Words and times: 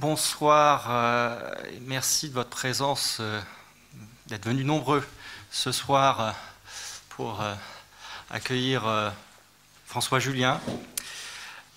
bonsoir. 0.00 0.86
Euh, 0.90 1.36
merci 1.86 2.28
de 2.28 2.34
votre 2.34 2.50
présence, 2.50 3.18
euh, 3.20 3.40
d'être 4.28 4.44
venus 4.44 4.64
nombreux 4.64 5.04
ce 5.50 5.72
soir 5.72 6.20
euh, 6.20 6.30
pour 7.10 7.42
accueillir 8.30 9.12
François 9.86 10.20
Julien. 10.20 10.60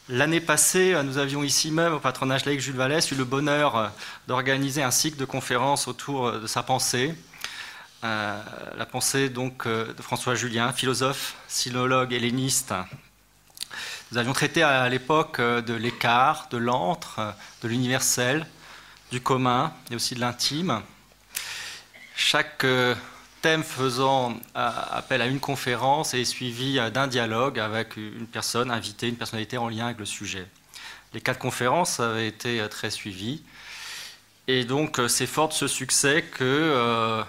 L'année 0.08 0.42
passée, 0.42 0.96
nous 1.04 1.18
avions 1.18 1.42
ici 1.42 1.72
même, 1.72 1.94
au 1.94 2.00
patronage 2.00 2.46
laïque 2.46 2.60
Jules 2.60 2.76
Vallès, 2.76 3.10
eu 3.10 3.16
le 3.16 3.24
bonheur 3.24 3.92
d'organiser 4.28 4.84
un 4.84 4.92
cycle 4.92 5.18
de 5.18 5.26
conférences 5.26 5.88
autour 5.88 6.32
de 6.34 6.46
sa 6.46 6.62
pensée. 6.62 7.16
la 8.04 8.86
pensée 8.92 9.30
donc 9.30 9.68
de 9.68 10.02
François 10.02 10.36
Julien, 10.36 10.72
philosophe, 10.74 11.38
sinologue, 11.48 12.14
helléniste, 12.14 12.76
nous 14.12 14.18
avions 14.18 14.34
traité 14.34 14.62
à 14.62 14.90
l'époque 14.90 15.40
euh, 15.40 15.62
de 15.62 15.74
l'écart, 15.74 16.50
de 16.52 16.58
l'antre, 16.58 17.20
euh, 17.20 17.32
de 17.64 17.70
l'universel, 17.70 18.46
du 19.10 19.22
commun 19.22 19.74
et 19.90 19.96
aussi 19.96 20.16
de 20.16 20.20
l'intime. 20.20 20.82
Chaque 22.18 22.66
euh, 22.66 22.94
thème 23.42 23.64
faisant 23.64 24.38
appel 24.54 25.22
à 25.22 25.28
une 25.28 25.40
conférence 25.40 26.14
est 26.14 26.26
suivi 26.26 26.78
d'un 26.92 27.08
dialogue 27.08 27.58
avec 27.58 27.96
une 27.96 28.28
personne 28.28 28.70
invitée, 28.70 29.08
une 29.08 29.16
personnalité 29.16 29.58
en 29.58 29.70
lien 29.70 29.86
avec 29.86 30.00
le 30.00 30.06
sujet. 30.06 30.46
Les 31.14 31.22
quatre 31.22 31.40
conférences 31.40 32.00
avaient 32.02 32.28
été 32.28 32.64
très 32.70 32.92
suivies. 32.92 33.42
Et 34.48 34.64
donc, 34.64 35.02
c'est 35.08 35.26
fort 35.26 35.48
de 35.48 35.54
ce 35.54 35.68
succès 35.68 36.22
que 36.22 37.24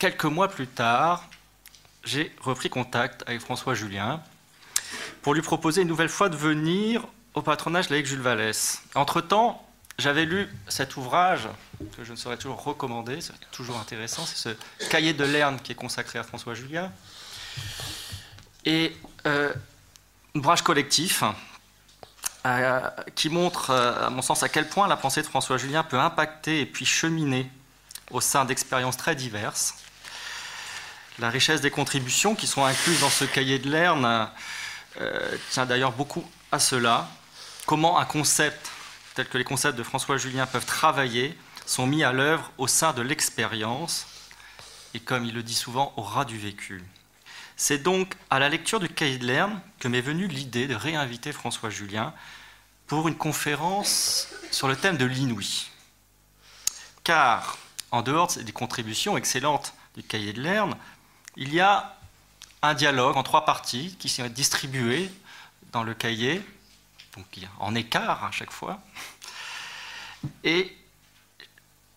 quelques 0.00 0.24
mois 0.24 0.48
plus 0.48 0.66
tard, 0.66 1.28
j'ai 2.02 2.34
repris 2.40 2.68
contact 2.68 3.22
avec 3.28 3.40
François 3.40 3.74
Julien, 3.74 4.20
pour 5.22 5.34
lui 5.34 5.42
proposer 5.42 5.82
une 5.82 5.88
nouvelle 5.88 6.08
fois 6.08 6.28
de 6.28 6.36
venir 6.36 7.06
au 7.34 7.42
patronage 7.42 7.88
de 7.88 7.96
Jules 8.04 8.20
Vallès. 8.20 8.82
Entre-temps, 8.94 9.66
j'avais 9.98 10.24
lu 10.24 10.48
cet 10.68 10.96
ouvrage 10.96 11.48
que 11.96 12.04
je 12.04 12.12
ne 12.12 12.16
saurais 12.16 12.36
toujours 12.36 12.62
recommander, 12.62 13.20
c'est 13.20 13.32
toujours 13.50 13.78
intéressant, 13.78 14.26
c'est 14.26 14.56
ce 14.82 14.88
cahier 14.88 15.12
de 15.12 15.24
Lerne 15.24 15.58
qui 15.62 15.72
est 15.72 15.76
consacré 15.76 16.18
à 16.18 16.22
François 16.22 16.54
Julien. 16.54 16.92
Et 18.64 18.94
euh, 19.26 19.52
un 20.34 20.38
ouvrage 20.38 20.62
collectif 20.62 21.24
euh, 22.44 22.80
qui 23.14 23.28
montre, 23.28 23.70
euh, 23.70 24.06
à 24.06 24.10
mon 24.10 24.22
sens, 24.22 24.42
à 24.42 24.48
quel 24.48 24.68
point 24.68 24.88
la 24.88 24.96
pensée 24.96 25.22
de 25.22 25.26
François 25.26 25.58
Julien 25.58 25.84
peut 25.84 25.98
impacter 25.98 26.60
et 26.60 26.66
puis 26.66 26.84
cheminer 26.84 27.50
au 28.10 28.20
sein 28.20 28.44
d'expériences 28.44 28.96
très 28.96 29.14
diverses. 29.14 29.74
La 31.18 31.30
richesse 31.30 31.60
des 31.60 31.70
contributions 31.70 32.34
qui 32.34 32.46
sont 32.46 32.64
incluses 32.64 33.00
dans 33.00 33.10
ce 33.10 33.24
cahier 33.24 33.58
de 33.58 33.70
Lerne 33.70 34.04
euh, 34.04 34.24
tient 35.50 35.66
d'ailleurs 35.66 35.92
beaucoup 35.92 36.24
à 36.50 36.58
cela. 36.58 37.08
Comment 37.66 37.98
un 37.98 38.04
concept 38.04 38.70
tel 39.14 39.28
que 39.28 39.38
les 39.38 39.44
concepts 39.44 39.76
de 39.76 39.82
François 39.82 40.16
Julien 40.16 40.46
peuvent 40.46 40.66
travailler 40.66 41.36
sont 41.66 41.86
mis 41.86 42.02
à 42.02 42.12
l'œuvre 42.12 42.50
au 42.58 42.66
sein 42.66 42.92
de 42.92 43.02
l'expérience 43.02 44.06
et, 44.94 45.00
comme 45.00 45.24
il 45.24 45.34
le 45.34 45.42
dit 45.42 45.54
souvent, 45.54 45.92
au 45.96 46.02
ras 46.02 46.24
du 46.24 46.38
vécu. 46.38 46.82
C'est 47.56 47.78
donc 47.78 48.14
à 48.30 48.38
la 48.38 48.48
lecture 48.48 48.80
du 48.80 48.88
cahier 48.88 49.18
de 49.18 49.26
Lerne 49.26 49.60
que 49.78 49.88
m'est 49.88 50.00
venue 50.00 50.26
l'idée 50.26 50.66
de 50.66 50.74
réinviter 50.74 51.32
François 51.32 51.70
Julien 51.70 52.12
pour 52.86 53.08
une 53.08 53.16
conférence 53.16 54.28
sur 54.50 54.68
le 54.68 54.76
thème 54.76 54.96
de 54.96 55.04
l'inouï. 55.04 55.70
Car, 57.04 57.58
en 57.90 58.02
dehors 58.02 58.32
des 58.36 58.52
contributions 58.52 59.16
excellentes 59.16 59.74
du 59.96 60.02
cahier 60.02 60.32
de 60.32 60.42
Lerne, 60.42 60.76
il 61.36 61.54
y 61.54 61.60
a 61.60 61.96
un 62.62 62.74
dialogue 62.74 63.16
en 63.16 63.22
trois 63.22 63.44
parties 63.44 63.96
qui 63.98 64.08
sont 64.08 64.26
distribuées 64.28 65.10
dans 65.72 65.82
le 65.82 65.94
cahier, 65.94 66.40
en 67.58 67.74
écart 67.74 68.24
à 68.24 68.30
chaque 68.30 68.52
fois. 68.52 68.80
Et 70.44 70.74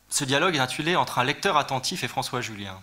ce 0.10 0.24
dialogue 0.24 0.56
est 0.56 0.60
intitulé 0.60 0.96
Entre 0.96 1.20
un 1.20 1.24
lecteur 1.24 1.58
attentif 1.58 2.04
et 2.04 2.08
François 2.08 2.42
Julien. 2.42 2.82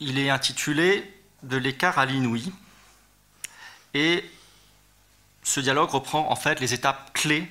Il 0.00 0.18
est 0.18 0.30
intitulé 0.30 1.12
De 1.42 1.56
l'écart 1.56 1.98
à 1.98 2.06
l'inouï. 2.06 2.52
Et 3.94 4.24
ce 5.42 5.60
dialogue 5.60 5.90
reprend 5.90 6.30
en 6.30 6.36
fait 6.36 6.60
les 6.60 6.74
étapes 6.74 7.12
clés 7.14 7.50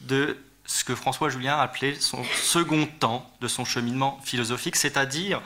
de 0.00 0.38
ce 0.66 0.84
que 0.84 0.94
François 0.94 1.28
Julien 1.28 1.58
appelait 1.58 1.94
son 1.96 2.24
second 2.24 2.86
temps 2.86 3.30
de 3.40 3.48
son 3.48 3.64
cheminement 3.64 4.20
philosophique, 4.24 4.76
c'est-à-dire 4.76 5.42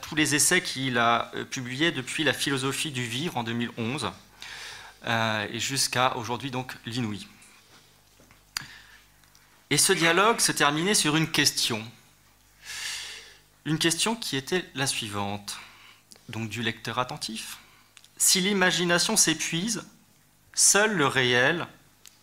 tous 0.00 0.14
les 0.14 0.34
essais 0.34 0.62
qu'il 0.62 0.96
a 0.96 1.30
euh, 1.34 1.44
publiés 1.44 1.92
depuis 1.92 2.24
la 2.24 2.32
philosophie 2.32 2.90
du 2.90 3.04
vivre 3.04 3.36
en 3.36 3.44
2011 3.44 4.10
euh, 5.06 5.46
et 5.52 5.60
jusqu'à 5.60 6.16
aujourd'hui 6.16 6.50
donc 6.50 6.74
l'inouï. 6.86 7.26
Et 9.70 9.76
ce 9.76 9.92
dialogue 9.92 10.40
se 10.40 10.52
terminait 10.52 10.94
sur 10.94 11.16
une 11.16 11.30
question. 11.30 11.84
Une 13.66 13.78
question 13.78 14.16
qui 14.16 14.36
était 14.36 14.64
la 14.74 14.86
suivante, 14.86 15.58
donc 16.30 16.48
du 16.48 16.62
lecteur 16.62 16.98
attentif. 16.98 17.58
Si 18.16 18.40
l'imagination 18.40 19.18
s'épuise, 19.18 19.84
seul 20.54 20.96
le 20.96 21.06
réel 21.06 21.66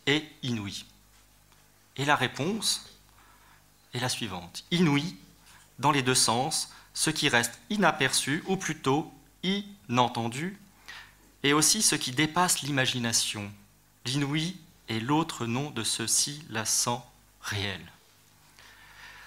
est 0.07 0.25
inouï. 0.41 0.85
Et 1.97 2.05
la 2.05 2.16
réponse 2.16 2.89
est 3.94 4.00
la 4.00 4.09
suivante. 4.09 4.66
Inouï 4.72 5.16
dans 5.79 5.91
les 5.91 6.01
deux 6.01 6.15
sens, 6.15 6.71
ce 6.93 7.09
qui 7.09 7.29
reste 7.29 7.59
inaperçu, 7.69 8.43
ou 8.47 8.57
plutôt 8.57 9.13
inentendu, 9.43 10.57
et 11.43 11.53
aussi 11.53 11.81
ce 11.81 11.95
qui 11.95 12.11
dépasse 12.11 12.61
l'imagination. 12.61 13.51
L'inouï 14.05 14.57
est 14.89 14.99
l'autre 14.99 15.45
nom 15.45 15.69
de 15.71 15.83
ceci, 15.83 16.43
la 16.49 16.65
sang 16.65 17.05
réel. 17.41 17.81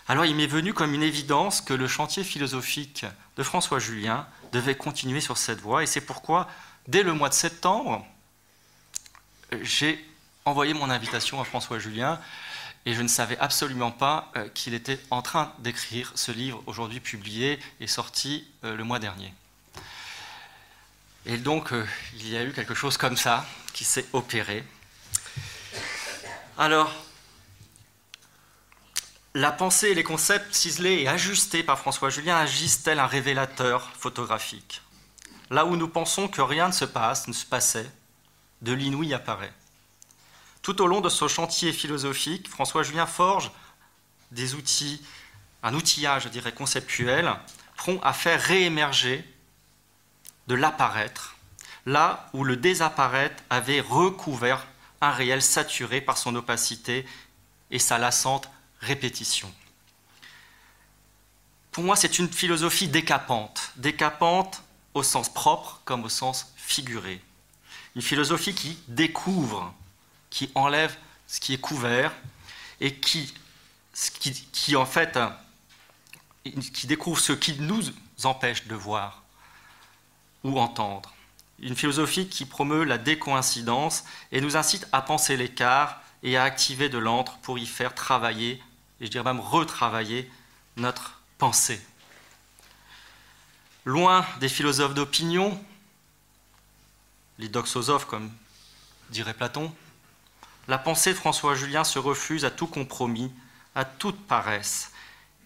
Alors 0.08 0.24
il 0.24 0.34
m'est 0.34 0.46
venu 0.46 0.72
comme 0.72 0.94
une 0.94 1.02
évidence 1.02 1.60
que 1.60 1.74
le 1.74 1.86
chantier 1.86 2.24
philosophique 2.24 3.04
de 3.36 3.42
François 3.42 3.78
Julien 3.78 4.26
devait 4.52 4.76
continuer 4.76 5.20
sur 5.20 5.36
cette 5.36 5.60
voie, 5.60 5.82
et 5.82 5.86
c'est 5.86 6.00
pourquoi, 6.00 6.48
dès 6.86 7.02
le 7.02 7.12
mois 7.12 7.28
de 7.28 7.34
septembre, 7.34 8.06
j'ai 9.62 10.02
envoyé 10.44 10.72
mon 10.72 10.88
invitation 10.88 11.40
à 11.40 11.44
François 11.44 11.78
Julien 11.78 12.18
et 12.88 12.94
je 12.94 13.02
ne 13.02 13.08
savais 13.08 13.36
absolument 13.38 13.90
pas 13.90 14.32
euh, 14.34 14.48
qu'il 14.48 14.72
était 14.72 14.98
en 15.10 15.20
train 15.20 15.52
d'écrire 15.58 16.10
ce 16.14 16.32
livre 16.32 16.62
aujourd'hui 16.64 17.00
publié 17.00 17.60
et 17.80 17.86
sorti 17.86 18.50
euh, 18.64 18.74
le 18.74 18.82
mois 18.82 18.98
dernier. 18.98 19.34
Et 21.26 21.36
donc, 21.36 21.74
euh, 21.74 21.86
il 22.14 22.30
y 22.30 22.38
a 22.38 22.42
eu 22.44 22.52
quelque 22.52 22.72
chose 22.72 22.96
comme 22.96 23.18
ça 23.18 23.44
qui 23.74 23.84
s'est 23.84 24.06
opéré. 24.14 24.64
Alors, 26.56 26.90
la 29.34 29.52
pensée 29.52 29.88
et 29.88 29.94
les 29.94 30.02
concepts 30.02 30.54
ciselés 30.54 31.02
et 31.02 31.08
ajustés 31.08 31.62
par 31.62 31.78
François 31.78 32.08
Julien 32.08 32.38
agissent 32.38 32.84
tel 32.84 33.00
un 33.00 33.06
révélateur 33.06 33.92
photographique. 33.98 34.80
Là 35.50 35.66
où 35.66 35.76
nous 35.76 35.88
pensons 35.88 36.26
que 36.26 36.40
rien 36.40 36.68
ne 36.68 36.72
se 36.72 36.86
passe, 36.86 37.28
ne 37.28 37.34
se 37.34 37.44
passait, 37.44 37.90
de 38.62 38.72
l'inouï 38.72 39.12
apparaît. 39.12 39.52
Tout 40.68 40.82
au 40.82 40.86
long 40.86 41.00
de 41.00 41.08
ce 41.08 41.28
chantier 41.28 41.72
philosophique, 41.72 42.46
François 42.46 42.82
Julien 42.82 43.06
forge 43.06 43.50
des 44.32 44.54
outils, 44.54 45.00
un 45.62 45.72
outillage, 45.72 46.24
je 46.24 46.28
dirais, 46.28 46.52
conceptuel, 46.52 47.32
prompt 47.78 47.98
à 48.02 48.12
faire 48.12 48.38
réémerger 48.38 49.24
de 50.46 50.54
l'apparaître, 50.54 51.36
là 51.86 52.28
où 52.34 52.44
le 52.44 52.54
désapparaître 52.54 53.42
avait 53.48 53.80
recouvert 53.80 54.66
un 55.00 55.10
réel 55.10 55.40
saturé 55.40 56.02
par 56.02 56.18
son 56.18 56.34
opacité 56.34 57.06
et 57.70 57.78
sa 57.78 57.96
lassante 57.96 58.50
répétition. 58.80 59.50
Pour 61.72 61.82
moi, 61.82 61.96
c'est 61.96 62.18
une 62.18 62.30
philosophie 62.30 62.88
décapante, 62.88 63.72
décapante 63.76 64.62
au 64.92 65.02
sens 65.02 65.32
propre 65.32 65.80
comme 65.86 66.04
au 66.04 66.10
sens 66.10 66.52
figuré. 66.56 67.22
Une 67.96 68.02
philosophie 68.02 68.54
qui 68.54 68.78
découvre 68.88 69.74
qui 70.30 70.50
enlève 70.54 70.96
ce 71.26 71.40
qui 71.40 71.54
est 71.54 71.60
couvert 71.60 72.12
et 72.80 72.94
qui, 72.94 73.34
qui, 74.52 74.76
en 74.76 74.86
fait 74.86 75.18
qui 76.72 76.86
découvre 76.86 77.20
ce 77.20 77.32
qui 77.32 77.58
nous 77.60 77.82
empêche 78.24 78.66
de 78.66 78.74
voir 78.74 79.22
ou 80.44 80.58
entendre. 80.58 81.14
Une 81.60 81.76
philosophie 81.76 82.28
qui 82.28 82.44
promeut 82.44 82.84
la 82.84 82.98
décoïncidence 82.98 84.04
et 84.30 84.40
nous 84.40 84.56
incite 84.56 84.86
à 84.92 85.02
penser 85.02 85.36
l'écart 85.36 86.00
et 86.22 86.36
à 86.36 86.44
activer 86.44 86.88
de 86.88 86.98
l'antre 86.98 87.38
pour 87.38 87.58
y 87.58 87.66
faire 87.66 87.94
travailler, 87.94 88.62
et 89.00 89.06
je 89.06 89.10
dirais 89.10 89.24
même 89.24 89.40
retravailler, 89.40 90.30
notre 90.76 91.20
pensée. 91.38 91.80
Loin 93.84 94.24
des 94.40 94.48
philosophes 94.48 94.94
d'opinion, 94.94 95.60
les 97.38 97.48
doxosophes 97.48 98.06
comme 98.06 98.30
dirait 99.10 99.34
Platon, 99.34 99.72
la 100.68 100.76
pensée 100.76 101.12
de 101.12 101.18
François 101.18 101.54
Julien 101.54 101.82
se 101.82 101.98
refuse 101.98 102.44
à 102.44 102.50
tout 102.50 102.66
compromis, 102.66 103.32
à 103.74 103.86
toute 103.86 104.20
paresse, 104.26 104.92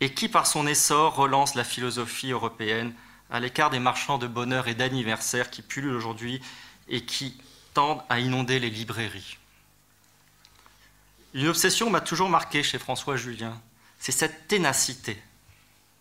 et 0.01 0.13
qui 0.13 0.29
par 0.29 0.49
son 0.49 0.67
essor 0.67 1.15
relance 1.15 1.55
la 1.55 1.63
philosophie 1.63 2.33
européenne 2.33 2.93
à 3.31 3.39
l'écart 3.39 3.71
des 3.71 3.79
marchands 3.79 4.19
de 4.19 4.27
bonheur 4.27 4.67
et 4.67 4.75
d'anniversaire 4.75 5.49
qui 5.49 5.63
pullulent 5.63 5.95
aujourd'hui 5.95 6.43
et 6.89 7.05
qui 7.05 7.41
tendent 7.73 8.03
à 8.09 8.19
inonder 8.19 8.59
les 8.59 8.69
librairies. 8.69 9.39
Une 11.35 11.47
obsession 11.47 11.89
m'a 11.89 12.01
toujours 12.01 12.29
marqué 12.29 12.65
chez 12.65 12.81
François 12.81 13.17
Julien, 13.17 13.59
c'est 14.01 14.13
cette 14.13 14.49
ténacité, 14.49 15.23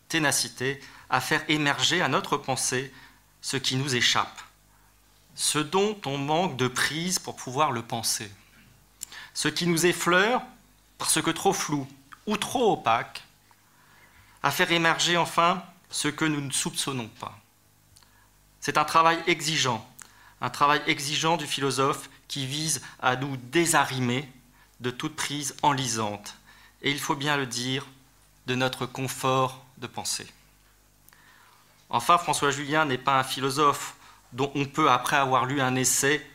ténacité 0.10 0.82
à 1.12 1.22
faire 1.22 1.44
émerger 1.48 2.02
à 2.02 2.08
notre 2.08 2.38
pensée 2.38 2.92
ce 3.42 3.56
qui 3.56 3.76
nous 3.76 3.96
échappe, 3.96 4.42
ce 5.36 5.60
dont 5.60 5.96
on 6.08 6.18
manque 6.18 6.58
de 6.58 6.68
prise 6.68 7.20
pour 7.20 7.36
pouvoir 7.36 7.72
le 7.72 7.84
penser, 7.84 8.30
ce 9.34 9.48
qui 9.48 9.68
nous 9.68 9.86
effleure 9.86 10.42
parce 10.98 11.22
que 11.22 11.32
trop 11.32 11.54
flou 11.54 11.88
ou 12.28 12.38
trop 12.38 12.74
opaque, 12.74 13.24
à 14.44 14.52
faire 14.52 14.72
émerger 14.72 15.18
enfin 15.18 15.64
ce 15.90 16.08
que 16.08 16.26
nous 16.26 16.42
ne 16.42 16.52
soupçonnons 16.52 17.10
pas. 17.20 17.38
C'est 18.60 18.78
un 18.78 18.86
travail 18.86 19.20
exigeant, 19.28 19.88
un 20.42 20.50
travail 20.50 20.82
exigeant 20.88 21.38
du 21.38 21.48
philosophe 21.48 22.10
qui 22.28 22.46
vise 22.46 22.82
à 23.02 23.16
nous 23.16 23.36
désarimer 23.38 24.32
de 24.80 24.92
toute 24.92 25.16
prise 25.16 25.56
enlisante, 25.62 26.36
et 26.82 26.92
il 26.92 27.00
faut 27.00 27.16
bien 27.16 27.38
le 27.38 27.46
dire, 27.46 27.86
de 28.48 28.56
notre 28.56 28.86
confort 28.86 29.64
de 29.78 29.88
pensée. 29.88 30.28
Enfin, 31.90 32.18
François 32.18 32.52
Julien 32.52 32.86
n'est 32.86 32.98
pas 32.98 33.20
un 33.20 33.24
philosophe 33.24 33.96
dont 34.34 34.52
on 34.56 34.66
peut, 34.66 34.90
après 34.90 35.18
avoir 35.18 35.46
lu 35.46 35.62
un 35.62 35.76
essai, 35.76 36.26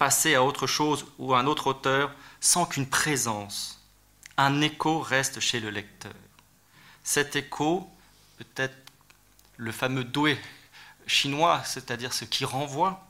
passer 0.00 0.34
à 0.34 0.42
autre 0.42 0.66
chose 0.66 1.04
ou 1.18 1.34
à 1.34 1.40
un 1.40 1.46
autre 1.46 1.66
auteur 1.66 2.10
sans 2.40 2.64
qu'une 2.64 2.88
présence, 2.88 3.84
un 4.38 4.62
écho 4.62 4.98
reste 4.98 5.40
chez 5.40 5.60
le 5.60 5.68
lecteur. 5.68 6.14
Cet 7.04 7.36
écho, 7.36 7.86
peut-être 8.38 8.78
le 9.58 9.70
fameux 9.70 10.02
doué 10.02 10.40
chinois, 11.06 11.62
c'est-à-dire 11.66 12.14
ce 12.14 12.24
qui 12.24 12.46
renvoie, 12.46 13.06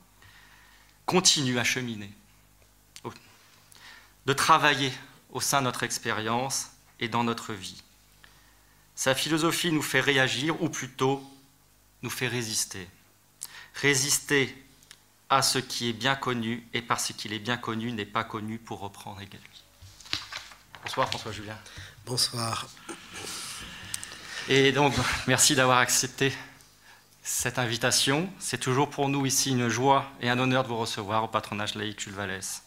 continue 1.05 1.59
à 1.59 1.63
cheminer 1.63 2.11
de 4.25 4.33
travailler 4.33 4.91
au 5.31 5.39
sein 5.39 5.59
de 5.59 5.67
notre 5.67 5.83
expérience 5.83 6.71
et 6.99 7.07
dans 7.07 7.23
notre 7.23 7.53
vie. 7.53 7.81
Sa 8.95 9.15
philosophie 9.15 9.71
nous 9.71 9.81
fait 9.81 10.01
réagir, 10.01 10.61
ou 10.61 10.67
plutôt 10.67 11.23
nous 12.01 12.09
fait 12.09 12.27
résister. 12.27 12.85
Résister 13.75 14.60
à 15.31 15.41
ce 15.41 15.57
qui 15.57 15.89
est 15.89 15.93
bien 15.93 16.15
connu, 16.15 16.67
et 16.73 16.81
parce 16.81 17.13
qu'il 17.13 17.31
est 17.31 17.39
bien 17.39 17.55
connu, 17.55 17.91
n'est 17.93 18.05
pas 18.05 18.25
connu 18.25 18.59
pour 18.59 18.81
reprendre 18.81 19.21
également. 19.21 19.47
Bonsoir 20.83 21.07
François 21.07 21.31
Julien. 21.31 21.57
Bonsoir. 22.05 22.67
Et 24.49 24.73
donc, 24.73 24.93
merci 25.27 25.55
d'avoir 25.55 25.77
accepté 25.77 26.33
cette 27.23 27.59
invitation. 27.59 28.29
C'est 28.39 28.57
toujours 28.57 28.89
pour 28.89 29.07
nous 29.07 29.25
ici 29.25 29.51
une 29.51 29.69
joie 29.69 30.11
et 30.19 30.29
un 30.29 30.37
honneur 30.37 30.63
de 30.63 30.67
vous 30.67 30.77
recevoir 30.77 31.23
au 31.23 31.27
patronage 31.29 31.75
laïque 31.75 32.01
Jules 32.01 32.13
Vallès. 32.13 32.63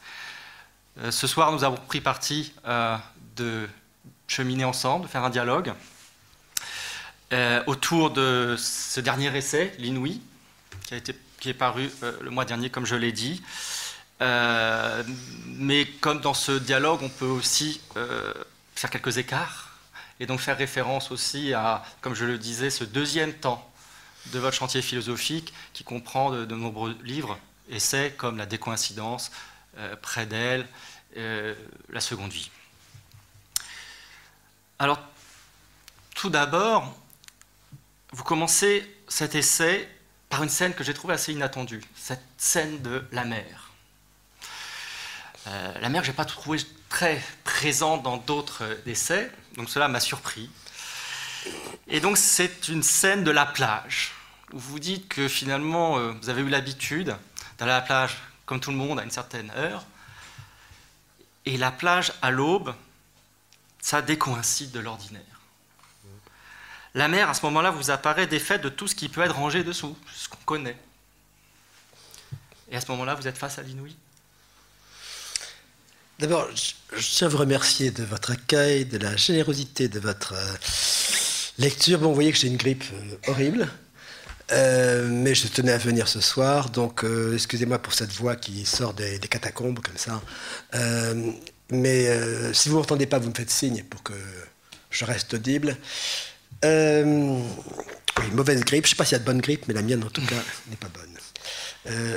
Euh, 1.00 1.11
ce 1.11 1.26
soir, 1.26 1.52
nous 1.52 1.64
avons 1.64 1.76
pris 1.76 2.00
parti 2.00 2.55
euh, 2.66 2.96
de 3.37 3.69
cheminer 4.26 4.64
ensemble, 4.64 5.05
de 5.05 5.11
faire 5.11 5.25
un 5.25 5.31
dialogue 5.31 5.75
euh, 7.34 7.62
autour 7.66 8.11
de 8.11 8.55
ce 8.56 9.00
dernier 9.00 9.37
essai, 9.37 9.75
L'Inouï, 9.78 10.22
qui, 10.87 10.94
qui 11.41 11.51
est 11.51 11.55
paru 11.55 11.91
le 12.21 12.31
mois 12.31 12.45
dernier, 12.45 12.71
comme 12.71 12.87
je 12.87 12.97
l'ai 12.97 13.13
dit. 13.13 13.43
mais 14.21 15.87
comme 16.01 16.21
dans 16.21 16.35
ce 16.35 16.53
dialogue, 16.53 17.01
on 17.03 17.09
peut 17.09 17.27
aussi 17.27 17.81
faire 18.75 18.91
quelques 18.91 19.19
écarts 19.19 19.75
et 20.21 20.27
donc 20.27 20.41
faire 20.41 20.57
référence 20.57 21.11
aussi 21.11 21.53
à, 21.53 21.85
comme 22.01 22.15
je 22.15 22.25
le 22.25 22.39
disais, 22.39 22.71
ce 22.71 22.85
deuxième 22.85 23.33
temps 23.33 23.69
de 24.33 24.39
votre 24.39 24.57
chantier 24.57 24.83
philosophique 24.83 25.53
qui 25.73 25.85
comprend 25.85 26.31
de, 26.31 26.55
nombreux 26.55 26.97
livres, 27.03 27.39
essais 27.71 28.15
comme 28.17 28.39
La 28.39 28.47
décoïncidence, 28.47 29.31
euh, 29.79 29.97
près 29.97 30.27
d'elle, 30.27 30.67
euh, 31.17 31.55
la 31.91 32.01
seconde 32.01 32.31
vie. 32.31 32.51
Alors, 34.79 34.99
tout 36.15 36.31
d'abord, 36.31 36.95
vous 38.13 38.25
commencez 38.25 38.89
cet 39.09 39.35
essai 39.35 39.89
par 40.35 40.43
une 40.43 40.49
scène 40.49 40.75
que 40.75 40.83
j'ai 40.83 40.95
trouvée 40.95 41.15
assez 41.15 41.33
inattendue, 41.33 41.81
cette 41.95 42.25
scène 42.39 42.83
de 42.83 43.07
la 43.13 43.25
mer. 43.25 43.71
Euh, 45.47 45.79
la 45.79 45.89
mer, 45.89 46.03
je 46.03 46.11
n'ai 46.11 46.17
pas 46.17 46.25
trouvé 46.25 46.59
très 46.89 47.23
présente 47.45 48.03
dans 48.03 48.17
d'autres 48.17 48.65
essais, 48.85 49.31
donc 49.57 49.71
cela 49.71 49.87
m'a 49.87 50.01
surpris. 50.01 50.51
Et 51.87 52.01
donc 52.01 52.19
c'est 52.19 52.67
une 52.67 52.83
scène 52.83 53.23
de 53.23 53.31
la 53.31 53.47
plage, 53.47 54.11
où 54.53 54.59
vous 54.59 54.81
dites 54.81 55.07
que 55.07 55.29
finalement 55.29 56.13
vous 56.15 56.29
avez 56.29 56.43
eu 56.43 56.49
l'habitude 56.49 57.15
d'aller 57.57 57.71
à 57.71 57.77
la 57.77 57.83
plage 57.83 58.17
comme 58.45 58.59
tout 58.59 58.73
le 58.73 58.77
monde, 58.77 58.99
à 58.99 59.05
une 59.05 59.13
certaine 59.13 59.53
heure. 59.53 59.87
Et 61.47 61.57
la 61.57 61.71
plage 61.71 62.13
à 62.23 62.33
l'aube, 62.33 62.75
ça 63.81 64.03
décoïncide 64.03 64.73
de 64.73 64.81
l'ordinaire. 64.81 65.34
La 66.94 67.08
mer, 67.08 67.29
à 67.29 67.35
ce 67.35 67.44
moment-là, 67.46 67.73
vous 67.73 67.91
apparaît 67.91 68.29
défaite 68.29 68.62
de 68.62 68.69
tout 68.69 68.87
ce 68.87 68.94
qui 68.94 69.08
peut 69.08 69.23
être 69.23 69.35
rangé 69.35 69.64
dessous, 69.64 69.96
ce 70.14 70.29
qu'on 70.29 70.44
connaît. 70.44 70.76
Et 72.70 72.76
à 72.76 72.81
ce 72.81 72.91
moment-là, 72.93 73.14
vous 73.14 73.26
êtes 73.26 73.37
face 73.37 73.58
à 73.58 73.62
l'inouï. 73.62 73.96
D'abord, 76.20 76.49
je 76.96 77.08
tiens 77.08 77.26
à 77.26 77.31
vous 77.31 77.38
remercier 77.38 77.91
de 77.91 78.05
votre 78.05 78.31
accueil, 78.31 78.85
de 78.85 78.99
la 78.99 79.17
générosité 79.17 79.88
de 79.88 79.99
votre 79.99 80.35
euh, 80.35 80.55
lecture. 81.58 81.99
Bon, 81.99 82.08
vous 82.08 82.14
voyez 82.14 82.31
que 82.31 82.38
j'ai 82.38 82.46
une 82.46 82.56
grippe 82.56 82.85
euh, 82.93 83.31
horrible. 83.32 83.69
Euh, 84.52 85.08
mais 85.11 85.35
je 85.35 85.49
tenais 85.49 85.73
à 85.73 85.79
venir 85.79 86.06
ce 86.06 86.20
soir, 86.20 86.69
donc 86.70 87.05
excusez-moi 87.32 87.79
pour 87.79 87.94
cette 87.94 88.12
voix 88.12 88.37
qui 88.37 88.67
sort 88.67 88.93
des, 88.93 89.19
catacombes 89.19 89.81
comme 89.81 89.97
ça. 89.97 90.20
Mais 91.70 92.52
si 92.52 92.69
vous 92.69 92.76
m'entendez 92.76 93.06
pas, 93.06 93.19
vous 93.19 93.31
me 93.31 93.35
faites 93.35 93.50
signe 93.50 93.82
pour 93.85 94.02
que 94.02 94.12
je 94.90 95.06
reste 95.06 95.32
audible. 95.32 95.79
Oui, 96.64 98.31
mauvaise 98.32 98.64
grippe. 98.64 98.84
Je 98.84 98.90
sais 98.90 98.96
pas 98.96 99.05
s'il 99.05 99.12
y 99.12 99.16
a 99.16 99.19
de 99.20 99.25
bonne 99.25 99.40
grippe, 99.40 99.69
mais 99.69 99.75
la 99.75 99.82
mienne 99.82 100.02
en 100.05 100.11
tout 100.11 100.25
cas 100.25 100.43
n'est 100.70 100.76
pas 100.76 100.88
bonne. 100.88 101.16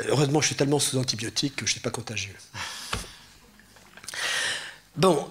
heureusement, 0.09 0.41
je 0.41 0.47
suis 0.47 0.55
tellement 0.55 0.79
sous 0.79 0.97
antibiotiques 0.97 1.55
que 1.55 1.65
je 1.65 1.71
ne 1.71 1.73
suis 1.73 1.81
pas 1.81 1.91
contagieux. 1.91 2.35
Bon, 4.95 5.29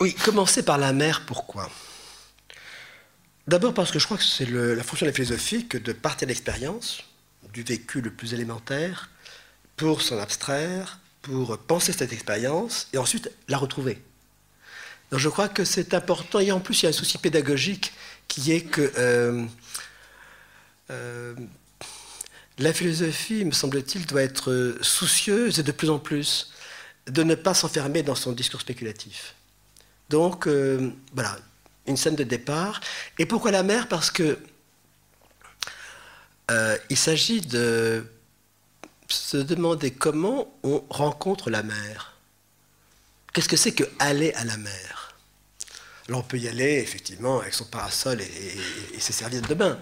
oui, 0.00 0.14
commencer 0.14 0.62
par 0.62 0.78
la 0.78 0.92
mer, 0.92 1.24
pourquoi? 1.26 1.70
D'abord 3.46 3.74
parce 3.74 3.90
que 3.90 3.98
je 3.98 4.04
crois 4.04 4.16
que 4.16 4.24
c'est 4.24 4.48
la 4.48 4.82
fonction 4.82 5.06
de 5.06 5.10
la 5.10 5.14
philosophie 5.14 5.66
que 5.66 5.76
de 5.76 5.92
partir 5.92 6.26
de 6.26 6.30
l'expérience, 6.30 7.02
du 7.52 7.62
vécu 7.62 8.00
le 8.00 8.10
plus 8.10 8.32
élémentaire, 8.32 9.10
pour 9.76 10.02
s'en 10.02 10.18
abstraire, 10.18 11.00
pour 11.20 11.58
penser 11.58 11.92
cette 11.92 12.12
expérience 12.12 12.88
et 12.92 12.98
ensuite 12.98 13.30
la 13.48 13.58
retrouver. 13.58 14.02
Donc 15.10 15.18
je 15.18 15.28
crois 15.28 15.48
que 15.48 15.64
c'est 15.64 15.94
important 15.94 16.38
et 16.38 16.52
en 16.52 16.60
plus 16.60 16.82
il 16.82 16.84
y 16.84 16.86
a 16.86 16.90
un 16.90 16.92
souci 16.92 17.18
pédagogique 17.18 17.92
qui 18.28 18.52
est 18.52 18.60
que 18.60 18.92
euh, 18.96 19.44
euh, 20.90 21.34
la 22.58 22.72
philosophie, 22.72 23.44
me 23.44 23.50
semble-t-il, 23.50 24.06
doit 24.06 24.22
être 24.22 24.76
soucieuse 24.82 25.58
et 25.58 25.62
de 25.62 25.72
plus 25.72 25.90
en 25.90 25.98
plus 25.98 26.52
de 27.06 27.22
ne 27.24 27.34
pas 27.34 27.54
s'enfermer 27.54 28.02
dans 28.02 28.14
son 28.14 28.32
discours 28.32 28.60
spéculatif. 28.60 29.34
Donc 30.10 30.46
euh, 30.46 30.92
voilà, 31.12 31.36
une 31.86 31.96
scène 31.96 32.14
de 32.14 32.24
départ. 32.24 32.80
Et 33.18 33.26
pourquoi 33.26 33.50
la 33.50 33.62
mer 33.62 33.88
Parce 33.88 34.10
que 34.10 34.38
il 36.90 36.96
s'agit 36.96 37.40
de 37.40 38.04
se 39.06 39.36
demander 39.36 39.92
comment 39.92 40.52
on 40.64 40.82
rencontre 40.90 41.48
la 41.48 41.62
mer. 41.62 42.18
Qu'est-ce 43.32 43.48
que 43.48 43.56
c'est 43.56 43.70
que 43.70 43.84
aller 44.00 44.32
à 44.32 44.44
la 44.44 44.56
mer? 44.56 44.99
Alors 46.10 46.22
on 46.22 46.24
peut 46.24 46.38
y 46.38 46.48
aller 46.48 46.80
effectivement 46.80 47.38
avec 47.38 47.54
son 47.54 47.66
parasol 47.66 48.20
et, 48.20 48.98
ses 48.98 49.12
serviettes 49.12 49.48
de 49.48 49.54
bain. 49.54 49.78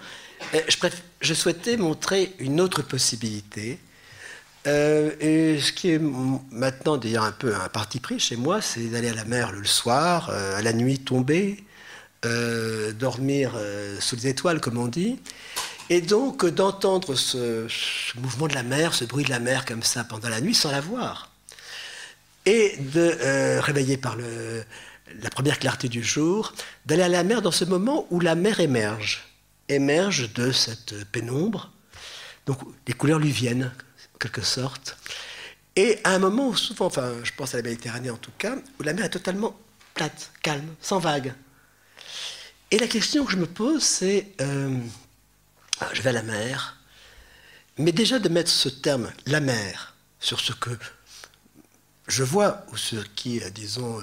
Je, 1.23 1.33
souhaitais 1.33 1.79
montrer 1.79 2.35
une 2.39 2.61
autre 2.61 2.83
possibilité. 2.83 3.79
Euh, 4.67 5.13
et 5.21 5.59
ce 5.59 5.73
qui 5.73 5.93
est 5.93 5.99
maintenant 6.51 6.99
d'ailleurs 6.99 7.25
un 7.25 7.33
peu 7.33 7.55
un 7.55 7.71
parti 7.71 7.99
pris 7.99 8.21
chez 8.21 8.37
moi, 8.37 8.61
c'est 8.61 8.89
d'aller 8.89 9.09
à 9.09 9.15
la 9.15 9.25
mer 9.25 9.53
le 9.53 9.65
soir, 9.65 10.29
euh, 10.29 10.59
à 10.59 10.61
la 10.61 10.75
nuit 10.75 10.99
tombée, 10.99 11.65
euh, 12.27 12.93
dormir 12.93 13.59
sous 13.99 14.17
les 14.17 14.27
étoiles, 14.27 14.61
comme 14.61 14.77
on 14.77 14.89
dit, 14.89 15.19
et 15.89 16.03
donc 16.03 16.45
d'entendre 16.45 17.15
ce, 17.15 17.67
mouvement 18.17 18.49
de 18.49 18.55
la 18.55 18.65
mer, 18.65 18.93
ce 18.93 19.07
bruit 19.07 19.25
de 19.25 19.31
la 19.31 19.41
mer 19.41 19.65
comme 19.65 19.83
ça 19.83 20.05
pendant 20.05 20.29
la 20.29 20.43
nuit 20.43 20.55
sans 20.55 20.73
la 20.73 20.83
voir, 20.83 21.31
et 22.45 22.77
de 22.77 23.59
réveiller 23.61 23.97
par 23.97 24.15
le, 24.15 24.63
la 25.23 25.31
première 25.31 25.59
clarté 25.59 25.89
du 25.89 26.03
jour, 26.03 26.53
d'aller 26.87 27.03
à 27.03 27.09
la 27.09 27.25
mer 27.25 27.43
dans 27.43 27.51
ce 27.51 27.65
moment 27.65 28.07
où 28.11 28.21
la 28.21 28.35
mer 28.35 28.61
émerge, 28.61 29.25
émerge 29.69 30.33
de 30.33 30.53
cette 30.53 31.05
pénombre, 31.07 31.73
donc 32.47 32.59
les 32.87 32.95
couleurs 32.95 33.19
lui 33.19 33.31
viennent, 33.31 33.73
en 34.15 34.19
quelque 34.19 34.43
sorte, 34.43 34.97
et 35.77 35.99
à 36.05 36.11
un 36.11 36.19
moment 36.19 36.49
où 36.49 36.57
souvent, 36.57 36.87
enfin 36.87 37.13
je 37.23 37.33
pense 37.37 37.55
à 37.55 37.59
la 37.59 37.63
Méditerranée 37.63 38.11
en 38.11 38.17
tout 38.17 38.33
cas, 38.39 38.57
où 38.79 38.83
la 38.83 38.93
mer 38.93 39.05
est 39.05 39.11
totalement 39.11 39.57
plate, 39.95 40.31
calme, 40.43 40.75
sans 40.81 40.99
vagues. 40.99 41.35
Et 42.71 42.79
la 42.79 42.87
question 42.87 43.25
que 43.25 43.33
je 43.33 43.37
me 43.37 43.47
pose, 43.47 43.83
c'est, 43.83 44.33
euh, 44.41 44.77
ah, 45.81 45.89
je 45.93 46.03
vais 46.03 46.11
à 46.11 46.13
la 46.13 46.23
mer, 46.23 46.77
mais 47.79 47.93
déjà 47.93 48.19
de 48.19 48.29
mettre 48.29 48.51
ce 48.51 48.69
terme, 48.69 49.11
la 49.27 49.41
mer, 49.41 49.95
sur 50.21 50.41
ce 50.41 50.53
que 50.53 50.71
je 52.09 52.25
vois 52.25 52.65
ou 52.73 52.77
ce 52.77 52.97
qui, 53.15 53.41
disons, 53.53 54.01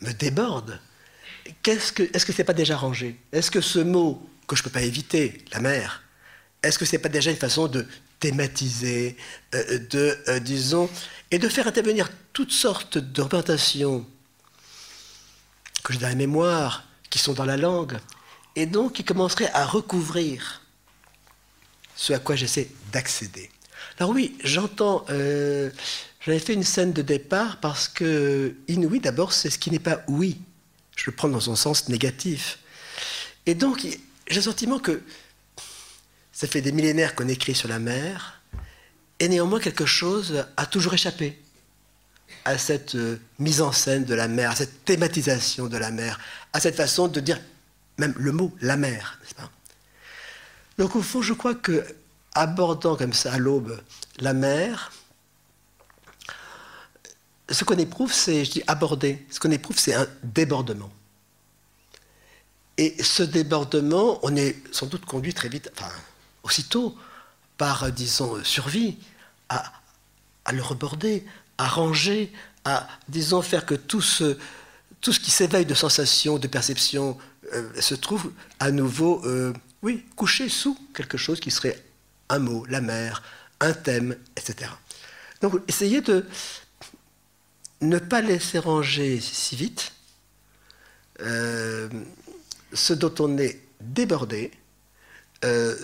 me 0.00 0.12
déborde, 0.12 0.80
est-ce 1.64 1.92
que 1.92 2.32
ce 2.32 2.38
n'est 2.38 2.44
pas 2.44 2.52
déjà 2.52 2.76
rangé? 2.76 3.18
Est-ce 3.32 3.50
que 3.50 3.60
ce 3.60 3.78
mot 3.78 4.28
que 4.46 4.56
je 4.56 4.62
ne 4.62 4.64
peux 4.64 4.70
pas 4.70 4.82
éviter, 4.82 5.44
la 5.52 5.60
mer, 5.60 6.02
est-ce 6.62 6.78
que 6.78 6.84
ce 6.84 6.92
n'est 6.92 7.02
pas 7.02 7.08
déjà 7.08 7.30
une 7.30 7.36
façon 7.36 7.68
de 7.68 7.86
thématiser, 8.18 9.16
de, 9.52 10.38
disons, 10.38 10.90
et 11.30 11.38
de 11.38 11.48
faire 11.48 11.66
intervenir 11.66 12.10
toutes 12.32 12.52
sortes 12.52 12.98
de 12.98 13.22
représentations 13.22 14.06
que 15.84 15.92
j'ai 15.92 15.98
dans 15.98 16.08
la 16.08 16.14
mémoire, 16.14 16.84
qui 17.10 17.18
sont 17.18 17.32
dans 17.32 17.44
la 17.44 17.56
langue, 17.56 17.98
et 18.56 18.66
donc 18.66 18.94
qui 18.94 19.04
commenceraient 19.04 19.50
à 19.52 19.66
recouvrir 19.66 20.62
ce 21.94 22.12
à 22.12 22.18
quoi 22.18 22.36
j'essaie 22.36 22.70
d'accéder? 22.92 23.50
Alors 23.98 24.10
oui, 24.10 24.36
j'entends, 24.42 25.04
euh, 25.10 25.70
j'avais 26.28 26.40
fait 26.40 26.52
une 26.52 26.62
scène 26.62 26.92
de 26.92 27.00
départ 27.00 27.58
parce 27.58 27.88
que 27.88 28.54
inouï, 28.68 29.00
d'abord, 29.00 29.32
c'est 29.32 29.48
ce 29.48 29.58
qui 29.58 29.70
n'est 29.70 29.78
pas 29.78 30.02
oui. 30.08 30.38
Je 30.94 31.04
le 31.06 31.16
prends 31.16 31.28
dans 31.28 31.40
son 31.40 31.56
sens 31.56 31.88
négatif. 31.88 32.58
Et 33.46 33.54
donc, 33.54 33.80
j'ai 33.80 34.34
le 34.34 34.42
sentiment 34.42 34.78
que 34.78 35.00
ça 36.30 36.46
fait 36.46 36.60
des 36.60 36.70
millénaires 36.70 37.14
qu'on 37.14 37.28
écrit 37.28 37.54
sur 37.54 37.66
la 37.66 37.78
mer, 37.78 38.42
et 39.18 39.28
néanmoins 39.28 39.58
quelque 39.58 39.86
chose 39.86 40.44
a 40.58 40.66
toujours 40.66 40.92
échappé 40.92 41.40
à 42.44 42.58
cette 42.58 42.94
euh, 42.94 43.18
mise 43.38 43.62
en 43.62 43.72
scène 43.72 44.04
de 44.04 44.14
la 44.14 44.28
mer, 44.28 44.50
à 44.50 44.54
cette 44.54 44.84
thématisation 44.84 45.66
de 45.66 45.78
la 45.78 45.90
mer, 45.90 46.20
à 46.52 46.60
cette 46.60 46.76
façon 46.76 47.08
de 47.08 47.20
dire 47.20 47.40
même 47.96 48.12
le 48.18 48.32
mot 48.32 48.54
la 48.60 48.76
mer, 48.76 49.18
pas? 49.34 49.50
Donc 50.76 50.94
au 50.94 51.00
fond, 51.00 51.22
je 51.22 51.32
crois 51.32 51.54
que 51.54 51.82
abordant 52.34 52.96
comme 52.96 53.14
ça 53.14 53.32
à 53.32 53.38
l'aube 53.38 53.80
la 54.18 54.34
mer, 54.34 54.92
ce 57.50 57.64
qu'on 57.64 57.76
éprouve, 57.76 58.12
c'est, 58.12 58.44
je 58.44 58.50
dis 58.50 58.62
aborder, 58.66 59.24
ce 59.30 59.40
qu'on 59.40 59.50
éprouve, 59.50 59.78
c'est 59.78 59.94
un 59.94 60.06
débordement. 60.22 60.90
Et 62.76 63.02
ce 63.02 63.22
débordement, 63.22 64.20
on 64.22 64.36
est 64.36 64.56
sans 64.72 64.86
doute 64.86 65.04
conduit 65.04 65.34
très 65.34 65.48
vite, 65.48 65.70
enfin, 65.76 65.90
aussitôt, 66.42 66.96
par, 67.56 67.90
disons, 67.90 68.42
survie, 68.44 68.96
à, 69.48 69.72
le 70.52 70.62
reborder, 70.62 71.24
à 71.58 71.66
ranger, 71.66 72.32
à, 72.64 72.86
disons, 73.08 73.42
faire 73.42 73.66
que 73.66 73.74
tout 73.74 74.00
ce, 74.00 74.38
tout 75.00 75.12
ce 75.12 75.20
qui 75.20 75.30
s'éveille 75.30 75.66
de 75.66 75.74
sensations, 75.74 76.38
de 76.38 76.46
perceptions, 76.46 77.18
euh, 77.54 77.80
se 77.80 77.94
trouve 77.94 78.32
à 78.60 78.70
nouveau, 78.70 79.24
euh, 79.24 79.52
oui, 79.82 80.04
couché 80.16 80.48
sous 80.48 80.78
quelque 80.94 81.16
chose 81.16 81.40
qui 81.40 81.50
serait 81.50 81.82
un 82.28 82.38
mot, 82.38 82.64
la 82.68 82.80
mer, 82.80 83.22
un 83.60 83.72
thème, 83.72 84.16
etc. 84.36 84.70
Donc, 85.40 85.54
essayez 85.66 86.00
de 86.00 86.26
ne 87.80 87.98
pas 87.98 88.20
laisser 88.20 88.58
ranger 88.58 89.20
si 89.20 89.56
vite 89.56 89.92
euh, 91.20 91.88
ce 92.72 92.92
dont 92.92 93.14
on 93.20 93.38
est 93.38 93.60
débordé 93.80 94.50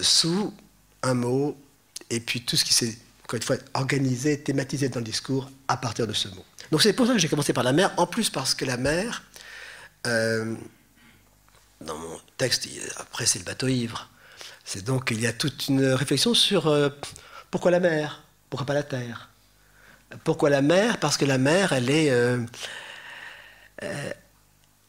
sous 0.02 0.52
un 1.04 1.14
mot, 1.14 1.56
et 2.10 2.18
puis 2.18 2.40
tout 2.40 2.56
ce 2.56 2.64
qui 2.64 2.74
s'est 2.74 2.98
encore 3.24 3.36
une 3.36 3.42
fois, 3.42 3.56
organisé, 3.72 4.38
thématisé 4.40 4.88
dans 4.88 5.00
le 5.00 5.04
discours 5.04 5.50
à 5.68 5.76
partir 5.76 6.06
de 6.06 6.12
ce 6.12 6.28
mot. 6.28 6.44
Donc 6.70 6.82
c'est 6.82 6.92
pour 6.92 7.06
ça 7.06 7.14
que 7.14 7.18
j'ai 7.18 7.28
commencé 7.28 7.52
par 7.52 7.64
la 7.64 7.72
mer, 7.72 7.92
en 7.96 8.06
plus 8.06 8.30
parce 8.30 8.54
que 8.54 8.64
la 8.64 8.76
mer, 8.76 9.22
euh, 10.06 10.54
dans 11.80 11.96
mon 11.96 12.18
texte, 12.36 12.68
après 12.98 13.26
c'est 13.26 13.38
le 13.38 13.44
bateau 13.44 13.68
ivre. 13.68 14.10
C'est 14.64 14.84
donc 14.84 15.10
il 15.10 15.20
y 15.20 15.26
a 15.26 15.32
toute 15.32 15.68
une 15.68 15.84
réflexion 15.86 16.34
sur 16.34 16.66
euh, 16.66 16.90
pourquoi 17.50 17.70
la 17.70 17.80
mer, 17.80 18.22
pourquoi 18.50 18.66
pas 18.66 18.74
la 18.74 18.82
terre? 18.82 19.30
Pourquoi 20.24 20.50
la 20.50 20.62
mer? 20.62 20.98
Parce 20.98 21.16
que 21.16 21.24
la 21.24 21.38
mer, 21.38 21.72
elle 21.72 21.90
est, 21.90 22.10
euh, 22.10 22.38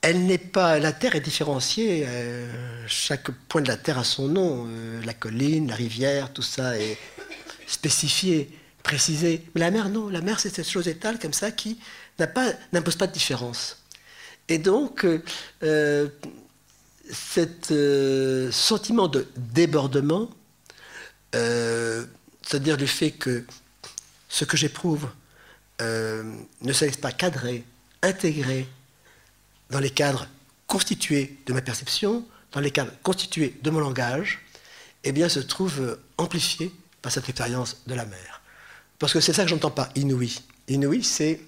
elle 0.01 0.25
n'est 0.25 0.37
pas, 0.37 0.79
la 0.79 0.91
terre 0.91 1.15
est 1.15 1.21
différenciée. 1.21 2.07
chaque 2.87 3.31
point 3.47 3.61
de 3.61 3.67
la 3.67 3.77
terre 3.77 3.97
a 3.97 4.03
son 4.03 4.27
nom. 4.27 4.67
la 5.03 5.13
colline, 5.13 5.67
la 5.67 5.75
rivière, 5.75 6.31
tout 6.31 6.43
ça 6.43 6.77
est 6.77 6.97
spécifié, 7.67 8.49
précisé. 8.83 9.43
Mais 9.55 9.61
la 9.61 9.71
mer, 9.71 9.89
non. 9.89 10.09
La 10.09 10.21
mer, 10.21 10.39
c'est 10.39 10.53
cette 10.53 10.69
chose 10.69 10.87
étale 10.87 11.19
comme 11.19 11.33
ça 11.33 11.51
qui 11.51 11.79
n'impose 12.19 12.95
pas, 12.95 13.07
de 13.07 13.11
différence. 13.11 13.77
Et 14.47 14.57
donc, 14.57 15.05
euh, 15.05 15.23
euh 15.63 16.07
cet 17.11 17.69
euh, 17.69 18.51
sentiment 18.51 19.07
de 19.07 19.27
débordement, 19.37 20.27
euh, 21.35 22.03
c'est-à-dire 22.41 22.77
du 22.77 22.87
fait 22.87 23.11
que 23.11 23.45
ce 24.35 24.43
que 24.43 24.57
j'éprouve 24.57 25.07
ne 25.79 26.73
se 26.73 26.85
pas 26.97 27.13
cadré, 27.13 27.63
intégré 28.01 28.67
dans 29.69 29.79
les 29.79 29.89
cadres 29.89 30.27
constitués 30.67 31.37
de 31.45 31.53
ma 31.53 31.61
perception, 31.61 32.25
dans 32.51 32.59
les 32.59 32.71
cadres 32.71 32.91
constitués 33.01 33.57
de 33.61 33.69
mon 33.69 33.79
langage, 33.79 34.41
eh 35.05 35.13
bien, 35.13 35.29
se 35.29 35.39
trouve 35.39 35.97
amplifié 36.17 36.73
par 37.01 37.13
cette 37.13 37.29
expérience 37.29 37.77
de 37.87 37.93
la 37.93 38.05
mer. 38.05 38.41
Parce 38.99 39.13
que 39.13 39.21
c'est 39.21 39.31
ça 39.31 39.43
que 39.43 39.49
j'entends 39.49 39.71
pas, 39.71 39.89
inouï. 39.95 40.41
Inouï, 40.67 41.01
c'est 41.01 41.39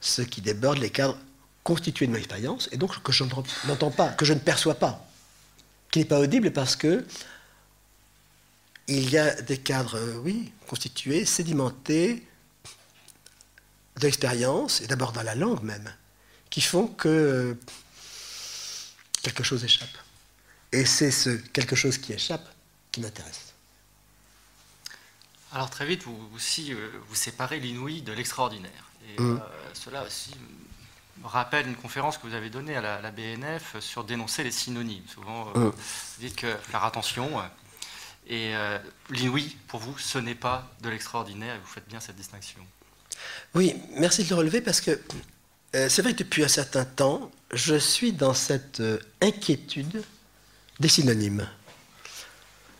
ce 0.00 0.22
qui 0.22 0.40
déborde 0.40 0.78
les 0.78 0.90
cadres 0.90 1.18
constitués 1.62 2.06
de 2.06 2.12
mon 2.12 2.18
expérience, 2.18 2.70
et 2.72 2.78
donc 2.78 3.02
que 3.02 3.12
je 3.12 3.22
n'entends 3.66 3.90
pas, 3.90 4.08
que 4.08 4.24
je 4.24 4.32
ne 4.32 4.38
perçois 4.38 4.76
pas, 4.76 5.06
qui 5.90 5.98
n'est 5.98 6.04
pas 6.06 6.20
audible 6.20 6.52
parce 6.52 6.74
que 6.74 7.04
il 8.88 9.10
y 9.10 9.18
a 9.18 9.40
des 9.42 9.58
cadres, 9.58 9.96
euh, 9.96 10.16
oui, 10.18 10.52
constitués, 10.66 11.24
sédimentés 11.24 12.26
de 13.96 14.02
l'expérience, 14.02 14.80
et 14.80 14.86
d'abord 14.86 15.12
dans 15.12 15.22
la 15.22 15.34
langue 15.34 15.62
même, 15.62 15.92
qui 16.50 16.60
font 16.60 16.88
que 16.88 17.08
euh, 17.08 17.54
quelque 19.22 19.42
chose 19.42 19.64
échappe. 19.64 19.96
Et 20.72 20.84
c'est 20.84 21.10
ce 21.10 21.30
quelque 21.30 21.76
chose 21.76 21.98
qui 21.98 22.12
échappe 22.12 22.48
qui 22.90 23.00
m'intéresse. 23.00 23.54
Alors 25.52 25.70
très 25.70 25.86
vite, 25.86 26.02
vous 26.02 26.18
aussi, 26.34 26.72
euh, 26.72 26.90
vous 27.08 27.14
séparez 27.14 27.60
l'inouï 27.60 28.02
de 28.02 28.12
l'extraordinaire. 28.12 28.90
Et 29.08 29.20
mm. 29.20 29.36
euh, 29.36 29.38
cela 29.72 30.02
aussi 30.02 30.32
me 31.22 31.28
rappelle 31.28 31.68
une 31.68 31.76
conférence 31.76 32.18
que 32.18 32.26
vous 32.26 32.34
avez 32.34 32.50
donnée 32.50 32.76
à 32.76 33.00
la, 33.00 33.10
BNF 33.12 33.78
sur 33.78 34.02
dénoncer 34.02 34.42
les 34.42 34.50
synonymes. 34.50 35.06
Souvent, 35.06 35.52
euh, 35.54 35.60
mm. 35.60 35.70
vous 35.70 36.20
dites 36.20 36.36
que 36.36 36.56
faire 36.56 36.84
attention. 36.84 37.40
Et 38.26 38.52
l'inouï, 39.10 39.56
pour 39.68 39.80
vous, 39.80 39.98
ce 39.98 40.18
n'est 40.18 40.34
pas 40.34 40.72
de 40.82 40.88
l'extraordinaire, 40.88 41.56
et 41.56 41.58
vous 41.58 41.66
faites 41.66 41.86
bien 41.88 42.00
cette 42.00 42.16
distinction. 42.16 42.60
Oui, 43.54 43.74
merci 43.96 44.24
de 44.24 44.30
le 44.30 44.34
relever 44.36 44.60
parce 44.60 44.80
que 44.80 44.98
c'est 45.72 46.00
vrai 46.00 46.14
que 46.14 46.18
depuis 46.18 46.42
un 46.42 46.48
certain 46.48 46.84
temps, 46.84 47.30
je 47.52 47.74
suis 47.74 48.12
dans 48.12 48.32
cette 48.34 48.82
inquiétude 49.20 50.02
des 50.80 50.88
synonymes. 50.88 51.46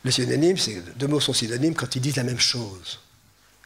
Le 0.04 0.10
synonyme, 0.10 0.58
c'est 0.58 0.82
deux 0.96 1.06
mots 1.06 1.20
sont 1.20 1.32
synonymes 1.32 1.74
quand 1.74 1.96
ils 1.96 2.00
disent 2.00 2.16
la 2.16 2.24
même 2.24 2.40
chose 2.40 3.00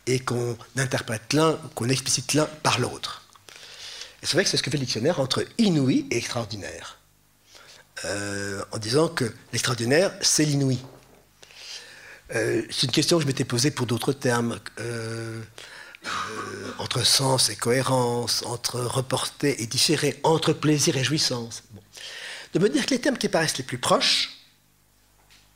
et 0.06 0.20
qu'on 0.20 0.56
interprète 0.76 1.32
l'un, 1.32 1.58
qu'on 1.74 1.88
explicite 1.88 2.34
l'un 2.34 2.46
par 2.46 2.78
l'autre. 2.78 3.26
Et 4.22 4.26
c'est 4.26 4.34
vrai 4.34 4.44
que 4.44 4.50
c'est 4.50 4.56
ce 4.56 4.62
que 4.62 4.70
fait 4.70 4.78
le 4.78 4.84
dictionnaire 4.84 5.20
entre 5.20 5.44
inouï 5.58 6.06
et 6.10 6.16
extraordinaire, 6.16 6.98
euh, 8.04 8.64
en 8.72 8.78
disant 8.78 9.08
que 9.08 9.32
l'extraordinaire, 9.52 10.12
c'est 10.22 10.44
l'inouï. 10.44 10.78
Euh, 12.34 12.62
c'est 12.70 12.86
une 12.86 12.92
question 12.92 13.16
que 13.16 13.22
je 13.22 13.26
m'étais 13.26 13.44
posée 13.44 13.70
pour 13.70 13.86
d'autres 13.86 14.12
termes, 14.12 14.58
euh, 14.80 15.42
entre 16.78 17.04
sens 17.04 17.48
et 17.50 17.56
cohérence, 17.56 18.42
entre 18.44 18.80
reporter 18.80 19.60
et 19.62 19.66
différer, 19.66 20.18
entre 20.22 20.52
plaisir 20.52 20.96
et 20.96 21.04
jouissance. 21.04 21.62
De 22.52 22.58
me 22.58 22.68
dire 22.68 22.86
que 22.86 22.90
les 22.90 23.00
termes 23.00 23.18
qui 23.18 23.28
paraissent 23.28 23.58
les 23.58 23.64
plus 23.64 23.78
proches, 23.78 24.38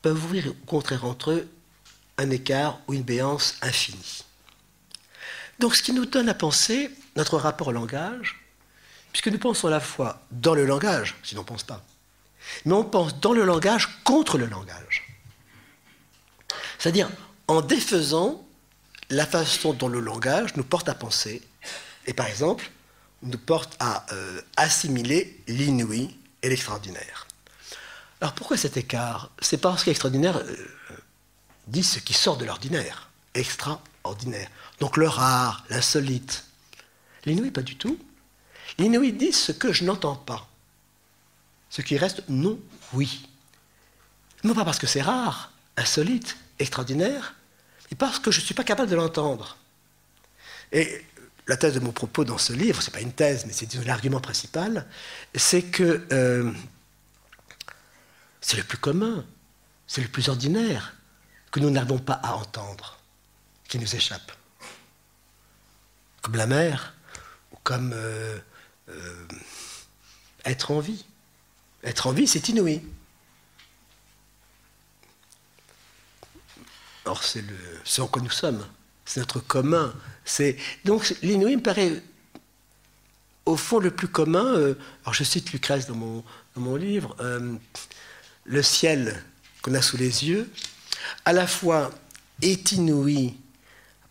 peuvent 0.03 0.23
ouvrir 0.25 0.49
au 0.49 0.67
contraire 0.67 1.05
entre 1.05 1.31
eux 1.31 1.49
un 2.19 2.31
écart 2.31 2.81
ou 2.87 2.95
une 2.95 3.03
béance 3.03 3.57
infinie. 3.63 4.25
Donc 5.59 5.77
ce 5.77 5.83
qui 5.83 5.93
nous 5.93 6.07
donne 6.07 6.29
à 6.29 6.35
penser 6.35 6.91
notre 7.17 7.39
rapport 7.39 7.69
au 7.69 7.73
langage, 7.73 8.45
puisque 9.13 9.29
nous 9.29 9.39
pensons 9.39 9.69
à 9.69 9.71
la 9.71 9.81
fois 9.81 10.23
dans 10.31 10.55
le 10.55 10.67
langage, 10.67 11.17
si 11.23 11.35
l'on 11.35 11.43
ne 11.43 11.47
pense 11.47 11.63
pas, 11.63 11.85
mais 12.65 12.73
on 12.73 12.85
pense 12.85 13.19
dans 13.21 13.33
le 13.33 13.45
langage 13.45 14.03
contre 14.03 14.39
le 14.39 14.47
langage. 14.47 14.92
C'est-à-dire 16.83 17.09
en 17.47 17.61
défaisant 17.61 18.45
la 19.09 19.25
façon 19.25 19.73
dont 19.73 19.87
le 19.87 20.01
langage 20.01 20.57
nous 20.57 20.65
porte 20.65 20.89
à 20.89 20.97
penser, 20.97 21.41
et 22.09 22.13
par 22.13 22.27
exemple, 22.27 22.73
nous 23.23 23.39
porte 23.39 23.77
à 23.79 24.05
euh, 24.13 24.43
assimiler 24.57 25.41
l'inouï 25.47 26.11
et 26.43 26.49
l'extraordinaire. 26.49 27.29
Alors 28.21 28.33
pourquoi 28.35 28.57
cet 28.57 28.77
écart? 28.77 29.31
C'est 29.41 29.59
parce 29.59 29.85
qu'extraordinaire 29.85 30.39
euh, 30.39 30.57
dit 31.69 31.85
ce 31.85 32.01
qui 32.01 32.15
sort 32.15 32.37
de 32.37 32.45
l'ordinaire, 32.45 33.11
extraordinaire. 33.35 34.51
Donc 34.81 34.97
le 34.97 35.07
rare, 35.07 35.65
l'insolite. 35.71 36.47
L'inouï, 37.27 37.53
pas 37.53 37.63
du 37.63 37.77
tout. 37.77 37.97
L'inouï 38.79 39.13
dit 39.13 39.33
ce 39.33 39.53
que 39.53 39.73
je 39.73 39.85
n'entends 39.85 40.17
pas. 40.17 40.49
Ce 41.71 41.81
qui 41.81 41.97
reste 41.97 42.25
non 42.29 42.59
oui. 42.93 43.29
Non 44.43 44.53
pas 44.53 44.65
parce 44.65 44.81
que 44.81 44.89
c'est 44.89 45.01
rare, 45.01 45.53
insolite, 45.77 46.37
extraordinaire, 46.63 47.35
mais 47.91 47.97
parce 47.97 48.19
que 48.19 48.31
je 48.31 48.41
ne 48.41 48.45
suis 48.45 48.55
pas 48.55 48.65
capable 48.65 48.91
de 48.91 48.97
l'entendre. 48.97 49.57
Et 50.73 51.05
la 51.47 51.57
thèse 51.57 51.75
de 51.75 51.81
mon 51.81 51.93
propos 51.93 52.25
dans 52.25 52.39
ce 52.39 52.53
livre, 52.53 52.81
ce 52.81 52.89
n'est 52.89 52.95
pas 52.95 53.01
une 53.01 53.13
thèse, 53.13 53.45
mais 53.47 53.53
c'est 53.53 53.73
l'argument 53.85 54.21
principal, 54.21 54.87
c'est 55.35 55.63
que 55.63 56.07
euh, 56.13 56.51
c'est 58.41 58.57
le 58.57 58.65
plus 58.65 58.79
commun, 58.79 59.25
c'est 59.87 60.03
le 60.03 60.09
plus 60.09 60.29
ordinaire 60.29 60.95
que 61.51 61.61
nous 61.61 61.71
n'avons 61.71 61.99
pas 61.99 62.21
à 62.23 62.35
entendre, 62.35 62.99
qui 63.69 63.79
nous 63.79 63.95
échappe. 63.95 64.33
Comme 66.23 66.37
la 66.37 66.47
mer, 66.47 66.95
ou 67.53 67.57
comme 67.63 67.93
euh, 67.93 68.39
euh, 68.89 69.27
être 70.45 70.71
en 70.71 70.81
vie. 70.81 71.05
Être 71.85 72.07
en 72.07 72.13
vie, 72.13 72.27
c'est 72.27 72.49
inouï. 72.49 72.83
Or, 77.05 77.23
c'est 77.25 77.45
ce 77.85 78.01
en 78.01 78.07
quoi 78.07 78.23
nous 78.23 78.31
sommes. 78.31 78.65
C'est 79.05 79.21
notre 79.21 79.41
commun. 79.41 79.93
C'est 80.25 80.57
donc 80.85 81.15
l'inouï 81.23 81.57
me 81.57 81.63
paraît 81.63 82.03
au 83.45 83.57
fond 83.57 83.79
le 83.79 83.91
plus 83.91 84.09
commun. 84.09 84.45
Euh, 84.45 84.75
alors, 85.05 85.15
je 85.15 85.25
cite 85.25 85.53
Lucrèce 85.53 85.87
dans 85.87 85.97
mon, 85.97 86.25
dans 86.55 86.61
mon 86.61 86.77
livre. 86.77 87.17
Euh, 87.21 87.55
le 88.45 88.63
ciel 88.63 89.23
qu'on 89.63 89.75
a 89.75 89.83
sous 89.83 89.97
les 89.97 90.29
yeux, 90.29 90.51
à 91.25 91.33
la 91.33 91.47
fois 91.47 91.91
est 92.41 92.73
inouï 92.73 93.35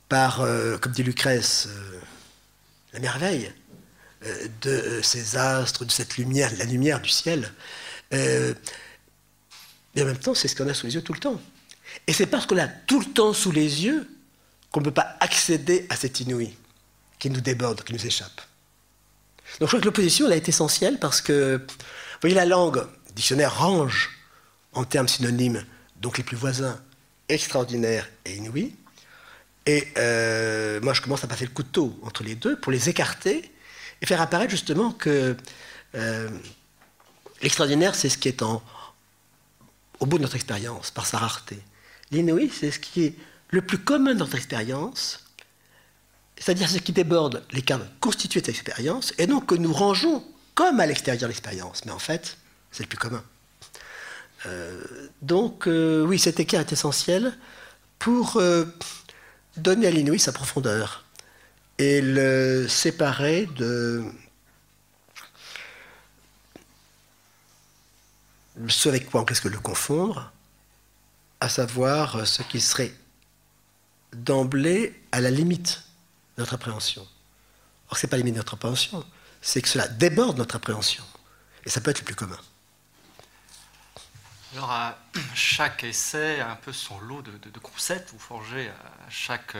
par, 0.09 0.41
euh, 0.41 0.77
comme 0.77 0.91
dit 0.91 1.03
Lucrèce, 1.03 1.67
la 2.93 2.99
merveille 2.99 3.51
de 4.61 4.99
ces 5.01 5.35
astres, 5.35 5.83
de 5.83 5.91
cette 5.91 6.17
lumière, 6.17 6.51
la 6.57 6.65
lumière 6.65 7.01
du 7.01 7.09
ciel. 7.09 7.51
et 8.11 8.53
en 9.97 10.05
même 10.05 10.17
temps, 10.17 10.35
c'est 10.35 10.47
ce 10.47 10.55
qu'on 10.55 10.67
a 10.67 10.73
sous 10.73 10.85
les 10.85 10.95
yeux 10.95 11.01
tout 11.01 11.13
le 11.13 11.19
temps. 11.19 11.41
Et 12.07 12.13
c'est 12.13 12.25
parce 12.25 12.45
qu'on 12.45 12.55
l'a 12.55 12.67
tout 12.67 12.99
le 12.99 13.05
temps 13.05 13.33
sous 13.33 13.51
les 13.51 13.85
yeux 13.85 14.07
qu'on 14.71 14.79
ne 14.79 14.85
peut 14.85 14.91
pas 14.91 15.17
accéder 15.19 15.85
à 15.89 15.95
cet 15.95 16.19
inouï 16.19 16.55
qui 17.19 17.29
nous 17.29 17.41
déborde, 17.41 17.83
qui 17.83 17.93
nous 17.93 18.05
échappe. 18.05 18.41
Donc 19.59 19.61
je 19.61 19.65
crois 19.67 19.79
que 19.79 19.85
l'opposition 19.85 20.27
elle 20.27 20.33
est 20.33 20.49
essentielle 20.49 20.97
parce 20.99 21.21
que, 21.21 21.57
vous 21.57 22.19
voyez, 22.21 22.35
la 22.35 22.45
langue, 22.45 22.77
le 22.77 23.13
dictionnaire 23.13 23.57
range 23.57 24.09
en 24.73 24.85
termes 24.85 25.07
synonymes, 25.07 25.65
donc 25.99 26.17
les 26.17 26.23
plus 26.23 26.37
voisins, 26.37 26.79
extraordinaire 27.29 28.09
et 28.25 28.35
inouï. 28.35 28.73
Et 29.65 29.87
euh, 29.97 30.81
moi, 30.81 30.93
je 30.93 31.01
commence 31.01 31.23
à 31.23 31.27
passer 31.27 31.45
le 31.45 31.51
couteau 31.51 31.97
entre 32.01 32.23
les 32.23 32.35
deux 32.35 32.59
pour 32.59 32.71
les 32.71 32.89
écarter 32.89 33.51
et 34.01 34.05
faire 34.05 34.21
apparaître 34.21 34.49
justement 34.49 34.91
que 34.91 35.37
euh, 35.95 36.29
l'extraordinaire, 37.41 37.93
c'est 37.93 38.09
ce 38.09 38.17
qui 38.17 38.27
est 38.27 38.41
en, 38.41 38.63
au 39.99 40.05
bout 40.05 40.17
de 40.17 40.23
notre 40.23 40.35
expérience, 40.35 40.89
par 40.89 41.05
sa 41.05 41.19
rareté. 41.19 41.59
L'inouï, 42.11 42.51
c'est 42.53 42.71
ce 42.71 42.79
qui 42.79 43.03
est 43.05 43.15
le 43.49 43.61
plus 43.61 43.77
commun 43.77 44.13
dans 44.13 44.25
notre 44.25 44.35
expérience, 44.35 45.25
c'est-à-dire 46.37 46.69
ce 46.69 46.77
qui 46.77 46.91
déborde 46.91 47.43
les 47.51 47.61
cadres 47.61 47.85
constitués 47.99 48.41
de 48.41 48.45
cette 48.45 48.55
expérience, 48.55 49.13
et 49.17 49.27
donc 49.27 49.47
que 49.47 49.55
nous 49.55 49.73
rangeons 49.73 50.23
comme 50.55 50.79
à 50.79 50.85
l'extérieur 50.85 51.21
de 51.21 51.27
l'expérience. 51.27 51.85
Mais 51.85 51.91
en 51.91 51.99
fait, 51.99 52.37
c'est 52.71 52.83
le 52.83 52.89
plus 52.89 52.97
commun. 52.97 53.23
Euh, 54.45 54.81
donc, 55.21 55.67
euh, 55.67 56.03
oui, 56.05 56.19
cet 56.19 56.39
écart 56.39 56.61
est 56.61 56.71
essentiel 56.71 57.37
pour 57.99 58.37
euh, 58.37 58.65
donner 59.57 59.87
à 59.87 59.91
l'inouï 59.91 60.19
sa 60.19 60.31
profondeur 60.31 61.05
et 61.77 62.01
le 62.01 62.67
séparer 62.67 63.47
de 63.57 64.03
ce 68.67 68.89
avec 68.89 69.09
quoi 69.09 69.21
on 69.21 69.23
de 69.23 69.49
le 69.49 69.59
confondre, 69.59 70.31
à 71.41 71.49
savoir 71.49 72.25
ce 72.25 72.43
qui 72.43 72.61
serait 72.61 72.93
d'emblée 74.13 75.01
à 75.11 75.19
la 75.19 75.31
limite 75.31 75.83
de 76.37 76.43
notre 76.43 76.53
appréhension. 76.53 77.05
Or, 77.89 77.97
ce 77.97 78.05
n'est 78.05 78.09
pas 78.09 78.15
la 78.15 78.21
limite 78.21 78.35
de 78.35 78.39
notre 78.39 78.53
appréhension, 78.53 79.03
c'est 79.41 79.61
que 79.61 79.67
cela 79.67 79.87
déborde 79.87 80.37
notre 80.37 80.55
appréhension. 80.55 81.03
Et 81.65 81.69
ça 81.69 81.81
peut 81.81 81.91
être 81.91 81.99
le 81.99 82.05
plus 82.05 82.15
commun. 82.15 82.37
Alors, 84.53 84.71
à 84.71 84.97
chaque 85.33 85.83
essai 85.83 86.41
a 86.41 86.51
un 86.51 86.55
peu 86.55 86.73
son 86.73 86.99
lot 86.99 87.21
de, 87.21 87.59
concepts. 87.59 88.11
Vous 88.11 88.19
forgez 88.19 88.67
à 88.67 89.09
chaque. 89.09 89.55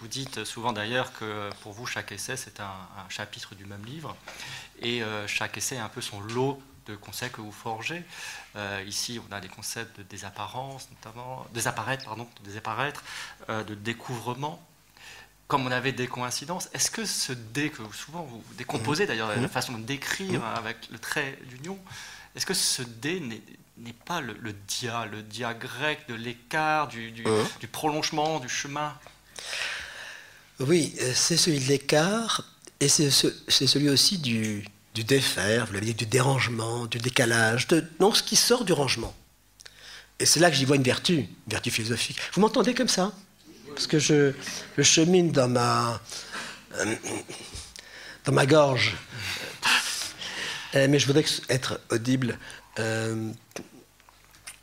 Vous 0.00 0.08
dites 0.08 0.44
souvent 0.44 0.72
d'ailleurs 0.72 1.12
que 1.12 1.50
pour 1.60 1.72
vous, 1.72 1.86
chaque 1.86 2.10
essai, 2.10 2.36
c'est 2.36 2.58
un, 2.58 2.72
chapitre 3.08 3.54
du 3.54 3.66
même 3.66 3.84
livre. 3.84 4.16
Et 4.80 5.02
euh, 5.02 5.26
chaque 5.26 5.58
essai 5.58 5.76
a 5.76 5.84
un 5.84 5.88
peu 5.90 6.00
son 6.00 6.20
lot 6.20 6.60
de 6.86 6.96
concepts 6.96 7.36
que 7.36 7.40
vous 7.40 7.52
forgez. 7.52 8.02
Euh, 8.56 8.82
ici, 8.86 9.20
on 9.28 9.32
a 9.32 9.40
des 9.40 9.48
concepts 9.48 9.98
de 9.98 10.02
désapparence, 10.02 10.88
notamment, 10.90 11.46
désapparaître, 11.52 12.04
pardon, 12.04 12.26
de 12.40 12.48
désapparaître, 12.48 13.02
euh, 13.48 13.64
de 13.64 13.74
découvrement. 13.74 14.64
Comme 15.48 15.66
on 15.66 15.72
avait 15.72 15.92
des 15.92 16.06
coïncidences, 16.06 16.68
est-ce 16.72 16.90
que 16.90 17.04
ce 17.04 17.32
dé 17.32 17.70
que 17.70 17.82
souvent 17.92 18.22
vous 18.22 18.42
décomposez 18.56 19.06
d'ailleurs 19.06 19.28
la 19.28 19.48
façon 19.48 19.72
de 19.72 19.82
décrire 19.82 20.44
avec 20.44 20.88
le 20.90 20.98
trait 20.98 21.36
d'union, 21.46 21.76
est-ce 22.36 22.46
que 22.46 22.54
ce 22.54 22.82
dé 22.82 23.18
n'est 23.18 23.92
pas 23.92 24.20
le, 24.20 24.52
dia, 24.52 25.06
le 25.06 25.22
dia 25.22 25.52
grec 25.52 26.06
de 26.08 26.14
l'écart, 26.14 26.86
du, 26.86 27.10
du, 27.10 27.24
du, 27.58 27.66
prolongement, 27.66 28.38
du 28.38 28.48
chemin? 28.48 28.96
Oui, 30.60 30.94
euh, 31.00 31.12
c'est 31.14 31.36
celui 31.36 31.58
de 31.58 31.64
l'écart 31.64 32.44
et 32.78 32.88
c'est 32.88 33.10
celui 33.10 33.88
aussi 33.88 34.18
du, 34.18 34.64
du 34.94 35.04
défaire, 35.04 35.66
vous 35.66 35.74
l'avez 35.74 35.86
dit, 35.86 35.94
du 35.94 36.06
dérangement, 36.06 36.86
du 36.86 36.98
décalage, 36.98 37.68
de 37.68 37.84
non, 38.00 38.12
ce 38.12 38.22
qui 38.22 38.36
sort 38.36 38.64
du 38.64 38.72
rangement. 38.72 39.14
Et 40.18 40.26
c'est 40.26 40.40
là 40.40 40.50
que 40.50 40.56
j'y 40.56 40.64
vois 40.64 40.76
une 40.76 40.82
vertu, 40.82 41.14
une 41.14 41.28
vertu 41.48 41.70
philosophique. 41.70 42.18
Vous 42.34 42.40
m'entendez 42.40 42.74
comme 42.74 42.88
ça? 42.88 43.12
Parce 43.68 43.86
que 43.86 43.98
je, 43.98 44.32
chemine 44.82 45.30
dans 45.30 45.48
ma, 45.48 46.00
euh, 46.74 46.94
dans 48.24 48.32
ma 48.32 48.46
gorge. 48.46 48.96
Euh, 50.74 50.86
mais 50.88 50.98
je 50.98 51.06
voudrais 51.06 51.24
être 51.48 51.80
audible. 51.90 52.38
Euh, 52.78 53.32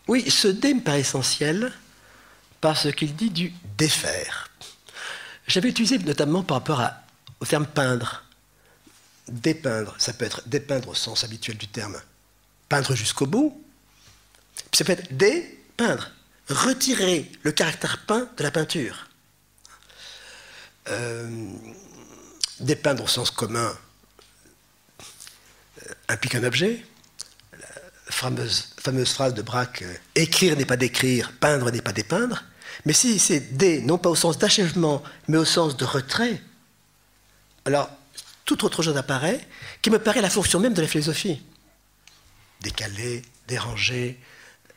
oui, 0.07 0.29
ce 0.29 0.47
dé 0.47 0.73
me 0.73 0.81
paraît 0.81 1.01
essentiel 1.01 1.73
parce 2.61 2.91
qu'il 2.93 3.15
dit 3.15 3.29
du 3.29 3.53
défaire. 3.77 4.49
J'avais 5.47 5.69
utilisé 5.69 5.97
notamment 5.99 6.43
par 6.43 6.57
rapport 6.57 6.83
au 7.39 7.45
terme 7.45 7.65
peindre 7.65 8.23
dépeindre, 9.27 9.95
ça 9.97 10.13
peut 10.13 10.25
être 10.25 10.47
dépeindre 10.47 10.89
au 10.89 10.95
sens 10.95 11.23
habituel 11.23 11.57
du 11.57 11.67
terme, 11.67 11.99
peindre 12.69 12.95
jusqu'au 12.95 13.25
bout, 13.25 13.63
puis 14.71 14.77
ça 14.77 14.85
peut 14.85 14.93
être 14.93 15.15
dépeindre, 15.15 16.11
retirer 16.49 17.31
le 17.43 17.51
caractère 17.51 18.05
peint 18.05 18.29
de 18.37 18.43
la 18.43 18.51
peinture. 18.51 19.07
Euh, 20.89 21.49
dépeindre 22.61 23.03
au 23.03 23.07
sens 23.07 23.29
commun 23.29 23.77
euh, 25.85 25.93
implique 26.07 26.35
un 26.35 26.43
objet. 26.43 26.85
La 27.51 28.11
fameuse, 28.11 28.73
phrase 29.05 29.33
de 29.33 29.41
Braque 29.41 29.81
euh, 29.81 29.93
écrire 30.15 30.55
n'est 30.55 30.65
pas 30.65 30.77
décrire, 30.77 31.33
peindre 31.39 31.71
n'est 31.71 31.81
pas 31.81 31.91
dépeindre. 31.91 32.43
Mais 32.85 32.93
si 32.93 33.19
c'est 33.19 33.57
dé, 33.57 33.81
non 33.81 33.97
pas 33.97 34.09
au 34.09 34.15
sens 34.15 34.37
d'achèvement, 34.37 35.03
mais 35.27 35.37
au 35.37 35.45
sens 35.45 35.75
de 35.75 35.83
retrait, 35.83 36.41
alors 37.65 37.89
tout 38.47 38.65
autre 38.65 38.81
chose 38.81 38.97
apparaît, 38.97 39.45
qui 39.83 39.91
me 39.91 39.99
paraît 39.99 40.21
la 40.21 40.29
fonction 40.31 40.59
même 40.59 40.73
de 40.73 40.81
la 40.81 40.87
philosophie. 40.87 41.41
Décaler, 42.61 43.21
déranger, 43.47 44.17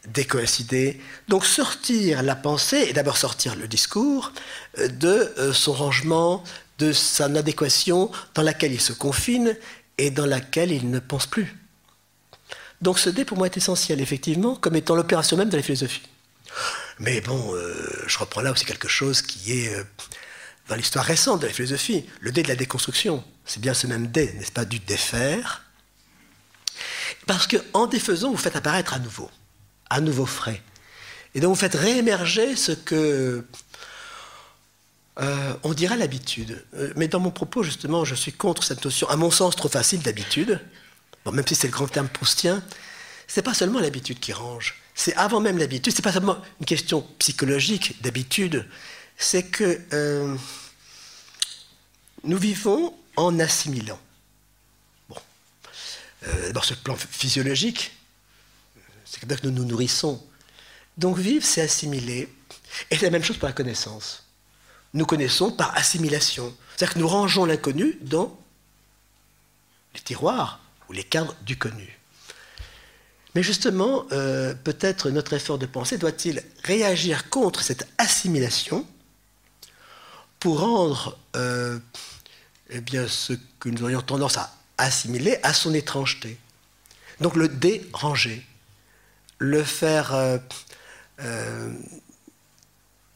décoïncider. 0.08 1.00
Donc 1.28 1.46
sortir 1.46 2.22
la 2.22 2.34
pensée, 2.34 2.86
et 2.88 2.92
d'abord 2.92 3.16
sortir 3.16 3.54
le 3.54 3.68
discours, 3.68 4.32
euh, 4.78 4.88
de 4.88 5.32
euh, 5.38 5.52
son 5.52 5.72
rangement, 5.72 6.42
de 6.78 6.92
son 6.92 7.36
adéquation 7.36 8.10
dans 8.34 8.42
laquelle 8.42 8.72
il 8.72 8.80
se 8.80 8.92
confine 8.92 9.56
et 9.98 10.10
dans 10.10 10.26
laquelle 10.26 10.72
il 10.72 10.90
ne 10.90 10.98
pense 10.98 11.26
plus. 11.26 11.56
Donc 12.82 12.98
ce 12.98 13.08
dé 13.08 13.24
pour 13.24 13.38
moi 13.38 13.46
est 13.46 13.56
essentiel, 13.56 14.00
effectivement, 14.00 14.56
comme 14.56 14.74
étant 14.74 14.96
l'opération 14.96 15.36
même 15.36 15.50
de 15.50 15.56
la 15.56 15.62
philosophie. 15.62 16.02
Mais 16.98 17.20
bon, 17.20 17.54
euh, 17.54 18.04
je 18.08 18.18
reprends 18.18 18.40
là 18.40 18.50
aussi 18.50 18.64
quelque 18.64 18.88
chose 18.88 19.22
qui 19.22 19.52
est 19.52 19.72
dans 20.70 20.76
l'histoire 20.76 21.04
récente 21.04 21.42
de 21.42 21.48
la 21.48 21.52
philosophie, 21.52 22.04
le 22.20 22.30
dé 22.30 22.44
de 22.44 22.48
la 22.48 22.54
déconstruction. 22.54 23.24
C'est 23.44 23.60
bien 23.60 23.74
ce 23.74 23.88
même 23.88 24.06
dé, 24.06 24.32
n'est-ce 24.34 24.52
pas, 24.52 24.64
du 24.64 24.78
défaire. 24.78 25.64
Parce 27.26 27.48
qu'en 27.48 27.88
défaisant, 27.88 28.30
vous 28.30 28.36
faites 28.36 28.54
apparaître 28.54 28.94
à 28.94 29.00
nouveau, 29.00 29.28
à 29.90 30.00
nouveau 30.00 30.26
frais. 30.26 30.62
Et 31.34 31.40
donc 31.40 31.50
vous 31.50 31.60
faites 31.60 31.74
réémerger 31.74 32.54
ce 32.54 32.70
que 32.70 33.44
euh, 35.18 35.54
on 35.64 35.74
dirait 35.74 35.96
l'habitude. 35.96 36.64
Euh, 36.74 36.92
mais 36.94 37.08
dans 37.08 37.18
mon 37.18 37.32
propos, 37.32 37.64
justement, 37.64 38.04
je 38.04 38.14
suis 38.14 38.32
contre 38.32 38.62
cette 38.62 38.84
notion, 38.84 39.08
à 39.08 39.16
mon 39.16 39.32
sens, 39.32 39.56
trop 39.56 39.68
facile 39.68 40.00
d'habitude. 40.02 40.60
Bon, 41.24 41.32
même 41.32 41.46
si 41.48 41.56
c'est 41.56 41.66
le 41.66 41.72
grand 41.72 41.88
terme 41.88 42.08
proustien, 42.08 42.62
c'est 43.26 43.42
pas 43.42 43.54
seulement 43.54 43.80
l'habitude 43.80 44.20
qui 44.20 44.32
range. 44.32 44.76
C'est 44.94 45.16
avant 45.16 45.40
même 45.40 45.58
l'habitude. 45.58 45.92
C'est 45.92 46.02
pas 46.02 46.12
seulement 46.12 46.38
une 46.60 46.66
question 46.66 47.04
psychologique 47.18 48.00
d'habitude. 48.02 48.68
C'est 49.16 49.42
que 49.42 49.80
euh, 49.92 50.36
nous 52.24 52.38
vivons 52.38 52.94
en 53.16 53.38
assimilant. 53.38 53.98
Bon. 55.08 55.16
Euh, 56.26 56.52
sur 56.62 56.76
le 56.76 56.82
plan 56.82 56.96
physiologique, 56.96 57.92
c'est 59.04 59.20
comme 59.20 59.30
ça 59.30 59.36
que 59.36 59.46
nous 59.46 59.52
nous 59.52 59.64
nourrissons. 59.64 60.22
Donc 60.96 61.18
vivre, 61.18 61.44
c'est 61.44 61.62
assimiler. 61.62 62.28
Et 62.90 62.96
c'est 62.96 63.06
la 63.06 63.10
même 63.10 63.24
chose 63.24 63.38
pour 63.38 63.48
la 63.48 63.54
connaissance. 63.54 64.24
nous 64.92 65.06
connaissons 65.06 65.52
par 65.52 65.76
assimilation. 65.76 66.54
C'est-à-dire 66.76 66.94
que 66.94 66.98
nous 66.98 67.08
rangeons 67.08 67.44
l'inconnu 67.44 67.98
dans 68.02 68.36
les 69.94 70.00
tiroirs 70.00 70.60
ou 70.88 70.92
les 70.92 71.04
cadres 71.04 71.36
du 71.42 71.56
connu. 71.56 71.98
Mais 73.34 73.42
justement, 73.42 74.06
euh, 74.12 74.54
peut-être 74.54 75.10
notre 75.10 75.32
effort 75.34 75.58
de 75.58 75.66
pensée 75.66 75.98
doit-il 75.98 76.42
réagir 76.64 77.30
contre 77.30 77.62
cette 77.62 77.88
assimilation 77.98 78.86
pour 80.40 80.60
rendre 80.60 81.16
euh, 81.36 81.78
eh 82.70 82.80
bien, 82.80 83.06
ce 83.08 83.34
que 83.58 83.68
nous 83.68 83.82
aurions 83.82 84.02
tendance 84.02 84.38
à 84.38 84.54
assimiler 84.78 85.38
à 85.42 85.52
son 85.52 85.74
étrangeté. 85.74 86.38
Donc 87.20 87.36
le 87.36 87.48
déranger, 87.48 88.46
le 89.38 89.62
faire... 89.62 90.14
Euh, 90.14 90.38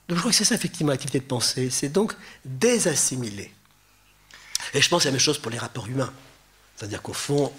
donc 0.08 0.16
je 0.16 0.18
crois 0.18 0.30
que 0.30 0.36
c'est 0.36 0.44
ça 0.44 0.54
effectivement 0.54 0.90
l'activité 0.90 1.20
de 1.20 1.24
pensée, 1.24 1.70
c'est 1.70 1.88
donc 1.88 2.14
désassimiler. 2.44 3.52
Et 4.74 4.82
je 4.82 4.88
pense 4.88 5.02
que 5.02 5.08
la 5.08 5.12
même 5.12 5.20
chose 5.20 5.38
pour 5.38 5.50
les 5.50 5.58
rapports 5.58 5.86
humains. 5.86 6.12
C'est-à-dire 6.76 7.00
qu'au 7.00 7.14
fond, 7.14 7.52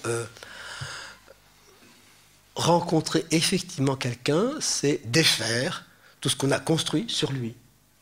rencontrer 2.55 3.25
effectivement 3.31 3.95
quelqu'un, 3.95 4.51
c'est 4.59 5.01
défaire 5.05 5.85
tout 6.21 6.29
ce 6.29 6.35
qu'on 6.35 6.51
a 6.51 6.59
construit 6.59 7.05
sur 7.09 7.31
lui, 7.31 7.55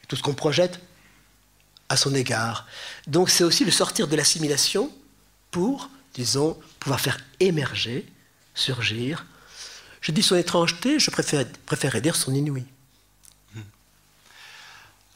tout 0.07 0.15
ce 0.15 0.21
qu'on 0.21 0.33
projette 0.33 0.79
à 1.89 1.97
son 1.97 2.13
égard. 2.15 2.67
Donc 3.07 3.29
c'est 3.29 3.43
aussi 3.43 3.65
le 3.65 3.71
sortir 3.71 4.07
de 4.07 4.15
l'assimilation 4.15 4.91
pour, 5.51 5.89
disons, 6.13 6.59
pouvoir 6.79 6.99
faire 6.99 7.17
émerger, 7.39 8.05
surgir. 8.55 9.25
Je 10.01 10.11
dis 10.11 10.23
son 10.23 10.35
étrangeté, 10.35 10.99
je 10.99 11.11
préfère, 11.11 11.45
préférerais 11.65 12.01
dire 12.01 12.15
son 12.15 12.33
inouï. 12.33 12.65
Hmm. 13.53 13.61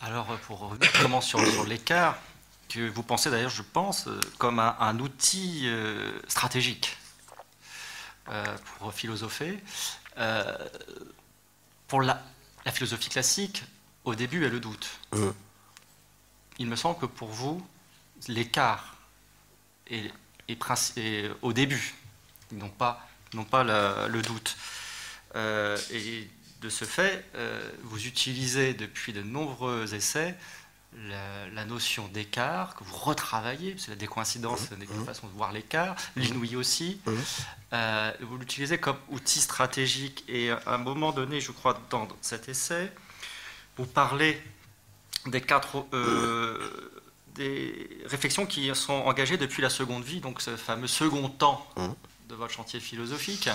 Alors, 0.02 0.38
pour 0.48 0.60
revenir 0.60 0.92
comment 1.02 1.22
sur, 1.22 1.40
l'écart, 1.66 2.18
que 2.70 2.88
vous 2.90 3.04
pensez 3.04 3.30
d'ailleurs, 3.30 3.50
je 3.50 3.64
pense, 3.64 4.08
euh, 4.08 4.20
comme 4.38 4.60
un, 4.60 5.00
outil 5.00 5.64
euh, 5.66 6.12
stratégique 6.28 6.98
euh, 8.30 8.44
pour 8.80 8.94
philosopher. 8.94 9.58
Euh, 10.18 10.58
pour 11.88 12.02
la, 12.02 12.22
philosophie 12.72 13.10
classique, 13.10 13.64
au 14.04 14.16
début, 14.16 14.46
elle 14.46 14.52
le 14.52 14.60
doute. 14.60 14.90
Mmh. 15.14 15.30
Il 16.60 16.68
me 16.68 16.76
semble 16.76 17.00
que 17.00 17.06
pour 17.06 17.30
vous, 17.30 17.66
l'écart 18.28 18.96
est, 19.90 20.12
au 21.42 21.54
début, 21.54 21.96
non 22.52 22.70
pas, 22.70 23.08
non 23.34 23.44
pas 23.44 23.64
le 23.64 24.22
doute. 24.22 24.58
Euh, 25.36 25.78
et 25.92 26.28
de 26.62 26.70
ce 26.70 26.86
fait, 26.86 27.26
vous 27.84 28.08
utilisez 28.08 28.74
depuis 28.74 29.14
de 29.14 29.22
nombreux 29.22 29.94
essais 29.94 30.36
la, 31.54 31.66
notion 31.66 32.08
d'écart 32.08 32.76
que 32.76 32.84
vous 32.84 32.96
retravaillez, 32.96 33.72
parce 33.72 33.86
que 33.86 33.92
la 33.92 33.98
décoïncidence 33.98 34.72
mmh. 34.72 34.76
n'est 34.76 34.86
qu'une 34.86 35.02
mmh. 35.02 35.06
façon 35.06 35.28
de 35.28 35.34
voir 35.34 35.52
l'écart, 35.52 35.96
mmh. 35.96 36.22
l'inouï 36.22 36.56
aussi. 36.56 37.00
Euh, 37.74 38.12
vous 38.22 38.38
l'utilisez 38.38 38.78
comme 38.78 38.98
outil 39.10 39.42
stratégique 39.42 40.24
et 40.28 40.52
à 40.52 40.62
un 40.68 40.78
moment 40.78 41.12
donné, 41.12 41.42
je 41.42 41.52
crois, 41.52 41.80
dans 41.90 42.08
cet 42.22 42.50
essai, 42.50 42.92
vous 43.78 43.86
parlez 43.86 44.42
des 45.30 45.42
quatre 45.42 45.86
euh, 45.94 46.92
des 47.36 48.02
réflexions 48.06 48.46
qui 48.46 48.74
sont 48.76 48.94
engagées 48.94 49.38
depuis 49.38 49.62
la 49.62 49.70
seconde 49.70 50.04
vie, 50.04 50.20
donc 50.20 50.42
ce 50.42 50.56
fameux 50.56 50.88
second 50.88 51.30
temps 51.30 51.68
de 52.30 52.36
votre 52.36 52.54
chantier 52.54 52.80
philosophique. 52.80 53.50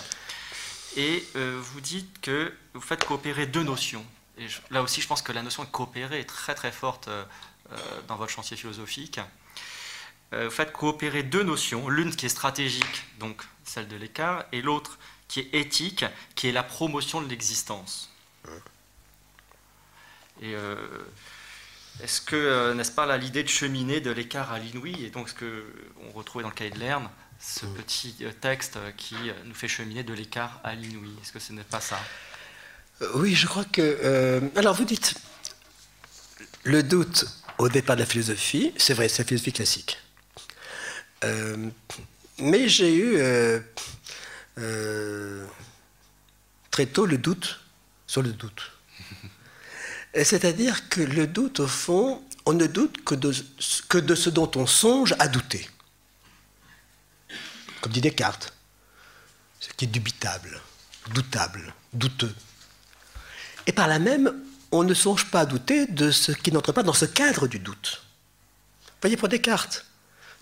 Et 0.97 1.27
euh, 1.37 1.59
vous 1.61 1.81
dites 1.81 2.21
que 2.21 2.53
vous 2.75 2.81
faites 2.81 3.05
coopérer 3.05 3.47
deux 3.47 3.63
notions 3.63 4.05
et 4.39 4.47
là 4.71 4.83
aussi, 4.83 5.03
je 5.03 5.07
pense 5.07 5.21
que 5.21 5.33
la 5.33 5.43
notion 5.43 5.63
de 5.63 5.69
coopérer 5.69 6.21
est 6.21 6.25
très 6.25 6.55
très 6.55 6.73
forte 6.73 7.09
euh, 7.09 7.25
dans 8.09 8.17
votre 8.17 8.33
chantier 8.33 8.57
philosophique. 8.57 9.21
Vous 10.35 10.49
faites 10.49 10.73
coopérer 10.73 11.23
deux 11.23 11.43
notions, 11.43 11.91
l'une 11.91 12.17
qui 12.17 12.25
est 12.25 12.31
stratégique, 12.31 13.05
donc 13.19 13.43
celle 13.65 13.87
de 13.87 13.97
l'écart, 13.97 14.47
et 14.53 14.63
l'autre 14.63 14.99
qui 15.29 15.41
est 15.41 15.55
éthique, 15.55 16.07
qui 16.35 16.49
est 16.49 16.53
la 16.53 16.63
promotion 16.63 17.21
de 17.21 17.29
l'existence. 17.29 18.11
Et 20.41 20.55
est-ce 22.01 22.21
que, 22.21 22.73
n'est-ce 22.73 22.93
pas 22.93 23.07
là 23.07 23.17
l'idée 23.17 23.43
de 23.43 23.49
cheminer 23.49 24.01
de 24.01 24.11
l'écart 24.11 24.53
à 24.53 24.59
l'inouï, 24.59 25.05
et 25.05 25.11
donc 25.11 25.29
ce 25.29 25.35
qu'on 25.35 26.11
retrouvait 26.13 26.43
dans 26.43 26.51
le 26.51 26.55
cahier 26.55 26.71
de 26.71 26.79
Lerne, 26.79 27.09
ce 27.39 27.67
petit 27.67 28.25
texte 28.41 28.79
qui 28.97 29.17
nous 29.45 29.55
fait 29.55 29.69
cheminer 29.69 30.05
de 30.05 30.13
l'écart 30.13 30.61
à 30.65 30.75
l'inouï? 30.75 31.11
Est-ce 31.23 31.33
que 31.33 31.39
ce 31.41 31.53
n'est 31.53 31.65
pas 31.65 31.81
ça? 31.81 31.99
Euh, 33.03 33.09
oui, 33.15 33.35
je 33.35 33.47
crois 33.47 33.65
que... 33.65 33.81
Euh, 33.83 34.41
alors 34.57 34.75
vous 34.75 34.85
dites, 34.85 35.15
le 36.65 36.83
doute 36.83 37.27
au 37.59 37.69
départ 37.69 37.97
de 37.97 38.03
la 38.03 38.07
philosophie, 38.07 38.73
c'est 38.77 38.95
vrai, 38.95 39.09
c'est 39.09 39.23
la 39.23 39.29
philosophie 39.29 39.53
classique. 39.53 39.99
Euh, 41.25 41.69
mais 42.39 42.69
j'ai 42.69 42.95
eu 42.95 43.19
très 46.71 46.87
tôt 46.87 47.07
le 47.07 47.19
doute 47.19 47.61
sur 48.07 48.23
le 48.23 48.33
doute. 48.33 48.73
C'est-à-dire 50.15 50.89
que 50.89 51.01
le 51.01 51.27
doute, 51.27 51.61
au 51.61 51.67
fond, 51.67 52.23
on 52.45 52.53
ne 52.53 52.67
doute 52.67 53.03
que 53.05 53.15
de, 53.15 54.15
ce 54.15 54.31
dont 54.31 54.51
on 54.57 54.67
songe 54.67 55.15
à 55.19 55.29
douter. 55.29 55.69
Comme 57.81 57.93
dit 57.93 58.01
Descartes, 58.01 58.53
ce 59.59 59.69
qui 59.71 59.87
est 59.87 59.89
dubitable, 59.89 60.61
doutable, 61.15 61.75
douteux. 61.93 62.35
Et 63.67 63.73
par 63.73 63.89
là 63.89 63.99
même, 63.99 64.33
on 64.71 64.85
ne 64.85 64.95
songe 64.95 65.31
pas 65.31 65.41
à 65.41 65.47
douter 65.47 65.87
de 65.87 66.11
ce 66.11 66.33
qui 66.33 66.53
n'entre 66.53 66.73
pas 66.73 66.83
dans 66.83 66.93
ce 66.93 67.05
cadre 67.05 67.47
du 67.47 67.59
doute. 67.59 68.03
Voyez 69.01 69.17
pour 69.17 69.29
Descartes. 69.29 69.85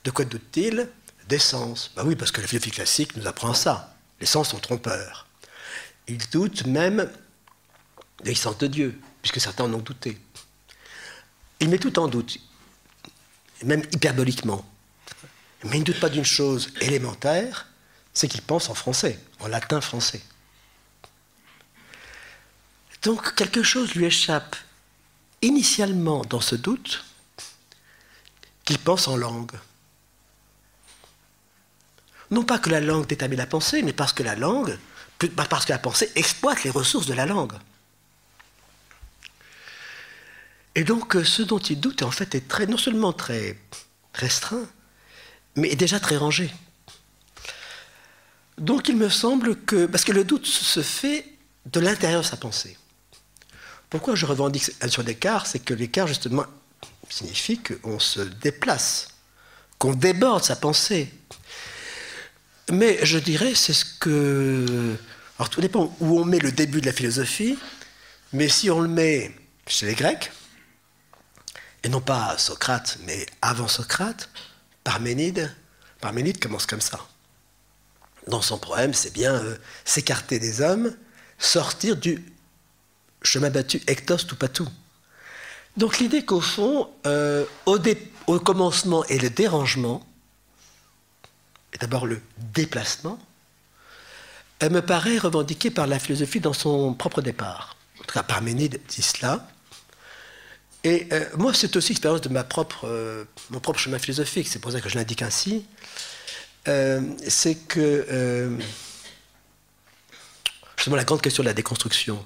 De 0.05 0.11
quoi 0.11 0.25
doute-t-il 0.25 0.89
D'essence. 1.29 1.91
Ben 1.95 2.05
oui, 2.05 2.17
parce 2.17 2.33
que 2.33 2.41
la 2.41 2.47
philosophie 2.49 2.73
classique 2.73 3.17
nous 3.17 3.27
apprend 3.27 3.55
ça. 3.55 3.95
Les 4.21 4.27
sens 4.27 4.49
sont 4.51 4.59
trompeurs. 4.59 5.27
Il 6.09 6.19
doute 6.31 6.67
même 6.67 7.09
de 8.21 8.27
l'existence 8.27 8.59
de 8.59 8.67
Dieu, 8.67 9.01
puisque 9.23 9.41
certains 9.41 9.65
en 9.65 9.75
ont 9.75 9.79
douté. 9.79 10.19
Il 11.61 11.69
met 11.69 11.79
tout 11.79 11.99
en 11.99 12.09
doute, 12.09 12.39
même 13.65 13.83
hyperboliquement. 13.93 14.65
Mais 15.65 15.77
il 15.77 15.81
ne 15.81 15.85
doute 15.85 16.01
pas 16.01 16.09
d'une 16.09 16.25
chose 16.25 16.73
élémentaire, 16.81 17.67
c'est 18.15 18.29
qu'il 18.29 18.43
pense 18.43 18.71
en 18.71 18.75
français, 18.75 19.19
en 19.41 19.49
latin 19.49 19.81
français. 19.81 20.23
Donc 23.03 23.35
quelque 23.35 23.63
chose 23.63 23.95
lui 23.95 24.07
échappe 24.07 24.57
initialement 25.43 26.23
dans 26.25 26.41
ce 26.41 26.55
doute 26.55 27.05
qu'il 28.65 28.79
pense 28.79 29.09
en 29.09 29.17
langue. 29.17 29.53
Non 32.31 32.45
pas 32.45 32.59
que 32.59 32.71
la 32.71 32.81
langue 32.81 33.07
détermine 33.07 33.39
la 33.39 33.47
pensée, 33.47 33.83
mais 33.83 33.93
parce 33.93 34.13
que 34.13 34.23
la 34.23 34.37
langue, 34.37 34.79
parce 35.35 35.65
que 35.65 35.73
la 35.73 35.79
pensée 35.79 36.11
exploite 36.15 36.63
les 36.63 36.71
ressources 36.71 37.07
de 37.07 37.15
la 37.15 37.27
langue. 37.27 37.55
Et 40.75 40.85
donc 40.85 41.17
ce 41.25 41.43
dont 41.43 41.59
il 41.59 41.81
doute 41.81 42.03
en 42.03 42.11
fait 42.11 42.35
est 42.35 42.47
très, 42.49 42.67
non 42.67 42.77
seulement 42.77 43.13
très 43.13 43.59
restreint, 44.15 44.67
mais 45.57 45.75
déjà 45.75 46.01
très 46.01 46.17
rangé. 46.17 46.51
Donc 48.59 48.89
il 48.89 48.97
me 48.97 49.09
semble 49.09 49.57
que, 49.57 49.87
parce 49.87 50.05
que 50.05 50.13
le 50.13 50.25
doute 50.25 50.47
se 50.47 50.83
fait 50.83 51.27
de 51.67 51.81
l'intérieur 51.81 52.23
de 52.23 52.27
sa 52.27 52.37
pensée. 52.37 52.77
Pourquoi 53.89 54.15
je 54.15 54.27
revendique 54.27 54.71
sur 54.89 55.03
l'écart? 55.03 55.47
C'est 55.47 55.59
que 55.59 55.75
l'écart, 55.75 56.07
justement, 56.07 56.45
signifie 57.09 57.59
qu'on 57.59 57.99
se 57.99 58.21
déplace, 58.21 59.09
qu'on 59.79 59.95
déborde 59.95 60.45
sa 60.45 60.57
pensée. 60.57 61.13
Mais 62.71 63.05
je 63.05 63.19
dirais, 63.19 63.55
c'est 63.55 63.73
ce 63.73 63.85
que. 63.85 64.97
Alors, 65.39 65.51
tout 65.51 65.61
dépend 65.61 65.97
où 65.99 66.21
on 66.21 66.25
met 66.25 66.39
le 66.39 66.53
début 66.53 66.81
de 66.81 66.87
la 66.87 66.93
philosophie, 66.93 67.59
mais 68.33 68.49
si 68.49 68.71
on 68.71 68.81
le 68.81 68.89
met 68.89 69.35
chez 69.67 69.87
les 69.87 69.95
Grecs, 69.95 70.31
et 71.83 71.89
non 71.89 72.01
pas 72.01 72.37
Socrate, 72.39 72.99
mais 73.07 73.27
avant 73.43 73.69
Socrate, 73.69 74.29
Parménide, 74.85 75.55
Parménide 76.01 76.41
commence 76.41 76.67
comme 76.67 76.81
ça. 76.81 76.99
Dans 78.27 78.43
son 78.43 78.59
poème, 78.59 78.95
c'est 78.95 79.13
bien 79.13 79.35
euh, 79.35 79.57
s'écarter 79.85 80.39
des 80.39 80.61
hommes, 80.61 80.95
sortir 81.39 81.97
du 81.97 82.25
chemin 83.23 83.51
battu, 83.51 83.83
ectos 83.87 84.25
tout 84.27 84.37
tout. 84.49 84.69
Donc 85.77 85.99
l'idée 85.99 86.25
qu'au 86.25 86.41
fond, 86.41 86.91
euh, 87.07 87.45
au, 87.67 87.79
au, 88.27 88.41
commencement 88.41 89.05
et 89.07 89.19
le 89.19 89.31
dérangement, 89.31 90.07
et 91.73 91.79
d'abord 91.79 92.07
le 92.07 92.21
déplacement, 92.55 93.19
elle 94.59 94.73
me 94.73 94.83
paraît 94.83 95.19
revendiquée 95.19 95.71
par 95.71 95.87
la 95.87 95.99
philosophie 95.99 96.41
dans 96.41 96.53
son 96.53 96.93
propre 96.93 97.23
départ. 97.23 97.77
En 97.99 98.05
tout 98.05 98.13
cas, 98.13 98.23
Parménide 98.23 98.81
dit 98.89 99.03
cela. 99.03 99.49
Et 100.83 101.09
euh, 101.13 101.25
moi, 101.37 101.53
c'est 101.53 101.77
aussi 101.77 101.91
l'expérience 101.91 102.23
de 102.23 102.31
euh, 102.85 103.25
mon 103.51 103.61
propre 103.61 103.79
chemin 103.79 103.99
philosophique, 103.99 104.49
c'est 104.49 104.59
pour 104.59 104.73
ça 104.73 104.81
que 104.81 104.89
je 104.89 104.97
l'indique 104.97 105.23
ainsi. 105.23 105.67
c'est 106.65 107.57
que, 107.69 108.59
justement, 110.77 110.97
la 110.97 111.05
grande 111.05 111.21
question 111.21 111.43
de 111.43 111.49
la 111.49 111.55
déconstruction, 111.55 112.25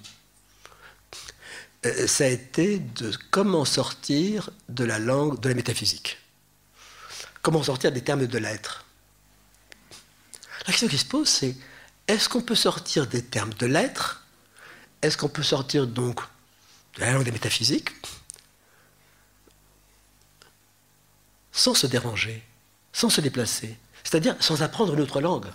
euh, 1.84 2.06
ça 2.06 2.24
a 2.24 2.28
été 2.28 2.78
de 2.78 3.12
comment 3.30 3.64
sortir 3.64 4.50
de 4.68 4.84
la 4.84 4.98
langue, 4.98 5.40
de 5.40 5.48
la 5.48 5.54
métaphysique. 5.54 6.18
Comment 7.42 7.62
sortir 7.62 7.92
des 7.92 8.00
termes 8.00 8.26
de 8.26 8.38
l'être. 8.38 8.86
La 10.66 10.72
question 10.72 10.88
qui 10.88 10.96
se 10.96 11.04
pose, 11.04 11.28
c'est 11.28 11.54
est-ce 12.08 12.28
qu'on 12.28 12.40
peut 12.40 12.54
sortir 12.54 13.06
des 13.06 13.22
termes 13.22 13.52
de 13.54 13.66
l'être? 13.66 14.24
Est-ce 15.02 15.18
qu'on 15.18 15.28
peut 15.28 15.42
sortir 15.42 15.86
donc 15.86 16.20
de 16.96 17.00
la 17.00 17.12
langue 17.12 17.24
des 17.24 17.32
métaphysiques? 17.32 17.90
Sans 21.54 21.74
se 21.74 21.86
déranger, 21.86 22.42
sans 22.92 23.08
se 23.08 23.20
déplacer, 23.20 23.78
c'est-à-dire 24.02 24.36
sans 24.40 24.62
apprendre 24.62 24.92
une 24.92 25.00
autre 25.00 25.20
langue. 25.20 25.46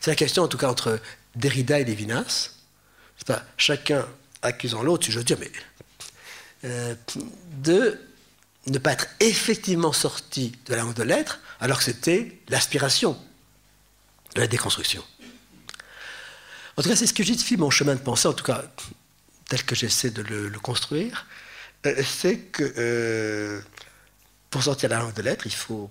C'est 0.00 0.10
la 0.10 0.16
question, 0.16 0.42
en 0.42 0.48
tout 0.48 0.58
cas, 0.58 0.68
entre 0.68 1.00
Derrida 1.36 1.78
et 1.78 1.84
Lévinas. 1.84 2.50
Pas, 3.26 3.42
chacun 3.56 4.06
accusant 4.42 4.82
l'autre, 4.82 5.06
si 5.06 5.12
j'ose 5.12 5.24
dire, 5.24 5.38
mais 5.40 5.50
euh, 6.64 6.94
de 7.58 7.98
ne 8.68 8.78
pas 8.78 8.92
être 8.92 9.08
effectivement 9.20 9.92
sorti 9.92 10.52
de 10.66 10.74
la 10.74 10.82
langue 10.82 10.94
de 10.94 11.02
l'être, 11.02 11.40
alors 11.60 11.78
que 11.78 11.84
c'était 11.84 12.40
l'aspiration 12.48 13.18
de 14.34 14.40
la 14.40 14.46
déconstruction. 14.46 15.02
En 16.76 16.82
tout 16.82 16.88
cas, 16.88 16.96
c'est 16.96 17.06
ce 17.06 17.14
que 17.14 17.24
justifie 17.24 17.56
mon 17.56 17.70
chemin 17.70 17.94
de 17.94 18.00
pensée, 18.00 18.28
en 18.28 18.32
tout 18.32 18.44
cas 18.44 18.64
tel 19.48 19.64
que 19.64 19.74
j'essaie 19.74 20.10
de 20.10 20.22
le, 20.22 20.58
construire, 20.58 21.26
euh, 21.86 22.02
c'est 22.04 22.38
que 22.38 22.74
euh, 22.76 23.60
pour 24.56 24.62
sortir 24.62 24.88
la 24.88 25.00
langue 25.00 25.12
de 25.12 25.20
l'être, 25.20 25.44
il 25.44 25.52
faut 25.52 25.90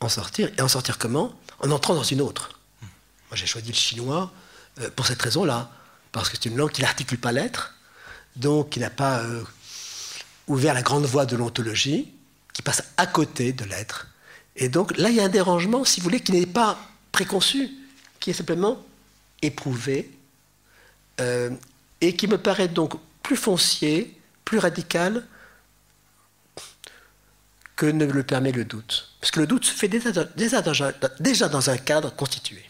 en 0.00 0.08
sortir. 0.08 0.50
Et 0.56 0.62
en 0.62 0.68
sortir 0.68 0.96
comment? 0.96 1.38
En 1.58 1.70
entrant 1.70 1.94
dans 1.94 2.02
une 2.02 2.22
autre. 2.22 2.58
Moi, 2.80 3.36
j'ai 3.36 3.44
choisi 3.44 3.68
le 3.68 3.74
chinois 3.74 4.32
euh, 4.80 4.88
pour 4.96 5.06
cette 5.06 5.20
raison-là. 5.20 5.70
Parce 6.12 6.30
que 6.30 6.38
c'est 6.40 6.48
une 6.48 6.56
langue 6.56 6.70
qui 6.70 6.80
n'articule 6.80 7.18
pas 7.18 7.30
l'être, 7.30 7.74
donc 8.36 8.70
qui 8.70 8.80
n'a 8.80 8.88
pas 8.88 9.18
euh, 9.18 9.44
ouvert 10.46 10.72
la 10.72 10.80
grande 10.80 11.04
voie 11.04 11.26
de 11.26 11.36
l'ontologie, 11.36 12.10
qui 12.54 12.62
passe 12.62 12.84
à 12.96 13.06
côté 13.06 13.52
de 13.52 13.66
l'être. 13.66 14.06
Et 14.56 14.70
donc 14.70 14.96
là, 14.96 15.10
il 15.10 15.16
y 15.16 15.20
a 15.20 15.24
un 15.24 15.28
dérangement, 15.28 15.84
si 15.84 16.00
vous 16.00 16.04
voulez, 16.04 16.20
qui 16.20 16.32
n'est 16.32 16.46
pas 16.46 16.78
préconçu, 17.12 17.70
qui 18.18 18.30
est 18.30 18.32
simplement 18.32 18.82
éprouvé, 19.42 20.10
euh, 21.20 21.50
et 22.00 22.16
qui 22.16 22.28
me 22.28 22.38
paraît 22.38 22.68
donc 22.68 22.94
plus 23.22 23.36
foncier, 23.36 24.18
plus 24.46 24.56
radical 24.56 25.26
que 27.80 27.86
ne 27.86 28.04
le 28.04 28.22
permet 28.22 28.52
le 28.52 28.66
doute. 28.66 29.08
Parce 29.22 29.30
que 29.30 29.40
le 29.40 29.46
doute 29.46 29.64
se 29.64 29.72
fait 29.72 29.88
déjà, 29.88 31.48
dans 31.48 31.70
un 31.70 31.78
cadre 31.78 32.14
constitué. 32.14 32.62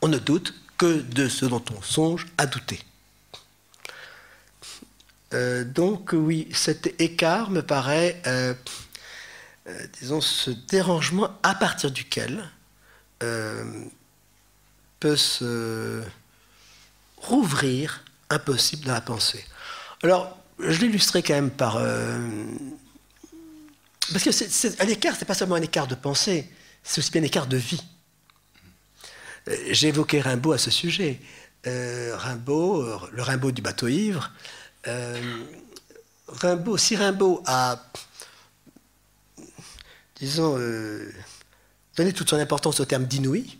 On 0.00 0.06
ne 0.06 0.18
doute 0.18 0.54
que 0.76 1.00
de 1.00 1.28
ce 1.28 1.44
dont 1.44 1.64
on 1.76 1.82
songe 1.82 2.28
à 2.38 2.46
douter. 2.46 2.78
Euh, 5.34 5.64
donc 5.64 6.10
oui, 6.12 6.48
cet 6.52 7.00
écart 7.00 7.50
me 7.50 7.60
paraît, 7.60 8.22
euh, 8.28 8.54
euh, 9.66 9.86
disons, 10.00 10.20
ce 10.20 10.52
dérangement 10.52 11.36
à 11.42 11.56
partir 11.56 11.90
duquel 11.90 12.48
peut 15.00 15.16
se 15.16 16.04
rouvrir 17.16 18.04
impossible 18.30 18.86
dans 18.86 18.92
la 18.92 19.00
pensée. 19.00 19.44
Alors, 20.04 20.38
je 20.60 20.78
l'illustrerai 20.78 21.24
quand 21.24 21.34
même 21.34 21.50
par 21.50 21.80
parce 24.12 24.24
que 24.24 24.32
c'est, 24.32 24.80
un 24.80 24.88
écart, 24.88 25.14
ce 25.14 25.20
n'est 25.20 25.26
pas 25.26 25.34
seulement 25.34 25.56
un 25.56 25.62
écart 25.62 25.86
de 25.86 25.94
pensée, 25.94 26.50
c'est 26.82 27.00
aussi 27.00 27.10
bien 27.10 27.22
un 27.22 27.26
écart 27.26 27.46
de 27.46 27.56
vie. 27.56 27.82
Euh, 29.48 29.56
j'ai 29.70 29.88
évoqué 29.88 30.20
Rimbaud 30.20 30.52
à 30.52 30.58
ce 30.58 30.70
sujet. 30.70 31.20
Euh, 31.66 32.16
Rimbaud, 32.16 32.82
euh, 32.82 32.98
le 33.12 33.22
Rimbaud 33.22 33.52
du 33.52 33.62
bateau 33.62 33.88
ivre. 33.88 34.30
Rimbaud, 36.28 36.78
si 36.78 36.96
Rimbaud 36.96 37.42
a, 37.46 37.82
disons, 40.16 40.58
donné 41.96 42.12
toute 42.14 42.30
son 42.30 42.36
importance 42.36 42.80
au 42.80 42.86
terme 42.86 43.04
d'inouï, 43.04 43.58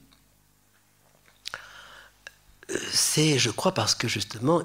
c'est, 2.92 3.38
je 3.38 3.50
crois, 3.50 3.72
parce 3.74 3.94
que 3.94 4.08
justement, 4.08 4.62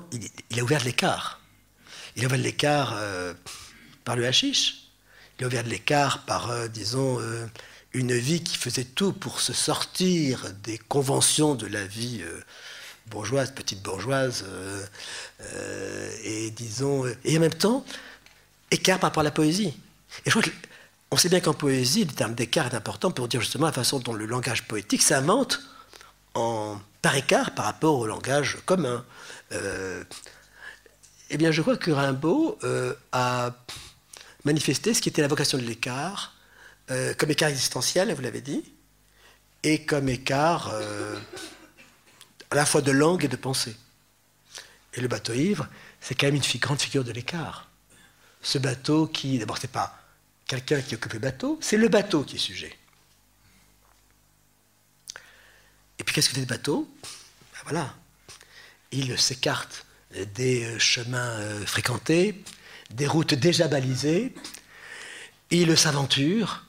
il, 0.50 0.60
a 0.60 0.64
ouvert 0.64 0.84
l'écart. 0.86 1.42
Il 2.16 2.24
a 2.24 2.28
ouvert 2.28 2.40
l'écart 2.40 2.98
par 4.06 4.16
le 4.16 4.26
hashish 4.26 4.83
ouvert 5.46 5.64
de 5.64 5.70
l'écart 5.70 6.26
par, 6.26 6.52
euh, 6.52 6.68
disons, 6.68 7.20
euh, 7.20 7.46
une 7.94 8.14
vie 8.14 8.44
qui 8.44 8.58
faisait 8.58 8.84
tout 8.84 9.14
pour 9.14 9.40
se 9.40 9.54
sortir 9.54 10.52
des 10.64 10.78
conventions 10.78 11.56
de 11.56 11.68
la 11.68 11.86
vie 11.86 12.22
euh, 12.24 12.42
bourgeoise, 13.08 13.52
petite 13.52 13.82
bourgeoise, 13.84 14.46
et 16.24 16.52
disons, 16.52 17.06
et 17.26 17.38
en 17.38 17.42
même 17.42 17.54
temps, 17.54 17.86
écart 18.72 18.98
par 18.98 19.10
rapport 19.10 19.22
à 19.22 19.26
la 19.26 19.32
poésie. 19.32 19.74
Et 20.26 20.30
je 20.30 20.40
crois 20.40 20.44
qu'on 21.10 21.18
sait 21.18 21.28
bien 21.28 21.42
qu'en 21.42 21.54
poésie, 21.54 22.06
le 22.06 22.14
terme 22.14 22.34
d'écart 22.34 22.68
est 22.68 22.76
important 22.76 23.12
pour 23.12 23.28
dire 23.28 23.42
justement 23.42 23.66
la 23.66 23.74
façon 23.74 24.00
dont 24.00 24.14
le 24.14 24.26
langage 24.26 24.64
poétique 24.64 25.02
s'invente 25.02 25.60
en, 26.34 26.80
par 27.02 27.16
écart 27.16 27.54
par 27.54 27.66
rapport 27.66 28.00
au 28.00 28.08
langage 28.08 28.58
commun. 28.66 29.04
eh 31.30 31.38
bien, 31.38 31.52
je 31.52 31.62
crois 31.62 31.76
que 31.76 31.92
Rimbaud 31.92 32.58
a 33.12 33.52
manifester 34.44 34.94
ce 34.94 35.02
qui 35.02 35.10
était 35.10 35.22
la 35.22 35.28
vocation 35.28 35.58
de 35.58 35.64
l'écart, 35.64 36.36
euh, 36.92 37.14
comme 37.14 37.32
écart 37.32 37.50
existentiel, 37.50 38.14
vous 38.14 38.22
l'avez 38.22 38.42
dit, 38.42 38.64
et 39.64 39.86
comme 39.86 40.10
écart 40.10 40.70
euh, 40.74 41.20
à 42.52 42.56
la 42.56 42.66
fois 42.66 42.82
de 42.82 42.92
langue 42.92 43.24
et 43.24 43.30
de 43.30 43.36
pensée. 43.36 43.76
Et 44.94 45.02
le 45.02 45.08
bateau 45.08 45.34
ivre, 45.34 45.68
c'est 46.02 46.16
quand 46.16 46.28
même 46.28 46.36
une 46.36 46.60
grande 46.60 46.82
figure 46.82 47.04
de 47.04 47.12
l'écart. 47.12 47.70
Ce 48.42 48.58
bateau 48.58 49.08
qui, 49.08 49.40
d'abord, 49.40 49.58
c'est 49.58 49.72
pas 49.72 49.98
quelqu'un 50.46 50.82
qui 50.82 50.96
occupe 50.96 51.14
le 51.14 51.20
bateau, 51.20 51.58
c'est 51.62 51.78
le 51.78 51.88
bateau 51.88 52.24
qui 52.24 52.36
est 52.36 52.40
sujet. 52.40 52.78
Et 55.98 56.04
puis 56.04 56.14
qu'est-ce 56.14 56.30
que 56.30 56.36
c'est 56.36 56.42
le 56.42 56.48
bateau? 56.48 56.90
Ben 57.02 57.60
Voilà, 57.64 57.96
il 58.92 59.18
s'écarte 59.18 59.86
des 60.36 60.66
euh, 60.66 60.80
chemins 60.80 61.40
fréquentés, 61.66 62.44
des 62.94 63.08
routes 63.08 63.34
déjà 63.34 63.68
balisées, 63.68 64.34
il 65.50 65.78
s'aventure 65.78 66.66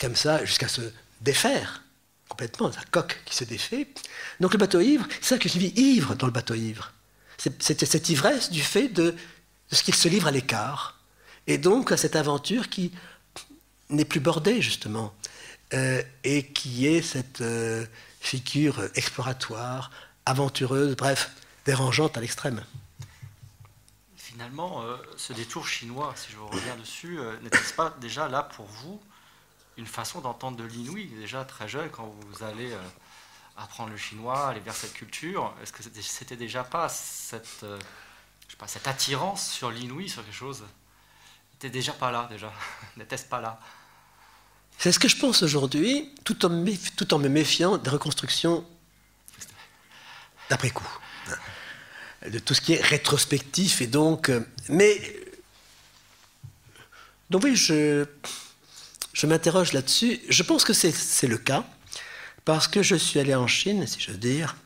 comme 0.00 0.16
ça 0.16 0.44
jusqu'à 0.44 0.68
se 0.68 0.82
défaire 1.20 1.82
complètement, 2.28 2.70
sa 2.72 2.82
coque 2.90 3.20
qui 3.24 3.34
se 3.34 3.44
défait. 3.44 3.88
Donc 4.40 4.52
le 4.52 4.58
bateau 4.58 4.80
ivre, 4.80 5.06
c'est 5.20 5.34
ça 5.34 5.38
que 5.38 5.48
je 5.48 5.58
vis 5.58 5.72
ivre 5.76 6.14
dans 6.14 6.26
le 6.26 6.32
bateau 6.32 6.54
ivre. 6.54 6.92
C'est 7.38 7.84
cette 7.84 8.08
ivresse 8.08 8.50
du 8.50 8.62
fait 8.62 8.88
de, 8.88 9.14
ce 9.70 9.82
qu'il 9.82 9.94
se 9.94 10.08
livre 10.08 10.26
à 10.26 10.30
l'écart. 10.30 10.98
Et 11.46 11.58
donc 11.58 11.92
à 11.92 11.96
cette 11.96 12.16
aventure 12.16 12.68
qui 12.68 12.92
n'est 13.88 14.04
plus 14.04 14.20
bordée, 14.20 14.60
justement, 14.60 15.14
euh, 15.74 16.02
et 16.24 16.44
qui 16.44 16.86
est 16.86 17.02
cette 17.02 17.40
euh, 17.40 17.86
figure 18.20 18.82
exploratoire, 18.96 19.90
aventureuse, 20.24 20.96
bref, 20.96 21.30
dérangeante 21.64 22.16
à 22.16 22.20
l'extrême 22.20 22.62
finalement, 24.36 24.82
euh, 24.82 24.98
ce 25.16 25.32
détour 25.32 25.66
chinois, 25.66 26.12
si 26.14 26.30
je 26.30 26.36
reviens 26.36 26.76
dessus, 26.76 27.18
euh, 27.18 27.38
n'était-ce 27.40 27.72
pas 27.72 27.96
déjà 28.02 28.28
là 28.28 28.42
pour 28.42 28.66
vous 28.66 29.00
une 29.78 29.86
façon 29.86 30.20
d'entendre 30.20 30.58
de 30.58 30.64
l'inouï, 30.64 31.06
déjà 31.06 31.42
très 31.46 31.66
jeune, 31.68 31.88
quand 31.88 32.04
vous 32.04 32.42
allez 32.42 32.70
euh, 32.70 32.78
apprendre 33.56 33.88
le 33.88 33.96
chinois, 33.96 34.48
aller 34.48 34.60
vers 34.60 34.74
cette 34.74 34.92
culture 34.92 35.54
Est-ce 35.62 35.72
que 35.72 35.82
c'était 36.02 36.36
déjà 36.36 36.64
pas 36.64 36.90
cette, 36.90 37.64
attirance 38.84 39.50
sur 39.50 39.70
l'inouï, 39.70 40.10
sur 40.10 40.22
quelque 40.22 40.34
chose? 40.34 40.64
N'était 41.54 41.70
déjà 41.70 41.94
pas 41.94 42.10
là, 42.10 42.28
déjà? 42.30 42.52
N'était-ce 42.98 43.24
pas 43.24 43.40
là? 43.40 43.58
C'est 44.76 44.92
ce 44.92 44.98
que 44.98 45.08
je 45.08 45.16
pense 45.16 45.42
aujourd'hui, 45.42 46.14
tout, 46.24 46.34
tout 46.34 47.14
en 47.14 47.18
me 47.18 47.28
méfiant 47.30 47.78
des 47.78 47.88
reconstructions 47.88 48.66
d'après 50.50 50.68
coup 50.68 50.86
de 52.30 52.38
tout 52.38 52.54
ce 52.54 52.60
qui 52.60 52.74
est 52.74 52.82
rétrospectif 52.82 53.80
et 53.80 53.86
donc 53.86 54.30
euh, 54.30 54.40
mais 54.68 55.00
donc 57.30 57.44
oui 57.44 57.56
je 57.56 58.06
m'interroge 59.26 59.72
là-dessus. 59.72 60.20
Je 60.28 60.42
pense 60.42 60.64
que 60.64 60.72
c'est 60.72 61.26
le 61.26 61.38
cas 61.38 61.64
parce 62.44 62.68
que 62.68 62.82
je 62.82 62.96
suis 62.96 63.18
allé 63.18 63.34
en 63.34 63.46
Chine 63.46 63.86
si 63.86 64.00
je 64.00 64.12
veux 64.12 64.18
dire 64.18 64.56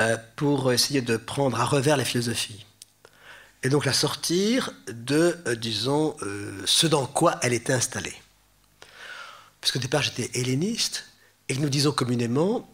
euh, 0.00 0.16
pour 0.36 0.72
essayer 0.72 1.02
de 1.02 1.16
prendre 1.16 1.60
à 1.60 1.64
revers 1.64 1.96
la 1.96 2.04
philosophie 2.04 2.64
et 3.62 3.68
donc 3.68 3.84
la 3.84 3.92
sortir 3.92 4.72
de 4.88 5.38
euh, 5.46 5.54
disons 5.54 6.16
ce 6.64 6.86
dans 6.86 7.06
quoi 7.06 7.38
elle 7.42 7.52
était 7.52 7.72
installée. 7.72 8.14
Puisque 9.60 9.76
au 9.76 9.80
départ 9.80 10.02
j'étais 10.02 10.30
helléniste 10.38 11.06
et 11.48 11.56
nous 11.56 11.68
disons 11.68 11.92
communément 11.92 12.68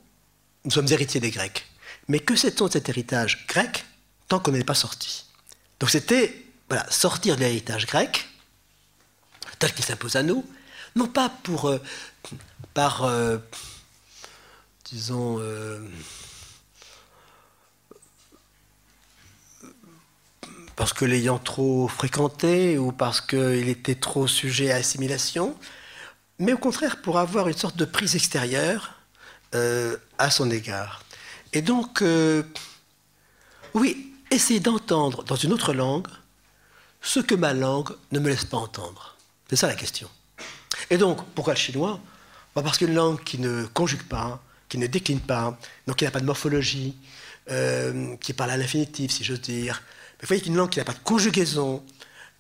nous 0.65 0.71
sommes 0.73 0.89
héritiers 0.91 1.21
des 1.21 1.31
Grecs 1.31 1.67
mais 2.09 2.21
que 2.21 2.37
sait-on 2.37 2.67
de 2.67 2.73
cet 2.73 2.89
héritage 2.89 3.47
grec 3.47 3.85
tant 4.29 4.39
qu'on 4.39 4.53
n'est 4.53 4.65
pas 4.65 4.75
sorti? 4.75 5.25
Donc 5.81 5.91
c'était 5.91 6.45
sortir 6.91 7.37
de 7.37 7.41
l'héritage 7.41 7.87
grec, 7.87 8.29
tel 9.59 9.73
qu'il 9.73 9.85
s'impose 9.85 10.17
à 10.17 10.23
nous, 10.23 10.45
non 10.97 11.07
pas 11.07 11.29
pour, 11.29 11.69
euh, 11.69 11.79
par, 12.75 13.05
euh, 13.05 13.39
disons, 14.87 15.39
euh, 15.41 15.79
parce 20.75 20.93
que 20.93 21.05
l'ayant 21.05 21.39
trop 21.39 21.89
fréquenté 21.89 22.79
ou 22.79 22.93
parce 22.93 23.21
qu'il 23.21 23.69
était 23.69 23.95
trop 23.95 24.27
sujet 24.27 24.73
à 24.73 24.77
assimilation, 24.77 25.57
mais 26.39 26.53
au 26.53 26.59
contraire 26.59 27.01
pour 27.01 27.19
avoir 27.19 27.49
une 27.49 27.57
sorte 27.57 27.77
de 27.77 27.85
prise 27.85 28.15
extérieure 28.17 28.93
à 30.19 30.31
son 30.31 30.51
égard. 30.51 31.06
Et 31.57 31.63
donc, 31.63 32.03
euh, 32.03 32.43
oui, 33.73 34.13
essayer 34.31 34.61
d'entendre 34.61 35.25
dans 35.25 35.37
une 35.37 35.55
autre 35.55 35.73
langue 35.73 36.07
ce 37.01 37.19
que 37.19 37.35
ma 37.35 37.55
langue 37.55 37.97
ne 38.13 38.19
me 38.19 38.29
laisse 38.29 38.45
pas 38.45 38.59
entendre. 38.59 39.17
C'est 39.49 39.57
ça 39.57 39.67
la 39.67 39.75
question. 39.75 40.07
Et 40.91 40.99
donc, 40.99 41.25
pourquoi 41.35 41.55
le 41.55 41.59
chinois? 41.59 41.99
Bah, 42.55 42.61
Parce 42.63 42.77
qu'une 42.77 42.93
langue 42.93 43.25
qui 43.25 43.39
ne 43.39 43.65
conjugue 43.73 44.03
pas, 44.03 44.45
qui 44.69 44.77
ne 44.77 44.87
décline 44.87 45.21
pas, 45.21 45.59
donc 45.87 45.97
qui 45.97 46.05
n'a 46.05 46.11
pas 46.11 46.21
de 46.21 46.27
morphologie, 46.27 46.95
euh, 47.51 48.17
qui 48.17 48.35
parle 48.35 48.51
à 48.51 48.59
l'infinitif, 48.59 49.13
si 49.13 49.25
j'ose 49.25 49.41
dire. 49.41 49.83
Mais 49.87 50.25
vous 50.25 50.27
voyez 50.27 50.43
qu'une 50.43 50.57
langue 50.57 50.69
qui 50.69 50.79
n'a 50.79 50.85
pas 50.85 50.93
de 50.93 51.05
conjugaison, 51.05 51.83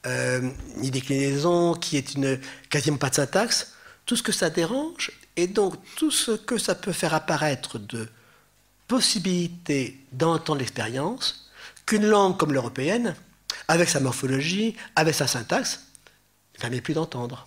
euh, 0.05 0.51
ni 0.77 0.91
déclinaison, 0.91 1.73
qui 1.73 1.97
est 1.97 2.13
une, 2.13 2.39
quasiment 2.69 2.99
pas 2.99 3.09
de 3.09 3.15
syntaxe, 3.15 3.73
tout 4.05 4.15
ce 4.15 4.23
que 4.23 4.33
ça 4.33 4.51
dérange, 4.51 5.11
et 5.37 5.47
donc 5.47 5.77
tout 5.95 6.11
ce 6.11 6.33
que 6.33 6.59
ça 6.59 6.75
peut 6.75 6.93
faire 6.93 7.15
apparaître 7.15 7.79
de 7.79 8.11
possibilité 8.89 9.99
d'entendre 10.13 10.61
l'expérience, 10.61 11.51
qu'une 11.85 12.07
langue 12.07 12.37
comme 12.37 12.53
l'européenne, 12.53 13.15
avec 13.69 13.89
sa 13.89 14.01
morphologie, 14.01 14.77
avec 14.95 15.15
sa 15.15 15.27
syntaxe, 15.27 15.81
ne 16.55 16.61
permet 16.61 16.81
plus 16.81 16.95
d'entendre. 16.95 17.47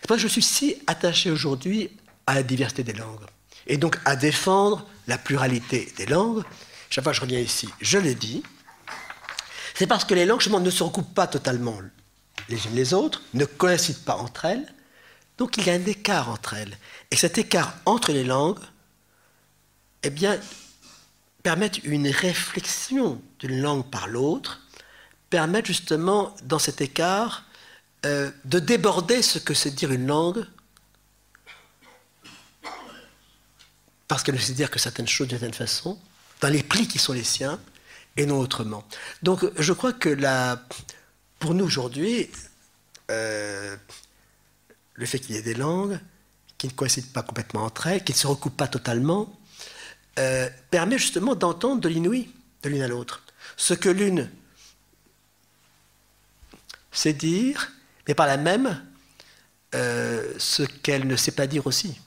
C'est 0.00 0.06
pour 0.06 0.16
ça 0.16 0.22
que 0.22 0.28
je 0.28 0.32
suis 0.32 0.42
si 0.42 0.76
attaché 0.86 1.30
aujourd'hui 1.30 1.90
à 2.26 2.34
la 2.34 2.42
diversité 2.42 2.82
des 2.82 2.92
langues, 2.92 3.24
et 3.66 3.76
donc 3.76 3.98
à 4.04 4.16
défendre 4.16 4.86
la 5.06 5.18
pluralité 5.18 5.92
des 5.96 6.06
langues, 6.06 6.44
chaque 6.90 7.04
fois 7.04 7.12
que 7.12 7.16
je 7.16 7.22
reviens 7.22 7.40
ici, 7.40 7.68
je 7.80 7.98
l'ai 7.98 8.14
dit, 8.14 8.42
c'est 9.74 9.86
parce 9.86 10.04
que 10.04 10.14
les 10.14 10.26
langues 10.26 10.46
ne 10.48 10.70
se 10.70 10.82
recoupent 10.82 11.14
pas 11.14 11.26
totalement 11.26 11.78
les 12.48 12.66
unes 12.66 12.74
les 12.74 12.94
autres, 12.94 13.22
ne 13.34 13.44
coïncident 13.44 14.00
pas 14.04 14.16
entre 14.16 14.46
elles, 14.46 14.66
donc 15.36 15.56
il 15.56 15.66
y 15.66 15.70
a 15.70 15.74
un 15.74 15.84
écart 15.84 16.30
entre 16.30 16.54
elles. 16.54 16.76
Et 17.10 17.16
cet 17.16 17.38
écart 17.38 17.74
entre 17.86 18.12
les 18.12 18.24
langues, 18.24 18.58
eh 20.08 20.10
bien, 20.10 20.40
permet 21.42 21.70
une 21.84 22.08
réflexion 22.08 23.20
d'une 23.38 23.60
langue 23.60 23.88
par 23.90 24.08
l'autre, 24.08 24.60
permet 25.28 25.62
justement, 25.62 26.34
dans 26.44 26.58
cet 26.58 26.80
écart, 26.80 27.44
euh, 28.06 28.30
de 28.46 28.58
déborder 28.58 29.20
ce 29.20 29.38
que 29.38 29.52
c'est 29.52 29.70
dire 29.70 29.92
une 29.92 30.06
langue, 30.06 30.46
parce 34.08 34.22
qu'elle 34.22 34.36
ne 34.36 34.40
sait 34.40 34.54
dire 34.54 34.70
que 34.70 34.78
certaines 34.78 35.08
choses 35.08 35.28
d'une 35.28 35.38
certaine 35.38 35.54
façon, 35.54 35.98
dans 36.40 36.48
les 36.48 36.62
plis 36.62 36.88
qui 36.88 36.98
sont 36.98 37.12
les 37.12 37.24
siens 37.24 37.60
et 38.16 38.24
non 38.24 38.40
autrement. 38.40 38.82
Donc 39.22 39.44
je 39.58 39.72
crois 39.74 39.92
que 39.92 40.16
pour 41.38 41.52
nous 41.52 41.66
aujourd'hui, 41.66 42.30
euh, 43.10 43.76
le 44.94 45.06
fait 45.06 45.18
qu'il 45.18 45.34
y 45.34 45.38
ait 45.38 45.42
des 45.42 45.54
langues 45.54 46.00
qui 46.56 46.66
ne 46.66 46.72
coïncident 46.72 47.12
pas 47.12 47.22
complètement 47.22 47.64
entre 47.64 47.88
elles, 47.88 48.02
qui 48.02 48.12
ne 48.12 48.16
se 48.16 48.26
recoupent 48.26 48.56
pas 48.56 48.68
totalement, 48.68 49.38
euh, 50.18 50.50
permet 50.70 50.98
justement 50.98 51.36
d'entendre 51.36 51.80
de 51.80 51.88
l'inouï 51.88 52.28
de 52.64 52.68
l'une 52.68 52.82
à 52.82 52.88
l'autre. 52.88 53.22
Ce 53.56 53.72
que 53.72 53.88
l'une 53.88 54.28
sait 56.90 57.12
dire, 57.12 57.70
mais 58.08 58.14
par 58.14 58.26
la 58.26 58.36
même, 58.36 58.84
euh, 59.76 60.34
ce 60.38 60.64
qu'elle 60.64 61.06
ne 61.06 61.14
sait 61.14 61.30
pas 61.30 61.46
dire 61.46 61.68
aussi. 61.68 62.00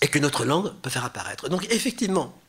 Et 0.00 0.06
que 0.06 0.20
notre 0.20 0.44
langue 0.44 0.72
peut 0.80 0.90
faire 0.90 1.04
apparaître. 1.04 1.48
Donc 1.48 1.66
effectivement, 1.70 2.40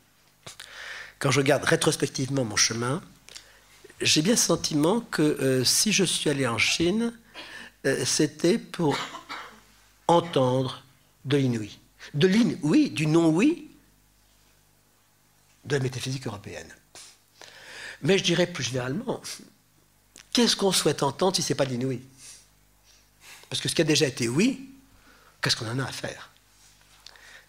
quand 1.18 1.32
je 1.32 1.40
regarde 1.40 1.64
rétrospectivement 1.64 2.44
mon 2.44 2.56
chemin, 2.56 3.02
j'ai 4.00 4.22
bien 4.22 4.34
le 4.34 4.38
sentiment 4.38 5.00
que 5.00 5.22
euh, 5.22 5.64
si 5.64 5.92
je 5.92 6.04
suis 6.04 6.30
allé 6.30 6.46
en 6.46 6.58
Chine, 6.58 7.12
c'était 8.04 8.58
pour 8.58 8.98
entendre 10.08 10.82
de 11.24 11.38
l'inouï. 11.38 11.78
De 12.12 12.26
l'inouï, 12.26 12.90
du 12.90 13.06
non-oui, 13.06 13.67
de 15.68 15.76
la 15.76 15.82
métaphysique 15.82 16.26
européenne. 16.26 16.72
Mais 18.02 18.18
je 18.18 18.24
dirais 18.24 18.46
plus 18.46 18.64
généralement, 18.64 19.20
qu'est-ce 20.32 20.56
qu'on 20.56 20.72
souhaite 20.72 21.02
entendre 21.02 21.36
si 21.36 21.42
ce 21.42 21.52
n'est 21.52 21.56
pas 21.56 21.64
l'inouï? 21.64 22.00
Parce 23.48 23.62
que 23.62 23.68
ce 23.68 23.74
qui 23.74 23.82
a 23.82 23.84
déjà 23.84 24.06
été 24.06 24.28
oui, 24.28 24.70
qu'est-ce 25.42 25.56
qu'on 25.56 25.70
en 25.70 25.78
a 25.78 25.84
à 25.84 25.92
faire? 25.92 26.30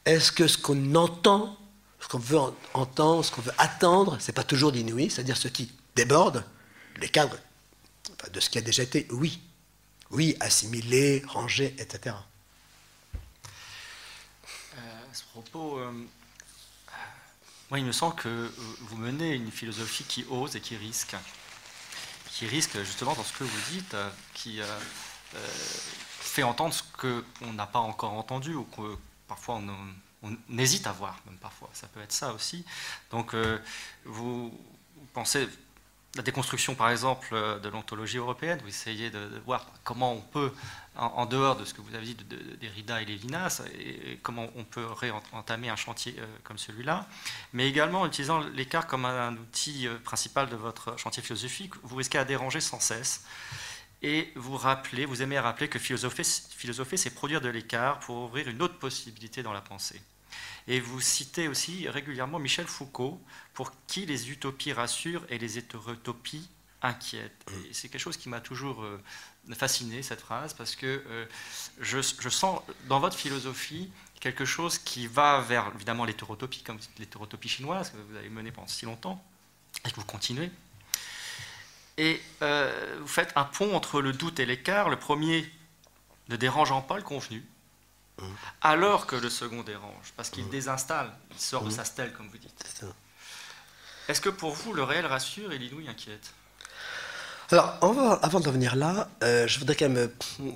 Est-ce 0.06 0.32
que 0.32 0.48
ce 0.48 0.58
qu'on 0.58 0.96
entend 0.96 1.60
ce 2.00 2.08
qu'on 2.08 2.20
veut 2.20 2.40
entendre, 2.74 3.26
ce 3.26 3.32
qu'on 3.32 3.42
veut 3.42 3.54
attendre, 3.58 4.18
c'est 4.20 4.32
pas 4.32 4.44
toujours 4.44 4.72
d'inouï, 4.72 5.10
c'est-à-dire 5.10 5.38
ce 5.38 5.48
qui 5.48 5.72
déborde 5.96 6.46
les 6.98 7.10
cadres 7.10 7.38
de 8.32 8.40
ce 8.40 8.50
qui 8.50 8.58
a 8.58 8.62
déjà 8.62 8.84
été 8.84 9.08
oui. 9.12 9.42
Oui, 10.12 10.36
assimilé, 10.40 11.24
rangé, 11.28 11.76
etc. 11.78 12.16
Euh, 13.14 15.12
à 15.12 15.14
ce 15.14 15.24
propos, 15.26 15.78
euh, 15.78 15.92
moi, 17.70 17.80
il 17.80 17.86
me 17.86 17.92
semble 17.92 18.16
que 18.16 18.52
vous 18.82 18.98
menez 18.98 19.36
une 19.36 19.52
philosophie 19.52 20.04
qui 20.04 20.26
ose 20.30 20.56
et 20.56 20.62
qui 20.62 20.76
risque. 20.76 21.16
Qui 22.32 22.48
risque 22.48 22.78
justement 22.84 23.14
dans 23.14 23.24
ce 23.24 23.34
que 23.34 23.44
vous 23.44 23.72
dites, 23.72 23.94
euh, 23.94 24.10
qui 24.34 24.62
fait 26.30 26.44
entendre 26.44 26.74
ce 26.74 26.84
qu'on 26.98 27.54
n'a 27.54 27.68
pas 27.68 27.80
encore 27.80 28.14
entendu 28.14 28.54
ou 28.54 28.64
que 28.64 28.98
parfois 29.28 29.62
on, 30.24 30.36
hésite 30.58 30.88
à 30.88 30.92
voir, 30.92 31.20
même 31.26 31.38
parfois. 31.38 31.70
Ça 31.74 31.88
peut 31.88 32.02
être 32.02 32.12
ça 32.12 32.34
aussi. 32.34 32.66
Donc, 33.12 33.34
euh, 33.34 33.58
vous, 34.06 34.54
pensez 35.14 35.48
la 36.16 36.24
déconstruction, 36.24 36.76
par 36.76 36.90
exemple, 36.90 37.30
euh, 37.32 37.60
de 37.60 37.70
l'ontologie 37.70 38.18
européenne, 38.18 38.60
vous 38.62 38.70
essayez 38.70 39.10
de, 39.10 39.42
voir 39.46 39.66
comment 39.84 40.14
on 40.14 40.22
peut, 40.22 40.52
en, 41.00 41.26
dehors 41.26 41.56
de 41.56 41.66
ce 41.66 41.74
que 41.74 41.82
vous 41.82 41.96
avez 41.96 42.06
dit 42.06 42.16
de, 42.16 42.56
Derrida 42.56 43.02
et 43.02 43.06
Lévinas, 43.06 43.62
et, 43.80 44.20
comment 44.22 44.48
on 44.56 44.64
peut 44.64 44.86
réentamer 44.86 45.70
un 45.70 45.76
chantier 45.76 46.16
euh, 46.20 46.26
comme 46.44 46.58
celui-là, 46.58 47.08
mais 47.54 47.68
également 47.68 48.02
en 48.02 48.08
utilisant 48.08 48.40
l'écart 48.40 48.88
comme 48.88 49.06
un, 49.06 49.36
outil 49.36 49.88
principal 50.04 50.50
de 50.50 50.56
votre 50.56 50.98
chantier 51.00 51.24
philosophique, 51.24 51.74
vous 51.84 51.96
risquez 51.96 52.18
à 52.18 52.26
déranger 52.26 52.62
sans 52.62 52.80
cesse. 52.80 53.24
Et 54.02 54.32
vous 54.36 54.56
rappelez, 54.56 55.06
vous 55.06 55.22
aimez 55.22 55.40
rappeler 55.40 55.68
que 55.68 55.78
philosopher, 55.78 56.24
philosopher 56.24 56.96
c'est 56.96 57.10
produire 57.10 57.42
de 57.42 57.50
l'écart 57.50 58.00
pour 58.00 58.18
ouvrir 58.24 58.48
une 58.48 58.62
autre 58.62 58.80
possibilité 58.80 59.44
dans 59.44 59.52
la 59.52 59.62
pensée. 59.62 60.02
Et 60.68 60.80
vous 60.80 61.02
citez 61.02 61.48
aussi 61.48 61.90
régulièrement 61.90 62.40
Michel 62.40 62.68
Foucault, 62.68 63.22
pour 63.54 63.72
qui 63.88 64.06
les 64.06 64.32
utopies 64.32 64.72
rassurent 64.72 65.26
et 65.30 65.38
les 65.38 65.58
hétérotopies 65.58 66.50
inquiètent. 66.82 67.46
Et 67.70 67.74
c'est 67.74 67.90
quelque 67.90 68.02
chose 68.02 68.18
qui 68.18 68.30
m'a 68.30 68.40
toujours 68.40 68.84
euh, 68.84 69.02
fasciné, 69.54 70.02
cette 70.04 70.22
phrase, 70.22 70.54
parce 70.54 70.76
que 70.76 71.04
euh, 71.08 71.26
je, 71.80 72.02
sens 72.02 72.62
dans 72.88 73.00
votre 73.00 73.18
philosophie 73.18 73.92
quelque 74.20 74.46
chose 74.46 74.78
qui 74.78 75.08
va 75.08 75.42
vers, 75.42 75.72
évidemment, 75.76 76.06
l'hétérotopie, 76.06 76.64
comme 76.64 76.78
l'hétérotopie 76.98 77.50
chinoise 77.50 77.92
que 77.92 77.98
vous 77.98 78.18
avez 78.18 78.30
menée 78.30 78.52
pendant 78.52 78.68
si 78.68 78.86
longtemps, 78.86 79.24
et 79.86 79.92
que 79.92 79.96
vous 79.96 80.06
continuez. 80.06 80.52
Et 81.98 82.22
euh, 82.42 82.98
vous 83.02 83.08
faites 83.08 83.34
un 83.36 83.44
pont 83.44 83.76
entre 83.76 84.02
le 84.02 84.14
doute 84.14 84.40
et 84.40 84.46
l'écart. 84.46 84.90
Le 84.90 84.98
premier 84.98 85.52
ne 86.30 86.36
dérangeant 86.36 86.82
pas 86.82 86.98
le 86.98 87.04
convenu, 87.04 87.44
alors 88.62 89.06
que 89.06 89.16
le 89.16 89.30
second 89.30 89.64
dérange, 89.64 90.14
parce 90.16 90.30
qu'il 90.30 90.48
désinstalle, 90.50 91.12
il 91.32 91.40
sort 91.40 91.64
de 91.64 91.70
sa 91.70 91.86
stèle, 91.86 92.14
comme 92.14 92.28
vous 92.28 92.38
dites. 92.38 92.84
Est-ce 94.08 94.22
que 94.22 94.30
pour 94.30 94.52
vous, 94.52 94.74
le 94.74 94.84
réel 94.84 95.06
rassure 95.06 95.52
et 95.52 95.58
l'inouï 95.58 95.88
inquiète? 95.88 96.34
Alors, 97.52 97.80
avant 98.22 98.40
de 98.40 98.50
venir 98.52 98.76
là, 98.76 99.10
euh, 99.24 99.48
je 99.48 99.58
voudrais 99.58 99.76
quand 99.76 99.90
même 99.90 100.10
euh, 100.42 100.52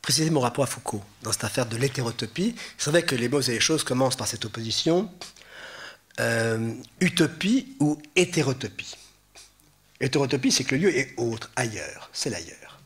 préciser 0.00 0.30
mon 0.30 0.38
rapport 0.38 0.62
à 0.62 0.68
Foucault 0.68 1.02
dans 1.22 1.32
cette 1.32 1.42
affaire 1.42 1.66
de 1.66 1.76
l'hétérotopie. 1.76 2.54
C'est 2.78 2.90
vrai 2.90 3.02
que 3.02 3.16
les 3.16 3.28
mots 3.28 3.40
et 3.40 3.50
les 3.50 3.60
choses 3.60 3.82
commencent 3.82 4.14
par 4.14 4.28
cette 4.28 4.44
opposition 4.44 5.10
euh, 6.20 6.72
utopie 7.00 7.74
ou 7.80 8.00
hétérotopie. 8.14 8.96
Hétérotopie, 10.00 10.52
c'est 10.52 10.62
que 10.62 10.76
le 10.76 10.82
lieu 10.82 10.96
est 10.96 11.14
autre, 11.16 11.50
ailleurs, 11.56 12.10
c'est 12.12 12.30
l'ailleurs. 12.30 12.78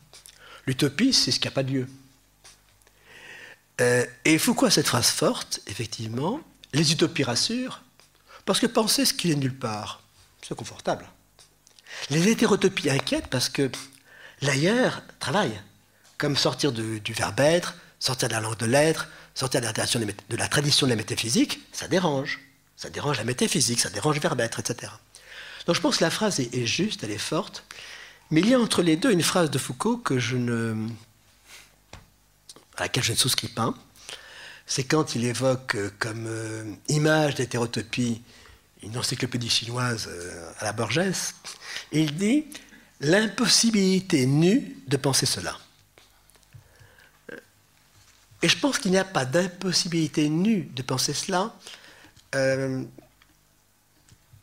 L'utopie, 0.65 1.13
c'est 1.13 1.29
ce 1.29 1.39
qui 1.39 1.47
n'a 1.47 1.51
pas 1.51 1.63
de 1.63 1.71
lieu. 1.71 1.87
Et 4.25 4.37
Foucault 4.37 4.65
a 4.65 4.71
cette 4.71 4.87
phrase 4.87 5.07
forte, 5.07 5.61
effectivement, 5.67 6.41
les 6.73 6.91
utopies 6.91 7.23
rassurent, 7.23 7.81
parce 8.43 8.59
que 8.59 8.65
penser 8.65 9.05
ce 9.05 9.13
qui 9.13 9.31
est 9.31 9.35
nulle 9.35 9.55
part, 9.55 10.01
c'est 10.41 10.53
confortable. 10.53 11.05
Les 12.09 12.27
hétérotopies 12.27 12.89
inquiètent 12.89 13.27
parce 13.27 13.49
que 13.49 13.69
l'ailleurs 14.41 15.01
travaille, 15.19 15.59
comme 16.17 16.35
sortir 16.35 16.71
du 16.71 17.13
verbe 17.13 17.39
être, 17.39 17.75
sortir 17.99 18.29
de 18.29 18.33
la 18.33 18.39
langue 18.39 18.57
de 18.57 18.65
l'être, 18.65 19.07
sortir 19.35 19.61
de 19.61 19.65
la, 19.65 19.73
tradition 20.47 20.85
de 20.87 20.89
la 20.89 20.95
métaphysique, 20.95 21.59
ça 21.71 21.87
dérange. 21.87 22.39
Ça 22.75 22.89
dérange 22.89 23.17
la 23.17 23.25
métaphysique, 23.25 23.79
ça 23.79 23.89
dérange 23.89 24.15
le 24.15 24.21
verbe 24.21 24.39
être, 24.39 24.59
etc. 24.59 24.91
Donc 25.65 25.75
je 25.75 25.81
pense 25.81 25.97
que 25.97 26.03
la 26.03 26.09
phrase 26.09 26.39
est, 26.39 26.53
est 26.55 26.65
juste, 26.65 27.03
elle 27.03 27.11
est 27.11 27.17
forte, 27.17 27.65
mais 28.31 28.39
il 28.41 28.49
y 28.49 28.53
a 28.53 28.59
entre 28.59 28.81
les 28.81 28.95
deux 28.95 29.11
une 29.11 29.21
phrase 29.21 29.51
de 29.51 29.57
Foucault 29.57 29.97
que 29.97 30.17
je 30.17 30.37
ne, 30.37 30.87
à 32.77 32.83
laquelle 32.83 33.03
je 33.03 33.11
ne 33.11 33.17
souscris 33.17 33.49
pas, 33.49 33.73
c'est 34.65 34.83
quand 34.83 35.15
il 35.15 35.25
évoque 35.25 35.75
euh, 35.75 35.89
comme 35.99 36.27
euh, 36.27 36.63
image 36.87 37.35
d'hétérotopie 37.35 38.21
une 38.83 38.97
encyclopédie 38.97 39.49
chinoise 39.49 40.07
euh, 40.09 40.51
à 40.59 40.65
la 40.65 40.73
Borges, 40.73 41.01
il 41.91 42.15
dit 42.15 42.45
l'impossibilité 43.01 44.25
nue 44.25 44.77
de 44.87 44.97
penser 44.97 45.25
cela. 45.25 45.57
Et 48.41 48.47
je 48.47 48.57
pense 48.57 48.79
qu'il 48.79 48.91
n'y 48.91 48.97
a 48.97 49.05
pas 49.05 49.25
d'impossibilité 49.25 50.29
nue 50.29 50.69
de 50.73 50.81
penser 50.81 51.13
cela. 51.13 51.53
Euh, 52.35 52.83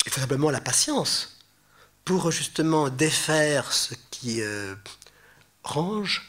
il 0.04 0.12
faut 0.12 0.20
simplement 0.20 0.50
la 0.50 0.60
patience 0.60 1.38
pour 2.04 2.30
justement 2.30 2.88
défaire 2.88 3.72
ce 3.72 3.94
qui 4.10 4.42
euh, 4.42 4.74
range 5.64 6.28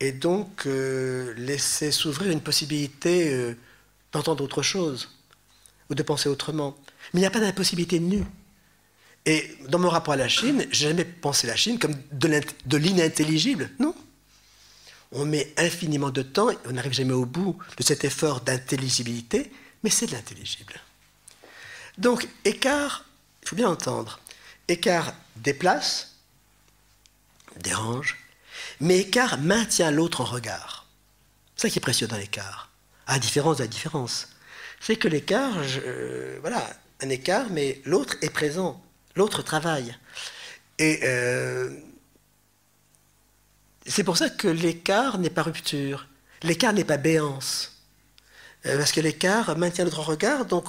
et 0.00 0.12
donc 0.12 0.66
euh, 0.66 1.32
laisser 1.36 1.92
s'ouvrir 1.92 2.30
une 2.32 2.42
possibilité 2.42 3.56
d'entendre 4.12 4.44
autre 4.44 4.62
chose 4.62 5.10
ou 5.88 5.94
de 5.94 6.02
penser 6.02 6.28
autrement. 6.28 6.76
Mais 7.16 7.20
il 7.20 7.22
n'y 7.22 7.28
a 7.28 7.30
pas 7.30 7.40
d'impossibilité 7.40 7.98
nue. 7.98 8.26
Et 9.24 9.56
dans 9.70 9.78
mon 9.78 9.88
rapport 9.88 10.12
à 10.12 10.18
la 10.18 10.28
Chine, 10.28 10.66
j'ai 10.70 10.88
jamais 10.88 11.06
pensé 11.06 11.46
la 11.46 11.56
Chine 11.56 11.78
comme 11.78 11.94
de 12.12 12.76
l'inintelligible. 12.76 13.70
Non. 13.78 13.94
On 15.12 15.24
met 15.24 15.50
infiniment 15.56 16.10
de 16.10 16.20
temps, 16.20 16.50
on 16.66 16.72
n'arrive 16.72 16.92
jamais 16.92 17.14
au 17.14 17.24
bout 17.24 17.56
de 17.78 17.82
cet 17.82 18.04
effort 18.04 18.42
d'intelligibilité, 18.42 19.50
mais 19.82 19.88
c'est 19.88 20.08
de 20.08 20.12
l'intelligible. 20.12 20.74
Donc, 21.96 22.28
écart, 22.44 23.06
il 23.42 23.48
faut 23.48 23.56
bien 23.56 23.70
entendre, 23.70 24.20
écart 24.68 25.14
déplace, 25.36 26.16
dérange, 27.60 28.18
mais 28.78 28.98
écart 28.98 29.38
maintient 29.38 29.90
l'autre 29.90 30.20
en 30.20 30.24
regard. 30.24 30.86
C'est 31.56 31.62
ça 31.62 31.70
qui 31.70 31.78
est 31.78 31.80
précieux 31.80 32.08
dans 32.08 32.18
l'écart, 32.18 32.68
à 33.06 33.18
différence 33.18 33.56
de 33.56 33.62
la 33.62 33.68
différence. 33.68 34.28
C'est 34.80 34.96
que 34.96 35.08
l'écart, 35.08 35.56
euh, 35.56 36.36
voilà, 36.42 36.76
un 37.00 37.08
écart, 37.08 37.50
mais 37.50 37.80
l'autre 37.84 38.16
est 38.22 38.30
présent, 38.30 38.82
l'autre 39.14 39.42
travaille. 39.42 39.96
Et 40.78 41.00
euh, 41.04 41.70
c'est 43.86 44.04
pour 44.04 44.16
ça 44.16 44.30
que 44.30 44.48
l'écart 44.48 45.18
n'est 45.18 45.30
pas 45.30 45.42
rupture, 45.42 46.06
l'écart 46.42 46.72
n'est 46.72 46.84
pas 46.84 46.96
béance. 46.96 47.72
Euh, 48.66 48.78
parce 48.78 48.92
que 48.92 49.00
l'écart 49.00 49.56
maintient 49.56 49.84
notre 49.84 50.00
regard, 50.00 50.46
donc 50.46 50.68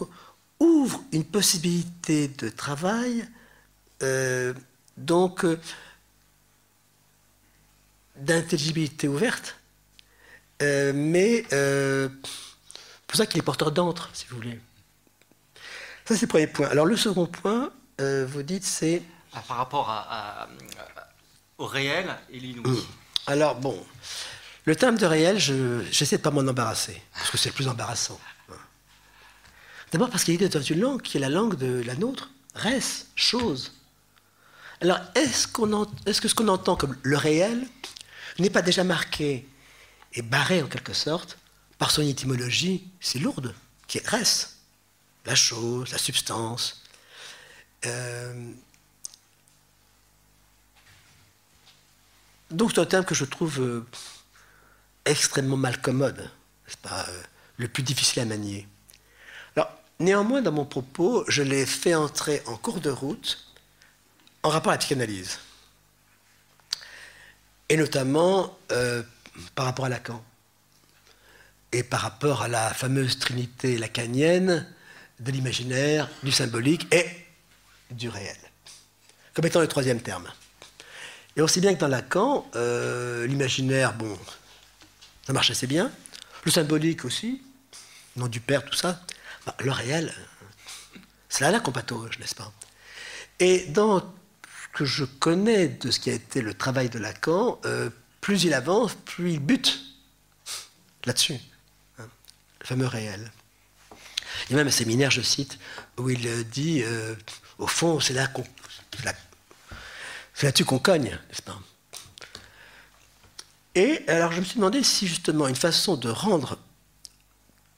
ouvre 0.59 1.03
une 1.11 1.25
possibilité 1.25 2.28
de 2.28 2.49
travail, 2.49 3.28
euh, 4.03 4.53
donc 4.97 5.45
d'intelligibilité 8.15 9.07
ouverte, 9.07 9.55
mais 10.59 11.45
pour 13.05 13.15
ça 13.15 13.25
qu'il 13.25 13.39
est 13.39 13.43
porteur 13.43 13.71
d'entre, 13.71 14.09
si 14.13 14.25
vous 14.28 14.38
voulez. 14.38 14.59
Ça, 16.07 16.15
c'est 16.15 16.21
le 16.21 16.27
premier 16.27 16.47
point. 16.47 16.67
Alors, 16.69 16.85
le 16.85 16.95
second 16.95 17.25
point, 17.25 17.71
vous 17.99 18.43
dites, 18.43 18.63
c'est. 18.63 19.01
Ah, 19.33 19.43
par 19.47 19.57
rapport 19.57 20.07
au 21.57 21.65
réel 21.65 22.15
et 22.31 22.39
l'inouï. 22.39 22.65
Hum. 22.65 22.85
Alors, 23.27 23.55
bon, 23.55 23.85
le 24.65 24.75
terme 24.75 24.97
de 24.97 25.05
réel, 25.05 25.37
j'essaie 25.37 26.17
de 26.17 26.21
ne 26.21 26.23
pas 26.23 26.31
m'en 26.31 26.49
embarrasser, 26.49 27.01
parce 27.13 27.29
que 27.29 27.37
c'est 27.37 27.49
le 27.49 27.55
plus 27.55 27.67
embarrassant. 27.67 28.19
D'abord 29.91 30.09
parce 30.09 30.23
qu'il 30.23 30.41
est 30.41 30.49
dans 30.49 30.61
une 30.61 30.79
langue 30.81 31.01
qui 31.01 31.17
est 31.17 31.19
la 31.19 31.29
langue 31.29 31.55
de 31.55 31.81
la 31.85 31.95
nôtre, 31.95 32.29
res, 32.55 33.05
chose. 33.15 33.73
Alors, 34.81 34.99
est-ce 35.15 35.47
est 36.05 36.19
que 36.19 36.27
ce 36.27 36.35
qu'on 36.35 36.47
entend 36.49 36.75
comme 36.75 36.97
le 37.01 37.17
réel 37.17 37.65
n'est 38.39 38.49
pas 38.49 38.61
déjà 38.61 38.83
marqué 38.83 39.47
et 40.13 40.21
barré 40.21 40.61
en 40.61 40.67
quelque 40.67 40.93
sorte 40.93 41.37
par 41.77 41.91
son 41.91 42.01
étymologie 42.01 42.87
si 42.99 43.19
lourde, 43.19 43.55
qui 43.87 43.97
est 43.99 44.07
res, 44.07 44.56
la 45.28 45.36
chose, 45.36 45.91
la 45.91 45.97
substance 45.97 46.82
euh, 47.86 48.51
Donc 52.49 52.71
c'est 52.71 52.80
un 52.80 52.86
terme 52.86 53.03
que 53.03 53.13
je 53.13 53.25
trouve 53.25 53.59
euh, 53.59 53.86
extrêmement 55.05 55.57
malcommode, 55.57 56.32
c'est 56.65 56.80
pas 56.80 57.05
euh, 57.09 57.23
le 57.57 57.67
plus 57.67 57.84
difficile 57.84 58.21
à 58.21 58.25
manier. 58.25 58.65
Alors, 59.57 59.69
néanmoins, 59.99 60.41
dans 60.41 60.53
mon 60.53 60.65
propos, 60.65 61.25
je 61.28 61.43
l'ai 61.43 61.65
fait 61.65 61.93
entrer 61.93 62.41
en 62.45 62.55
cours 62.55 62.80
de 62.80 62.89
route 62.89 63.53
en 64.43 64.49
rapport 64.49 64.71
à 64.71 64.75
la 64.75 64.80
psychanalyse. 64.80 65.39
Et 67.67 67.75
notamment 67.75 68.57
par 69.55 69.65
rapport 69.65 69.86
à 69.86 69.89
Lacan. 69.89 70.23
Et 71.73 71.84
par 71.84 71.99
rapport 71.99 72.43
à 72.43 72.47
la 72.47 72.73
fameuse 72.73 73.19
trinité 73.19 73.78
lacanienne 73.78 74.65
de 75.20 75.32
l'imaginaire, 75.32 76.09
du 76.24 76.32
symbolique 76.32 76.93
et 76.93 77.05
du 77.91 78.09
réel. 78.09 78.38
Comme 79.34 79.45
étant 79.45 79.61
le 79.61 79.68
troisième 79.68 80.01
terme. 80.01 80.28
Et 81.36 81.41
aussi 81.41 81.61
bien 81.61 81.74
que 81.76 81.80
dans 81.80 81.88
Lacan, 81.88 82.49
euh, 82.55 83.28
l'imaginaire, 83.28 83.93
bon, 83.93 84.18
ça 85.26 85.34
marche 85.34 85.51
assez 85.51 85.68
bien. 85.68 85.91
Le 86.43 86.51
symbolique 86.51 87.05
aussi, 87.05 87.41
nom 88.15 88.28
du 88.28 88.39
père, 88.39 88.65
tout 88.65 88.76
ça. 88.76 89.01
Bah, 89.45 89.55
le 89.59 89.72
réel, 89.72 90.13
c'est 91.30 91.49
là, 91.49 91.59
qu'on 91.59 91.72
patauge, 91.72 92.18
n'est-ce 92.20 92.36
pas? 92.36 92.51
Et 93.39 93.65
dans 93.68 93.99
ce 93.99 94.78
que 94.78 94.86
je 94.86 95.05
connais 95.05 95.68
de 95.68 95.91
ce 95.91 95.99
qui 95.99 96.09
a 96.09 96.13
été 96.13 96.41
le 96.41 96.53
travail 96.53 96.89
de 96.89 96.97
Lacan, 96.97 97.59
euh, 97.65 97.89
plus 98.22 98.43
il 98.43 98.53
avance, 98.53 98.95
plus 98.95 99.34
il 99.34 99.39
bute 99.39 99.80
là-dessus, 101.05 101.39
hein, 101.99 102.07
le 102.61 102.65
fameux 102.65 102.88
réel. 102.88 103.32
Il 104.45 104.51
y 104.51 104.53
a 104.55 104.57
même 104.57 104.67
un 104.67 104.71
séminaire, 104.71 105.11
je 105.11 105.21
cite, 105.21 105.59
où 105.97 106.09
il 106.09 106.47
dit, 106.49 106.83
euh, 106.83 107.15
au 107.57 107.67
fond, 107.67 107.99
c'est 107.99 108.13
là 108.13 108.27
là-dessus 110.43 110.65
qu'on 110.65 110.79
cogne, 110.79 111.17
n'est-ce 111.29 111.41
pas? 111.41 111.59
Et 113.75 114.03
alors 114.07 114.31
je 114.31 114.39
me 114.39 114.45
suis 114.45 114.55
demandé 114.55 114.81
si 114.81 115.07
justement 115.07 115.47
une 115.47 115.55
façon 115.55 115.97
de 115.97 116.09
rendre, 116.09 116.57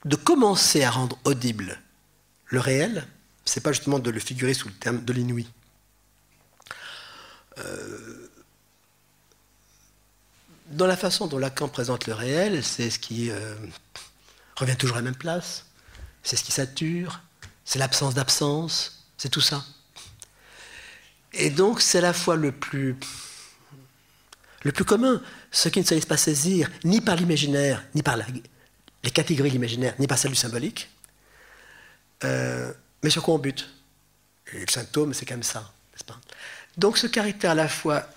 de 0.06 0.16
commencer 0.16 0.84
à 0.84 0.92
rendre 0.92 1.18
audible 1.26 1.78
le 2.46 2.60
réel, 2.62 3.06
c'est 3.44 3.62
pas 3.62 3.74
justement 3.74 4.00
de 4.00 4.10
le 4.10 4.20
figurer 4.20 4.54
sous 4.54 4.70
le 4.70 4.74
terme 4.76 5.04
de 5.04 5.12
l'inouï. 5.12 5.50
Euh, 7.58 8.30
dans 10.68 10.88
la 10.88 10.96
façon 10.96 11.28
dont 11.28 11.38
Lacan 11.38 11.68
présente 11.68 12.08
le 12.08 12.14
réel, 12.14 12.64
c'est 12.64 12.90
ce 12.90 13.00
qui 13.00 13.30
euh, 13.30 13.56
revient 14.56 14.78
toujours 14.78 14.96
à 14.98 15.00
la 15.00 15.06
même 15.06 15.16
place, 15.16 15.66
c'est 16.24 16.36
ce 16.36 16.44
qui 16.44 16.52
sature, 16.52 17.22
c'est 17.66 17.80
l'absence 17.80 18.14
d'absence, 18.14 19.06
c'est 19.18 19.30
tout 19.30 19.42
ça. 19.42 19.64
Et 21.34 21.50
donc, 21.50 21.82
c'est 21.82 22.00
à 22.00 22.02
la 22.02 22.14
fois 22.14 22.36
le 22.36 22.52
plus, 22.52 22.96
le 24.64 24.72
plus 24.72 24.86
commun, 24.86 25.22
ce 25.52 25.70
qui 25.70 25.80
ne 25.80 25.86
se 25.86 25.94
laisse 25.94 26.06
pas 26.06 26.18
saisir 26.18 26.70
ni 26.84 27.02
par 27.02 27.16
l'imaginaire, 27.16 27.84
ni 27.96 28.02
par 28.02 28.18
les 28.18 29.12
catégories 29.12 29.50
de 29.50 29.54
l'imaginaire, 29.54 29.94
ni 30.00 30.08
par 30.08 30.18
celle 30.18 30.32
du 30.32 30.38
symbolique, 30.38 30.90
euh, 32.24 32.74
mais 33.04 33.10
sur 33.10 33.24
quoi 33.24 33.36
on 33.36 33.40
bute? 33.40 33.70
Et 34.54 34.60
le 34.60 34.72
symptôme, 34.72 35.14
c'est 35.14 35.26
comme 35.26 35.44
ça, 35.44 35.72
Donc, 36.78 36.98
ce 36.98 37.08
caractère 37.08 37.52
à 37.52 37.56
la 37.56 37.68
fois 37.68 38.08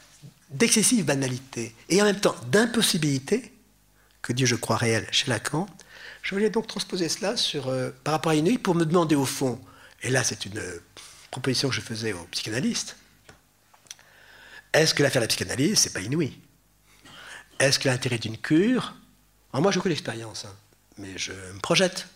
d'excessive 0.50 1.04
banalité 1.04 1.74
et 1.88 2.00
en 2.00 2.04
même 2.04 2.20
temps 2.20 2.36
d'impossibilité, 2.50 3.52
que 4.20 4.32
Dieu 4.32 4.46
je 4.46 4.54
crois 4.54 4.76
réel 4.76 5.06
chez 5.10 5.28
Lacan, 5.28 5.66
je 6.22 6.34
voulais 6.34 6.50
donc 6.50 6.66
transposer 6.66 7.08
cela 7.08 7.34
euh, 7.66 7.90
par 8.04 8.14
rapport 8.14 8.32
à 8.32 8.34
Inouï 8.34 8.58
pour 8.58 8.74
me 8.74 8.84
demander 8.84 9.14
au 9.14 9.26
fond, 9.26 9.60
et 10.02 10.10
là 10.10 10.24
c'est 10.24 10.46
une 10.46 10.62
proposition 11.30 11.68
que 11.68 11.74
je 11.74 11.80
faisais 11.80 12.12
aux 12.12 12.24
psychanalystes, 12.30 12.96
est-ce 14.72 14.94
que 14.94 15.02
l'affaire 15.02 15.20
de 15.20 15.24
la 15.24 15.28
psychanalyse, 15.28 15.80
c'est 15.80 15.92
pas 15.92 16.00
inouï? 16.00 16.32
Est-ce 17.58 17.78
que 17.78 17.88
l'intérêt 17.88 18.18
d'une 18.18 18.38
cure? 18.38 18.94
Moi, 19.52 19.70
je 19.70 19.78
connais 19.78 19.94
l'expérience, 19.94 20.46
hein, 20.46 20.56
mais 20.96 21.18
je 21.18 21.32
me 21.32 21.60
projette. 21.60 22.06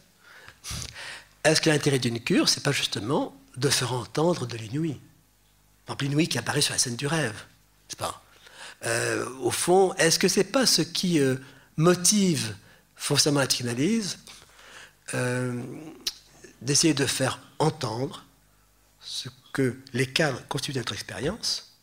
Est-ce 1.45 1.61
que 1.61 1.69
l'intérêt 1.69 1.99
d'une 1.99 2.19
cure, 2.19 2.49
c'est 2.49 2.63
pas 2.63 2.73
justement 2.73 3.37
de 3.57 3.69
faire 3.69 3.93
entendre 3.93 4.47
de 4.47 4.57
l'inouï? 4.57 4.99
Par 5.85 5.97
l'inouï 6.01 6.29
qui 6.29 6.39
apparaît 6.39 6.63
sur 6.63 6.73
la 6.73 6.79
scène 6.79 6.97
du 6.97 7.07
rêve, 7.07 7.45
c'est 7.89 7.99
pas? 7.99 8.25
Euh, 8.87 9.29
Au 9.41 9.51
fond, 9.51 9.93
est-ce 9.95 10.19
que 10.19 10.29
c'est 10.29 10.45
pas 10.45 10.65
ce 10.65 10.81
qui 10.81 11.21
euh, 11.21 11.37
motive 11.77 12.55
forcément 12.97 13.41
la 13.41 13.47
psychanalyse 13.47 14.19
euh, 15.15 15.63
d'essayer 16.61 16.95
de 16.95 17.07
faire 17.07 17.41
entendre 17.59 18.25
ce 19.01 19.29
que 19.53 19.79
les 19.93 20.13
cadres 20.13 20.43
constituent 20.49 20.73
de 20.73 20.79
notre 20.79 20.95
expérience 20.95 21.79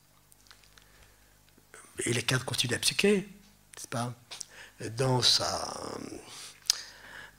et 2.00 2.14
les 2.14 2.24
cadres 2.24 2.44
constituent 2.44 2.74
la 2.74 2.80
psyché, 2.80 3.18
n'est-ce 3.18 3.88
pas? 3.88 4.14
Dans 4.98 5.22
sa. 5.22 5.80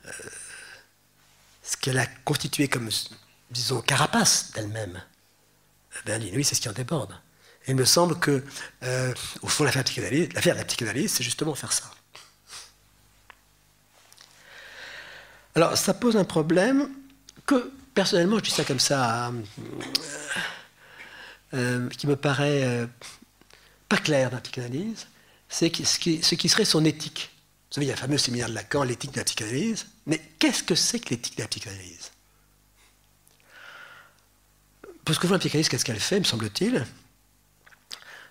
Euh, 0.06 0.10
ce 1.62 1.76
qu'elle 1.76 1.98
a 1.98 2.06
constitué 2.06 2.68
comme, 2.68 2.88
disons, 3.50 3.80
carapace 3.82 4.52
d'elle-même. 4.52 5.02
Ben, 6.06 6.22
oui, 6.34 6.44
c'est 6.44 6.54
ce 6.54 6.60
qui 6.60 6.68
en 6.68 6.72
déborde. 6.72 7.12
Et 7.66 7.70
il 7.70 7.76
me 7.76 7.84
semble 7.84 8.18
que, 8.18 8.44
euh, 8.82 9.14
au 9.42 9.48
fond, 9.48 9.64
l'affaire 9.64 9.84
de 9.84 10.58
la 10.58 10.64
psychanalyse, 10.64 11.12
c'est 11.12 11.24
justement 11.24 11.54
faire 11.54 11.72
ça. 11.72 11.90
Alors, 15.54 15.76
ça 15.78 15.94
pose 15.94 16.16
un 16.16 16.24
problème 16.24 16.88
que 17.46 17.72
personnellement, 17.94 18.38
je 18.38 18.44
dis 18.44 18.50
ça 18.50 18.64
comme 18.64 18.80
ça, 18.80 19.32
euh, 21.54 21.88
qui 21.90 22.06
me 22.06 22.16
paraît 22.16 22.88
pas 23.88 23.98
clair 23.98 24.30
dans 24.30 24.36
la 24.36 24.42
psychanalyse, 24.42 25.06
c'est 25.48 25.72
ce 25.84 25.98
qui, 25.98 26.48
serait 26.48 26.64
son 26.64 26.84
éthique. 26.84 27.30
Vous 27.70 27.74
savez, 27.74 27.86
il 27.86 27.88
y 27.88 27.92
a 27.92 27.94
le 27.94 28.00
fameux 28.00 28.18
séminaire 28.18 28.48
de 28.48 28.54
Lacan, 28.54 28.82
l'éthique 28.82 29.12
de 29.12 29.18
la 29.18 29.24
psychanalyse. 29.24 29.86
Mais 30.06 30.20
qu'est-ce 30.38 30.62
que 30.62 30.74
c'est 30.74 30.98
que 30.98 31.10
l'éthique 31.10 31.36
de 31.36 31.42
la 31.42 31.48
psychanalyse 31.48 32.10
Parce 35.04 35.18
que 35.18 35.26
la 35.28 35.38
psychanalyse, 35.38 35.68
qu'est-ce 35.68 35.84
qu'elle 35.84 36.00
fait, 36.00 36.18
me 36.18 36.24
semble-t-il? 36.24 36.84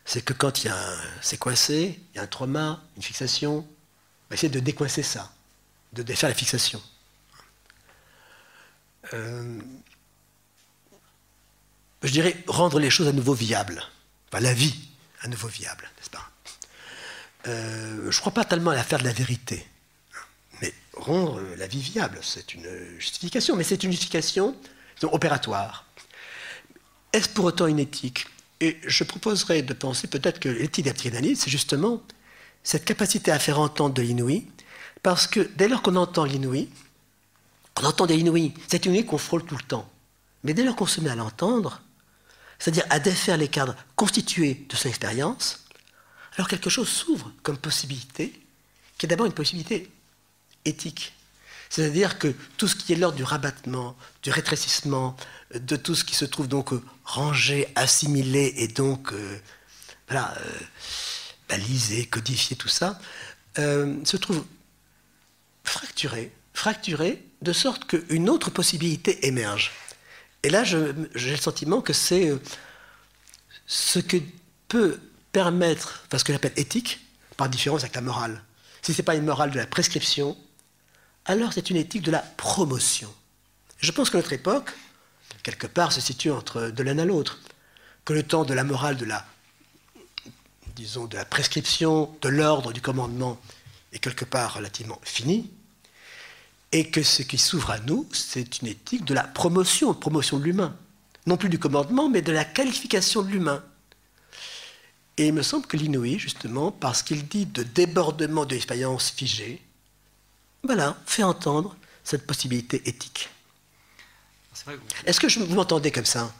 C'est 0.05 0.21
que 0.21 0.34
quand 0.34 0.63
il 0.63 0.67
y 0.67 0.69
a 0.69 0.95
c'est 1.21 1.38
coincé, 1.38 1.99
il 2.13 2.17
y 2.17 2.19
a 2.19 2.24
un 2.24 2.28
trauma, 2.28 2.84
une 2.97 3.03
fixation, 3.03 3.59
on 3.59 4.30
va 4.30 4.34
essayer 4.34 4.49
de 4.51 4.59
décoincer 4.59 5.03
ça, 5.03 5.32
de 5.93 6.03
défaire 6.03 6.30
la 6.30 6.36
fixation. 6.36 6.82
Euh, 9.14 9.60
je 12.04 12.12
dirais 12.12 12.36
rendre 12.47 12.80
les 12.80 12.89
choses 12.89 13.08
à 13.08 13.12
nouveau 13.12 13.34
viables, 13.34 13.84
enfin, 14.32 14.41
la 14.41 14.54
vie 14.54 14.76
à 15.22 15.28
nouveau 15.28 15.47
viable, 15.47 15.89
n'est-ce 15.97 16.10
pas? 16.10 16.30
Euh, 17.47 18.12
Je 18.12 18.18
ne 18.18 18.22
crois 18.22 18.34
pas 18.34 18.45
tellement 18.45 18.72
à 18.72 18.76
l'affaire 18.76 18.99
de 18.99 19.06
la 19.06 19.14
vérité. 19.14 19.66
Mais 20.62 20.74
rendre 20.93 21.41
la 21.58 21.68
vie 21.68 21.82
viable, 21.82 22.20
c'est 22.22 22.54
une 22.54 22.68
justification, 22.99 23.56
mais 23.56 23.64
c'est 23.64 23.84
une 23.84 23.91
justification 23.91 24.56
opératoire. 25.04 25.86
Est-ce 27.12 27.30
pour 27.30 27.45
autant 27.45 27.68
une 27.68 27.80
éthique 27.80 28.28
Et 28.62 28.78
je 28.86 29.04
proposerais 29.04 29.62
de 29.62 29.74
penser 29.74 30.08
peut-être 30.08 30.39
que 30.39 30.49
l'éthique 30.49 30.86
de 30.86 30.89
la 30.89 30.93
psychanalyse, 30.93 31.41
c'est 31.41 31.49
justement 31.49 32.01
cette 32.64 32.86
capacité 32.86 33.32
à 33.32 33.39
faire 33.39 33.60
entendre 33.60 33.93
de 33.93 34.01
l'inouï, 34.01 34.47
parce 35.01 35.28
que 35.28 35.41
dès 35.58 35.68
lors 35.68 35.82
qu'on 35.82 35.97
entend 35.97 36.24
l'inouï, 36.24 36.70
on 37.80 37.86
entend 37.86 38.05
des 38.05 38.15
c'est 38.67 38.86
une 38.86 38.93
inouï 38.93 39.05
qu'on 39.05 39.17
frôle 39.17 39.45
tout 39.45 39.57
le 39.57 39.63
temps. 39.63 39.89
Mais 40.43 40.53
dès 40.53 40.63
lors 40.63 40.76
qu'on 40.76 40.86
se 40.86 41.01
met 41.01 41.09
à 41.09 41.15
l'entendre, 41.15 41.82
c'est-à-dire 42.59 42.86
à 42.89 42.99
défaire 42.99 43.38
les 43.38 43.47
cadres 43.47 43.76
constitués 43.95 44.65
de 44.69 44.76
son 44.76 44.89
expérience, 44.89 45.65
alors 46.36 46.47
quelque 46.47 46.69
chose 46.69 46.88
s'ouvre 46.88 47.32
comme 47.43 47.57
possibilité, 47.57 48.34
qui 48.97 49.05
est 49.05 49.09
d'abord 49.09 49.26
une 49.26 49.34
possibilité 49.34 49.89
éthique. 50.65 51.13
C'est-à-dire 51.69 52.19
que 52.19 52.34
tout 52.57 52.67
ce 52.67 52.76
qui 52.76 52.93
est 52.93 52.95
l'ordre 52.95 53.17
du 53.17 53.24
rabattement, 53.24 53.97
du 54.21 54.30
rétrécissement, 54.30 55.17
de 55.55 55.76
tout 55.76 55.95
ce 55.95 56.03
qui 56.03 56.15
se 56.15 56.26
trouve 56.26 56.47
donc 56.47 56.69
rangé, 57.03 57.67
assimilé 57.76 58.53
et 58.57 58.67
donc 58.67 59.11
euh, 59.11 59.39
euh, 60.11 60.26
balisé, 61.49 62.05
codifié, 62.05 62.55
tout 62.55 62.67
ça, 62.67 62.99
euh, 63.57 63.95
se 64.05 64.17
trouve 64.17 64.45
fracturé, 65.63 66.32
fracturé 66.53 67.24
de 67.43 67.53
sorte 67.53 67.85
qu'une 67.85 68.29
autre 68.29 68.49
possibilité 68.49 69.27
émerge. 69.27 69.71
Et 70.43 70.49
là, 70.49 70.63
j'ai 70.63 71.31
le 71.31 71.37
sentiment 71.37 71.81
que 71.81 71.93
c'est 71.93 72.29
euh, 72.29 72.41
ce 73.67 73.99
que 73.99 74.17
peut 74.67 74.99
permettre, 75.31 76.05
parce 76.09 76.23
que 76.23 76.33
j'appelle 76.33 76.53
éthique, 76.55 76.99
par 77.37 77.49
différence 77.49 77.81
avec 77.81 77.95
la 77.95 78.01
morale. 78.01 78.43
Si 78.81 78.93
ce 78.93 79.01
n'est 79.01 79.05
pas 79.05 79.15
une 79.15 79.25
morale 79.25 79.51
de 79.51 79.57
la 79.57 79.65
prescription, 79.65 80.37
alors 81.25 81.53
c'est 81.53 81.69
une 81.69 81.77
éthique 81.77 82.03
de 82.03 82.11
la 82.11 82.19
promotion. 82.19 83.13
Je 83.77 83.91
pense 83.91 84.09
que 84.09 84.17
notre 84.17 84.33
époque, 84.33 84.71
quelque 85.43 85.67
part, 85.67 85.91
se 85.91 86.01
situe 86.01 86.31
entre 86.31 86.69
de 86.69 86.83
l'un 86.83 86.99
à 86.99 87.05
l'autre. 87.05 87.39
Que 88.05 88.13
le 88.13 88.23
temps 88.23 88.43
de 88.43 88.53
la 88.53 88.65
morale, 88.65 88.97
disons, 90.75 91.05
de 91.05 91.15
la 91.15 91.25
prescription, 91.25 92.15
de 92.21 92.29
l'ordre, 92.29 92.73
du 92.73 92.81
commandement 92.81 93.39
est 93.93 93.99
quelque 93.99 94.25
part 94.25 94.55
relativement 94.55 94.99
fini, 95.03 95.49
et 96.74 96.89
que 96.89 97.03
ce 97.03 97.21
qui 97.21 97.38
s'ouvre 97.38 97.69
à 97.69 97.80
nous, 97.80 98.09
c'est 98.11 98.59
une 98.61 98.67
éthique 98.67 99.05
de 99.05 99.13
la 99.13 99.24
promotion, 99.24 99.93
promotion 99.93 100.39
de 100.39 100.43
l'humain. 100.43 100.76
Non 101.28 101.38
plus 101.38 101.47
du 101.47 101.59
commandement, 101.59 102.09
mais 102.09 102.24
de 102.24 102.32
la 102.32 102.43
qualification 102.43 103.21
de 103.21 103.30
l'humain. 103.30 103.63
Et 105.17 105.28
il 105.28 105.34
me 105.34 105.43
semble 105.43 105.67
que 105.67 105.78
l'Inouï, 105.78 106.17
justement, 106.17 106.71
parce 106.71 107.03
qu'il 107.03 107.28
dit 107.28 107.45
de 107.45 107.61
débordement 107.61 108.45
de 108.45 108.55
l'expérience 108.55 109.11
figée, 109.11 109.61
voilà, 110.63 110.97
fait 111.05 111.21
entendre 111.21 111.78
cette 112.03 112.26
possibilité 112.26 112.82
éthique. 112.86 113.30
Est-ce 115.05 115.19
que 115.19 115.28
vous 115.39 115.55
m'entendez 115.55 115.91
comme 115.91 116.05
ça? 116.05 116.34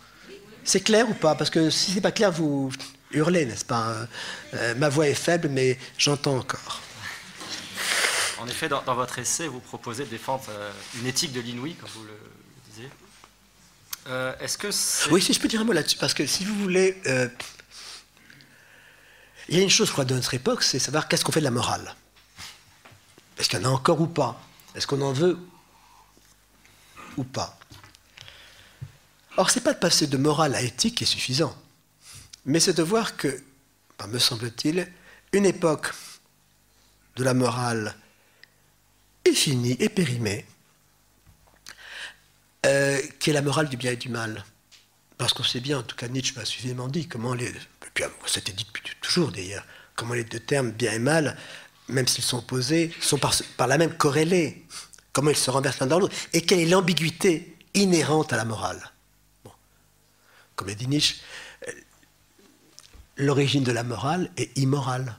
C'est 0.63 0.81
clair 0.81 1.07
ou 1.07 1.13
pas? 1.13 1.36
Parce 1.36 1.51
que 1.51 1.69
si 1.69 1.91
c'est 1.91 2.01
pas 2.01 2.11
clair, 2.11 2.31
vous 2.31 2.71
hurlez, 3.11 3.45
n'est-ce 3.45 3.65
pas? 3.65 4.07
Euh, 4.55 4.75
Ma 4.75 4.89
voix 4.89 5.07
est 5.07 5.13
faible, 5.13 5.49
mais 5.49 5.77
j'entends 5.97 6.38
encore. 6.38 6.81
En 8.43 8.47
effet, 8.47 8.67
dans, 8.67 8.83
votre 8.93 9.19
essai, 9.19 9.47
vous 9.47 9.61
proposez 9.61 10.03
de 10.03 10.09
défendre 10.09 10.43
euh, 10.49 10.69
une 10.99 11.07
éthique 11.07 11.31
de 11.31 11.39
l'inouï, 11.39 11.75
comme 11.75 11.89
vous 11.91 12.03
le, 12.03 12.19
disiez. 12.69 12.89
Euh, 14.07 14.35
est-ce 14.41 14.57
que 14.57 14.67
oui, 15.13 15.21
si 15.21 15.31
je 15.31 15.39
peux 15.39 15.47
dire 15.47 15.61
un 15.61 15.63
mot 15.63 15.71
là-dessus, 15.71 15.95
parce 15.95 16.13
que 16.13 16.25
si 16.27 16.43
vous 16.43 16.53
voulez, 16.55 17.01
euh, 17.05 17.29
il 19.47 19.55
y 19.55 19.61
a 19.61 19.63
une 19.63 19.69
chose, 19.69 19.87
je 19.87 19.93
crois, 19.93 20.03
de 20.03 20.13
notre 20.13 20.33
époque, 20.33 20.61
c'est 20.61 20.77
savoir 20.77 21.07
qu'est-ce 21.07 21.23
qu'on 21.23 21.31
fait 21.31 21.39
de 21.39 21.45
la 21.45 21.51
morale. 21.51 21.95
Est-ce 23.37 23.47
qu'il 23.47 23.59
y 23.59 23.65
en 23.65 23.69
a 23.69 23.71
encore 23.71 24.01
ou 24.01 24.07
pas? 24.07 24.37
Est-ce 24.75 24.87
qu'on 24.87 25.01
en 25.01 25.13
veut 25.13 25.39
ou 27.15 27.23
pas? 27.23 27.57
Or, 29.37 29.51
c'est 29.51 29.61
pas 29.61 29.71
de 29.71 29.79
passer 29.79 30.07
de 30.07 30.17
morale 30.17 30.53
à 30.53 30.61
éthique 30.61 30.97
qui 30.97 31.05
est 31.05 31.07
suffisant, 31.07 31.55
mais 32.45 32.59
c'est 32.59 32.73
de 32.73 32.83
voir 32.83 33.15
que, 33.15 33.41
me 34.09 34.19
semble-t-il, 34.19 34.91
une 35.31 35.45
époque 35.45 35.93
de 37.15 37.23
la 37.23 37.33
morale 37.33 37.95
est 39.26 39.34
fini, 39.34 39.76
est 39.80 39.89
périmé, 39.89 40.45
euh, 42.65 42.97
est 42.99 43.32
la 43.32 43.41
morale 43.41 43.69
du 43.69 43.78
bien 43.78 43.91
et 43.91 43.95
du 43.95 44.09
mal. 44.09 44.43
Parce 45.17 45.34
qu'on 45.34 45.43
sait 45.43 45.59
bien, 45.59 45.80
en 45.80 45.84
tout 45.84 45.95
cas 45.95 46.07
Nietzsche 46.07 46.34
m'a 46.36 46.45
suffisamment 46.45 46.88
dit, 46.88 47.07
comment 47.07 47.34
les, 47.34 47.51
c'était 48.26 48.51
dit 48.51 48.65
depuis 48.65 48.84
toujours 49.01 49.32
d'ailleurs, 49.32 49.65
comment 49.95 50.13
les 50.13 50.24
deux 50.24 50.39
termes 50.39 50.71
bien 50.71 50.93
et 50.93 50.99
mal, 50.99 51.38
même 51.88 52.07
s'ils 52.07 52.24
sont 52.24 52.39
opposés, 52.39 52.93
sont 52.99 53.17
par, 53.17 53.34
par 53.57 53.67
la 53.67 53.78
même 53.78 53.95
corrélés, 53.95 54.65
comment 55.11 55.30
ils 55.30 55.38
se 55.38 55.51
renversent 55.51 55.80
l'un 55.80 55.88
dans 55.88 55.99
l'autre, 55.99 56.15
et 56.34 56.41
quelle 56.41 56.59
est 56.59 56.65
l'ambiguïté 56.65 57.55
inhérente 57.74 58.34
à 58.34 58.38
la 58.38 58.45
morale. 58.45 58.91
Comme 60.55 60.67
l'a 60.67 60.76
dit 60.76 60.88
Nietzsche, 60.88 61.15
euh, 61.67 61.71
l'origine 63.17 63.63
de 63.63 63.71
la 63.71 63.84
morale 63.84 64.32
est 64.38 64.55
immorale. 64.57 65.15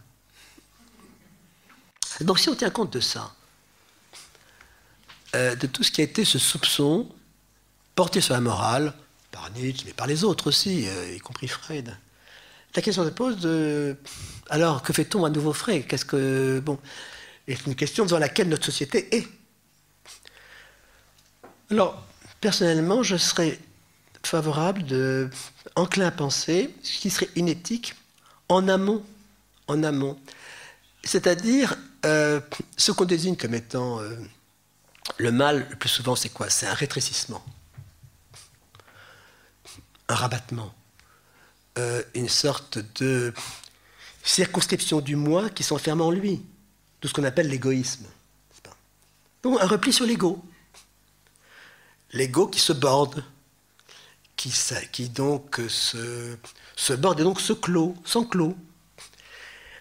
Donc 2.21 2.39
si 2.39 2.49
on 2.49 2.55
tient 2.55 2.71
compte 2.71 2.93
de 2.93 3.01
ça, 3.01 3.35
euh, 5.35 5.57
de 5.57 5.67
tout 5.67 5.83
ce 5.83 5.91
qui 5.91 6.01
a 6.01 6.05
été 6.05 6.25
ce 6.25 6.39
soupçon 6.39 7.09
porté 7.95 8.21
sur 8.21 8.35
la 8.35 8.41
morale, 8.41 8.93
par 9.33 9.51
Nietzsche, 9.51 9.85
mais 9.87 9.93
par 9.93 10.07
les 10.07 10.23
autres 10.23 10.47
aussi, 10.49 10.87
euh, 10.87 11.15
y 11.15 11.19
compris 11.19 11.49
Freud. 11.49 11.97
La 12.77 12.83
question 12.83 13.05
se 13.05 13.11
pose 13.11 13.49
alors 14.51 14.83
que 14.83 14.93
fait-on 14.93 15.25
à 15.25 15.31
nouveau 15.31 15.53
Freud? 15.53 15.87
Qu'est-ce 15.87 16.05
que 16.05 16.61
bon 16.61 16.79
C'est 17.47 17.67
une 17.67 17.77
question 17.77 18.05
devant 18.05 18.19
laquelle 18.19 18.49
notre 18.49 18.65
société 18.65 19.17
est. 19.17 19.29
Alors 21.71 22.05
personnellement, 22.41 23.03
je 23.03 23.17
serais 23.17 23.59
favorable, 24.25 24.85
de, 24.85 25.31
enclin 25.77 26.07
à 26.07 26.11
penser 26.11 26.75
ce 26.83 26.99
qui 26.99 27.11
serait 27.11 27.29
une 27.37 27.49
éthique 27.49 27.95
en 28.49 28.69
amont, 28.69 29.05
en 29.69 29.83
amont, 29.83 30.19
c'est-à-dire 31.05 31.77
euh, 32.05 32.41
ce 32.77 32.93
qu'on 32.93 33.05
désigne 33.05 33.37
comme 33.37 33.55
étant 33.55 34.01
le 35.19 35.33
mal, 35.33 35.67
le 35.71 35.77
plus 35.77 35.89
souvent, 35.89 36.17
c'est 36.17 36.29
quoi? 36.29 36.51
C'est 36.51 36.67
un 36.67 36.75
rétrécissement, 36.75 37.45
un 40.09 40.15
rabattement, 40.15 40.75
euh, 41.79 42.03
une 42.15 42.29
sorte 42.29 42.79
de 43.01 43.33
circonscription 44.23 45.01
du 45.01 45.17
moi 45.17 45.51
qui 45.51 45.63
s'enferme 45.63 46.01
en 46.01 46.11
lui, 46.11 46.43
tout 47.01 47.09
ce 47.09 47.15
qu'on 47.15 47.25
appelle 47.25 47.49
l'égoïsme. 47.49 48.07
Donc 49.43 49.61
un 49.61 49.67
repli 49.67 49.93
sur 49.93 50.07
l'ego. 50.07 50.43
L'ego 52.13 52.47
qui 52.47 52.61
se 52.61 52.73
borde, 52.73 53.25
qui, 54.37 55.09
donc 55.09 55.61
se, 55.69 56.37
se, 56.77 56.93
borde 56.93 57.21
et 57.21 57.25
donc 57.25 57.41
se 57.41 57.53
clôt, 57.53 57.95
s'enclôt. 58.05 58.57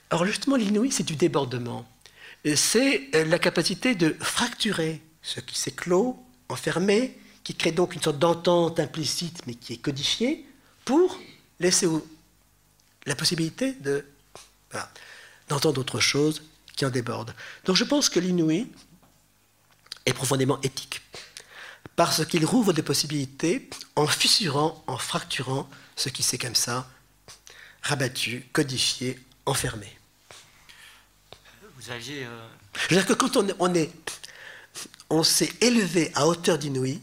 Alors 0.09 0.25
justement, 0.25 0.55
l'inouï, 0.55 0.91
c'est 0.91 1.03
du 1.03 1.15
débordement. 1.15 1.87
C'est 2.55 3.09
euh, 3.15 3.25
la 3.25 3.39
capacité 3.39 3.95
de 3.95 4.15
fracturer, 4.19 5.01
ce 5.23 5.39
qui 5.39 5.57
s'est 5.57 5.71
clos, 5.71 6.21
enfermé, 6.49 7.17
qui 7.43 7.55
crée 7.55 7.71
donc 7.71 7.95
une 7.95 8.01
sorte 8.01 8.19
d'entente 8.19 8.79
implicite, 8.79 9.41
mais 9.47 9.55
qui 9.55 9.73
est 9.73 9.77
codifiée, 9.77 10.45
pour 10.85 11.19
laisser 11.59 11.87
la 13.05 13.15
possibilité 13.15 13.73
de, 13.73 14.05
d'entendre 15.47 15.81
autre 15.81 15.99
chose 15.99 16.43
qui 16.75 16.85
en 16.85 16.89
déborde. 16.89 17.33
Donc 17.65 17.75
je 17.75 17.83
pense 17.83 18.09
que 18.09 18.19
l'inouï 18.19 18.67
est 20.05 20.13
profondément 20.13 20.59
éthique, 20.61 21.01
parce 21.95 22.25
qu'il 22.25 22.45
rouvre 22.45 22.73
des 22.73 22.83
possibilités 22.83 23.69
en 23.95 24.07
fissurant, 24.07 24.83
en 24.87 24.97
fracturant 24.97 25.69
ce 25.95 26.09
qui 26.09 26.23
s'est 26.23 26.37
comme 26.37 26.55
ça 26.55 26.89
rabattu, 27.81 28.45
codifié, 28.53 29.19
enfermé. 29.45 29.97
Vous 31.77 31.91
aviez... 31.91 32.25
Euh, 32.25 32.47
Je 32.89 32.95
veux 32.95 33.01
dire 33.01 33.05
que 33.05 33.13
quand 33.13 33.37
on 33.59 33.73
est 33.73 33.91
on 35.09 35.23
s'est 35.23 35.51
élevé 35.61 36.11
à 36.15 36.27
hauteur 36.27 36.57
d'inouï, 36.57 37.01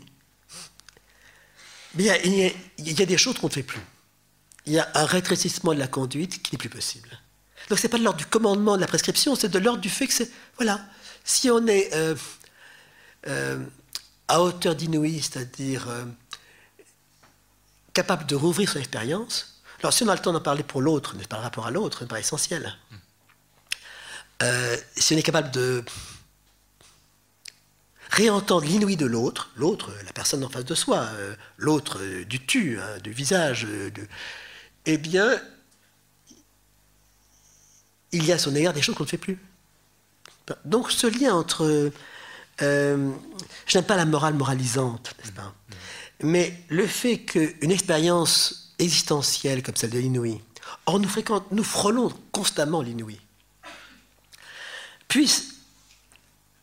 il 1.98 2.02
y, 2.02 2.10
a, 2.10 2.24
il 2.24 2.52
y 2.78 3.02
a 3.02 3.06
des 3.06 3.18
choses 3.18 3.38
qu'on 3.38 3.48
ne 3.48 3.52
fait 3.52 3.62
plus. 3.62 3.80
Il 4.66 4.72
y 4.72 4.78
a 4.78 4.88
un 4.94 5.04
rétrécissement 5.04 5.74
de 5.74 5.78
la 5.78 5.88
conduite 5.88 6.42
qui 6.42 6.54
n'est 6.54 6.58
plus 6.58 6.68
possible. 6.68 7.08
Donc 7.68 7.78
ce 7.78 7.84
n'est 7.84 7.88
pas 7.88 7.98
de 7.98 8.04
l'ordre 8.04 8.18
du 8.18 8.26
commandement 8.26 8.76
de 8.76 8.80
la 8.80 8.86
prescription, 8.86 9.34
c'est 9.34 9.48
de 9.48 9.58
l'ordre 9.58 9.80
du 9.80 9.90
fait 9.90 10.06
que 10.06 10.12
c'est... 10.12 10.30
Voilà, 10.56 10.80
si 11.24 11.50
on 11.50 11.66
est 11.66 11.94
euh, 11.94 12.14
euh, 13.28 13.64
à 14.28 14.42
hauteur 14.42 14.74
d'inouï, 14.74 15.20
c'est-à-dire 15.20 15.88
euh, 15.88 16.04
capable 17.92 18.26
de 18.26 18.34
rouvrir 18.34 18.68
son 18.68 18.78
expérience, 18.78 19.62
alors 19.80 19.92
si 19.92 20.02
on 20.02 20.08
a 20.08 20.14
le 20.14 20.20
temps 20.20 20.32
d'en 20.32 20.40
parler 20.40 20.62
pour 20.62 20.82
l'autre, 20.82 21.14
mais 21.16 21.24
par 21.26 21.42
rapport 21.42 21.66
à 21.66 21.70
l'autre, 21.70 22.04
pas 22.06 22.20
essentiel. 22.20 22.76
si 24.96 25.14
on 25.14 25.18
est 25.18 25.22
capable 25.22 25.50
de 25.50 25.84
réentendre 28.10 28.66
l'inouï 28.66 28.96
de 28.96 29.06
l'autre, 29.06 29.50
l'autre, 29.56 29.90
la 30.04 30.12
personne 30.12 30.44
en 30.44 30.48
face 30.48 30.64
de 30.64 30.74
soi, 30.74 31.08
l'autre 31.56 32.00
du 32.24 32.44
tu, 32.44 32.78
hein, 32.78 32.98
du 33.02 33.12
visage, 33.12 33.66
eh 34.86 34.98
bien, 34.98 35.40
il 38.12 38.24
y 38.24 38.32
a 38.32 38.34
à 38.34 38.38
son 38.38 38.54
égard 38.54 38.72
des 38.72 38.82
choses 38.82 38.94
qu'on 38.94 39.04
ne 39.04 39.08
fait 39.08 39.18
plus. 39.18 39.38
Donc 40.64 40.90
ce 40.90 41.06
lien 41.06 41.34
entre... 41.34 41.92
Euh, 42.62 43.12
je 43.66 43.78
n'aime 43.78 43.86
pas 43.86 43.96
la 43.96 44.04
morale 44.04 44.34
moralisante, 44.34 45.14
n'est-ce 45.18 45.32
pas? 45.32 45.54
Mais 46.22 46.54
le 46.68 46.86
fait 46.86 47.18
qu'une 47.20 47.70
expérience 47.70 48.74
existentielle 48.78 49.62
comme 49.62 49.76
celle 49.76 49.90
de 49.90 49.98
l'inouï, 49.98 50.40
or 50.86 51.00
nous, 51.00 51.08
fréquente, 51.08 51.46
nous 51.52 51.64
frôlons 51.64 52.12
constamment 52.32 52.82
l'inouï, 52.82 53.18
puisse, 55.08 55.54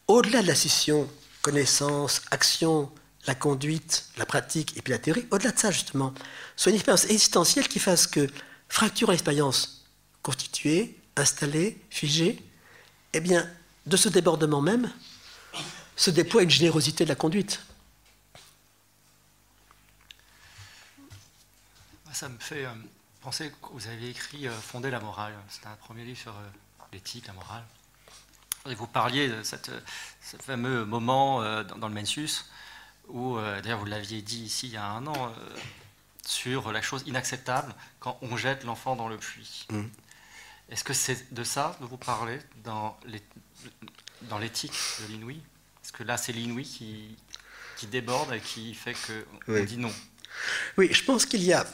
au-delà 0.07 0.43
de 0.43 0.47
la 0.47 0.55
scission, 0.55 1.09
connaissance, 1.47 2.23
action, 2.29 2.91
la 3.25 3.33
conduite, 3.33 4.09
la 4.17 4.25
pratique 4.25 4.75
et 4.75 4.81
puis 4.81 4.91
la 4.91 4.99
théorie, 4.99 5.25
au-delà 5.31 5.53
de 5.53 5.57
ça 5.57 5.71
justement, 5.71 6.13
soit 6.57 6.71
une 6.71 6.75
expérience 6.75 7.05
existentielle 7.05 7.69
qui 7.69 7.79
fasse 7.79 8.05
que 8.05 8.27
fracture 8.67 9.07
en 9.07 9.13
expérience 9.13 9.85
constituée, 10.21 10.99
installée, 11.15 11.81
figée, 11.89 12.43
eh 13.13 13.21
bien, 13.21 13.49
de 13.85 13.95
ce 13.95 14.09
débordement 14.09 14.59
même, 14.59 14.91
se 15.95 16.11
déploie 16.11 16.43
une 16.43 16.49
générosité 16.49 17.05
de 17.05 17.09
la 17.09 17.15
conduite. 17.15 17.61
Ça 22.11 22.27
me 22.27 22.37
fait 22.39 22.65
euh, 22.65 22.73
penser 23.21 23.51
que 23.51 23.69
vous 23.71 23.87
avez 23.87 24.09
écrit 24.09 24.49
euh, 24.49 24.51
Fonder 24.51 24.89
la 24.91 24.99
morale. 24.99 25.33
C'était 25.47 25.67
un 25.67 25.77
premier 25.77 26.03
livre 26.03 26.19
sur 26.19 26.33
euh, 26.33 26.49
l'éthique, 26.91 27.25
la 27.27 27.33
morale. 27.33 27.63
Et 28.69 28.75
vous 28.75 28.87
parliez 28.87 29.29
de 29.29 29.43
cette, 29.43 29.71
ce 30.21 30.37
fameux 30.37 30.85
moment 30.85 31.41
dans, 31.63 31.87
le 31.87 31.93
Mensus 31.93 32.45
où, 33.07 33.37
d'ailleurs, 33.37 33.79
vous 33.79 33.85
l'aviez 33.85 34.21
dit 34.21 34.43
ici 34.43 34.67
il 34.67 34.73
y 34.73 34.77
a 34.77 34.85
un 34.85 35.07
an, 35.07 35.33
sur 36.25 36.71
la 36.71 36.81
chose 36.81 37.03
inacceptable 37.05 37.73
quand 37.99 38.17
on 38.21 38.35
jette 38.35 38.63
l'enfant 38.65 38.95
dans 38.95 39.07
le 39.07 39.17
puits. 39.17 39.65
Mmh. 39.69 39.83
Est-ce 40.69 40.83
que 40.83 40.93
c'est 40.93 41.33
de 41.33 41.43
ça 41.43 41.77
dont 41.79 41.87
vous 41.87 41.97
parlez 41.97 42.39
dans 42.65 42.97
l'éthique 44.39 44.73
de 45.01 45.13
l'inouï? 45.13 45.39
Est-ce 45.83 45.93
que 45.93 46.03
là, 46.03 46.17
c'est 46.17 46.33
l'inouï 46.33 46.65
qui, 46.65 47.15
qui 47.77 47.87
déborde 47.87 48.33
et 48.33 48.41
qui 48.41 48.73
fait 48.73 48.93
qu'on 49.45 49.63
dit 49.63 49.77
non? 49.77 49.93
Oui, 50.77 50.89
je 50.91 51.03
pense 51.03 51.25
qu'il 51.25 51.43
y 51.43 51.53
a. 51.53 51.65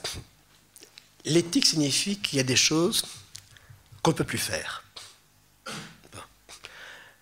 L'éthique 1.25 1.65
signifie 1.65 2.19
qu'il 2.19 2.37
y 2.37 2.39
a 2.39 2.43
des 2.43 2.55
choses 2.55 3.03
qu'on 4.03 4.11
ne 4.11 4.15
peut 4.15 4.23
plus 4.23 4.37
faire. 4.37 4.82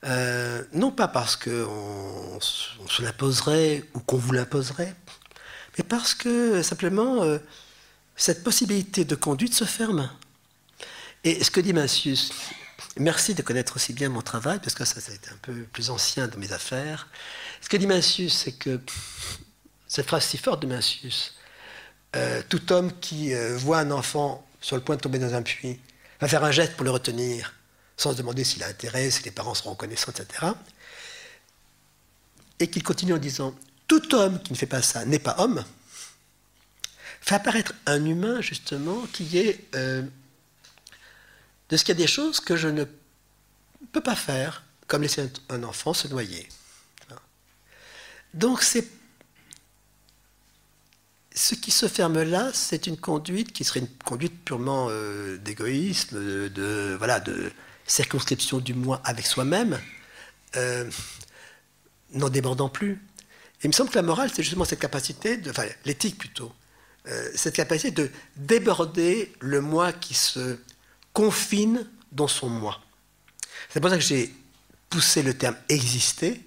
Euh, 0.06 0.64
non 0.74 0.92
pas 0.92 1.08
parce 1.08 1.36
qu'on 1.36 1.52
on 1.52 2.40
se 2.40 3.02
l'imposerait 3.04 3.84
ou 3.94 4.00
qu'on 4.00 4.18
vous 4.18 4.32
l'imposerait, 4.32 4.96
mais 5.78 5.84
parce 5.84 6.16
que 6.16 6.64
simplement 6.64 7.24
euh, 7.24 7.38
cette 8.16 8.44
possibilité 8.44 9.06
de 9.06 9.16
conduite 9.16 9.54
se 9.54 9.66
ferme. 9.66 10.10
Et 11.24 11.44
ce 11.44 11.52
que 11.52 11.60
dit 11.60 11.74
Mencius, 11.74 12.32
merci 12.98 13.36
de 13.36 13.44
connaître 13.44 13.76
aussi 13.76 13.94
bien 13.94 14.10
mon 14.10 14.24
travail, 14.24 14.58
parce 14.58 14.74
que 14.74 14.86
ça, 14.86 15.00
a 15.00 15.14
été 15.14 15.30
un 15.30 15.38
peu 15.40 15.54
plus 15.72 15.92
ancien 15.92 16.28
dans 16.28 16.40
mes 16.40 16.52
affaires. 16.52 17.08
Ce 17.62 17.70
que 17.70 17.78
dit 17.78 17.86
Mencius, 17.86 18.34
c'est 18.34 18.54
que 18.54 18.80
cette 19.88 20.08
phrase 20.08 20.26
si 20.26 20.40
forte 20.40 20.64
de 20.64 20.68
Mencius, 20.68 21.36
euh, 22.16 22.42
tout 22.50 22.72
homme 22.74 22.92
qui 23.00 23.34
voit 23.58 23.80
un 23.80 23.92
enfant 23.92 24.48
sur 24.62 24.76
le 24.76 24.82
point 24.82 24.96
de 24.96 25.02
tomber 25.02 25.20
dans 25.20 25.36
un 25.36 25.44
puits 25.44 25.80
va 26.20 26.28
faire 26.28 26.44
un 26.44 26.52
geste 26.52 26.74
pour 26.74 26.86
le 26.86 26.92
retenir, 26.92 27.54
sans 28.02 28.14
se 28.14 28.18
demander 28.18 28.44
s'il 28.44 28.64
a 28.64 28.68
intérêt, 28.68 29.12
si 29.12 29.24
les 29.24 29.32
parents 29.32 29.54
seront 29.54 29.72
reconnaissants, 29.72 30.12
etc. 30.12 30.54
Et 32.60 32.70
qu'il 32.70 32.84
continue 32.84 33.14
en 33.14 33.20
disant 33.20 33.56
Tout 33.88 34.16
homme 34.16 34.42
qui 34.42 34.52
ne 34.54 34.58
fait 34.58 34.66
pas 34.66 34.82
ça 34.82 35.06
n'est 35.06 35.20
pas 35.20 35.36
homme, 35.38 35.64
fait 37.22 37.36
apparaître 37.36 37.74
un 37.86 38.04
humain, 38.04 38.42
justement, 38.42 39.06
qui 39.14 39.38
est 39.38 39.68
euh, 39.76 40.02
de 41.70 41.78
ce 41.78 41.86
qu'il 41.86 41.96
y 41.96 41.98
a 41.98 42.02
des 42.02 42.08
choses 42.08 42.40
que 42.40 42.56
je 42.58 42.68
ne 42.68 42.86
peux 43.92 44.02
pas 44.02 44.16
faire, 44.16 44.64
comme 44.88 45.04
laisser 45.04 45.32
un 45.50 45.64
enfant 45.64 45.94
se 45.94 46.08
noyer. 46.08 46.50
Donc 48.34 48.64
c'est 48.64 48.88
ce 51.34 51.54
qui 51.54 51.70
se 51.70 51.88
ferme 51.88 52.24
là, 52.24 52.52
c'est 52.54 52.88
une 52.88 52.98
conduite 52.98 53.54
qui 53.54 53.64
serait 53.64 53.82
une 53.82 53.90
conduite 54.06 54.44
purement 54.44 54.88
euh, 54.90 55.38
d'égoïsme, 55.38 56.50
de, 56.50 56.96
voilà, 56.98 57.20
de 57.20 57.52
circonscription 57.86 58.60
du 58.60 58.74
moi 58.74 59.02
avec 59.04 59.26
soi-même, 59.26 59.80
euh, 60.56 60.90
n'en 62.14 62.30
débordant 62.30 62.70
plus. 62.70 63.02
Il 63.64 63.68
me 63.68 63.74
semble 63.74 63.90
que 63.90 63.96
la 63.96 64.02
morale, 64.02 64.32
c'est 64.34 64.44
justement 64.44 64.66
cette 64.66 64.80
capacité, 64.80 65.38
de, 65.38 65.50
enfin 65.50 65.66
l'éthique 65.86 66.18
plutôt, 66.18 66.52
euh, 67.08 67.30
cette 67.36 67.56
capacité 67.56 67.92
de 67.92 68.12
déborder 68.36 69.34
le 69.40 69.62
moi 69.62 69.94
qui 69.94 70.14
se 70.14 70.58
confine 71.14 71.88
dans 72.12 72.28
son 72.28 72.50
moi. 72.50 72.82
C'est 73.70 73.80
pour 73.80 73.90
ça 73.90 73.98
que 73.98 74.04
j'ai 74.04 74.34
poussé 74.90 75.24
le 75.24 75.34
terme 75.34 75.56
exister, 75.70 76.42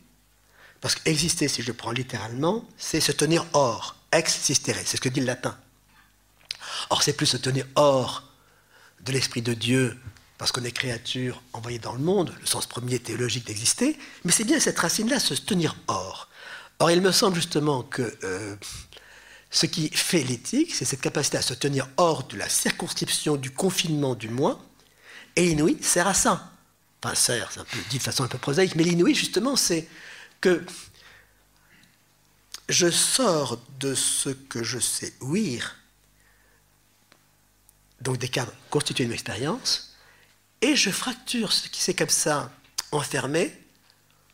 parce 0.81 0.97
qu'exister, 0.97 1.49
si 1.49 1.63
je 1.63 1.69
le 1.69 1.75
prends 1.75 1.93
littéralement, 1.93 2.69
c'est 2.77 3.01
se 3.01 3.13
tenir 3.13 3.47
hors, 3.55 3.97
ex 4.13 4.35
sistere, 4.35 4.77
c'est 4.85 4.97
ce 4.97 5.01
que 5.01 5.09
dit 5.09 5.21
le 5.21 5.27
latin. 5.27 5.57
Or, 6.91 7.03
c'est 7.03 7.15
plus 7.15 7.27
se 7.27 7.37
tenir 7.37 7.67
hors 7.75 8.23
de 9.01 9.13
l'Esprit 9.13 9.43
de 9.43 9.55
Dieu, 9.55 9.99
parce 10.39 10.53
qu'on 10.53 10.65
est 10.65 10.73
créature 10.73 11.43
envoyée 11.53 11.79
dans 11.79 11.93
le 11.93 12.01
monde, 12.01 12.35
le 12.41 12.47
sens 12.47 12.67
premier 12.67 12.99
théologique 12.99 13.47
d'exister, 13.47 13.99
mais 14.25 14.33
c'est 14.33 14.45
bien 14.45 14.59
cette 14.61 14.79
racine-là, 14.79 15.21
se 15.21 15.35
tenir 15.35 15.77
hors. 15.87 16.29
Or, 16.81 16.91
il 16.91 17.01
me 17.01 17.13
semble 17.13 17.37
justement 17.37 17.83
que 17.83 18.17
euh, 18.25 18.57
ce 19.51 19.67
qui 19.67 19.89
fait 19.91 20.25
l'éthique, 20.25 20.75
c'est 20.75 20.85
cette 20.85 21.01
capacité 21.01 21.37
à 21.37 21.43
se 21.43 21.55
tenir 21.55 21.89
hors 21.97 22.27
de 22.27 22.37
la 22.37 22.49
circonscription 22.49 23.37
du 23.37 23.53
confinement 23.53 24.15
du 24.17 24.29
moi. 24.29 24.61
Et 25.37 25.47
l'inouï 25.47 25.79
sert 25.81 26.09
à 26.09 26.15
ça. 26.15 26.51
Enfin, 27.03 27.15
sert, 27.15 27.53
c'est 27.53 27.61
un 27.61 27.65
peu 27.65 27.79
dit 27.91 27.99
de 27.99 28.03
façon 28.03 28.25
un 28.25 28.29
peu 28.29 28.39
prosaïque, 28.39 28.75
mais 28.75 28.83
l'inouï, 28.83 29.15
justement, 29.15 29.57
c'est 29.57 29.89
que 30.41 30.65
je 32.69 32.91
sors 32.91 33.63
de 33.79 33.95
ce 33.95 34.31
que 34.31 34.63
je 34.63 34.79
sais 34.79 35.13
ouïr, 35.21 35.77
donc 38.01 38.19
des 38.19 38.29
cadres 38.29 38.53
constitués 38.71 39.05
d'une 39.05 39.13
expérience, 39.13 39.94
et 40.65 40.77
je 40.77 40.89
fracture 40.89 41.53
ce 41.53 41.69
qui 41.69 41.83
s'est 41.83 41.93
comme 41.93 42.09
ça 42.09 42.51
enfermé 42.91 43.53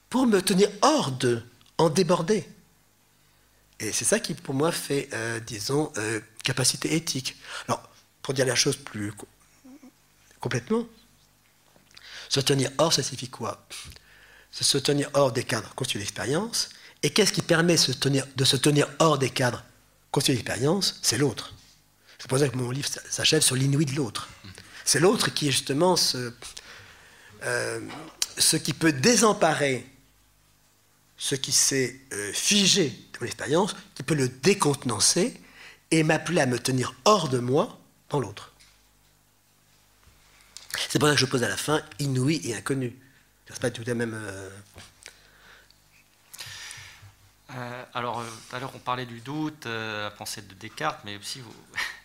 pour 0.08 0.26
me 0.26 0.40
tenir 0.40 0.68
hors 0.80 1.10
de, 1.10 1.42
en 1.76 1.90
déborder. 1.90 2.48
Et 3.80 3.90
c'est 3.90 4.04
ça 4.04 4.20
qui, 4.20 4.34
pour 4.34 4.54
moi, 4.54 4.70
fait, 4.70 5.08
euh, 5.12 5.40
disons, 5.40 5.92
euh, 5.96 6.20
capacité 6.44 6.94
éthique. 6.94 7.36
Alors, 7.66 7.82
pour 8.22 8.32
dire 8.32 8.46
la 8.46 8.54
chose 8.54 8.76
plus 8.76 9.12
complètement, 10.38 10.86
se 12.28 12.38
tenir 12.38 12.70
hors, 12.78 12.92
ça 12.92 13.02
signifie 13.02 13.28
quoi? 13.28 13.66
Se 14.52 14.78
tenir 14.78 15.10
hors 15.14 15.32
des 15.32 15.42
cadres 15.42 15.74
constitués 15.74 15.98
d'expérience. 15.98 16.68
Et 17.02 17.10
qu'est-ce 17.10 17.32
qui 17.32 17.42
permet 17.42 17.74
de 17.74 18.44
se 18.44 18.56
tenir 18.56 18.88
hors 19.00 19.18
des 19.18 19.30
cadres 19.30 19.64
constitués 20.12 20.36
d'expérience? 20.36 21.00
C'est 21.02 21.18
l'autre. 21.18 21.54
C'est 22.20 22.28
pour 22.28 22.38
ça 22.38 22.48
que 22.48 22.56
mon 22.56 22.70
livre 22.70 22.88
s'achève 23.08 23.42
sur 23.42 23.56
l'inouï 23.56 23.86
de 23.86 23.96
l'autre. 23.96 24.28
C'est 24.90 25.00
l'autre 25.00 25.30
qui 25.32 25.48
est 25.48 25.52
justement 25.52 25.94
ce, 25.94 26.32
euh, 27.44 27.80
ce 28.38 28.56
qui 28.56 28.72
peut 28.72 28.92
désemparer 28.92 29.86
ce 31.16 31.34
qui 31.34 31.52
s'est 31.52 32.00
figé 32.32 33.10
l'expérience 33.24 33.76
qui 33.94 34.02
peut 34.02 34.14
le 34.14 34.28
décontenancer 34.28 35.40
et 35.90 36.02
m'appeler 36.02 36.40
à 36.40 36.46
me 36.46 36.58
tenir 36.58 36.94
hors 37.04 37.28
de 37.28 37.38
moi 37.38 37.78
dans 38.08 38.20
l'autre. 38.20 38.52
C'est 40.88 40.98
pour 40.98 41.08
ça 41.08 41.14
que 41.14 41.20
je 41.20 41.26
pose 41.26 41.42
à 41.42 41.48
la 41.48 41.56
fin 41.56 41.82
inouï 41.98 42.40
et 42.44 42.54
inconnu. 42.54 42.96
C'est 43.48 43.60
pas 43.60 43.70
tout 43.70 43.84
à 43.86 43.94
même. 43.94 44.14
Euh, 44.14 44.50
euh, 47.50 47.84
alors, 47.94 48.20
euh, 48.20 48.24
tout 48.48 48.56
à 48.56 48.60
l'heure, 48.60 48.70
on 48.74 48.78
parlait 48.78 49.06
du 49.06 49.20
doute, 49.20 49.66
la 49.66 50.12
pensée 50.12 50.42
de 50.42 50.54
Descartes, 50.54 51.00
mais 51.04 51.16
aussi 51.16 51.40
vous, 51.40 51.54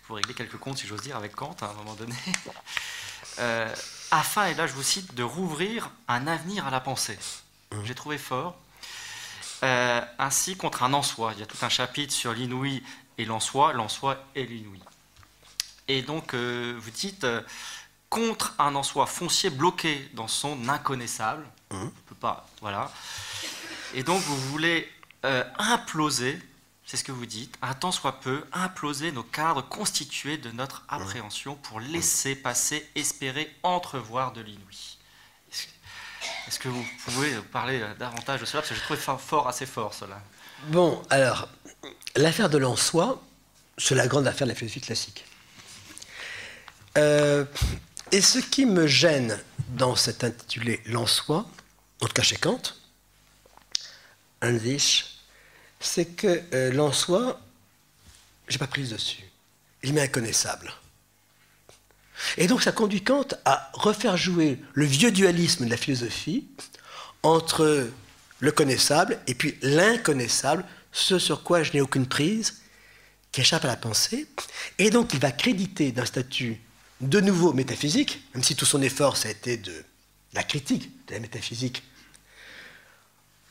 vous 0.08 0.16
réglez 0.16 0.34
quelques 0.34 0.58
comptes, 0.58 0.78
si 0.78 0.88
j'ose 0.88 1.02
dire, 1.02 1.16
avec 1.16 1.36
Kant 1.36 1.56
à 1.62 1.66
un 1.66 1.74
moment 1.74 1.96
donné. 1.96 2.16
afin, 4.12 4.48
et 4.48 4.54
là 4.54 4.68
je 4.68 4.74
vous 4.74 4.84
cite, 4.84 5.14
de 5.16 5.24
rouvrir 5.24 5.90
un 6.08 6.28
avenir 6.28 6.68
à 6.68 6.72
la 6.72 6.80
pensée. 6.80 7.18
Mmh. 7.72 7.78
J'ai 7.84 7.96
trouvé 7.96 8.18
fort. 8.18 8.58
Euh, 9.64 10.02
ainsi 10.20 10.58
contre 10.58 10.84
un 10.84 10.94
en 10.94 11.02
soi. 11.02 11.32
Il 11.34 11.40
y 11.40 11.44
a 11.44 11.46
tout 11.46 11.58
un 11.62 11.70
chapitre 11.70 12.14
sur 12.14 12.34
l'inouï 12.34 12.84
et 13.18 13.26
l'en 13.26 13.40
soi, 13.40 13.74
l'en 13.74 13.90
soi 13.90 14.24
est 14.36 14.44
l'inouï. 14.44 14.80
Et 15.88 16.02
donc, 16.02 16.34
euh, 16.34 16.76
vous 16.80 16.92
dites, 16.92 17.24
euh, 17.24 17.42
contre 18.10 18.54
un 18.60 18.76
en 18.76 18.84
soi 18.84 19.06
foncier 19.06 19.50
bloqué 19.50 20.10
dans 20.14 20.28
son 20.28 20.70
inconnaissable, 20.70 21.46
Mmh. 21.72 21.84
on 21.84 21.90
peut 22.08 22.16
pas, 22.16 22.48
voilà. 22.62 22.92
Et 23.94 24.04
donc, 24.04 24.22
vous 24.22 24.38
voulez 24.50 24.92
euh, 25.26 25.44
imploser, 25.58 26.40
c'est 26.86 26.98
ce 26.98 27.04
que 27.04 27.12
vous 27.12 27.26
dites, 27.26 27.56
un 27.62 27.74
tant 27.74 27.92
soit 27.92 28.20
peu, 28.20 28.44
imploser 28.54 29.12
nos 29.12 29.24
cadres 29.24 29.64
constitués 29.68 30.38
de 30.38 30.52
notre 30.52 30.84
appréhension 30.88 31.56
pour 31.56 31.80
laisser 31.80 32.36
passer, 32.36 32.88
espérer, 32.96 33.52
entrevoir 33.64 34.34
de 34.34 34.42
l'inouï. 34.42 34.98
Est-ce 36.48 36.60
que 36.60 36.70
vous 36.70 36.86
pouvez 37.04 37.32
parler 37.52 37.84
davantage 37.98 38.42
de 38.42 38.46
cela? 38.46 38.62
Parce 38.62 38.70
que 38.70 38.76
j'ai 38.76 38.82
trouvé 38.82 39.00
fort, 39.00 39.48
assez 39.48 39.66
fort, 39.66 39.94
cela. 39.94 40.22
Bon, 40.68 41.02
alors, 41.10 41.50
l'affaire 42.16 42.50
de 42.50 42.58
l'en-soi, 42.58 43.22
c'est 43.78 43.96
la 43.96 44.08
grande 44.08 44.28
affaire 44.28 44.48
de 44.48 44.52
la 44.52 44.56
philosophie 44.56 44.82
classique. 44.82 45.26
Euh, 46.98 47.46
et 48.12 48.22
ce 48.22 48.40
qui 48.40 48.66
me 48.66 48.88
gêne 48.88 49.40
dans 49.70 49.96
cet 49.96 50.24
intitulé 50.24 50.82
L'en-soi, 50.86 51.46
en 52.02 52.06
tout 52.06 52.14
cas 52.14 52.22
chez 52.22 52.38
Kant, 52.38 52.62
un 54.42 54.58
sich, 54.60 55.15
c'est 55.86 56.06
que 56.06 56.42
euh, 56.54 56.72
l'en-soi, 56.72 57.40
j'ai 58.48 58.58
pas 58.58 58.68
prise 58.68 58.90
dessus. 58.90 59.24
Il 59.84 59.94
m'est 59.94 60.02
inconnaissable. 60.02 60.74
Et 62.38 62.48
donc 62.48 62.64
ça 62.64 62.72
conduit 62.72 63.04
Kant 63.04 63.28
à 63.44 63.70
refaire 63.74 64.18
jouer 64.18 64.60
le 64.74 64.86
vieux 64.86 65.12
dualisme 65.12 65.66
de 65.66 65.70
la 65.70 65.78
philosophie 65.78 66.48
entre 67.24 67.90
le 68.40 68.52
connaissable 68.52 69.20
et 69.28 69.36
puis 69.36 69.58
l'inconnaissable, 69.62 70.66
ce 70.92 71.20
sur 71.20 71.44
quoi 71.44 71.64
je 71.64 71.74
n'ai 71.74 71.82
aucune 71.82 72.08
prise, 72.08 72.62
qui 73.32 73.42
échappe 73.42 73.66
à 73.66 73.68
la 73.68 73.76
pensée. 73.76 74.28
Et 74.78 74.90
donc 74.90 75.14
il 75.14 75.20
va 75.20 75.32
créditer 75.32 75.92
d'un 75.92 76.06
statut 76.06 76.62
de 77.02 77.20
nouveau 77.20 77.54
métaphysique, 77.54 78.24
même 78.34 78.44
si 78.44 78.56
tout 78.56 78.66
son 78.66 78.82
effort 78.82 79.18
ça 79.18 79.28
a 79.28 79.32
été 79.32 79.58
de 79.58 79.74
la 80.34 80.44
critique 80.44 80.90
de 81.08 81.14
la 81.14 81.20
métaphysique, 81.20 81.84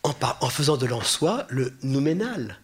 en, 0.05 0.51
faisant 0.51 0.77
de 0.77 0.87
l'en-soi 0.87 1.47
le 1.49 1.73
nouménal, 1.83 2.61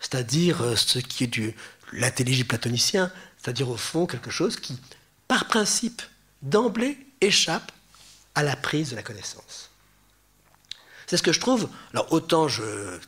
c'est-à-dire 0.00 0.62
euh, 0.62 0.76
ce 0.76 0.98
qui 0.98 1.24
est 1.24 1.28
du 1.28 1.54
l'intelligible 1.92 2.48
platonicien, 2.48 3.10
c'est-à-dire 3.38 3.70
au 3.70 3.76
fond 3.76 4.06
quelque 4.06 4.30
chose 4.30 4.56
qui, 4.56 4.78
par 5.26 5.46
principe, 5.46 6.02
d'emblée, 6.42 6.98
échappe 7.20 7.72
à 8.34 8.42
la 8.42 8.54
prise 8.54 8.90
de 8.90 8.96
la 8.96 9.02
connaissance. 9.02 9.70
C'est 11.06 11.16
ce 11.16 11.22
que 11.22 11.32
je 11.32 11.40
trouve. 11.40 11.68
Alors 11.92 12.12
autant 12.12 12.48
je 12.48 12.98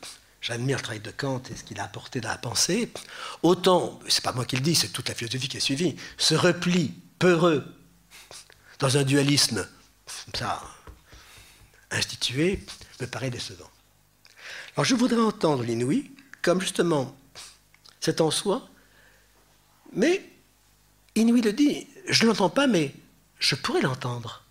j'admire 0.41 0.77
le 0.77 0.83
travail 0.83 0.99
de 0.99 1.11
Kant 1.11 1.43
et 1.51 1.55
ce 1.55 1.63
qu'il 1.63 1.79
a 1.79 1.83
apporté 1.83 2.19
dans 2.19 2.29
la 2.29 2.37
pensée, 2.37 2.91
autant 3.43 3.99
c'est 4.07 4.23
pas 4.23 4.31
moi 4.31 4.43
qui 4.43 4.55
le 4.55 4.63
dis, 4.63 4.73
c'est 4.73 4.89
toute 4.89 5.07
la 5.07 5.13
philosophie 5.13 5.47
qui 5.47 5.57
a 5.57 5.59
suivi. 5.59 5.95
Ce 6.17 6.33
repli 6.33 6.95
peureux 7.19 7.63
dans 8.79 8.97
un 8.97 9.03
dualisme 9.03 9.67
ça 10.33 10.61
institué 11.91 12.65
me 13.01 13.07
paraît 13.07 13.29
décevant. 13.29 13.69
Alors 14.75 14.85
je 14.85 14.95
voudrais 14.95 15.21
entendre 15.21 15.63
l'inouï 15.63 16.11
comme 16.41 16.61
justement 16.61 17.15
c'est 17.99 18.21
en 18.21 18.31
soi, 18.31 18.67
mais 19.93 20.27
Inouï 21.15 21.41
le 21.41 21.53
dit, 21.53 21.87
je 22.07 22.23
ne 22.23 22.29
l'entends 22.29 22.49
pas, 22.49 22.67
mais 22.67 22.93
je 23.39 23.55
pourrais 23.55 23.81
l'entendre. 23.81 24.43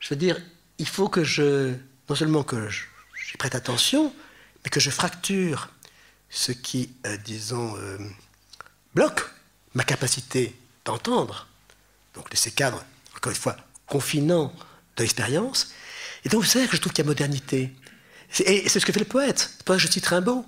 Je 0.00 0.10
veux 0.10 0.16
dire, 0.16 0.40
il 0.78 0.86
faut 0.86 1.08
que 1.08 1.24
je, 1.24 1.74
non 2.08 2.14
seulement 2.14 2.42
que 2.42 2.68
j'y 2.68 3.36
prête 3.38 3.54
attention, 3.54 4.14
mais 4.62 4.70
que 4.70 4.80
je 4.80 4.90
fracture 4.90 5.70
ce 6.28 6.52
qui, 6.52 6.90
euh, 7.06 7.16
disons, 7.18 7.76
euh, 7.78 7.98
bloque 8.94 9.22
ma 9.74 9.84
capacité 9.84 10.56
d'entendre. 10.84 11.48
Donc 12.14 12.28
ces 12.34 12.50
cadres, 12.50 12.84
encore 13.16 13.32
une 13.32 13.38
fois, 13.38 13.56
confinants 13.86 14.52
de 14.96 15.02
l'expérience. 15.02 15.72
Et 16.24 16.28
donc 16.28 16.46
c'est 16.46 16.60
là 16.60 16.66
que 16.66 16.76
je 16.76 16.80
trouve 16.80 16.92
qu'il 16.92 17.04
y 17.04 17.06
a 17.06 17.08
modernité. 17.08 17.74
Et 18.40 18.68
c'est 18.68 18.80
ce 18.80 18.86
que 18.86 18.92
fait 18.92 19.00
le 19.00 19.06
poète. 19.06 19.50
Poète, 19.64 19.80
je 19.80 19.88
cite 19.88 20.06
Rimbaud. 20.06 20.44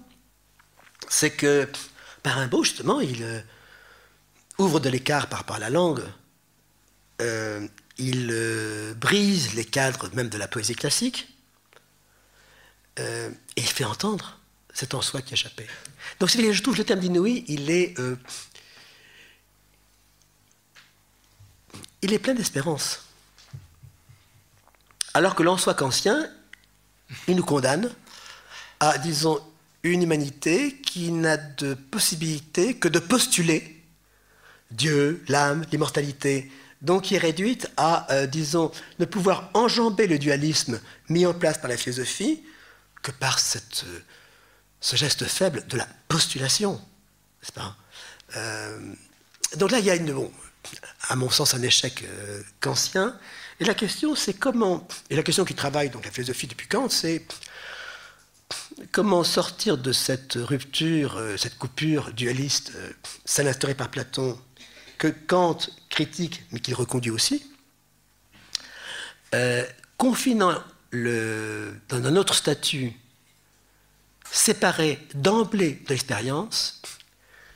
C'est 1.09 1.31
que 1.31 1.69
par 2.23 2.37
Rimbaud, 2.37 2.65
justement, 2.65 3.01
il 3.01 3.23
euh, 3.23 3.41
ouvre 4.59 4.81
de 4.81 4.89
l'écart 4.89 5.29
par 5.29 5.59
la 5.59 5.69
langue. 5.69 6.03
Euh, 7.21 7.67
il 7.99 8.31
euh, 8.33 8.95
brise 8.95 9.55
les 9.55 9.65
cadres 9.65 10.09
même 10.15 10.29
de 10.29 10.39
la 10.39 10.49
poésie 10.49 10.75
classique. 10.75 11.29
Et 12.97 13.33
il 13.57 13.67
fait 13.67 13.85
entendre 13.85 14.39
cet 14.73 14.95
en 14.95 15.03
soi 15.03 15.21
qui 15.21 15.35
échappait. 15.35 15.67
Donc, 16.21 16.31
je 16.31 16.63
trouve 16.63 16.77
le 16.77 16.85
terme 16.85 17.01
d'inouï, 17.01 17.45
il 17.49 17.69
est, 17.69 17.97
il 22.03 22.13
est 22.13 22.19
plein 22.21 22.35
d'espérance. 22.35 23.04
Alors 25.15 25.35
que 25.35 25.43
l'en 25.43 25.57
soi 25.57 25.75
kantien, 25.75 26.29
il 27.29 27.37
nous 27.37 27.45
condamne 27.45 27.91
à, 28.81 28.99
disons, 28.99 29.41
une 29.85 30.03
humanité 30.03 30.77
qui 30.81 31.13
n'a 31.13 31.37
de 31.37 31.75
possibilité 31.75 32.75
que 32.75 32.89
de 32.89 32.99
postuler 32.99 33.83
Dieu, 34.71 35.23
l'âme, 35.29 35.65
l'immortalité, 35.71 36.51
donc 36.83 37.05
qui 37.05 37.15
est 37.15 37.19
réduite 37.19 37.71
à, 37.77 38.13
euh, 38.13 38.27
disons, 38.27 38.73
ne 38.99 39.05
pouvoir 39.05 39.51
enjamber 39.55 40.07
le 40.07 40.19
dualisme 40.19 40.81
mis 41.09 41.27
en 41.27 41.33
place 41.33 41.59
par 41.59 41.71
la 41.71 41.77
philosophie 41.77 42.43
que 43.03 43.13
par 43.13 43.39
euh, 43.39 44.01
ce 44.81 44.97
geste 44.97 45.25
faible 45.27 45.65
de 45.69 45.77
la 45.77 45.87
postulation, 46.09 46.75
n'est-ce 47.41 47.53
pas? 47.53 47.77
Euh, 48.37 48.79
Donc 49.57 49.71
là, 49.71 49.79
il 49.79 49.85
y 49.85 49.91
a 49.91 49.97
à 51.09 51.17
mon 51.17 51.31
sens, 51.31 51.55
un 51.55 51.63
échec 51.63 52.05
euh, 52.05 52.43
kantien. 52.61 53.17
Et 53.61 53.65
la 53.65 53.75
question, 53.75 54.15
c'est 54.15 54.35
comment, 54.35 54.87
et 55.11 55.17
la 55.17 55.23
question 55.23 55.45
qui 55.45 55.55
travaille 55.55 55.91
donc 55.91 56.05
la 56.05 56.11
philosophie 56.11 56.47
depuis 56.47 56.67
Kant, 56.67 56.89
c'est 56.89 57.25
comment 58.91 59.25
sortir 59.25 59.79
de 59.79 59.93
cette 59.93 60.35
rupture, 60.35 61.17
euh, 61.17 61.37
cette 61.37 61.59
coupure 61.59 62.13
dualiste, 62.13 62.73
euh, 62.77 63.49
instaurée 63.49 63.75
par 63.75 63.91
Platon, 63.91 64.39
que 64.99 65.09
Kant 65.09 65.59
critique, 65.89 66.43
mais 66.51 66.61
qu'il 66.61 66.75
reconduit 66.75 67.11
aussi, 67.11 67.49
euh, 69.35 69.65
confinant 69.97 70.55
dans 70.93 72.07
un 72.07 72.15
autre 72.15 72.35
statut, 72.35 72.93
séparé 74.31 75.01
d'emblée 75.15 75.83
de 75.85 75.89
l'expérience, 75.89 76.81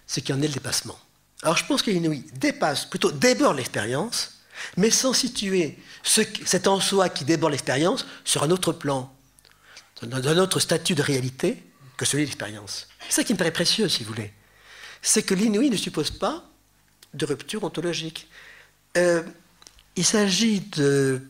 c'est 0.08 0.22
qu'il 0.22 0.34
y 0.34 0.38
en 0.38 0.42
est 0.42 0.48
le 0.48 0.54
dépassement. 0.54 0.98
Alors 1.42 1.56
je 1.56 1.64
pense 1.64 1.82
que 1.82 1.90
l'inouï 1.92 2.24
dépasse, 2.34 2.84
plutôt 2.84 3.12
déborde 3.12 3.56
l'expérience, 3.56 4.37
mais 4.76 4.90
sans 4.90 5.12
situer 5.12 5.78
ce, 6.02 6.22
cet 6.44 6.66
en 6.66 6.80
soi 6.80 7.08
qui 7.08 7.24
déborde 7.24 7.52
l'expérience 7.52 8.06
sur 8.24 8.42
un 8.42 8.50
autre 8.50 8.72
plan, 8.72 9.14
dans 10.02 10.28
un 10.28 10.38
autre 10.38 10.60
statut 10.60 10.94
de 10.94 11.02
réalité 11.02 11.62
que 11.96 12.04
celui 12.04 12.24
de 12.24 12.28
l'expérience. 12.28 12.88
C'est 13.08 13.16
ça 13.16 13.24
qui 13.24 13.32
me 13.32 13.38
paraît 13.38 13.52
précieux, 13.52 13.88
si 13.88 14.04
vous 14.04 14.12
voulez. 14.12 14.32
C'est 15.02 15.22
que 15.22 15.34
l'inouï 15.34 15.70
ne 15.70 15.76
suppose 15.76 16.10
pas 16.10 16.44
de 17.14 17.24
rupture 17.24 17.64
ontologique. 17.64 18.28
Euh, 18.96 19.22
il 19.96 20.04
s'agit 20.04 20.60
de 20.60 21.22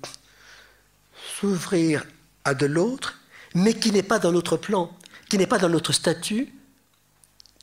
s'ouvrir 1.38 2.04
à 2.44 2.54
de 2.54 2.66
l'autre, 2.66 3.18
mais 3.54 3.74
qui 3.74 3.92
n'est 3.92 4.02
pas 4.02 4.18
dans 4.18 4.32
notre 4.32 4.56
plan, 4.56 4.96
qui 5.28 5.38
n'est 5.38 5.46
pas 5.46 5.58
dans 5.58 5.68
notre 5.68 5.92
statut, 5.92 6.52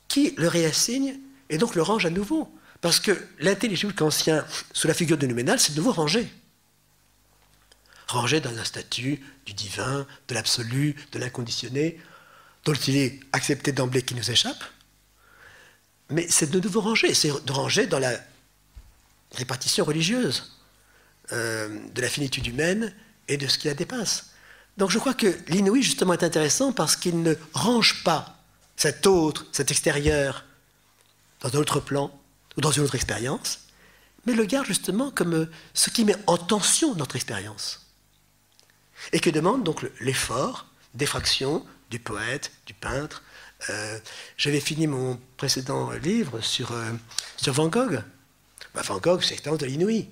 qui 0.08 0.34
le 0.36 0.48
réassigne 0.48 1.18
et 1.48 1.58
donc 1.58 1.74
le 1.74 1.82
range 1.82 2.06
à 2.06 2.10
nouveau. 2.10 2.52
Parce 2.86 3.00
que 3.00 3.20
l'intelligible 3.40 3.92
kantien, 3.94 4.46
sous 4.72 4.86
la 4.86 4.94
figure 4.94 5.18
du 5.18 5.26
numénal, 5.26 5.58
c'est 5.58 5.72
de 5.72 5.78
nouveau 5.78 5.90
rangé. 5.90 6.32
Rangé 8.06 8.40
dans 8.40 8.56
un 8.56 8.62
statut 8.62 9.20
du 9.44 9.54
divin, 9.54 10.06
de 10.28 10.34
l'absolu, 10.34 10.94
de 11.10 11.18
l'inconditionné, 11.18 12.00
dont 12.64 12.74
il 12.74 12.96
est 12.96 13.18
accepté 13.32 13.72
d'emblée 13.72 14.02
qui 14.02 14.14
nous 14.14 14.30
échappe. 14.30 14.62
Mais 16.10 16.28
c'est 16.28 16.48
de 16.48 16.60
nouveau 16.60 16.80
rangé, 16.80 17.12
c'est 17.12 17.32
de 17.44 17.52
ranger 17.52 17.88
dans 17.88 17.98
la 17.98 18.20
répartition 19.32 19.84
religieuse 19.84 20.56
euh, 21.32 21.80
de 21.92 22.00
la 22.00 22.08
finitude 22.08 22.46
humaine 22.46 22.94
et 23.26 23.36
de 23.36 23.48
ce 23.48 23.58
qui 23.58 23.66
la 23.66 23.74
dépasse. 23.74 24.26
Donc 24.76 24.92
je 24.92 25.00
crois 25.00 25.14
que 25.14 25.36
l'inouï, 25.48 25.82
justement, 25.82 26.12
est 26.12 26.22
intéressant 26.22 26.72
parce 26.72 26.94
qu'il 26.94 27.20
ne 27.20 27.34
range 27.52 28.04
pas 28.04 28.38
cet 28.76 29.08
autre, 29.08 29.44
cet 29.50 29.72
extérieur, 29.72 30.44
dans 31.40 31.48
un 31.48 31.58
autre 31.58 31.80
plan 31.80 32.16
ou 32.56 32.60
dans 32.60 32.70
une 32.70 32.82
autre 32.82 32.94
expérience, 32.94 33.60
mais 34.26 34.32
le 34.34 34.44
garde 34.44 34.66
justement 34.66 35.10
comme 35.10 35.34
euh, 35.34 35.50
ce 35.74 35.90
qui 35.90 36.04
met 36.04 36.16
en 36.26 36.36
tension 36.38 36.94
notre 36.94 37.16
expérience. 37.16 37.86
Et 39.12 39.20
que 39.20 39.30
demande 39.30 39.62
donc 39.64 39.82
le- 39.82 39.92
l'effort 40.00 40.66
d'effraction 40.94 41.64
du 41.90 41.98
poète, 42.00 42.50
du 42.66 42.74
peintre. 42.74 43.22
Euh, 43.70 43.98
J'avais 44.36 44.60
fini 44.60 44.86
mon 44.86 45.20
précédent 45.36 45.90
livre 45.92 46.40
sur, 46.40 46.72
euh, 46.72 46.90
sur 47.36 47.52
Van 47.52 47.68
Gogh. 47.68 48.02
Bah, 48.74 48.82
Van 48.82 48.98
Gogh, 48.98 49.22
c'est 49.22 49.30
l'expérience 49.30 49.60
de 49.60 49.66
l'inouï. 49.66 50.08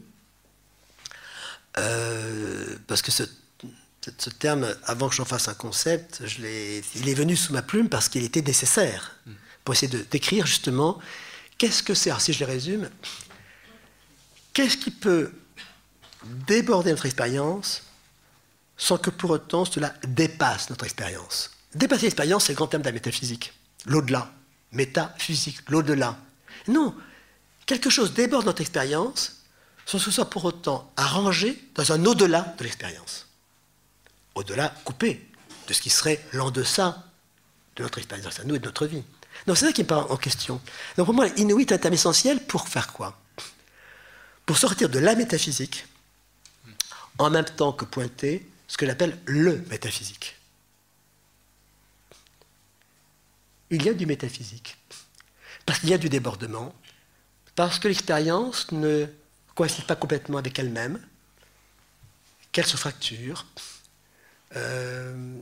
Parce 2.86 3.03
que 3.03 3.11
ce, 3.11 3.24
ce- 4.18 4.30
terme, 4.30 4.74
avant 4.84 5.09
que 5.09 5.14
j'en 5.14 5.24
fasse 5.24 5.49
un 5.49 5.55
concept, 5.55 6.22
il 6.38 6.45
est 7.09 7.14
venu 7.14 7.36
sous 7.36 7.53
ma 7.53 7.62
plume 7.62 7.88
parce 7.88 8.09
qu'il 8.09 8.22
était 8.24 8.42
nécessaire 8.42 9.16
pour 9.64 9.74
essayer 9.74 9.90
de 9.90 10.05
décrire 10.11 10.47
justement 10.47 10.99
qu'est-ce 11.59 11.82
que 11.82 11.94
c'est. 11.94 12.11
Alors 12.11 12.20
si 12.20 12.32
je 12.32 12.40
le 12.40 12.46
résume, 12.46 12.90
qu'est-ce 14.52 14.76
qui 14.76 14.90
peut 14.90 15.32
déborder 16.46 16.90
notre 16.90 17.07
expérience 17.07 17.82
sans 18.76 18.98
que 18.98 19.11
pour 19.11 19.30
autant 19.30 19.64
cela 19.64 19.94
dépasse 20.07 20.70
notre 20.70 20.84
expérience? 20.84 21.50
Dépasser 21.74 22.02
l'expérience, 22.02 22.44
c'est 22.44 22.52
le 22.52 22.57
grand 22.57 22.68
thème 22.68 22.82
de 22.82 22.86
la 22.86 22.92
métaphysique. 22.92 23.52
L'au-delà. 23.86 24.32
Métaphysique, 24.72 25.59
l'au-delà. 25.68 26.18
Non, 26.68 26.94
quelque 27.66 27.90
chose 27.90 28.14
déborde 28.14 28.46
notre 28.46 28.61
expérience 28.61 29.42
sans 29.86 29.98
que 29.98 30.05
ce 30.05 30.11
soit 30.11 30.30
pour 30.30 30.44
autant 30.44 30.90
arrangé 30.96 31.62
dans 31.74 31.92
un 31.92 32.05
au-delà 32.07 32.55
de 32.59 32.64
l'expérience. 32.64 33.28
Au-delà 34.34 34.74
coupé 34.84 35.28
de 35.68 35.72
ce 35.74 35.80
qui 35.80 35.90
serait 35.90 36.24
l'en-deçà 36.32 37.05
de 37.76 37.82
notre 37.82 37.98
expérience 37.98 38.40
à 38.40 38.44
nous 38.44 38.55
et 38.55 38.59
de 38.59 38.64
notre 38.64 38.86
vie. 38.86 39.02
Donc 39.47 39.57
c'est 39.57 39.66
ça 39.66 39.72
qui 39.72 39.82
me 39.82 39.89
parle 39.89 40.11
en 40.11 40.16
question. 40.16 40.61
Donc 40.97 41.07
pour 41.07 41.14
moi, 41.14 41.26
l'inouï 41.28 41.62
est 41.62 41.72
un 41.72 41.78
thème 41.78 41.95
essentiel 41.95 42.45
pour 42.45 42.68
faire 42.68 42.93
quoi? 42.93 43.20
Pour 44.47 44.59
sortir 44.59 44.89
de 44.89 44.99
la 44.99 45.14
métaphysique, 45.14 45.87
en 47.18 47.30
même 47.30 47.45
temps 47.45 47.72
que 47.72 47.85
pointer 47.85 48.47
ce 48.68 48.76
que 48.76 48.87
j'appelle 48.87 49.18
le 49.26 49.59
métaphysique. 49.70 50.37
Il 53.70 53.82
y 53.85 53.89
a 53.89 53.95
du 53.95 54.07
métaphysique, 54.07 54.76
parce 55.66 55.80
qu'il 55.80 55.91
y 55.91 55.95
a 55.95 55.99
du 55.99 56.09
débordement, 56.09 56.74
parce 57.55 57.78
que 57.78 57.89
l'expérience 57.89 58.70
ne 58.72 59.07
coïncide 59.55 59.85
pas 59.87 59.97
complètement 59.97 60.39
avec 60.39 60.59
elle-même, 60.59 61.01
qu'elle 62.53 62.66
se 62.66 62.76
fracture, 62.76 63.47
euh, 64.57 65.37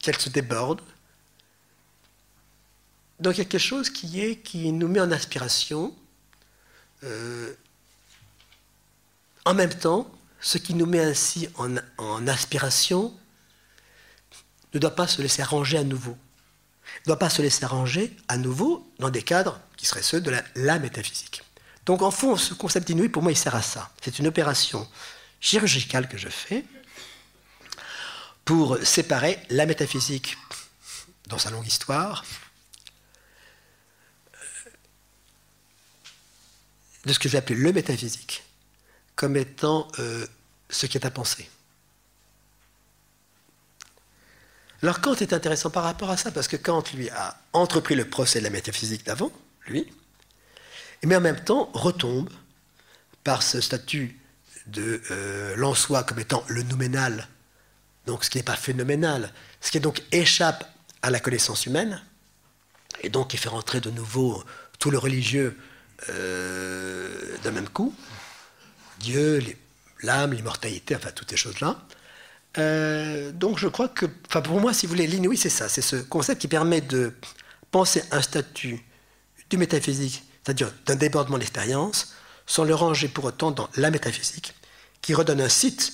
qu'elle 0.00 0.18
se 0.18 0.28
déborde. 0.30 0.80
Donc 3.22 3.36
il 3.36 3.38
y 3.38 3.42
a 3.42 3.44
quelque 3.44 3.60
chose 3.60 3.88
qui, 3.88 4.20
est, 4.20 4.36
qui 4.36 4.72
nous 4.72 4.88
met 4.88 5.00
en 5.00 5.12
aspiration. 5.12 5.94
Euh, 7.04 7.54
en 9.44 9.54
même 9.54 9.72
temps, 9.72 10.10
ce 10.40 10.58
qui 10.58 10.74
nous 10.74 10.86
met 10.86 10.98
ainsi 10.98 11.48
en, 11.56 12.26
aspiration 12.26 13.14
ne 14.74 14.80
doit 14.80 14.96
pas 14.96 15.06
se 15.06 15.22
laisser 15.22 15.40
arranger 15.40 15.78
à 15.78 15.84
nouveau. 15.84 16.16
Ne 17.02 17.06
doit 17.06 17.18
pas 17.18 17.30
se 17.30 17.42
laisser 17.42 17.64
arranger 17.64 18.16
à 18.26 18.36
nouveau 18.36 18.92
dans 18.98 19.10
des 19.10 19.22
cadres 19.22 19.60
qui 19.76 19.86
seraient 19.86 20.02
ceux 20.02 20.20
de 20.20 20.30
la, 20.30 20.42
la 20.56 20.80
métaphysique. 20.80 21.42
Donc 21.86 22.02
en 22.02 22.10
fond, 22.10 22.36
ce 22.36 22.54
concept 22.54 22.88
d'inouï, 22.88 23.08
pour 23.08 23.22
moi, 23.22 23.30
il 23.30 23.36
sert 23.36 23.54
à 23.54 23.62
ça. 23.62 23.92
C'est 24.02 24.18
une 24.18 24.26
opération 24.26 24.88
chirurgicale 25.40 26.08
que 26.08 26.18
je 26.18 26.28
fais 26.28 26.64
pour 28.44 28.78
séparer 28.82 29.38
la 29.50 29.66
métaphysique 29.66 30.36
dans 31.28 31.38
sa 31.38 31.50
longue 31.50 31.66
histoire 31.66 32.24
de 37.04 37.12
ce 37.12 37.18
que 37.18 37.28
je 37.28 37.32
vais 37.32 37.38
appeler 37.38 37.58
le 37.58 37.72
métaphysique 37.72 38.44
comme 39.14 39.36
étant 39.36 39.88
euh, 39.98 40.26
ce 40.70 40.86
qui 40.86 40.96
est 40.96 41.06
à 41.06 41.10
penser. 41.10 41.48
Alors 44.82 45.00
Kant 45.00 45.14
est 45.14 45.32
intéressant 45.32 45.70
par 45.70 45.84
rapport 45.84 46.10
à 46.10 46.16
ça, 46.16 46.32
parce 46.32 46.48
que 46.48 46.56
Kant, 46.56 46.82
lui, 46.94 47.08
a 47.10 47.38
entrepris 47.52 47.94
le 47.94 48.08
procès 48.08 48.40
de 48.40 48.44
la 48.44 48.50
métaphysique 48.50 49.04
d'avant, 49.06 49.30
lui, 49.68 49.92
mais 51.04 51.14
en 51.14 51.20
même 51.20 51.42
temps 51.42 51.70
retombe 51.72 52.30
par 53.22 53.42
ce 53.42 53.60
statut 53.60 54.18
de 54.66 55.00
euh, 55.10 55.54
l'en 55.56 55.74
soi 55.74 56.02
comme 56.02 56.18
étant 56.18 56.44
le 56.48 56.62
nouménal, 56.64 57.28
donc 58.06 58.24
ce 58.24 58.30
qui 58.30 58.38
n'est 58.38 58.44
pas 58.44 58.56
phénoménal, 58.56 59.32
ce 59.60 59.70
qui 59.70 59.78
donc 59.78 60.02
échappe 60.10 60.68
à 61.02 61.10
la 61.10 61.20
connaissance 61.20 61.66
humaine, 61.66 62.02
et 63.02 63.08
donc 63.08 63.28
qui 63.30 63.36
fait 63.36 63.48
rentrer 63.48 63.80
de 63.80 63.90
nouveau 63.90 64.42
tout 64.80 64.90
le 64.90 64.98
religieux 64.98 65.56
euh, 66.10 67.36
d'un 67.42 67.50
même 67.50 67.68
coup, 67.68 67.94
Dieu, 68.98 69.42
l'âme, 70.02 70.32
l'immortalité, 70.32 70.96
enfin 70.96 71.10
toutes 71.10 71.30
ces 71.30 71.36
choses-là. 71.36 71.82
Euh, 72.58 73.32
donc 73.32 73.58
je 73.58 73.68
crois 73.68 73.88
que, 73.88 74.06
enfin 74.28 74.42
pour 74.42 74.60
moi, 74.60 74.74
si 74.74 74.86
vous 74.86 74.92
voulez, 74.92 75.06
l'inouï, 75.06 75.36
c'est 75.36 75.48
ça, 75.48 75.68
c'est 75.68 75.82
ce 75.82 75.96
concept 75.96 76.40
qui 76.40 76.48
permet 76.48 76.80
de 76.80 77.14
penser 77.70 78.02
un 78.10 78.20
statut 78.20 78.84
du 79.48 79.56
métaphysique, 79.56 80.22
c'est-à-dire 80.44 80.72
d'un 80.86 80.96
débordement 80.96 81.36
de 81.36 81.42
l'expérience, 81.42 82.14
sans 82.46 82.64
le 82.64 82.74
ranger 82.74 83.08
pour 83.08 83.24
autant 83.24 83.50
dans 83.50 83.68
la 83.76 83.90
métaphysique, 83.90 84.54
qui 85.00 85.14
redonne 85.14 85.40
un 85.40 85.48
site 85.48 85.92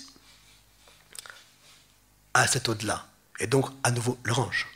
à 2.35 2.47
cet 2.47 2.69
au-delà, 2.69 3.07
et 3.41 3.47
donc 3.47 3.67
à 3.83 3.91
nouveau 3.91 4.19
le 4.25 4.33
range. 4.33 4.67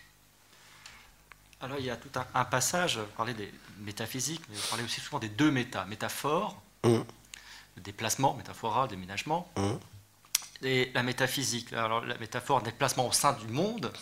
Alors 1.60 1.78
il 1.78 1.86
y 1.86 1.90
a 1.90 1.96
tout 1.96 2.10
un, 2.34 2.44
passage, 2.44 2.98
vous 2.98 3.06
parlez 3.16 3.34
des 3.34 3.52
métaphysiques, 3.82 4.42
mais 4.48 4.56
vous 4.56 4.68
parlez 4.68 4.84
aussi 4.84 5.00
souvent 5.00 5.18
des 5.18 5.28
deux 5.28 5.50
méta, 5.50 5.84
métaphore, 5.84 6.60
mmh. 6.84 6.98
le 7.76 7.82
déplacement, 7.82 8.34
métaphora, 8.34 8.88
déménagement, 8.88 9.50
mmh. 9.56 10.64
et 10.64 10.90
la 10.94 11.02
métaphysique. 11.02 11.72
Alors 11.72 12.04
la 12.04 12.16
métaphore, 12.18 12.62
déplacement 12.62 13.06
au 13.06 13.12
sein 13.12 13.32
du 13.32 13.48
monde, 13.48 13.92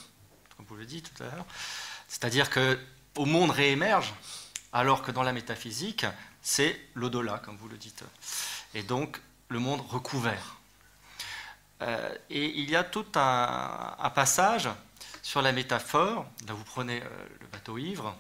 comme 0.57 0.67
vous 0.67 0.77
le 0.77 0.87
dites 0.87 1.13
tout 1.15 1.23
à 1.23 1.27
l'heure, 1.27 1.47
c'est-à-dire 2.09 2.51
que 2.51 2.79
au 3.17 3.25
monde 3.25 3.51
réémerge, 3.51 4.15
alors 4.73 5.03
que 5.03 5.11
dans 5.11 5.23
la 5.23 5.33
métaphysique, 5.33 6.07
c'est 6.43 6.81
l'au-delà, 6.95 7.39
comme 7.39 7.57
vous 7.57 7.69
le 7.69 7.77
dites. 7.77 8.05
Et 8.75 8.83
donc 8.83 9.21
le 9.49 9.59
monde 9.59 9.81
recouvert. 9.89 10.57
Euh, 11.83 12.15
et 12.29 12.59
il 12.59 12.71
y 12.71 12.77
a 12.77 12.85
tout 12.85 13.07
un, 13.15 14.13
passage 14.15 14.69
sur 15.23 15.43
la 15.43 15.53
métaphore. 15.53 16.27
Là, 16.47 16.55
vous 16.55 16.65
prenez 16.65 17.03
euh, 17.03 17.27
le 17.41 17.47
bateau 17.47 17.79
ivre 17.79 18.17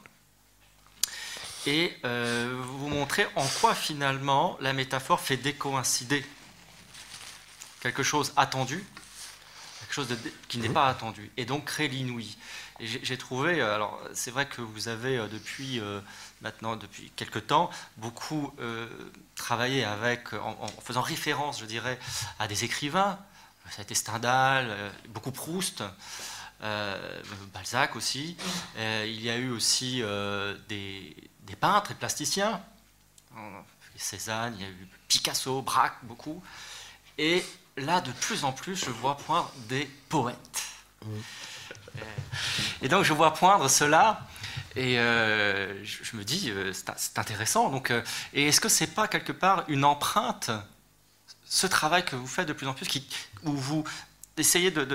et 1.66 1.96
euh, 2.04 2.56
vous 2.62 2.88
montrez 2.88 3.26
en 3.36 3.46
quoi 3.60 3.74
finalement 3.74 4.56
la 4.60 4.72
métaphore 4.72 5.20
fait 5.20 5.36
décoïncider 5.36 6.24
quelque 7.80 8.02
chose 8.02 8.32
attendu, 8.36 8.84
quelque 9.80 9.94
chose 9.94 10.16
qui 10.48 10.58
n'est 10.58 10.68
pas 10.68 10.88
attendu, 10.88 11.30
et 11.36 11.44
donc 11.44 11.64
crée 11.64 11.88
l'inouï. 11.88 12.36
J'ai 12.80 13.18
trouvé, 13.18 13.60
alors 13.60 14.00
c'est 14.14 14.30
vrai 14.30 14.46
que 14.46 14.62
vous 14.62 14.88
avez 14.88 15.18
depuis 15.28 15.82
maintenant, 16.40 16.76
depuis 16.76 17.12
quelques 17.14 17.46
temps, 17.46 17.68
beaucoup 17.98 18.54
travaillé 19.34 19.84
avec, 19.84 20.32
en, 20.32 20.66
faisant 20.82 21.02
référence, 21.02 21.60
je 21.60 21.66
dirais, 21.66 21.98
à 22.38 22.48
des 22.48 22.64
écrivains, 22.64 23.18
ça 23.70 23.80
a 23.80 23.82
été 23.82 23.94
Stendhal, 23.94 24.66
euh, 24.68 24.90
beaucoup 25.08 25.30
Proust, 25.30 25.84
euh, 26.62 27.22
Balzac 27.54 27.94
aussi. 27.94 28.36
Euh, 28.76 29.04
il 29.06 29.22
y 29.22 29.30
a 29.30 29.36
eu 29.36 29.50
aussi 29.50 30.02
des, 30.68 31.29
peintres 31.60 31.92
et 31.92 31.94
plasticiens. 31.94 32.60
Cézanne, 33.96 34.54
il 34.56 34.62
y 34.62 34.64
a 34.64 34.70
eu 34.70 34.88
Picasso, 35.08 35.60
Braque, 35.60 35.96
beaucoup. 36.04 36.42
Et 37.18 37.44
là, 37.76 38.00
de 38.00 38.10
plus 38.12 38.44
en 38.44 38.52
plus, 38.52 38.76
je 38.76 38.90
vois 38.90 39.16
poindre 39.16 39.52
des 39.68 39.84
poètes. 40.08 40.62
Et 42.80 42.88
donc, 42.88 43.04
je 43.04 43.12
vois 43.12 43.34
poindre 43.34 43.68
cela. 43.68 44.26
Et 44.74 44.94
je, 44.94 46.16
me 46.16 46.24
dis, 46.24 46.50
c'est 46.96 47.18
intéressant. 47.18 47.68
Donc, 47.68 47.92
et 48.32 48.48
est-ce 48.48 48.60
que 48.60 48.70
c'est 48.70 48.94
pas 48.94 49.06
quelque 49.06 49.32
part 49.32 49.64
une 49.68 49.84
empreinte 49.84 50.50
ce 51.50 51.66
travail 51.66 52.04
que 52.04 52.14
vous 52.14 52.28
faites 52.28 52.46
de 52.46 52.52
plus 52.52 52.68
en 52.68 52.74
plus, 52.74 52.88
où 53.42 53.52
vous 53.52 53.84
essayez 54.36 54.70
de, 54.70 54.86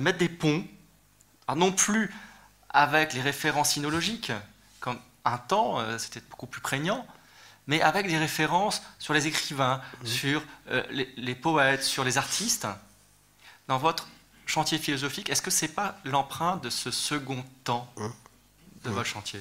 mettre 0.00 0.18
des 0.18 0.30
ponts, 0.30 0.66
non 1.54 1.72
plus 1.72 2.12
avec 2.70 3.12
les 3.12 3.20
références 3.20 3.72
sinologiques, 3.72 4.32
comme 4.80 4.98
un 5.24 5.38
temps, 5.38 5.80
euh, 5.80 5.98
c'était 5.98 6.22
beaucoup 6.30 6.46
plus 6.46 6.60
prégnant, 6.60 7.06
mais 7.66 7.80
avec 7.80 8.06
des 8.06 8.18
références 8.18 8.82
sur 8.98 9.14
les 9.14 9.26
écrivains, 9.26 9.80
sur 10.04 10.42
euh, 10.70 10.82
les, 11.16 11.34
poètes, 11.34 11.82
sur 11.82 12.04
les 12.04 12.18
artistes. 12.18 12.66
Dans 13.68 13.78
votre 13.78 14.06
chantier 14.46 14.78
philosophique, 14.78 15.30
est-ce 15.30 15.40
que 15.40 15.50
ce 15.50 15.64
n'est 15.64 15.72
pas 15.72 15.96
l'empreinte 16.04 16.62
de 16.62 16.70
ce 16.70 16.90
second 16.90 17.42
temps 17.64 17.90
de 18.84 18.90
votre 18.90 19.08
chantier? 19.08 19.40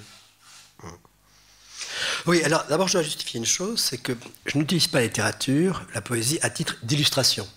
Oui, 2.26 2.42
alors 2.44 2.66
d'abord 2.68 2.88
je 2.88 2.94
dois 2.94 3.04
justifier 3.04 3.38
une 3.38 3.46
chose, 3.46 3.82
c'est 3.82 3.98
que 3.98 4.14
je 4.46 4.58
n'utilise 4.58 4.88
pas 4.88 5.00
la 5.00 5.06
littérature, 5.06 5.86
la 5.94 6.02
poésie 6.02 6.40
à 6.42 6.50
titre 6.50 6.78
d'illustration. 6.84 7.48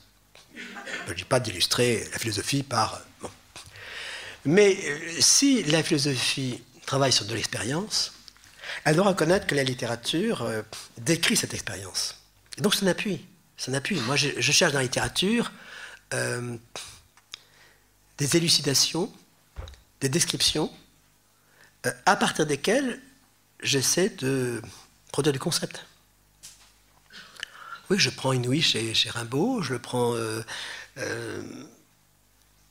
Je 1.06 1.12
ne 1.12 1.16
dis 1.16 1.24
pas 1.24 1.38
d'illustrer 1.38 2.08
la 2.12 2.18
philosophie 2.18 2.64
par... 2.64 3.00
Mais 4.44 4.76
euh, 4.84 5.20
si 5.20 5.62
la 5.64 5.82
philosophie 5.82 6.62
travaille 6.84 7.12
sur 7.12 7.26
de 7.26 7.34
l'expérience, 7.34 8.12
elle 8.84 8.96
doit 8.96 9.06
reconnaître 9.06 9.46
que 9.46 9.54
la 9.54 9.64
littérature 9.64 10.42
euh, 10.42 10.62
décrit 10.98 11.36
cette 11.36 11.54
expérience. 11.54 12.16
Donc 12.58 12.74
un 12.82 12.86
appui. 12.86 13.24
Moi 14.02 14.16
je, 14.16 14.40
cherche 14.40 14.72
dans 14.72 14.78
la 14.78 14.84
littérature 14.84 15.52
euh, 16.14 16.56
des 18.18 18.36
élucidations, 18.36 19.12
des 20.00 20.08
descriptions, 20.08 20.70
à 22.04 22.16
partir 22.16 22.46
desquelles 22.46 23.00
j'essaie 23.62 24.10
de 24.10 24.60
produire 25.12 25.32
du 25.32 25.38
concept. 25.38 25.86
Oui, 27.90 27.98
je 27.98 28.10
prends 28.10 28.32
Inouï 28.32 28.62
chez, 28.62 28.92
Rimbaud, 29.08 29.62
je 29.62 29.72
le 29.74 29.78
prends. 29.78 30.14
Euh, 30.14 30.42
euh, 30.98 31.42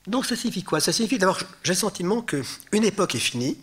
donc 0.08 0.26
ça 0.26 0.36
signifie 0.36 0.64
quoi? 0.64 0.80
Ça 0.80 0.91
signifie 0.91 1.18
d'abord, 1.18 1.39
j'ai 1.64 1.72
le 1.72 1.78
sentiment 1.78 2.22
qu'une 2.22 2.84
époque 2.84 3.16
est 3.16 3.20
finie, 3.20 3.58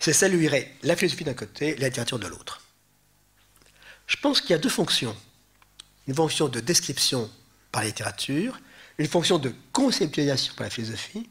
C'est 0.00 0.14
saluerait 0.14 0.74
la 0.82 0.96
philosophie 0.96 1.24
d'un 1.24 1.34
côté, 1.34 1.76
la 1.76 1.88
littérature 1.88 2.18
de 2.18 2.26
l'autre. 2.26 2.62
Je 4.06 4.16
pense 4.16 4.40
qu'il 4.40 4.50
y 4.50 4.54
a 4.54 4.58
deux 4.58 4.70
fonctions. 4.70 5.16
Une 6.08 6.14
fonction 6.14 6.48
de 6.48 6.58
description 6.58 7.30
par 7.70 7.82
la 7.82 7.88
littérature, 7.88 8.58
une 8.98 9.06
fonction 9.06 9.38
de 9.38 9.54
conceptualisation 9.72 10.54
par 10.54 10.64
la 10.64 10.70
philosophie, 10.70 11.28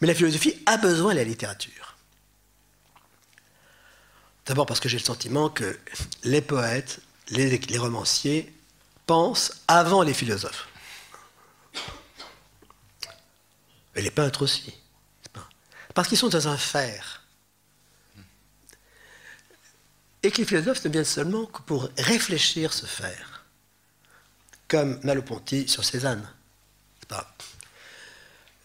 mais 0.00 0.06
la 0.06 0.14
philosophie 0.14 0.54
a 0.66 0.76
besoin 0.76 1.12
de 1.12 1.18
la 1.18 1.24
littérature. 1.24 1.96
D'abord 4.46 4.66
parce 4.66 4.78
que 4.78 4.88
j'ai 4.88 4.98
le 4.98 5.04
sentiment 5.04 5.50
que 5.50 5.78
les 6.22 6.40
poètes, 6.40 7.00
les, 7.30 7.78
romanciers 7.78 8.54
pensent 9.06 9.62
avant 9.66 10.02
les 10.02 10.14
philosophes. 10.14 10.68
Et 13.96 14.02
les 14.02 14.10
peintres 14.10 14.42
aussi. 14.42 14.74
Parce 15.94 16.08
qu'ils 16.08 16.18
sont 16.18 16.28
dans 16.28 16.48
un 16.48 16.56
faire. 16.56 17.15
Et 20.22 20.30
que 20.30 20.38
les 20.38 20.44
philosophes 20.44 20.84
ne 20.84 20.90
viennent 20.90 21.04
seulement 21.04 21.46
que 21.46 21.62
pour 21.62 21.88
réfléchir 21.98 22.72
ce 22.72 22.86
faire. 22.86 23.44
Comme 24.68 24.98
Maloponti 25.04 25.68
sur 25.68 25.84
Cézanne. 25.84 26.28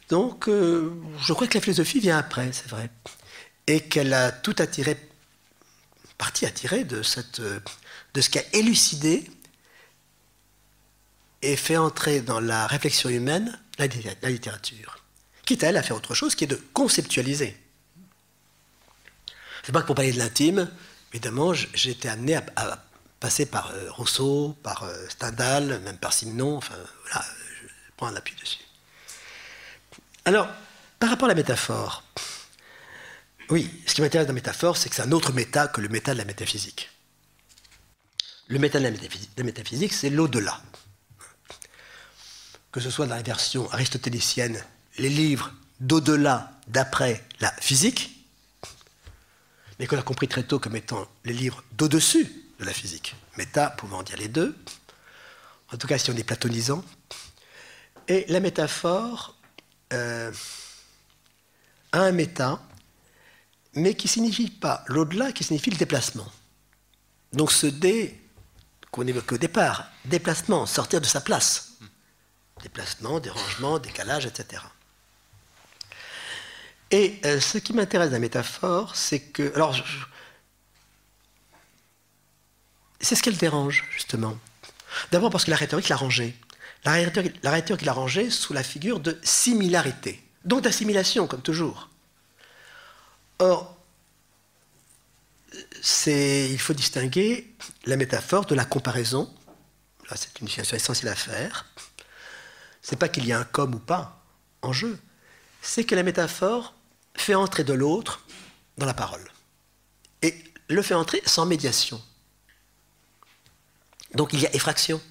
Donc, 0.09 0.49
euh, 0.49 0.93
je 1.21 1.31
crois 1.31 1.47
que 1.47 1.53
la 1.53 1.61
philosophie 1.61 2.01
vient 2.01 2.17
après, 2.17 2.51
c'est 2.51 2.67
vrai. 2.67 2.89
Et 3.65 3.79
qu'elle 3.79 4.13
a 4.13 4.31
tout 4.31 4.55
attiré, 4.59 4.97
partie 6.17 6.45
attirée 6.45 6.83
de, 6.83 7.01
cette, 7.01 7.39
de 7.39 8.21
ce 8.21 8.29
qu'a 8.29 8.43
élucidé 8.51 9.31
et 11.41 11.55
fait 11.55 11.77
entrer 11.77 12.19
dans 12.19 12.41
la 12.41 12.67
réflexion 12.67 13.09
humaine 13.09 13.57
la, 13.77 13.87
la 14.21 14.29
littérature. 14.29 14.97
Quitte 15.45 15.63
à 15.63 15.67
elle 15.67 15.77
à 15.77 15.83
faire 15.83 15.95
autre 15.95 16.13
chose 16.13 16.35
qui 16.35 16.43
est 16.43 16.47
de 16.47 16.61
conceptualiser. 16.73 17.57
C'est 19.63 19.71
pas 19.71 19.81
que 19.81 19.87
pour 19.87 19.95
parler 19.95 20.11
de 20.11 20.17
l'intime, 20.17 20.69
évidemment, 21.11 21.53
j'ai 21.53 21.91
été 21.91 22.09
amené 22.09 22.35
à, 22.35 22.83
passer 23.19 23.45
par 23.45 23.71
euh, 23.71 23.91
Rousseau, 23.91 24.57
par 24.63 24.83
euh, 24.83 25.07
Stendhal, 25.09 25.79
même 25.81 25.97
par 25.97 26.11
Simenon, 26.11 26.57
enfin 26.57 26.73
voilà, 27.03 27.23
je 27.61 27.67
prends 27.95 28.07
un 28.07 28.15
appui 28.15 28.35
dessus. 28.35 28.57
Alors, 30.25 30.47
par 30.99 31.09
rapport 31.09 31.25
à 31.25 31.29
la 31.29 31.35
métaphore, 31.35 32.03
oui, 33.49 33.69
ce 33.85 33.93
qui 33.93 34.01
m'intéresse 34.01 34.25
dans 34.25 34.33
la 34.33 34.35
métaphore, 34.35 34.77
c'est 34.77 34.89
que 34.89 34.95
c'est 34.95 35.01
un 35.01 35.11
autre 35.11 35.33
méta 35.33 35.67
que 35.67 35.81
le 35.81 35.89
méta 35.89 36.13
de 36.13 36.17
la 36.17 36.25
métaphysique. 36.25 36.89
Le 38.47 38.59
méta 38.59 38.79
de 38.79 38.85
la 38.85 39.43
métaphysique, 39.43 39.93
c'est 39.93 40.09
l'au-delà. 40.09 40.61
Que 42.71 42.79
ce 42.79 42.89
soit 42.89 43.05
dans 43.05 43.15
la 43.15 43.21
version 43.21 43.69
aristotélicienne, 43.71 44.63
les 44.97 45.09
livres 45.09 45.51
d'au-delà, 45.79 46.51
d'après 46.67 47.23
la 47.39 47.51
physique, 47.59 48.20
mais 49.81 49.87
qu'on 49.87 49.97
a 49.97 50.03
compris 50.03 50.27
très 50.27 50.43
tôt 50.43 50.59
comme 50.59 50.75
étant 50.75 51.07
les 51.25 51.33
livres 51.33 51.63
d'au-dessus 51.71 52.31
de 52.59 52.65
la 52.65 52.71
physique. 52.71 53.15
Méta 53.35 53.71
pouvant 53.71 54.03
dire 54.03 54.15
les 54.17 54.27
deux, 54.27 54.55
en 55.73 55.77
tout 55.77 55.87
cas 55.87 55.97
si 55.97 56.11
on 56.11 56.15
est 56.15 56.23
platonisant. 56.23 56.85
Et 58.07 58.25
la 58.27 58.39
métaphore 58.41 59.35
euh, 59.91 60.31
a 61.93 61.99
un 61.99 62.11
méta, 62.11 62.61
mais 63.73 63.95
qui 63.95 64.07
signifie 64.07 64.51
pas 64.51 64.83
l'au-delà, 64.85 65.31
qui 65.31 65.43
signifie 65.43 65.71
le 65.71 65.77
déplacement. 65.77 66.31
Donc 67.33 67.51
ce 67.51 67.65
dé 67.65 68.21
qu'on 68.91 69.07
évoquait 69.07 69.33
au 69.33 69.39
départ, 69.39 69.87
déplacement, 70.05 70.67
sortir 70.67 71.01
de 71.01 71.07
sa 71.07 71.21
place. 71.21 71.79
Déplacement, 72.61 73.19
dérangement, 73.19 73.79
décalage, 73.79 74.27
etc. 74.27 74.61
Et 76.91 77.19
euh, 77.25 77.39
ce 77.39 77.57
qui 77.57 77.73
m'intéresse 77.73 78.09
dans 78.09 78.15
la 78.15 78.19
métaphore, 78.19 78.95
c'est 78.95 79.19
que. 79.19 79.53
Alors, 79.55 79.75
c'est 82.99 83.15
ce 83.15 83.23
qu'elle 83.23 83.37
dérange, 83.37 83.85
justement. 83.91 84.37
D'abord 85.11 85.29
parce 85.29 85.45
que 85.45 85.51
la 85.51 85.55
rhétorique 85.55 85.89
l'a 85.89 85.95
rangée. 85.95 86.35
La 86.83 86.93
rhétorique, 86.93 87.85
la 87.85 87.93
rangée 87.93 88.29
sous 88.29 88.53
la 88.53 88.63
figure 88.63 88.99
de 88.99 89.19
similarité, 89.23 90.21
donc 90.45 90.61
d'assimilation, 90.61 91.27
comme 91.27 91.41
toujours. 91.41 91.89
Or, 93.37 93.77
il 96.07 96.59
faut 96.59 96.73
distinguer 96.73 97.53
la 97.85 97.97
métaphore 97.97 98.45
de 98.45 98.55
la 98.55 98.65
comparaison. 98.65 99.31
Là, 100.09 100.17
c'est 100.17 100.39
une 100.39 100.47
distinction 100.47 100.75
essentielle 100.75 101.11
à 101.11 101.15
faire. 101.15 101.67
C'est 102.81 102.95
pas 102.95 103.09
qu'il 103.09 103.27
y 103.27 103.31
a 103.31 103.39
un 103.39 103.43
comme 103.43 103.75
ou 103.75 103.79
pas 103.79 104.23
en 104.63 104.73
jeu, 104.73 104.99
c'est 105.61 105.83
que 105.83 105.95
la 105.95 106.03
métaphore 106.03 106.73
fait 107.15 107.35
entrer 107.35 107.63
de 107.63 107.73
l'autre 107.73 108.25
dans 108.77 108.85
la 108.85 108.93
parole. 108.93 109.31
Et 110.21 110.35
le 110.67 110.81
fait 110.81 110.93
entrer 110.93 111.21
sans 111.25 111.45
médiation. 111.45 112.01
Donc 114.15 114.33
il 114.33 114.39
y 114.41 114.47
a 114.47 114.55
effraction. 114.55 115.01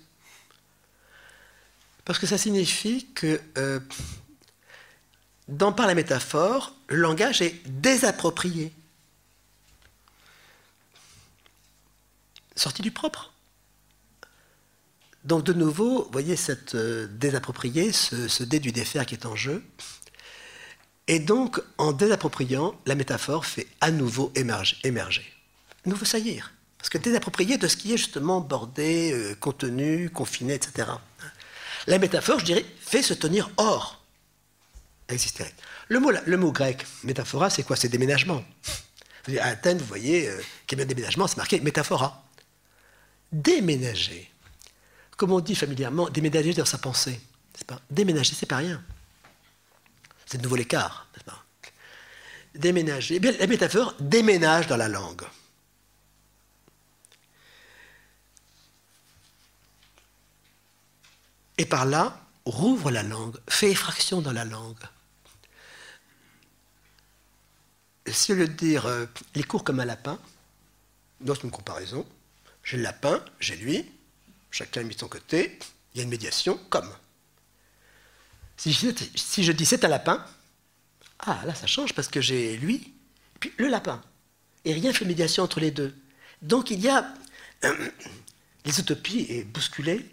Parce 2.04 2.18
que 2.18 2.26
ça 2.26 2.38
signifie 2.38 3.06
que, 3.14 3.40
euh, 3.58 3.80
dans 5.48 5.72
par 5.72 5.86
la 5.86 5.94
métaphore, 5.94 6.74
le 6.88 6.96
langage 6.96 7.40
est 7.42 7.62
désapproprié. 7.68 8.72
Sorti 12.56 12.82
du 12.82 12.90
propre. 12.90 13.32
Donc 15.24 15.44
de 15.44 15.52
nouveau, 15.52 16.04
vous 16.04 16.10
voyez 16.12 16.36
cette 16.36 16.74
euh, 16.74 17.06
désapproprié, 17.06 17.92
ce, 17.92 18.26
ce 18.26 18.42
dé 18.42 18.58
du 18.58 18.72
défaire 18.72 19.06
qui 19.06 19.14
est 19.14 19.26
en 19.26 19.36
jeu. 19.36 19.62
Et 21.10 21.18
donc, 21.18 21.60
en 21.76 21.90
désappropriant, 21.90 22.74
la 22.86 22.94
métaphore 22.94 23.44
fait 23.44 23.66
à 23.80 23.90
nouveau 23.90 24.32
émerger, 24.36 24.76
émerger 24.84 25.24
nouveau 25.86 26.04
saillir. 26.04 26.52
Parce 26.78 26.88
que 26.88 26.98
désapproprié 26.98 27.58
de 27.58 27.66
ce 27.68 27.76
qui 27.76 27.92
est 27.92 27.96
justement 27.96 28.40
bordé, 28.40 29.12
euh, 29.12 29.34
contenu, 29.34 30.08
confiné, 30.10 30.54
etc. 30.54 30.88
La 31.86 31.98
métaphore, 31.98 32.38
je 32.38 32.44
dirais, 32.44 32.64
fait 32.80 33.02
se 33.02 33.14
tenir 33.14 33.50
hors. 33.56 34.04
Exister. 35.08 35.46
Le 35.88 35.98
mot, 35.98 36.12
le 36.24 36.36
mot 36.36 36.52
grec, 36.52 36.86
métaphora, 37.02 37.50
c'est 37.50 37.64
quoi? 37.64 37.74
C'est 37.74 37.88
déménagement. 37.88 38.44
À 39.40 39.48
Athènes, 39.48 39.78
vous 39.78 39.86
voyez, 39.86 40.28
euh, 40.28 40.40
qu'il 40.66 40.78
y 40.78 40.82
a 40.82 40.84
bien 40.84 40.94
déménagement, 40.94 41.26
c'est 41.26 41.36
marqué 41.38 41.60
métaphora. 41.60 42.24
Déménager. 43.32 44.30
Comme 45.16 45.32
on 45.32 45.40
dit 45.40 45.56
familièrement, 45.56 46.08
déménager 46.08 46.54
dans 46.54 46.64
sa 46.64 46.78
pensée. 46.78 47.20
Pas? 47.66 47.80
Déménager, 47.90 48.34
c'est 48.38 48.46
pas 48.46 48.58
rien. 48.58 48.80
C'est 50.30 50.38
de 50.38 50.44
nouveau 50.44 50.56
l'écart, 50.56 51.08
Déménager. 52.54 53.16
Eh 53.16 53.20
bien, 53.20 53.32
la 53.32 53.46
métaphore 53.46 53.94
déménage 53.98 54.66
dans 54.66 54.76
la 54.76 54.88
langue. 54.88 55.22
Et 61.58 61.64
par 61.64 61.84
là, 61.84 62.20
rouvre 62.44 62.90
la 62.90 63.02
langue, 63.02 63.36
fait 63.48 63.70
effraction 63.70 64.20
dans 64.20 64.32
la 64.32 64.44
langue. 64.44 64.82
Si 68.06 68.34
le 68.34 68.48
dire, 68.48 68.86
euh, 68.86 69.06
il 69.34 69.46
court 69.46 69.62
comme 69.62 69.80
un 69.80 69.84
lapin, 69.84 70.18
dans 71.20 71.34
une 71.34 71.50
comparaison, 71.50 72.06
j'ai 72.64 72.76
le 72.76 72.84
lapin, 72.84 73.24
j'ai 73.40 73.56
lui, 73.56 73.90
chacun 74.50 74.82
mis 74.82 74.94
de 74.94 75.00
son 75.00 75.08
côté, 75.08 75.58
il 75.94 75.98
y 75.98 76.00
a 76.00 76.04
une 76.04 76.10
médiation, 76.10 76.58
comme. 76.68 76.90
Si 78.60 78.72
je, 78.74 79.52
dis 79.52 79.64
c'est 79.64 79.86
un 79.86 79.88
lapin, 79.88 80.22
ah 81.20 81.40
là 81.46 81.54
ça 81.54 81.66
change 81.66 81.94
parce 81.94 82.08
que 82.08 82.20
j'ai 82.20 82.58
lui, 82.58 82.92
puis 83.40 83.50
le 83.56 83.68
lapin. 83.68 84.02
Et 84.66 84.74
rien 84.74 84.92
fait 84.92 85.06
médiation 85.06 85.44
entre 85.44 85.60
les 85.60 85.70
deux. 85.70 85.96
Donc 86.42 86.70
il 86.70 86.78
y 86.78 86.90
a. 86.90 87.10
les 87.62 88.78
utopies 88.78 89.24
est 89.30 89.44
bousculée, 89.44 90.04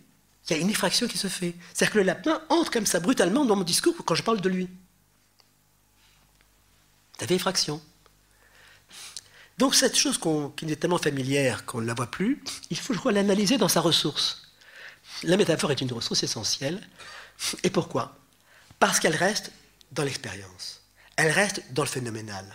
il 0.47 0.55
y 0.55 0.59
a 0.59 0.61
une 0.61 0.69
effraction 0.69 1.09
qui 1.09 1.17
se 1.17 1.27
fait. 1.27 1.55
C'est-à-dire 1.73 1.91
que 1.91 1.97
le 1.97 2.05
lapin 2.05 2.41
entre 2.47 2.71
comme 2.71 2.85
ça 2.85 3.01
brutalement 3.01 3.43
dans 3.43 3.57
mon 3.57 3.65
discours 3.65 3.93
quand 4.05 4.15
je 4.15 4.23
parle 4.23 4.39
de 4.39 4.47
lui. 4.47 4.69
Ça 7.19 7.27
fait 7.27 7.35
effraction. 7.35 7.81
Donc 9.57 9.75
cette 9.75 9.97
chose 9.97 10.17
qui 10.55 10.71
est 10.71 10.75
tellement 10.77 10.99
familière 10.99 11.65
qu'on 11.65 11.81
ne 11.81 11.85
la 11.85 11.95
voit 11.95 12.09
plus, 12.09 12.41
il 12.69 12.77
faut, 12.77 12.93
je 12.93 12.99
crois, 12.99 13.11
l'analyser 13.11 13.57
dans 13.57 13.67
sa 13.67 13.81
ressource. 13.81 14.53
La 15.23 15.35
métaphore 15.35 15.71
est 15.71 15.81
une 15.81 15.91
ressource 15.91 16.23
essentielle. 16.23 16.79
Et 17.63 17.69
pourquoi? 17.69 18.17
Parce 18.79 18.99
qu'elle 18.99 19.15
reste 19.15 19.51
dans 19.91 20.03
l'expérience. 20.03 20.81
Elle 21.15 21.31
reste 21.31 21.63
dans 21.73 21.83
le 21.83 21.89
phénoménal. 21.89 22.45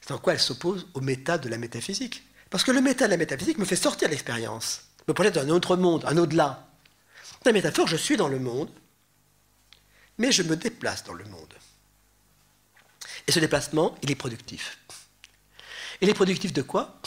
C'est 0.00 0.12
en 0.12 0.18
quoi 0.18 0.34
elle 0.34 0.40
s'oppose 0.40 0.86
au 0.94 1.00
méta 1.00 1.38
de 1.38 1.48
la 1.48 1.58
métaphysique. 1.58 2.24
Parce 2.50 2.64
que 2.64 2.70
le 2.70 2.80
méta 2.80 3.06
de 3.06 3.10
la 3.10 3.16
métaphysique 3.16 3.58
me 3.58 3.64
fait 3.64 3.76
sortir 3.76 4.08
de 4.08 4.12
l'expérience, 4.12 4.82
me 5.08 5.14
projette 5.14 5.34
dans 5.34 5.42
un 5.42 5.50
autre 5.50 5.76
monde, 5.76 6.04
un 6.06 6.16
au-delà. 6.16 6.68
Dans 7.44 7.50
la 7.50 7.52
métaphore, 7.52 7.86
je 7.86 7.96
suis 7.96 8.16
dans 8.16 8.28
le 8.28 8.38
monde, 8.38 8.70
mais 10.18 10.32
je 10.32 10.42
me 10.42 10.56
déplace 10.56 11.04
dans 11.04 11.12
le 11.12 11.24
monde. 11.24 11.54
Et 13.26 13.32
ce 13.32 13.40
déplacement, 13.40 13.96
il 14.02 14.10
est 14.10 14.16
productif. 14.16 14.78
Il 16.00 16.08
est 16.08 16.14
productif 16.14 16.52
de 16.52 16.62
quoi? 16.62 17.00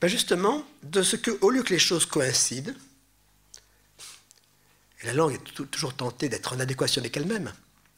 Ben 0.00 0.08
Justement, 0.08 0.64
de 0.82 1.02
ce 1.02 1.16
que, 1.16 1.30
au 1.42 1.50
lieu 1.50 1.62
que 1.62 1.72
les 1.72 1.78
choses 1.78 2.06
coïncident, 2.06 2.72
la 5.02 5.12
langue 5.12 5.34
est 5.34 5.70
toujours 5.70 5.94
tentée 5.94 6.28
d'être 6.28 6.52
en 6.52 6.60
adéquation 6.60 7.00
avec 7.00 7.16
elle-même. 7.16 7.52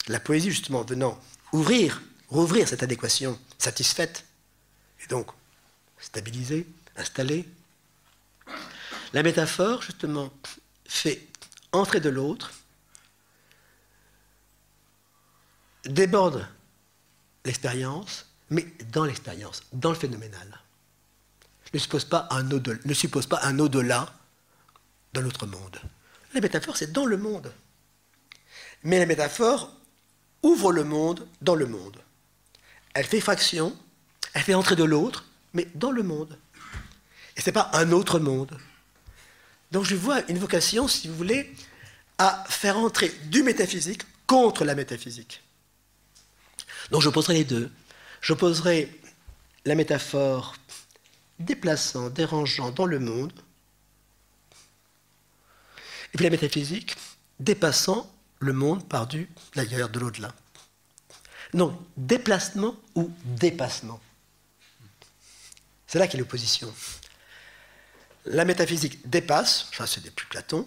La 0.08 0.20
poésie, 0.20 0.50
justement, 0.50 0.82
venant 0.82 1.20
ouvrir, 1.52 2.02
rouvrir 2.28 2.68
cette 2.68 2.82
adéquation 2.82 3.38
satisfaite, 3.58 4.24
et 5.02 5.06
donc 5.08 5.30
stabilisée, 5.98 6.66
installée. 6.96 7.48
La 9.12 9.22
métaphore, 9.22 9.82
justement, 9.82 10.32
fait 10.86 11.26
entrer 11.72 12.00
de 12.00 12.08
l'autre, 12.08 12.52
déborde 15.84 16.46
l'expérience, 17.44 18.26
mais 18.50 18.66
dans 18.92 19.04
l'expérience, 19.04 19.62
dans 19.72 19.90
le 19.90 19.96
phénoménal. 19.96 20.60
Ne 21.72 21.78
suppose 21.78 22.04
pas 22.04 22.28
un 22.30 22.50
au-delà, 22.50 22.78
ne 22.84 22.94
suppose 22.94 23.26
pas 23.26 23.40
un 23.42 23.58
au-delà 23.58 24.14
dans 25.12 25.20
l'autre 25.20 25.46
monde. 25.46 25.80
La 26.34 26.40
métaphore, 26.40 26.76
c'est 26.76 26.92
dans 26.92 27.06
le 27.06 27.16
monde. 27.16 27.52
Mais 28.82 28.98
la 28.98 29.06
métaphore 29.06 29.72
ouvre 30.42 30.72
le 30.72 30.84
monde 30.84 31.26
dans 31.40 31.54
le 31.54 31.66
monde. 31.66 31.96
Elle 32.92 33.06
fait 33.06 33.20
fraction, 33.20 33.76
elle 34.34 34.42
fait 34.42 34.54
entrer 34.54 34.76
de 34.76 34.84
l'autre, 34.84 35.24
mais 35.52 35.68
dans 35.74 35.90
le 35.90 36.02
monde. 36.02 36.38
Et 37.36 37.40
ce 37.40 37.46
n'est 37.46 37.52
pas 37.54 37.70
un 37.72 37.92
autre 37.92 38.18
monde. 38.18 38.58
Donc 39.72 39.84
je 39.84 39.96
vois 39.96 40.22
une 40.28 40.38
vocation, 40.38 40.86
si 40.86 41.08
vous 41.08 41.16
voulez, 41.16 41.52
à 42.18 42.44
faire 42.48 42.78
entrer 42.78 43.12
du 43.24 43.42
métaphysique 43.42 44.02
contre 44.26 44.64
la 44.64 44.74
métaphysique. 44.74 45.42
Donc 46.90 47.02
j'opposerai 47.02 47.34
les 47.34 47.44
deux. 47.44 47.70
J'opposerai 48.20 49.00
la 49.64 49.74
métaphore 49.74 50.54
déplaçant, 51.38 52.10
dérangeant 52.10 52.70
dans 52.70 52.86
le 52.86 52.98
monde, 52.98 53.32
et 56.14 56.16
puis 56.16 56.24
la 56.24 56.30
métaphysique 56.30 56.96
dépassant 57.40 58.10
le 58.38 58.52
monde 58.52 58.88
par 58.88 59.06
du 59.06 59.28
d'ailleurs 59.54 59.88
de 59.88 59.98
l'au-delà. 59.98 60.32
Donc 61.52 61.78
déplacement 61.96 62.76
ou 62.94 63.12
dépassement. 63.24 64.00
C'est 65.86 65.98
là 65.98 66.06
qu'est 66.06 66.18
l'opposition. 66.18 66.72
La 68.26 68.44
métaphysique 68.44 69.08
dépasse, 69.08 69.66
enfin 69.70 69.86
c'est 69.86 70.08
plus 70.10 70.26
Platon, 70.26 70.66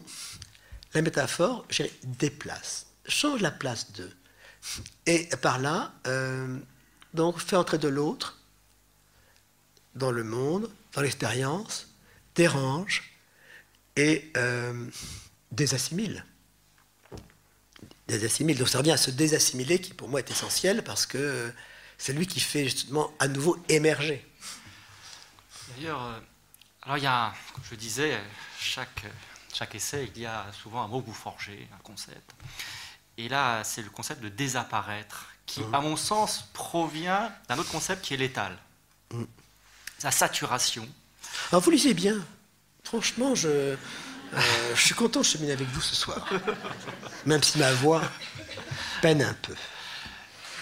la 0.94 1.02
métaphore, 1.02 1.66
je 1.70 1.84
dirais, 1.84 1.96
déplace, 2.04 2.88
change 3.08 3.42
la 3.42 3.52
place 3.52 3.92
d'eux. 3.92 4.16
Et 5.06 5.28
par 5.42 5.60
là, 5.60 5.94
euh, 6.08 6.58
donc, 7.14 7.40
fait 7.40 7.56
entrer 7.56 7.78
de 7.78 7.88
l'autre 7.88 8.38
dans 9.96 10.12
le 10.12 10.24
monde, 10.24 10.70
dans 10.94 11.02
l'expérience, 11.02 11.88
dérange 12.36 13.12
et 13.96 14.32
euh, 14.38 14.86
désassimile. 15.52 16.26
Désassimile. 18.08 18.58
Donc 18.58 18.70
ça 18.70 18.78
revient 18.78 18.92
à 18.92 18.98
se 18.98 19.12
désassimiler 19.12 19.80
qui 19.80 19.94
pour 19.94 20.10
moi 20.10 20.20
est 20.20 20.32
essentiel 20.32 20.84
parce 20.84 21.06
que 21.06 21.52
c'est 21.98 22.14
lui 22.14 22.28
qui 22.28 22.40
fait 22.40 22.64
justement 22.64 23.12
à 23.20 23.28
nouveau 23.28 23.58
émerger. 23.70 24.26
D'ailleurs, 25.76 26.04
euh, 26.04 26.20
alors 26.84 26.98
il 26.98 27.04
y 27.04 27.08
a, 27.08 27.34
comme 27.54 27.64
je 27.70 27.76
disais, 27.76 28.18
chaque, 28.60 29.06
chaque 29.54 29.76
essai, 29.76 30.10
il 30.16 30.22
y 30.22 30.26
a 30.26 30.46
souvent 30.54 30.84
un 30.84 30.88
mot 30.88 31.04
forgez, 31.12 31.68
un 31.74 31.82
concept. 31.84 32.34
Et 33.18 33.30
là, 33.30 33.64
c'est 33.64 33.82
le 33.82 33.90
concept 33.90 34.22
de 34.22 34.30
désapparaître, 34.30 35.28
qui, 35.46 35.62
mmh. 35.62 35.74
à 35.74 35.82
mon 35.82 35.96
sens, 35.96 36.50
provient 36.54 37.32
d'un 37.50 37.58
autre 37.58 37.72
concept 37.72 38.04
qui 38.04 38.14
est 38.14 38.18
l'étal. 38.18 38.58
Mmh. 39.12 39.24
La 40.04 40.12
saturation. 40.12 40.88
Alors 41.52 41.62
vous 41.62 41.72
lisez 41.72 41.94
bien. 41.94 42.24
Franchement, 42.84 43.34
je, 43.34 43.76
euh, 44.34 44.76
je 44.76 44.82
suis 44.82 44.96
content 44.96 45.20
de 45.22 45.26
cheminer 45.26 45.54
avec 45.54 45.68
vous 45.68 45.82
ce 45.82 45.96
soir. 45.96 46.28
Même 47.26 47.44
si 47.44 47.58
ma 47.58 47.72
voix 47.74 48.02
peine 49.02 49.22
un 49.22 49.34
peu. 49.34 49.56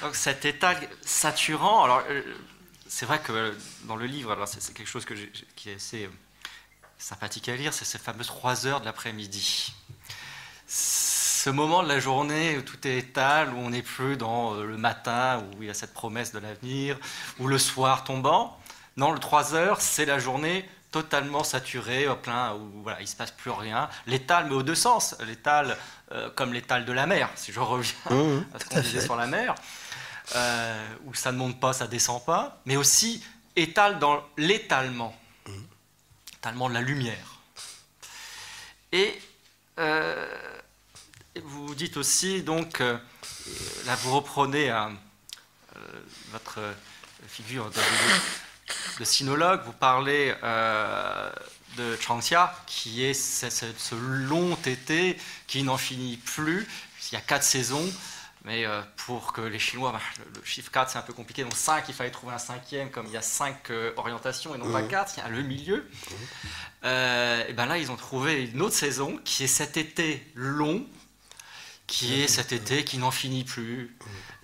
Donc 0.02 0.16
cet 0.16 0.46
état 0.46 0.76
saturant, 1.02 1.84
alors 1.84 2.04
euh, 2.10 2.22
c'est 2.88 3.06
vrai 3.06 3.20
que 3.20 3.56
dans 3.84 3.96
le 3.96 4.06
livre, 4.06 4.32
alors 4.32 4.48
c'est 4.48 4.74
quelque 4.74 4.88
chose 4.88 5.06
qui 5.56 5.70
est 5.70 5.76
assez 5.76 6.06
euh, 6.06 6.10
sympathique 6.98 7.50
à 7.50 7.56
lire, 7.56 7.74
c'est 7.74 7.86
ces 7.86 7.98
fameuses 7.98 8.28
trois 8.28 8.68
heures 8.68 8.82
de 8.82 8.86
l'après-midi 8.86 9.74
ce 11.46 11.52
moment 11.52 11.84
de 11.84 11.88
la 11.88 12.00
journée 12.00 12.58
où 12.58 12.64
tout 12.64 12.88
est 12.88 12.98
étal, 12.98 13.54
où 13.54 13.58
on 13.60 13.70
n'est 13.70 13.84
plus 13.84 14.18
dans 14.18 14.56
euh, 14.56 14.66
le 14.66 14.78
matin, 14.78 15.44
où 15.44 15.62
il 15.62 15.68
y 15.68 15.70
a 15.70 15.76
cette 15.76 15.94
promesse 15.94 16.32
de 16.32 16.40
l'avenir, 16.40 16.98
ou 17.38 17.48
le 17.48 17.60
soir 17.60 18.04
tombant. 18.04 18.58
Non, 18.98 19.12
le 19.12 19.20
3 19.20 19.54
heures, 19.54 19.80
c'est 19.80 20.06
la 20.06 20.18
journée 20.18 20.68
totalement 20.96 21.44
saturée, 21.44 22.08
au 22.08 22.16
plein, 22.16 22.54
où 22.56 22.82
voilà, 22.82 23.02
il 23.02 23.04
ne 23.04 23.10
se 23.10 23.18
passe 23.18 23.32
plus 23.32 23.52
rien. 23.52 23.90
L'étal, 24.08 24.46
mais 24.48 24.56
aux 24.56 24.64
deux 24.64 24.76
sens. 24.76 25.14
L'étal, 25.28 25.78
euh, 26.14 26.30
comme 26.30 26.54
l'étal 26.54 26.86
de 26.86 26.94
la 26.94 27.06
mer, 27.06 27.30
si 27.36 27.52
je 27.52 27.60
reviens 27.60 27.92
mmh, 28.10 28.46
à 28.54 28.60
ce 28.60 28.66
qu'on 28.66 28.80
disait 28.80 29.02
sur 29.02 29.18
la 29.18 29.28
mer, 29.28 29.56
euh, 30.38 30.88
où 31.04 31.14
ça 31.14 31.34
ne 31.34 31.38
monte 31.38 31.60
pas, 31.60 31.74
ça 31.74 31.84
ne 31.84 31.90
descend 31.90 32.24
pas, 32.24 32.62
mais 32.64 32.78
aussi 32.78 33.22
étal 33.58 34.00
dans 34.00 34.24
l'étalement, 34.38 35.14
mmh. 35.46 35.52
étalement 36.38 36.70
de 36.70 36.76
la 36.76 36.82
lumière. 36.82 37.42
Et 38.94 39.20
vous 41.44 41.76
dites 41.76 41.98
aussi, 41.98 42.42
donc, 42.42 42.80
euh, 42.80 42.98
là 43.86 43.96
vous 43.98 44.16
reprenez 44.16 44.72
euh, 44.72 44.88
votre 46.32 46.60
figure 47.28 47.70
de, 47.70 47.82
sinologue, 49.04 49.62
vous 49.66 49.74
parlez 49.74 50.34
euh, 50.44 51.32
de 51.78 51.96
Changxia, 51.98 52.54
qui 52.66 53.04
est 53.04 53.14
ce, 53.14 53.96
long 53.96 54.56
été 54.66 55.18
qui 55.48 55.64
n'en 55.64 55.78
finit 55.78 56.18
plus. 56.18 56.68
Il 57.12 57.14
y 57.14 57.18
a 57.18 57.22
quatre 57.22 57.44
saisons, 57.44 57.88
mais 58.44 58.66
pour 58.98 59.34
que 59.34 59.42
les 59.42 59.60
Chinois, 59.60 59.92
bah, 59.92 60.00
le, 60.18 60.44
chiffre 60.44 60.72
4 60.72 60.90
c'est 60.90 60.98
un 60.98 61.04
peu 61.04 61.14
compliqué, 61.14 61.44
donc 61.44 61.56
5, 61.56 61.86
il 61.88 61.94
fallait 61.94 62.10
trouver 62.10 62.34
un 62.34 62.40
cinquième, 62.40 62.90
comme 62.90 63.06
il 63.06 63.12
y 63.12 63.18
a 63.18 63.22
cinq 63.22 63.72
orientations 63.98 64.56
et 64.56 64.58
non 64.58 64.72
pas 64.72 64.82
mmh. 64.82 64.88
quatre, 64.88 65.14
il 65.18 65.20
y 65.20 65.24
a 65.24 65.30
le 65.30 65.44
milieu. 65.44 65.88
et 66.84 67.54
ben 67.54 67.66
là, 67.68 67.78
ils 67.78 67.92
ont 67.92 67.96
trouvé 67.96 68.46
une 68.46 68.62
autre 68.62 68.76
saison 68.76 69.20
qui 69.24 69.44
est 69.44 69.48
cet 69.48 69.78
été 69.78 70.26
long, 70.34 70.86
qui 71.88 72.22
est 72.22 72.28
cet 72.28 72.52
été 72.52 72.84
qui 72.84 72.98
n'en 72.98 73.12
finit 73.12 73.44
plus. 73.44 73.96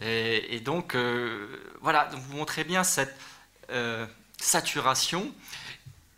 Et, 0.01 0.59
donc, 0.59 0.95
euh, 0.95 1.47
voilà, 1.81 2.05
donc 2.05 2.21
vous 2.21 2.37
montrez 2.37 2.63
bien 2.63 2.83
cette 2.83 3.15
euh, 3.71 4.05
saturation. 4.39 5.31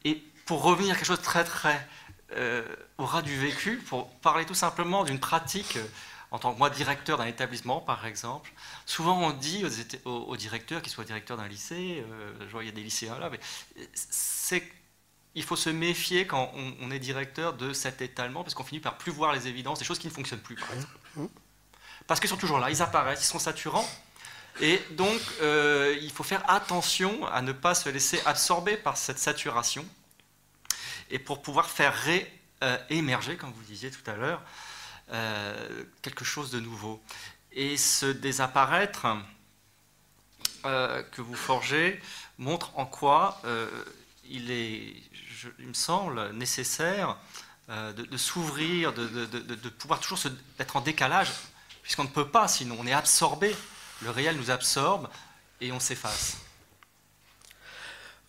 Et 0.06 0.24
pour 0.46 0.64
revenir 0.64 0.94
à 0.94 0.96
quelque 0.96 1.08
chose 1.08 1.20
de 1.20 1.24
très, 1.24 1.44
très 1.44 1.88
euh, 2.36 2.64
au 2.98 3.06
ras 3.06 3.22
du 3.22 3.38
vécu, 3.38 3.78
pour 3.78 4.10
parler 4.20 4.46
tout 4.46 4.54
simplement 4.54 5.04
d'une 5.04 5.20
pratique, 5.20 5.78
en 6.32 6.40
tant 6.40 6.54
que 6.54 6.58
moi 6.58 6.70
directeur 6.70 7.18
d'un 7.18 7.26
établissement, 7.26 7.80
par 7.80 8.06
exemple, 8.06 8.52
souvent 8.86 9.20
on 9.20 9.32
dit 9.32 9.64
aux, 10.06 10.10
aux, 10.12 10.36
directeurs, 10.36 10.82
qu'ils 10.82 10.92
soient 10.92 11.04
directeurs 11.04 11.38
d'un 11.38 11.48
lycée, 11.48 12.04
je 12.40 12.52
vois 12.52 12.64
il 12.64 12.66
y 12.66 12.70
a 12.70 12.74
des 12.74 12.82
lycéens 12.82 13.20
là, 13.20 13.30
mais 13.30 13.40
c'est 13.94 14.64
il 15.36 15.44
faut 15.44 15.56
se 15.56 15.70
méfier 15.70 16.28
quand 16.28 16.52
on, 16.82 16.92
est 16.92 17.00
directeur 17.00 17.54
de 17.54 17.74
cet 17.74 18.02
étalement, 18.02 18.44
parce 18.44 18.54
qu'on 18.54 18.64
finit 18.64 18.80
par 18.80 18.98
plus 18.98 19.12
voir 19.12 19.34
les 19.34 19.48
évidences, 19.48 19.80
des 19.80 19.86
choses 19.86 20.00
qui 20.00 20.08
ne 20.08 20.12
fonctionnent 20.12 20.42
plus, 20.42 20.56
par 20.56 20.72
exemple. 20.74 21.32
Parce 22.06 22.20
qu'ils 22.20 22.30
sont 22.30 22.38
toujours 22.38 22.60
là, 22.60 22.70
ils 22.70 22.82
apparaissent, 22.82 23.22
ils 23.22 23.28
sont 23.28 23.40
saturants. 23.40 23.88
Et 24.62 24.82
donc, 24.92 25.20
euh, 25.42 25.98
il 26.02 26.12
faut 26.12 26.24
faire 26.24 26.48
attention 26.50 27.26
à 27.28 27.42
ne 27.42 27.52
pas 27.52 27.74
se 27.74 27.90
laisser 27.90 28.22
absorber 28.26 28.78
par 28.78 28.98
cette 28.98 29.20
saturation. 29.20 29.86
Et 31.10 31.20
pour 31.20 31.42
pouvoir 31.42 31.70
faire 31.70 31.94
réémerger, 32.62 33.36
comme 33.36 33.52
vous 33.52 33.64
disiez 33.64 33.92
tout 33.92 34.10
à 34.10 34.16
l'heure, 34.16 34.42
euh, 35.12 35.84
quelque 36.02 36.24
chose 36.24 36.52
de 36.52 36.60
nouveau. 36.60 37.02
Et 37.52 37.78
ce 37.78 38.06
désapparaître 38.06 39.08
euh, 40.66 41.04
que 41.12 41.22
vous 41.22 41.36
forgez 41.36 42.02
montre 42.38 42.72
en 42.78 42.86
quoi 42.86 43.42
il 44.26 44.50
est, 44.50 44.96
il 45.60 45.68
me 45.68 45.74
semble, 45.74 46.32
nécessaire 46.32 47.18
de, 47.68 48.18
s'ouvrir, 48.18 48.94
de, 48.94 49.70
pouvoir 49.70 50.00
toujours 50.00 50.20
être 50.60 50.76
en 50.76 50.82
décalage 50.82 51.30
puisqu'on 51.84 52.06
ne 52.06 52.10
peut 52.10 52.30
pas, 52.30 52.48
sinon 52.48 52.78
on 52.80 52.88
est 52.88 52.94
absorbé, 52.94 53.56
le 54.04 54.10
réel 54.10 54.36
nous 54.38 54.52
absorbe 54.52 55.10
et 55.62 55.72
on 55.72 55.80
s'efface. 55.80 56.38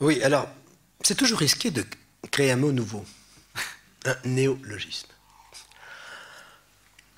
Oui, 0.01 0.23
alors, 0.23 0.49
c'est 1.03 1.15
toujours 1.15 1.39
risqué 1.39 1.71
de 1.71 1.85
créer 2.31 2.51
un 2.51 2.57
mot 2.57 2.73
nouveau, 2.73 3.05
un 4.05 4.17
néologisme. 4.25 5.09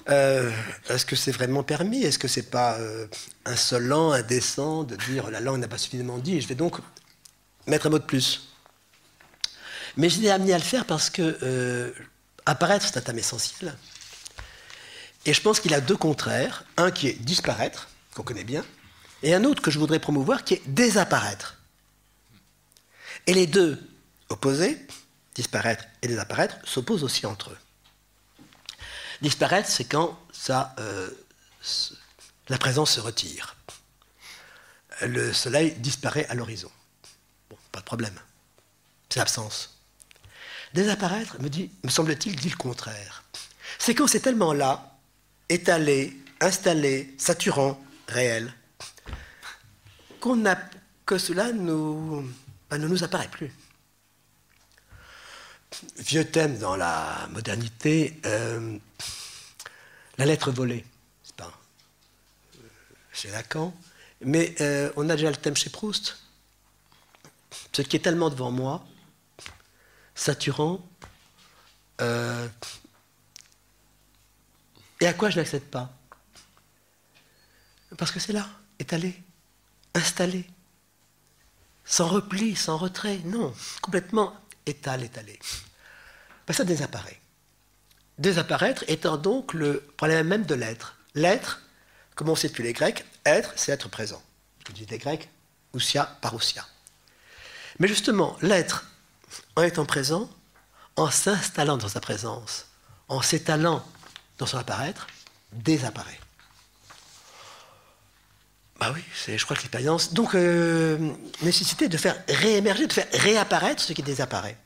Euh, 0.09 0.53
est-ce 0.89 1.05
que 1.05 1.17
c'est 1.17 1.33
vraiment 1.33 1.65
permis? 1.65 2.05
Est-ce 2.05 2.19
que 2.19 2.29
c'est 2.29 2.51
pas 2.51 2.79
euh, 2.79 3.09
insolent, 3.45 4.13
indécent 4.13 4.85
de 4.85 4.95
dire 4.95 5.31
la 5.31 5.41
langue 5.41 5.61
n'a 5.61 5.69
pas 5.69 5.79
suffisamment 5.79 6.19
dit 6.19 6.41
Je 6.41 6.47
vais 6.47 6.55
donc 6.55 6.77
mettre 7.67 7.87
un 7.87 7.91
mot 7.91 7.99
de 7.99 8.05
plus? 8.05 8.49
Mais 9.97 10.09
je 10.09 10.21
l'ai 10.21 10.31
amené 10.31 10.53
à 10.53 10.59
le 10.59 10.65
faire 10.65 10.85
parce 10.85 11.11
que 11.11 11.39
euh, 11.43 11.91
apparaître, 12.45 12.87
c'est 12.87 12.99
un 12.99 13.01
thème 13.01 13.19
essentiel. 13.19 13.75
Et 15.25 15.33
je 15.33 15.41
pense 15.41 15.59
qu'il 15.59 15.75
a 15.75 15.81
deux 15.81 15.97
contraires. 15.97 16.65
Un 16.77 16.93
qui 16.93 17.09
est 17.09 17.15
disparaître, 17.15 17.89
qu'on 18.17 18.23
connaît 18.23 18.45
bien, 18.45 18.65
et 19.23 19.35
un 19.35 19.45
autre 19.45 19.63
que 19.63 19.71
je 19.71 19.79
voudrais 19.79 20.01
promouvoir 20.01 20.43
qui 20.43 20.55
est 20.55 20.63
désapparaître. 20.67 21.59
Et 23.27 23.35
les 23.35 23.47
deux 23.47 23.79
opposés, 24.31 24.79
disparaître 25.35 25.85
et 26.03 26.09
désapparaître, 26.09 26.57
s'opposent 26.65 27.05
aussi 27.05 27.27
entre 27.27 27.51
eux. 27.51 27.59
Disparaître, 29.21 29.69
c'est 29.69 29.85
quand 29.85 30.19
ça, 30.33 30.75
euh, 30.79 31.11
la 32.49 32.59
présence 32.59 32.93
se 32.93 33.01
retire. 33.01 33.57
le 35.03 35.33
soleil 35.33 35.73
disparaît 35.73 36.27
à 36.29 36.35
l'horizon. 36.35 36.71
Bon, 37.51 37.59
pas 37.71 37.81
de 37.81 37.85
problème. 37.85 38.19
C'est 39.11 39.19
l'absence. 39.19 39.79
Désapparaître, 40.73 41.41
me, 41.41 41.49
dit, 41.49 41.71
me 41.85 41.91
semble-t-il, 41.91 42.37
dit 42.37 42.49
le 42.49 42.57
contraire. 42.57 43.25
C'est 43.79 43.95
quand 43.95 44.07
c'est 44.07 44.21
tellement 44.21 44.53
là, 44.53 44.99
étalé, 45.49 46.17
installé, 46.41 47.15
saturant, 47.19 47.81
réel, 48.09 48.53
que 51.05 51.19
cela 51.19 51.53
nous, 51.53 52.29
ben, 52.69 52.79
ne 52.79 52.89
nous 52.89 53.05
apparaît 53.05 53.29
plus. 53.29 53.53
Vieux 55.99 56.25
thème 56.25 56.59
dans 56.59 56.77
la 56.77 57.29
modernité, 57.31 58.19
euh, 58.25 58.79
la 60.19 60.25
lettre 60.25 60.51
volée, 60.51 60.85
c'est 61.23 61.37
pas 61.37 61.53
euh, 62.57 62.59
chez 63.13 63.31
Lacan, 63.31 63.75
mais 64.23 64.55
euh, 64.61 64.91
on 64.97 65.09
a 65.11 65.17
déjà 65.17 65.31
le 65.31 65.37
thème 65.37 65.57
chez 65.57 65.71
Proust. 65.71 66.17
Ce 67.73 67.83
qui 67.83 67.97
est 67.97 68.01
tellement 68.01 68.31
devant 68.31 68.51
moi, 68.51 68.85
saturant, 70.15 70.81
et 75.01 75.07
à 75.07 75.13
quoi 75.15 75.31
je 75.31 75.37
n'accède 75.37 75.65
pas 75.65 75.96
Parce 77.97 78.11
que 78.11 78.21
c'est 78.21 78.33
là, 78.33 78.47
étalé, 78.79 79.23
installé, 79.95 80.45
sans 81.85 82.09
repli, 82.09 82.57
sans 82.57 82.77
retrait, 82.77 83.21
non, 83.25 83.55
complètement 83.81 84.35
étalé, 84.67 85.07
étalé. 85.07 85.39
Ben, 86.47 86.53
ça 86.53 86.65
désapparaît. 86.65 87.21
Désapparaître 88.19 88.85
étant 88.89 89.17
donc 89.17 89.55
le 89.55 89.81
problème 89.97 90.27
même 90.27 90.45
de 90.45 90.55
l'être. 90.55 90.97
L'être, 91.15 91.63
comme 92.15 92.29
on 92.29 92.37
sait 92.37 92.49
depuis 92.49 92.65
les 92.65 92.73
Grecs, 92.73 93.05
être, 93.25 93.53
c'est 93.57 93.73
être 93.73 93.89
présent. 93.89 94.23
Je 94.67 94.73
dis 94.73 94.87
des 94.87 94.99
Grecs, 94.99 95.29
ousia, 95.73 96.05
parousia. 96.21 96.67
Mais 97.79 97.89
justement, 97.89 98.37
l'être, 98.43 98.87
en 99.55 99.63
étant 99.63 99.85
présent, 99.85 100.31
en 100.97 101.11
s'installant 101.11 101.77
dans 101.77 101.89
sa 101.89 102.01
présence, 102.01 102.67
en 103.09 103.21
s'étalant 103.21 103.87
dans 104.39 104.47
son 104.47 104.59
apparaître, 104.59 105.07
désapparaît. 105.53 106.19
Bah 108.79 108.93
oui, 108.95 109.03
je 109.27 109.43
crois 109.45 109.57
que 109.57 109.63
l'expérience. 109.63 110.13
Donc, 110.13 110.35
euh, 110.35 110.99
nécessité 111.43 111.89
de 111.89 111.97
faire 111.97 112.23
réémerger, 112.29 112.87
de 112.87 112.93
faire 112.93 113.09
réapparaître 113.13 113.83
ce 113.83 113.93
qui 113.95 114.03
désapparaît. 114.03 114.59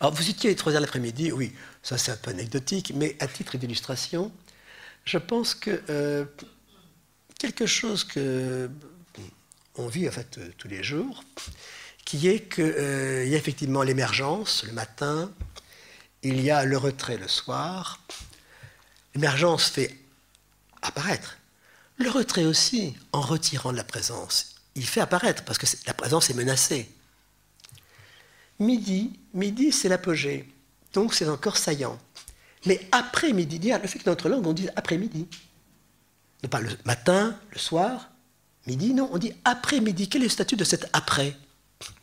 Alors, 0.00 0.14
vous 0.14 0.30
étiez 0.30 0.50
les 0.50 0.56
3 0.56 0.74
heures 0.74 0.80
l'après-midi, 0.80 1.32
oui, 1.32 1.52
ça 1.82 1.98
c'est 1.98 2.12
un 2.12 2.16
peu 2.16 2.30
anecdotique, 2.30 2.92
mais 2.94 3.16
à 3.18 3.26
titre 3.26 3.56
d'illustration, 3.56 4.30
je 5.04 5.18
pense 5.18 5.54
que 5.54 5.82
euh, 5.90 6.24
quelque 7.38 7.66
chose 7.66 8.04
que 8.04 8.70
on 9.78 9.88
vit 9.88 10.08
en 10.08 10.12
fait 10.12 10.38
euh, 10.38 10.50
tous 10.56 10.68
les 10.68 10.82
jours, 10.82 11.24
qui 12.04 12.28
est 12.28 12.48
qu'il 12.48 12.64
y 12.64 13.34
a 13.34 13.38
effectivement 13.38 13.82
l'émergence 13.82 14.64
le 14.64 14.72
matin, 14.72 15.30
il 16.22 16.40
y 16.40 16.50
a 16.50 16.64
le 16.64 16.78
retrait 16.78 17.16
le 17.16 17.28
soir. 17.28 18.00
L'émergence 19.14 19.68
fait 19.68 19.96
apparaître. 20.82 21.38
Le 21.98 22.10
retrait 22.10 22.44
aussi, 22.44 22.94
en 23.12 23.20
retirant 23.20 23.72
de 23.72 23.76
la 23.76 23.84
présence, 23.84 24.56
il 24.74 24.84
fait 24.84 25.00
apparaître 25.00 25.44
parce 25.44 25.58
que 25.58 25.66
la 25.86 25.94
présence 25.94 26.30
est 26.30 26.34
menacée. 26.34 26.90
Midi, 28.58 29.18
midi 29.34 29.72
c'est 29.72 29.88
l'apogée, 29.88 30.52
donc 30.92 31.14
c'est 31.14 31.28
encore 31.28 31.56
saillant. 31.56 31.98
Mais 32.66 32.86
après-midi, 32.92 33.58
le 33.58 33.88
fait 33.88 33.98
que 33.98 34.08
notre 34.10 34.28
langue 34.28 34.46
on 34.46 34.52
dise 34.52 34.72
après-midi. 34.76 35.26
Non 36.42 36.48
pas 36.48 36.60
le 36.60 36.70
matin, 36.84 37.38
le 37.50 37.58
soir, 37.58 38.10
midi, 38.66 38.92
non, 38.92 39.08
on 39.12 39.18
dit 39.18 39.32
après-midi. 39.44 40.08
Quel 40.08 40.22
est 40.22 40.26
le 40.26 40.30
statut 40.30 40.56
de 40.56 40.64
cet 40.64 40.88
après 40.92 41.36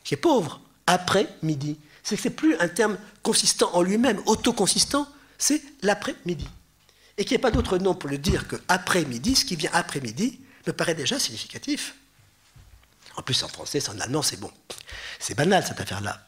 Qui 0.03 0.14
est 0.14 0.18
pauvre, 0.18 0.61
après-midi 0.88 1.78
c'est 2.03 2.18
que 2.18 2.22
c'est 2.22 2.30
plus 2.30 2.56
un 2.57 2.68
terme 2.68 2.98
consistant 3.24 3.70
en 3.74 3.82
lui-même, 3.82 4.22
autoconsistant, 4.26 5.07
c'est 5.38 5.61
l'après-midi. 5.82 6.48
Et 7.18 7.26
qu'il 7.26 7.35
n'y 7.35 7.40
ait 7.40 7.41
pas 7.41 7.52
d'autre 7.52 7.77
nom 7.77 7.94
pour 7.94 8.10
le 8.10 8.18
dire 8.18 8.48
que 8.48 8.56
après-midi, 8.68 9.35
ce 9.35 9.45
qui 9.45 9.56
vient 9.56 9.69
après-midi, 9.73 10.40
me 10.65 10.73
paraît 10.73 10.95
déjà 10.95 11.19
significatif. 11.19 11.95
En 13.15 13.22
plus, 13.22 13.44
en 13.44 13.48
français, 13.48 13.88
en 13.90 13.99
allemand, 13.99 14.22
c'est 14.22 14.40
bon. 14.40 14.52
C'est 15.19 15.35
banal, 15.35 15.64
cette 15.65 15.80
affaire-là. 15.80 16.26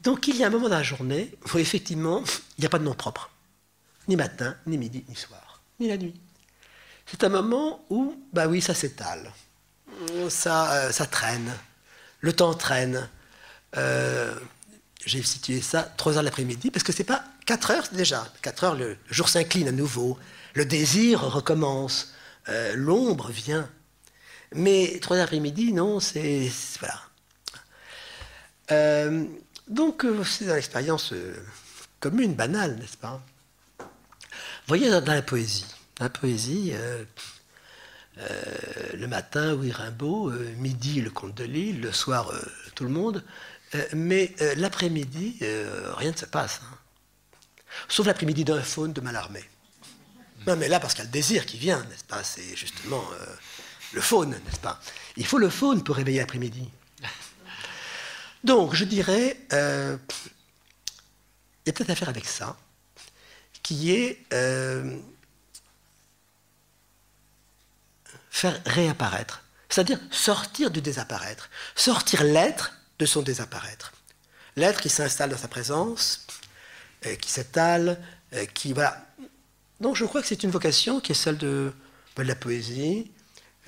Donc, 0.00 0.26
il 0.26 0.36
y 0.36 0.44
a 0.44 0.48
un 0.48 0.50
moment 0.50 0.68
dans 0.68 0.76
la 0.76 0.82
journée 0.82 1.32
où, 1.52 1.58
effectivement, 1.58 2.22
il 2.58 2.62
n'y 2.62 2.66
a 2.66 2.68
pas 2.68 2.78
de 2.78 2.84
nom 2.84 2.94
propre. 2.94 3.30
Ni 4.08 4.16
matin, 4.16 4.56
ni 4.66 4.76
midi, 4.76 5.04
ni 5.08 5.16
soir, 5.16 5.62
ni 5.80 5.88
la 5.88 5.96
nuit. 5.96 6.20
C'est 7.06 7.24
un 7.24 7.28
moment 7.28 7.84
où, 7.90 8.20
bah 8.32 8.46
oui, 8.48 8.60
ça 8.60 8.74
s'étale. 8.74 9.32
Ça, 10.28 10.72
euh, 10.72 10.92
ça 10.92 11.06
traîne. 11.06 11.52
Le 12.20 12.32
temps 12.32 12.54
traîne. 12.54 13.08
Euh, 13.76 14.34
j'ai 15.06 15.22
situé 15.22 15.60
ça 15.60 15.82
3 15.96 16.16
heures 16.16 16.22
l'après-midi, 16.22 16.70
parce 16.70 16.82
que 16.82 16.92
c'est 16.92 17.04
pas 17.04 17.24
4 17.46 17.70
heures 17.70 17.88
déjà. 17.92 18.26
4 18.42 18.64
heures, 18.64 18.74
le 18.74 18.96
jour 19.10 19.28
s'incline 19.28 19.68
à 19.68 19.72
nouveau, 19.72 20.18
le 20.54 20.64
désir 20.64 21.20
recommence, 21.20 22.14
euh, 22.48 22.74
l'ombre 22.74 23.30
vient. 23.30 23.68
Mais 24.54 24.98
3 25.00 25.16
heures 25.16 25.22
l'après-midi, 25.22 25.72
non, 25.72 26.00
c'est. 26.00 26.50
Voilà. 26.80 27.00
Euh, 28.70 29.24
donc, 29.68 30.04
euh, 30.04 30.24
c'est 30.24 30.44
une 30.44 30.50
expérience 30.52 31.12
commune, 32.00 32.34
banale, 32.34 32.76
n'est-ce 32.76 32.96
pas? 32.96 33.22
Voyez, 34.66 34.90
dans, 34.90 35.04
la 35.04 35.22
poésie, 35.22 35.66
la 36.00 36.08
poésie, 36.08 36.72
le 38.16 39.06
matin, 39.06 39.54
oui, 39.54 39.70
Rimbaud, 39.70 40.30
midi, 40.56 41.02
le 41.02 41.10
comte 41.10 41.34
de 41.34 41.44
Lille, 41.44 41.82
le 41.82 41.92
soir, 41.92 42.32
tout 42.74 42.84
le 42.84 42.90
monde. 42.90 43.22
Euh, 43.74 43.84
mais 43.94 44.34
euh, 44.40 44.54
l'après-midi, 44.56 45.36
euh, 45.42 45.92
rien 45.96 46.12
ne 46.12 46.16
se 46.16 46.26
passe. 46.26 46.60
Hein. 46.62 46.78
Sauf 47.88 48.06
l'après-midi 48.06 48.44
d'un 48.44 48.62
faune 48.62 48.92
de 48.92 49.00
Malarmé. 49.00 49.42
Non, 50.46 50.56
mais 50.56 50.68
là, 50.68 50.78
parce 50.78 50.94
qu'il 50.94 51.02
y 51.02 51.06
a 51.06 51.08
le 51.08 51.12
désir 51.12 51.46
qui 51.46 51.58
vient, 51.58 51.82
n'est-ce 51.84 52.04
pas? 52.04 52.22
C'est 52.22 52.54
justement 52.54 53.02
le 53.92 54.00
faune, 54.00 54.30
n'est-ce 54.30 54.60
pas? 54.60 54.78
Il 55.16 55.26
faut 55.26 55.38
le 55.38 55.48
faune 55.48 55.82
pour 55.82 55.96
réveiller 55.96 56.20
l'après-midi. 56.20 56.70
Donc, 58.44 58.74
je 58.74 58.84
dirais, 58.84 59.38
il 59.50 59.56
y 61.66 61.70
a 61.70 61.72
peut-être 61.72 61.90
affaire 61.90 62.10
avec 62.10 62.26
ça, 62.26 62.58
qui 63.62 63.92
est 63.92 64.22
faire 68.30 68.60
réapparaître, 68.66 69.42
c'est-à-dire 69.70 69.98
sortir 70.10 70.70
du 70.70 70.82
désapparaître, 70.82 71.48
sortir 71.74 72.22
l'être 72.22 72.74
de 72.98 73.06
son 73.06 73.22
désapparaître. 73.22 73.92
L'être 74.56 74.80
qui 74.80 74.88
s'installe 74.88 75.30
dans 75.30 75.36
sa 75.36 75.48
présence, 75.48 76.26
euh, 77.06 77.16
qui 77.16 77.30
s'étale, 77.30 78.00
euh, 78.32 78.46
qui 78.46 78.72
voilà. 78.72 79.06
Donc 79.80 79.96
je 79.96 80.04
crois 80.04 80.22
que 80.22 80.28
c'est 80.28 80.42
une 80.42 80.50
vocation 80.50 81.00
qui 81.00 81.12
est 81.12 81.16
celle 81.16 81.38
de, 81.38 81.72
de 82.16 82.22
la 82.22 82.34
poésie, 82.34 83.10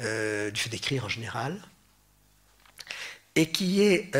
euh, 0.01 0.51
du 0.51 0.61
fait 0.61 0.70
d'écrire 0.70 1.05
en 1.05 1.09
général, 1.09 1.61
et 3.35 3.51
qui 3.51 3.82
est 3.82 4.16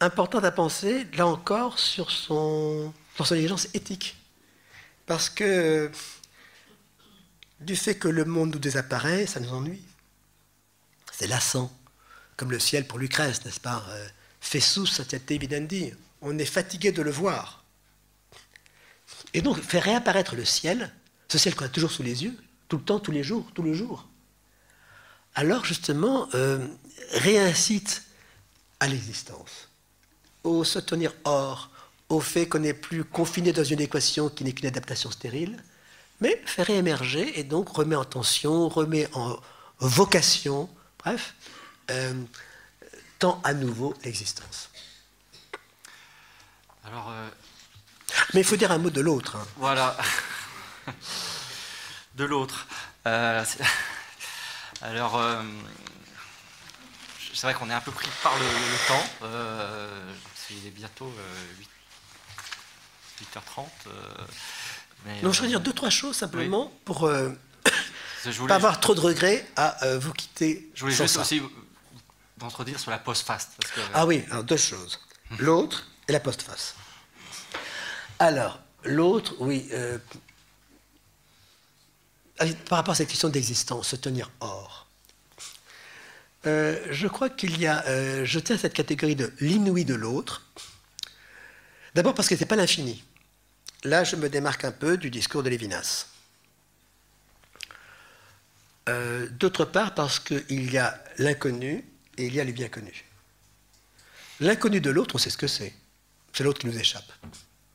importante 0.00 0.44
à 0.44 0.50
penser, 0.50 1.06
là 1.14 1.26
encore, 1.26 1.78
sur 1.78 2.10
son, 2.10 2.92
sur 3.14 3.26
son 3.26 3.34
exigence 3.36 3.68
éthique. 3.74 4.16
Parce 5.06 5.30
que 5.30 5.90
du 7.60 7.74
fait 7.74 7.96
que 7.96 8.08
le 8.08 8.24
monde 8.24 8.52
nous 8.52 8.58
désapparaît, 8.58 9.26
ça 9.26 9.40
nous 9.40 9.52
ennuie. 9.52 9.82
C'est 11.12 11.26
lassant 11.26 11.72
comme 12.38 12.52
le 12.52 12.60
ciel 12.60 12.86
pour 12.86 12.98
Lucrèce, 13.00 13.44
n'est-ce 13.44 13.60
pas 13.60 13.84
euh, 13.90 14.08
Fessus 14.40 14.86
satiate 14.86 15.32
videndi. 15.32 15.92
On 16.22 16.38
est 16.38 16.46
fatigué 16.46 16.92
de 16.92 17.02
le 17.02 17.10
voir. 17.10 17.64
Et 19.34 19.42
donc, 19.42 19.60
faire 19.60 19.82
réapparaître 19.82 20.36
le 20.36 20.44
ciel, 20.44 20.94
ce 21.28 21.36
ciel 21.36 21.54
qu'on 21.56 21.64
a 21.64 21.68
toujours 21.68 21.90
sous 21.90 22.04
les 22.04 22.22
yeux, 22.22 22.34
tout 22.68 22.78
le 22.78 22.84
temps, 22.84 23.00
tous 23.00 23.10
les 23.10 23.24
jours, 23.24 23.50
tous 23.54 23.64
les 23.64 23.74
jours, 23.74 24.06
alors 25.34 25.64
justement, 25.64 26.28
euh, 26.34 26.64
réincite 27.10 28.04
à 28.78 28.86
l'existence, 28.86 29.68
au 30.44 30.62
se 30.62 30.78
tenir 30.78 31.12
hors, 31.24 31.70
au 32.08 32.20
fait 32.20 32.48
qu'on 32.48 32.60
n'est 32.60 32.72
plus 32.72 33.02
confiné 33.04 33.52
dans 33.52 33.64
une 33.64 33.80
équation 33.80 34.28
qui 34.28 34.44
n'est 34.44 34.52
qu'une 34.52 34.68
adaptation 34.68 35.10
stérile, 35.10 35.62
mais 36.20 36.40
fait 36.46 36.62
réémerger 36.62 37.38
et 37.38 37.42
donc 37.42 37.68
remet 37.68 37.96
en 37.96 38.04
tension, 38.04 38.68
remet 38.68 39.08
en 39.12 39.36
vocation, 39.80 40.68
bref, 41.00 41.34
euh, 41.90 42.12
tend 43.18 43.40
à 43.44 43.54
nouveau 43.54 43.94
l'existence. 44.04 44.70
Alors, 46.84 47.10
euh, 47.10 47.28
Mais 48.34 48.40
il 48.40 48.44
faut 48.44 48.56
dire 48.56 48.72
un 48.72 48.78
mot 48.78 48.90
de 48.90 49.00
l'autre. 49.00 49.36
Hein. 49.36 49.46
Voilà. 49.56 49.96
de 52.14 52.24
l'autre. 52.24 52.66
Euh, 53.06 53.44
alors, 54.82 55.20
c'est 57.34 57.42
vrai 57.42 57.54
qu'on 57.54 57.70
est 57.70 57.74
un 57.74 57.80
peu 57.80 57.92
pris 57.92 58.08
par 58.22 58.32
le, 58.38 58.88
temps. 58.88 59.26
il 60.50 60.66
est 60.66 60.70
bientôt 60.70 61.12
8, 61.58 61.68
h 63.34 63.40
30 63.44 63.70
Donc, 65.22 65.34
je 65.34 65.42
veux 65.42 65.48
dire 65.48 65.60
deux, 65.60 65.72
trois 65.72 65.90
choses 65.90 66.16
simplement 66.16 66.72
pour. 66.84 67.10
voulais, 68.26 68.48
pas 68.48 68.56
avoir 68.56 68.80
trop 68.80 68.94
de 68.94 69.00
regrets 69.00 69.46
à 69.56 69.84
euh, 69.84 69.98
vous 69.98 70.12
quitter. 70.12 70.68
je 70.74 70.82
voulais 70.82 70.94
juste 70.94 71.14
ça. 71.14 71.20
aussi 71.20 71.42
d'entredire 72.38 72.78
sur 72.80 72.90
la 72.90 72.98
que- 73.74 73.80
Ah 73.94 74.06
oui, 74.06 74.24
alors 74.30 74.44
deux 74.44 74.56
choses. 74.56 74.98
L'autre 75.38 75.86
et 76.08 76.12
la 76.12 76.20
postface. 76.20 76.74
Alors, 78.18 78.60
l'autre, 78.84 79.34
oui. 79.40 79.68
euh, 79.72 79.98
par 82.68 82.78
rapport 82.78 82.92
à 82.92 82.94
cette 82.94 83.08
question 83.08 83.28
d'existence, 83.28 83.88
se 83.88 83.96
tenir 83.96 84.30
hors. 84.40 84.86
Euh, 86.46 86.78
je 86.90 87.08
crois 87.08 87.28
qu'il 87.30 87.58
y 87.60 87.66
a. 87.66 87.84
euh, 87.88 88.24
je 88.24 88.38
tiens 88.38 88.54
à 88.56 88.58
cette 88.58 88.74
catégorie 88.74 89.16
de 89.16 89.32
l'inouï 89.40 89.84
de 89.84 89.94
l'autre. 89.94 90.46
D'abord 91.94 92.14
parce 92.14 92.28
que 92.28 92.36
ce 92.36 92.40
n'est 92.40 92.46
pas 92.46 92.56
l'infini. 92.56 93.02
Là, 93.84 94.04
je 94.04 94.16
me 94.16 94.28
démarque 94.28 94.64
un 94.64 94.72
peu 94.72 94.96
du 94.96 95.10
discours 95.10 95.42
de 95.42 95.50
Lévinas. 95.50 96.06
D'autre 99.32 99.66
part, 99.66 99.94
parce 99.94 100.18
qu'il 100.18 100.72
y 100.72 100.78
a 100.78 100.98
l'inconnu 101.18 101.84
et 102.18 102.26
il 102.26 102.34
y 102.34 102.40
a 102.40 102.44
le 102.44 102.52
bien 102.52 102.68
connu. 102.68 103.04
L'inconnu 104.40 104.80
de 104.80 104.90
l'autre, 104.90 105.14
on 105.14 105.18
sait 105.18 105.30
ce 105.30 105.38
que 105.38 105.46
c'est. 105.46 105.72
C'est 106.32 106.44
l'autre 106.44 106.60
qui 106.60 106.66
nous 106.66 106.78
échappe. 106.78 107.10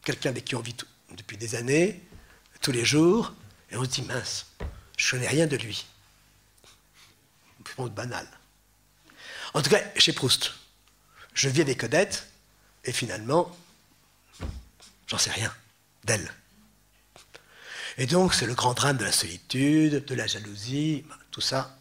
Quelqu'un 0.04 0.30
avec 0.30 0.46
qui 0.46 0.56
on 0.56 0.62
vit 0.62 0.74
tout- 0.74 0.86
depuis 1.12 1.38
des 1.38 1.56
années, 1.56 2.02
tous 2.62 2.72
les 2.72 2.86
jours, 2.86 3.34
et 3.72 3.78
on 3.78 3.84
se 3.84 3.90
dit 3.90 4.02
mince, 4.04 4.48
je 4.98 5.12
connais 5.12 5.28
rien 5.28 5.48
de 5.48 5.56
lui. 5.58 5.86
Bon, 7.78 7.88
banal. 7.88 8.28
En 9.54 9.62
tout 9.62 9.70
cas, 9.70 9.82
chez 9.98 10.14
Proust, 10.14 10.54
je 11.34 11.50
vis 11.50 11.62
avec 11.62 11.84
Odette, 11.84 12.28
et 12.84 12.92
finalement, 12.92 13.56
j'en 15.08 15.18
sais 15.18 15.32
rien 15.32 15.54
d'elle. 16.04 16.32
Et 17.98 18.06
donc, 18.08 18.34
c'est 18.34 18.46
le 18.46 18.56
grand 18.56 18.74
drame 18.74 18.98
de 18.98 19.06
la 19.06 19.12
solitude, 19.12 20.04
de 20.06 20.16
la 20.16 20.28
jalousie, 20.28 21.06
tout 21.32 21.42
ça 21.42 21.78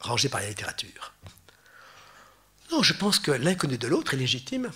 rangé 0.00 0.28
par 0.28 0.40
la 0.40 0.48
littérature. 0.48 1.12
Non, 2.72 2.82
je 2.82 2.92
pense 2.92 3.18
que 3.18 3.30
l'inconnu 3.30 3.78
de 3.78 3.86
l'autre 3.86 4.14
est 4.14 4.16
légitime. 4.16 4.70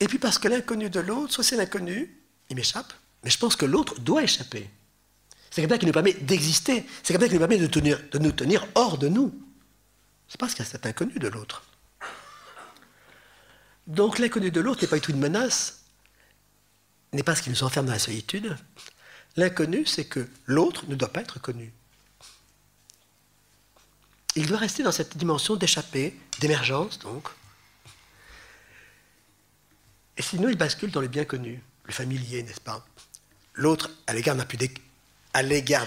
Et 0.00 0.06
puis 0.06 0.18
parce 0.18 0.38
que 0.38 0.48
l'inconnu 0.48 0.90
de 0.90 1.00
l'autre, 1.00 1.32
soit 1.32 1.44
c'est 1.44 1.56
l'inconnu, 1.56 2.14
il 2.50 2.56
m'échappe, 2.56 2.92
mais 3.22 3.30
je 3.30 3.38
pense 3.38 3.56
que 3.56 3.64
l'autre 3.64 4.00
doit 4.00 4.22
échapper. 4.22 4.68
C'est 5.50 5.62
quelqu'un 5.62 5.78
qui 5.78 5.86
nous 5.86 5.92
permet 5.92 6.14
d'exister, 6.14 6.84
c'est 7.02 7.14
quelqu'un 7.14 7.28
qui 7.28 7.34
nous 7.34 7.46
permet 7.46 7.58
de, 7.58 7.66
de 7.66 8.18
nous 8.18 8.32
tenir 8.32 8.66
hors 8.74 8.98
de 8.98 9.08
nous. 9.08 9.32
C'est 10.28 10.38
parce 10.38 10.54
qu'il 10.54 10.64
y 10.64 10.68
a 10.68 10.70
cet 10.70 10.86
inconnu 10.86 11.14
de 11.14 11.28
l'autre. 11.28 11.62
Donc 13.86 14.18
l'inconnu 14.18 14.50
de 14.50 14.60
l'autre 14.60 14.82
n'est 14.82 14.88
pas 14.88 14.96
du 14.96 15.02
tout 15.02 15.12
une 15.12 15.18
menace, 15.18 15.84
n'est 17.12 17.22
pas 17.22 17.36
ce 17.36 17.42
qui 17.42 17.50
nous 17.50 17.62
enferme 17.62 17.86
dans 17.86 17.92
la 17.92 17.98
solitude. 17.98 18.56
L'inconnu, 19.36 19.86
c'est 19.86 20.04
que 20.04 20.28
l'autre 20.46 20.86
ne 20.86 20.94
doit 20.94 21.12
pas 21.12 21.20
être 21.20 21.40
connu. 21.40 21.72
Il 24.36 24.46
doit 24.46 24.58
rester 24.58 24.82
dans 24.82 24.92
cette 24.92 25.16
dimension 25.16 25.56
d'échappée, 25.56 26.18
d'émergence, 26.40 26.98
donc. 26.98 27.28
Et 30.16 30.22
sinon, 30.22 30.48
il 30.48 30.56
bascule 30.56 30.90
dans 30.90 31.00
le 31.00 31.08
bien 31.08 31.24
connu, 31.24 31.62
le 31.84 31.92
familier, 31.92 32.42
n'est-ce 32.42 32.60
pas? 32.60 32.84
L'autre, 33.54 33.90
à 34.06 34.12
l'égard 34.12 34.36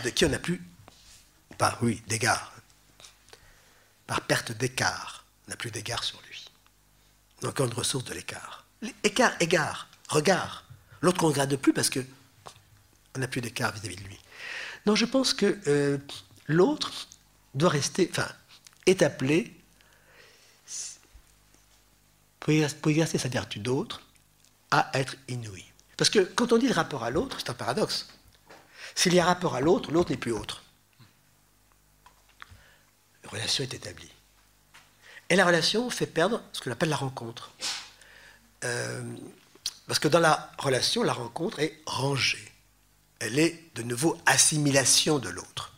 de 0.02 0.10
qui 0.10 0.26
on 0.26 0.30
n'a 0.30 0.40
plus, 0.40 0.62
pas 1.58 1.78
oui, 1.82 2.02
d'égard, 2.08 2.54
par 4.06 4.22
perte 4.22 4.52
d'écart, 4.54 5.26
on 5.46 5.52
n'a 5.52 5.58
plus 5.58 5.72
d'égard 5.72 6.04
sur 6.04 6.22
lui. 6.30 6.50
Donc, 7.42 7.60
une 7.60 7.74
ressource 7.74 8.06
de 8.06 8.14
l'écart. 8.14 8.66
Écart, 9.04 9.34
égard, 9.40 9.90
regard. 10.08 10.64
L'autre 11.02 11.18
qu'on 11.18 11.28
ne 11.28 11.34
regarde 11.34 11.56
plus 11.58 11.74
parce 11.74 11.90
que 11.90 12.00
on 13.16 13.20
n'a 13.20 13.28
plus 13.28 13.42
d'écart 13.42 13.74
vis-à-vis 13.74 13.96
de 13.96 14.04
lui. 14.04 14.20
Non, 14.86 14.96
je 14.96 15.06
pense 15.06 15.34
que 15.34 15.60
euh, 15.68 15.98
l'autre 16.48 17.08
doit 17.58 17.70
rester, 17.70 18.08
enfin, 18.12 18.28
est 18.86 19.02
appelé, 19.02 19.54
pour 22.40 22.54
exer- 22.54 22.76
pour 22.76 22.92
exercer 22.92 23.18
sa 23.18 23.30
vertu 23.30 23.60
d'autre, 23.60 24.02
à 24.72 24.90
être 24.94 25.16
inouï. 25.28 25.66
Parce 25.98 26.10
que 26.10 26.20
quand 26.20 26.54
on 26.54 26.58
dit 26.58 26.68
le 26.68 26.74
rapport 26.74 27.04
à 27.04 27.10
l'autre, 27.10 27.38
c'est 27.40 27.50
un 27.50 27.54
paradoxe. 27.54 28.08
S'il 28.96 29.14
y 29.14 29.20
a 29.20 29.26
rapport 29.26 29.56
à 29.56 29.62
l'autre, 29.62 29.92
l'autre 29.92 30.12
n'est 30.12 30.18
plus 30.18 30.32
autre. 30.32 30.64
La 33.24 33.30
relation 33.30 33.64
est 33.64 33.74
établie. 33.74 34.12
Et 35.30 35.36
la 35.36 35.46
relation 35.46 35.90
fait 35.90 36.06
perdre 36.06 36.42
ce 36.54 36.62
qu'on 36.62 36.72
appelle 36.72 36.90
la 36.90 36.96
rencontre. 36.96 37.52
Euh, 38.64 39.04
parce 39.88 40.00
que 40.00 40.08
dans 40.08 40.20
la 40.20 40.52
relation, 40.58 41.04
la 41.04 41.14
rencontre 41.14 41.60
est 41.60 41.82
rangée. 41.86 42.52
Elle 43.20 43.38
est 43.40 43.64
de 43.76 43.84
nouveau 43.84 44.18
assimilation 44.26 45.20
de 45.20 45.30
l'autre. 45.30 45.74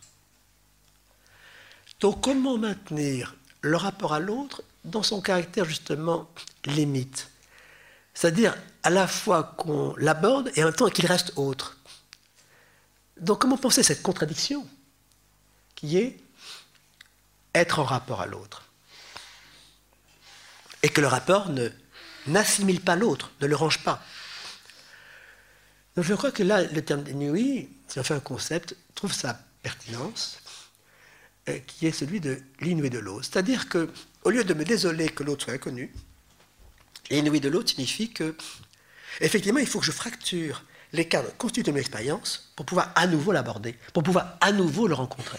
Donc 2.00 2.22
comment 2.22 2.56
maintenir 2.56 3.36
le 3.60 3.76
rapport 3.76 4.14
à 4.14 4.20
l'autre 4.20 4.62
dans 4.84 5.02
son 5.02 5.20
caractère 5.20 5.64
justement 5.64 6.30
limite? 6.64 7.30
C'est-à-dire 8.14 8.56
à 8.82 8.90
la 8.90 9.06
fois 9.06 9.54
qu'on 9.56 9.94
l'aborde 9.96 10.50
et 10.56 10.62
en 10.62 10.66
même 10.66 10.74
temps 10.74 10.88
qu'il 10.88 11.06
reste 11.06 11.32
autre. 11.36 11.76
Donc 13.18 13.40
comment 13.40 13.58
penser 13.58 13.82
cette 13.82 14.02
contradiction 14.02 14.66
qui 15.74 15.98
est 15.98 16.18
être 17.54 17.78
en 17.78 17.84
rapport 17.84 18.20
à 18.20 18.26
l'autre? 18.26 18.64
Et 20.82 20.88
que 20.88 21.02
le 21.02 21.06
rapport 21.06 21.50
ne 21.50 21.68
n'assimile 22.26 22.80
pas 22.80 22.96
l'autre, 22.96 23.30
ne 23.42 23.46
le 23.46 23.56
range 23.56 23.82
pas. 23.84 24.02
Donc 25.96 26.04
je 26.06 26.14
crois 26.14 26.32
que 26.32 26.42
là, 26.42 26.62
le 26.62 26.82
terme 26.82 27.02
d'inouï, 27.02 27.68
si 27.88 27.98
on 27.98 28.02
fait 28.02 28.14
un 28.14 28.20
concept, 28.20 28.74
trouve 28.94 29.12
sa 29.12 29.34
pertinence, 29.62 30.38
qui 31.66 31.86
est 31.86 31.92
celui 31.92 32.20
de 32.20 32.40
l'inouï 32.60 32.90
de 32.90 32.98
l'autre. 32.98 33.24
C'est-à-dire 33.24 33.68
que, 33.68 33.90
au 34.24 34.30
lieu 34.30 34.44
de 34.44 34.54
me 34.54 34.64
désoler 34.64 35.08
que 35.08 35.22
l'autre 35.22 35.44
soit 35.44 35.54
inconnu, 35.54 35.92
l'inouï 37.10 37.40
de 37.40 37.48
l'autre 37.48 37.70
signifie 37.70 38.10
que, 38.10 38.36
effectivement, 39.20 39.58
il 39.58 39.66
faut 39.66 39.80
que 39.80 39.86
je 39.86 39.92
fracture 39.92 40.64
l'écart 40.92 41.24
constitué 41.38 41.62
de 41.62 41.72
mon 41.72 41.78
expérience 41.78 42.52
pour 42.56 42.66
pouvoir 42.66 42.92
à 42.94 43.06
nouveau 43.06 43.32
l'aborder, 43.32 43.76
pour 43.92 44.02
pouvoir 44.02 44.36
à 44.40 44.52
nouveau 44.52 44.86
le 44.86 44.94
rencontrer. 44.94 45.38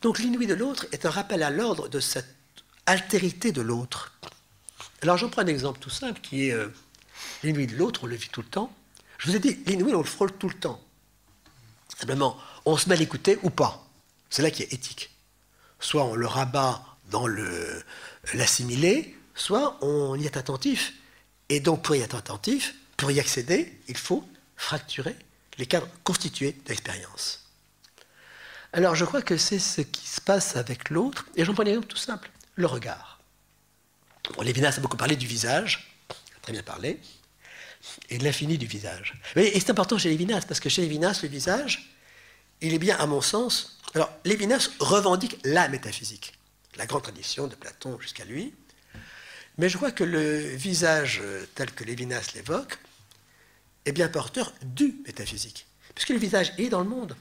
Donc 0.00 0.18
l'inouï 0.18 0.46
de 0.46 0.54
l'autre 0.54 0.86
est 0.92 1.06
un 1.06 1.10
rappel 1.10 1.42
à 1.42 1.50
l'ordre 1.50 1.88
de 1.88 2.00
cette 2.00 2.34
altérité 2.86 3.52
de 3.52 3.60
l'autre. 3.60 4.12
Alors 5.02 5.16
j'en 5.16 5.28
prends 5.28 5.42
un 5.42 5.46
exemple 5.46 5.80
tout 5.80 5.90
simple 5.90 6.20
qui 6.20 6.48
est 6.48 6.52
euh, 6.52 6.68
l'inouï 7.42 7.66
de 7.66 7.76
l'autre, 7.76 8.04
on 8.04 8.06
le 8.06 8.16
vit 8.16 8.28
tout 8.28 8.42
le 8.42 8.48
temps. 8.48 8.72
Je 9.18 9.30
vous 9.30 9.36
ai 9.36 9.38
dit, 9.38 9.58
l'inouï, 9.66 9.94
on 9.94 9.98
le 9.98 10.04
frôle 10.04 10.32
tout 10.32 10.48
le 10.48 10.54
temps. 10.54 10.80
Simplement, 11.96 12.36
on 12.64 12.76
se 12.76 12.88
met 12.88 12.94
à 12.94 12.98
l'écouter 12.98 13.38
ou 13.42 13.50
pas. 13.50 13.86
C'est 14.30 14.42
là 14.42 14.50
qui 14.50 14.62
est 14.62 14.72
éthique. 14.72 15.10
Soit 15.80 16.04
on 16.04 16.14
le 16.14 16.26
rabat 16.26 16.84
dans 17.10 17.26
le- 17.26 17.82
l'assimiler, 18.34 19.16
soit 19.34 19.78
on 19.82 20.16
y 20.16 20.24
est 20.26 20.36
attentif. 20.36 20.94
Et 21.48 21.60
donc 21.60 21.82
pour 21.82 21.94
y 21.96 22.00
être 22.00 22.16
attentif, 22.16 22.74
pour 22.96 23.10
y 23.10 23.20
accéder, 23.20 23.78
il 23.88 23.96
faut 23.96 24.26
fracturer 24.56 25.16
les 25.58 25.66
cadres 25.66 25.88
constitués 26.04 26.52
de 26.52 26.68
l'expérience. 26.68 27.40
Alors 28.72 28.94
je 28.94 29.04
crois 29.04 29.20
que 29.22 29.36
c'est 29.36 29.58
ce 29.58 29.82
qui 29.82 30.06
se 30.06 30.20
passe 30.20 30.56
avec 30.56 30.88
l'autre, 30.88 31.26
et 31.36 31.44
j'en 31.44 31.52
prends 31.52 31.64
un 31.64 31.66
exemple 31.66 31.88
tout 31.88 31.96
simple, 31.98 32.30
le 32.54 32.66
regard. 32.66 33.20
Bon, 34.34 34.42
Lévinas 34.42 34.74
a 34.78 34.80
beaucoup 34.80 34.96
parlé 34.96 35.16
du 35.16 35.26
visage, 35.26 35.92
très 36.40 36.52
bien 36.52 36.62
parlé, 36.62 36.98
et 38.08 38.16
de 38.16 38.24
l'infini 38.24 38.56
du 38.56 38.66
visage. 38.66 39.20
Mais, 39.36 39.48
et 39.48 39.60
c'est 39.60 39.70
important 39.70 39.98
chez 39.98 40.08
Lévinas, 40.08 40.42
parce 40.48 40.60
que 40.60 40.68
chez 40.70 40.80
Lévinas, 40.82 41.20
le 41.22 41.28
visage, 41.28 41.91
il 42.62 42.72
est 42.72 42.78
bien, 42.78 42.96
à 42.96 43.06
mon 43.06 43.20
sens, 43.20 43.78
alors 43.94 44.10
Lévinas 44.24 44.70
revendique 44.78 45.38
la 45.44 45.68
métaphysique, 45.68 46.38
la 46.76 46.86
grande 46.86 47.02
tradition 47.02 47.48
de 47.48 47.54
Platon 47.54 47.98
jusqu'à 48.00 48.24
lui, 48.24 48.54
mais 49.58 49.68
je 49.68 49.76
crois 49.76 49.90
que 49.90 50.04
le 50.04 50.38
visage 50.38 51.20
euh, 51.22 51.44
tel 51.54 51.70
que 51.72 51.84
Lévinas 51.84 52.30
l'évoque 52.34 52.78
est 53.84 53.92
bien 53.92 54.08
porteur 54.08 54.54
du 54.62 54.94
métaphysique, 55.06 55.66
puisque 55.94 56.10
le 56.10 56.18
visage 56.18 56.54
est 56.56 56.68
dans 56.68 56.80
le 56.80 56.88
monde, 56.88 57.16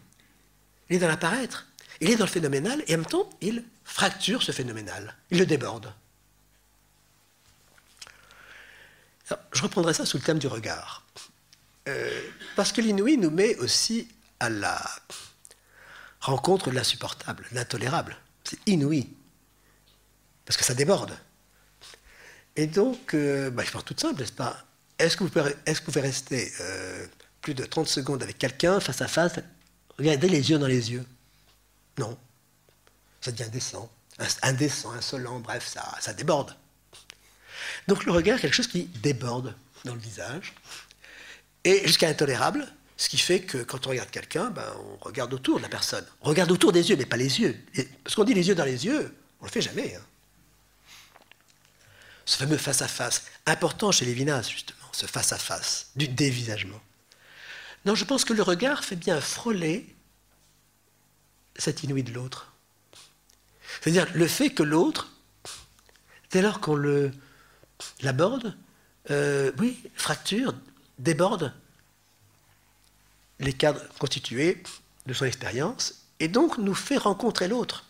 il 0.90 0.96
est 0.96 1.00
dans 1.00 1.08
l'apparaître, 1.08 1.68
il 2.00 2.10
est 2.10 2.16
dans 2.16 2.26
le 2.26 2.32
phénoménal, 2.32 2.84
et 2.88 2.96
en 2.96 3.00
même 3.00 3.06
temps, 3.06 3.30
il 3.42 3.64
fracture 3.84 4.44
ce 4.44 4.52
phénoménal, 4.52 5.18
il 5.32 5.40
le 5.40 5.46
déborde. 5.46 5.94
Je 9.54 9.62
reprendrai 9.62 9.94
ça 9.94 10.06
sous 10.06 10.18
le 10.18 10.24
thème 10.24 10.40
du 10.40 10.48
regard. 10.48 11.06
Euh, 11.88 12.22
parce 12.56 12.72
que 12.72 12.82
l'inouï 12.82 13.18
nous 13.18 13.32
met 13.32 13.56
aussi 13.58 14.08
à 14.40 14.50
la 14.50 14.80
rencontre 16.22 16.72
l'insupportable, 16.72 17.45
l'intolérable. 17.52 18.15
C'est 18.43 18.60
inouï. 18.68 19.10
Parce 20.45 20.57
que 20.57 20.64
ça 20.64 20.73
déborde. 20.73 21.18
Et 22.56 22.68
donc, 22.68 23.14
euh, 23.14 23.49
bah, 23.49 23.64
je 23.65 23.72
pense 23.72 23.85
tout 23.85 23.95
simple, 23.98 24.19
n'est-ce 24.22 24.31
pas? 24.31 24.65
Est-ce 24.99 25.18
que, 25.18 25.23
vous 25.23 25.30
pouvez- 25.30 26.02
rester 26.02 26.52
euh, 26.61 27.07
plus 27.41 27.53
de 27.53 27.65
30 27.65 27.88
secondes 27.88 28.22
avec 28.22 28.38
quelqu'un 28.38 28.80
face 28.80 29.02
à 29.02 29.07
face, 29.07 29.39
regarder 29.98 30.30
les 30.30 30.49
yeux 30.49 30.60
dans 30.60 30.68
les 30.68 30.91
yeux? 30.91 31.06
Non. 31.98 32.18
Ça 33.22 33.31
devient 33.31 33.43
indécent, 33.43 33.89
indécent, 34.41 34.91
insolent, 34.91 35.39
bref, 35.39 35.68
ça, 35.68 36.14
déborde. 36.14 36.56
Donc 37.88 38.03
le 38.06 38.11
regard 38.11 38.39
quelque 38.39 38.53
chose 38.53 38.68
qui 38.68 38.84
déborde 38.84 39.56
dans 39.85 39.93
le 39.95 39.99
visage, 39.99 40.53
et 41.64 41.85
jusqu'à 41.88 42.07
intolérable, 42.10 42.68
Ce 43.02 43.10
qui 43.10 43.18
fait 43.18 43.40
que 43.40 43.57
quand 43.57 43.88
on 43.88 43.90
regarde 43.90 44.11
quelqu'un, 44.11 44.52
ben, 44.52 44.76
on 44.78 45.03
regarde 45.03 45.34
autour 45.34 45.57
de 45.57 45.64
la 45.64 45.69
personne. 45.69 46.06
On 46.22 46.30
regarde 46.30 46.52
autour 46.52 46.72
des 46.72 46.91
yeux, 46.91 46.95
mais 46.95 47.07
pas 47.07 47.18
les 47.18 47.40
yeux. 47.41 47.60
Parce 48.03 48.15
qu'on 48.15 48.23
dit 48.23 48.36
les 48.36 48.48
yeux 48.48 48.53
dans 48.53 48.64
les 48.64 48.86
yeux, 48.86 49.18
on 49.40 49.45
ne 49.45 49.49
le 49.49 49.52
fait 49.52 49.60
jamais. 49.60 49.95
Hein. 49.95 50.03
Ce 52.26 52.38
fameux 52.38 52.57
face-à-face, 52.57 53.23
important 53.48 53.91
chez 53.91 54.06
Lévinas, 54.06 54.44
justement, 54.44 54.88
ce 54.91 55.07
face-à-face, 55.07 55.90
du 55.95 56.10
dévisagement. 56.10 56.80
Non, 57.86 57.95
je 57.95 58.06
pense 58.06 58.23
que 58.23 58.34
le 58.34 58.44
regard 58.44 58.84
fait 58.84 58.95
bien 58.95 59.19
frôler 59.19 59.95
cet 61.56 61.82
inouï 61.82 62.03
de 62.03 62.14
l'autre. 62.14 62.53
C'est-à-dire 63.82 64.06
le 64.14 64.28
fait 64.28 64.52
que 64.52 64.61
l'autre, 64.61 65.11
dès 66.30 66.44
lors 66.44 66.60
qu'on 66.60 66.76
l'aborde, 68.03 68.56
euh, 69.10 69.52
oui, 69.57 69.82
fracture, 69.95 70.53
déborde 70.99 71.52
les 73.42 73.54
cadres 73.54 73.82
constitués 74.00 74.64
de 75.06 75.14
son 75.14 75.26
expérience 75.26 76.06
et 76.20 76.28
donc 76.28 76.58
nous 76.58 76.76
fait 76.76 76.98
rencontrer 76.98 77.48
l'autre. 77.48 77.86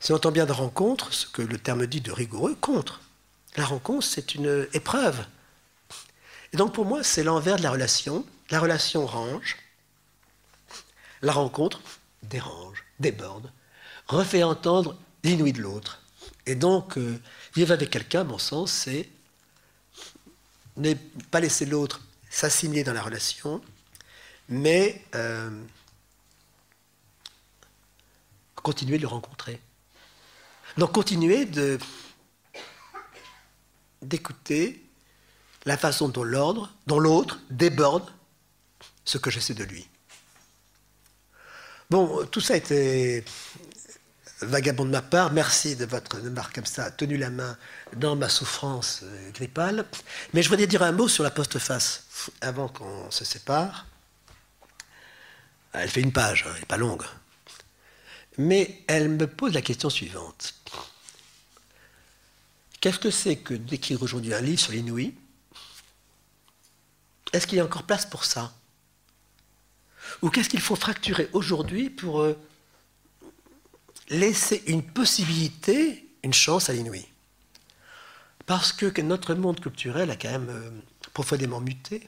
Si 0.00 0.12
on 0.12 0.16
entend 0.16 0.32
bien 0.32 0.46
de 0.46 0.52
rencontre, 0.52 1.12
ce 1.12 1.26
que 1.26 1.42
le 1.42 1.58
terme 1.58 1.86
dit 1.86 2.00
de 2.00 2.10
rigoureux, 2.10 2.54
contre. 2.54 3.00
La 3.56 3.66
rencontre, 3.66 4.04
c'est 4.06 4.34
une 4.34 4.66
épreuve. 4.72 5.24
Et 6.52 6.56
donc 6.56 6.74
pour 6.74 6.84
moi, 6.84 7.02
c'est 7.02 7.22
l'envers 7.22 7.56
de 7.56 7.62
la 7.62 7.70
relation. 7.70 8.24
La 8.50 8.60
relation 8.60 9.06
range, 9.06 9.56
la 11.22 11.32
rencontre 11.32 11.80
dérange, 12.22 12.84
déborde, 13.00 13.50
refait 14.08 14.42
entendre 14.42 14.96
l'inouï 15.24 15.52
de 15.52 15.62
l'autre. 15.62 16.02
Et 16.46 16.54
donc, 16.54 16.98
euh, 16.98 17.20
vivre 17.54 17.72
avec 17.72 17.90
quelqu'un, 17.90 18.24
mon 18.24 18.38
sens, 18.38 18.72
c'est 18.72 19.08
ne 20.76 20.94
pas 21.30 21.40
laisser 21.40 21.66
l'autre 21.66 22.00
s'assigner 22.28 22.82
dans 22.82 22.92
la 22.92 23.02
relation, 23.02 23.60
mais 24.52 25.02
euh, 25.14 25.50
continuer 28.56 28.98
de 28.98 29.02
le 29.02 29.08
rencontrer. 29.08 29.60
Donc 30.76 30.92
continuer 30.92 31.44
de 31.46 31.78
d'écouter 34.02 34.84
la 35.64 35.76
façon 35.76 36.08
dont 36.08 36.24
l'ordre, 36.24 36.72
dont 36.86 36.98
l'autre 36.98 37.40
déborde 37.50 38.10
ce 39.04 39.18
que 39.18 39.30
je 39.30 39.38
sais 39.40 39.54
de 39.54 39.64
lui. 39.64 39.88
Bon, 41.88 42.26
tout 42.26 42.40
ça 42.40 42.56
été 42.56 43.24
vagabond 44.40 44.84
de 44.84 44.90
ma 44.90 45.02
part. 45.02 45.32
Merci 45.32 45.76
de 45.76 45.84
votre 45.84 46.20
de 46.20 46.30
comme 46.52 46.66
ça, 46.66 46.90
tenu 46.90 47.16
la 47.16 47.30
main 47.30 47.56
dans 47.96 48.16
ma 48.16 48.28
souffrance 48.28 49.00
euh, 49.04 49.30
grippale. 49.30 49.86
Mais 50.34 50.42
je 50.42 50.48
voudrais 50.48 50.66
dire 50.66 50.82
un 50.82 50.92
mot 50.92 51.06
sur 51.06 51.22
la 51.22 51.30
postface 51.30 52.04
avant 52.40 52.68
qu'on 52.68 53.10
se 53.10 53.24
sépare. 53.24 53.86
Elle 55.72 55.88
fait 55.88 56.02
une 56.02 56.12
page, 56.12 56.44
hein, 56.46 56.50
elle 56.54 56.60
n'est 56.60 56.66
pas 56.66 56.76
longue. 56.76 57.04
Mais 58.38 58.82
elle 58.86 59.08
me 59.08 59.26
pose 59.26 59.54
la 59.54 59.62
question 59.62 59.90
suivante. 59.90 60.54
Qu'est-ce 62.80 62.98
que 62.98 63.10
c'est 63.10 63.36
que 63.36 63.54
d'écrire 63.54 64.02
aujourd'hui 64.02 64.34
un 64.34 64.40
livre 64.40 64.60
sur 64.60 64.72
l'inouï? 64.72 65.14
Est-ce 67.32 67.46
qu'il 67.46 67.58
y 67.58 67.60
a 67.60 67.64
encore 67.64 67.84
place 67.84 68.06
pour 68.06 68.24
ça? 68.24 68.52
Ou 70.20 70.30
qu'est-ce 70.30 70.48
qu'il 70.48 70.60
faut 70.60 70.76
fracturer 70.76 71.28
aujourd'hui 71.32 71.88
pour 71.88 72.20
euh, 72.20 72.36
laisser 74.08 74.62
une 74.66 74.82
possibilité, 74.82 76.06
une 76.22 76.34
chance 76.34 76.68
à 76.68 76.72
l'inouï? 76.72 77.06
Parce 78.46 78.72
que 78.72 79.00
notre 79.00 79.34
monde 79.34 79.60
culturel 79.60 80.10
a 80.10 80.16
quand 80.16 80.30
même 80.30 80.50
euh, 80.50 80.70
profondément 81.14 81.60
muté. 81.60 82.06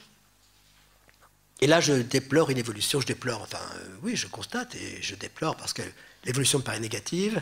Et 1.61 1.67
là, 1.67 1.79
je 1.79 1.93
déplore 1.93 2.49
une 2.49 2.57
évolution, 2.57 2.99
je 2.99 3.07
déplore, 3.07 3.41
enfin, 3.41 3.59
euh, 3.75 3.97
oui, 4.01 4.15
je 4.15 4.27
constate 4.27 4.75
et 4.75 5.01
je 5.01 5.15
déplore 5.15 5.55
parce 5.55 5.73
que 5.73 5.81
l'évolution 6.25 6.59
me 6.59 6.63
paraît 6.63 6.79
négative, 6.79 7.41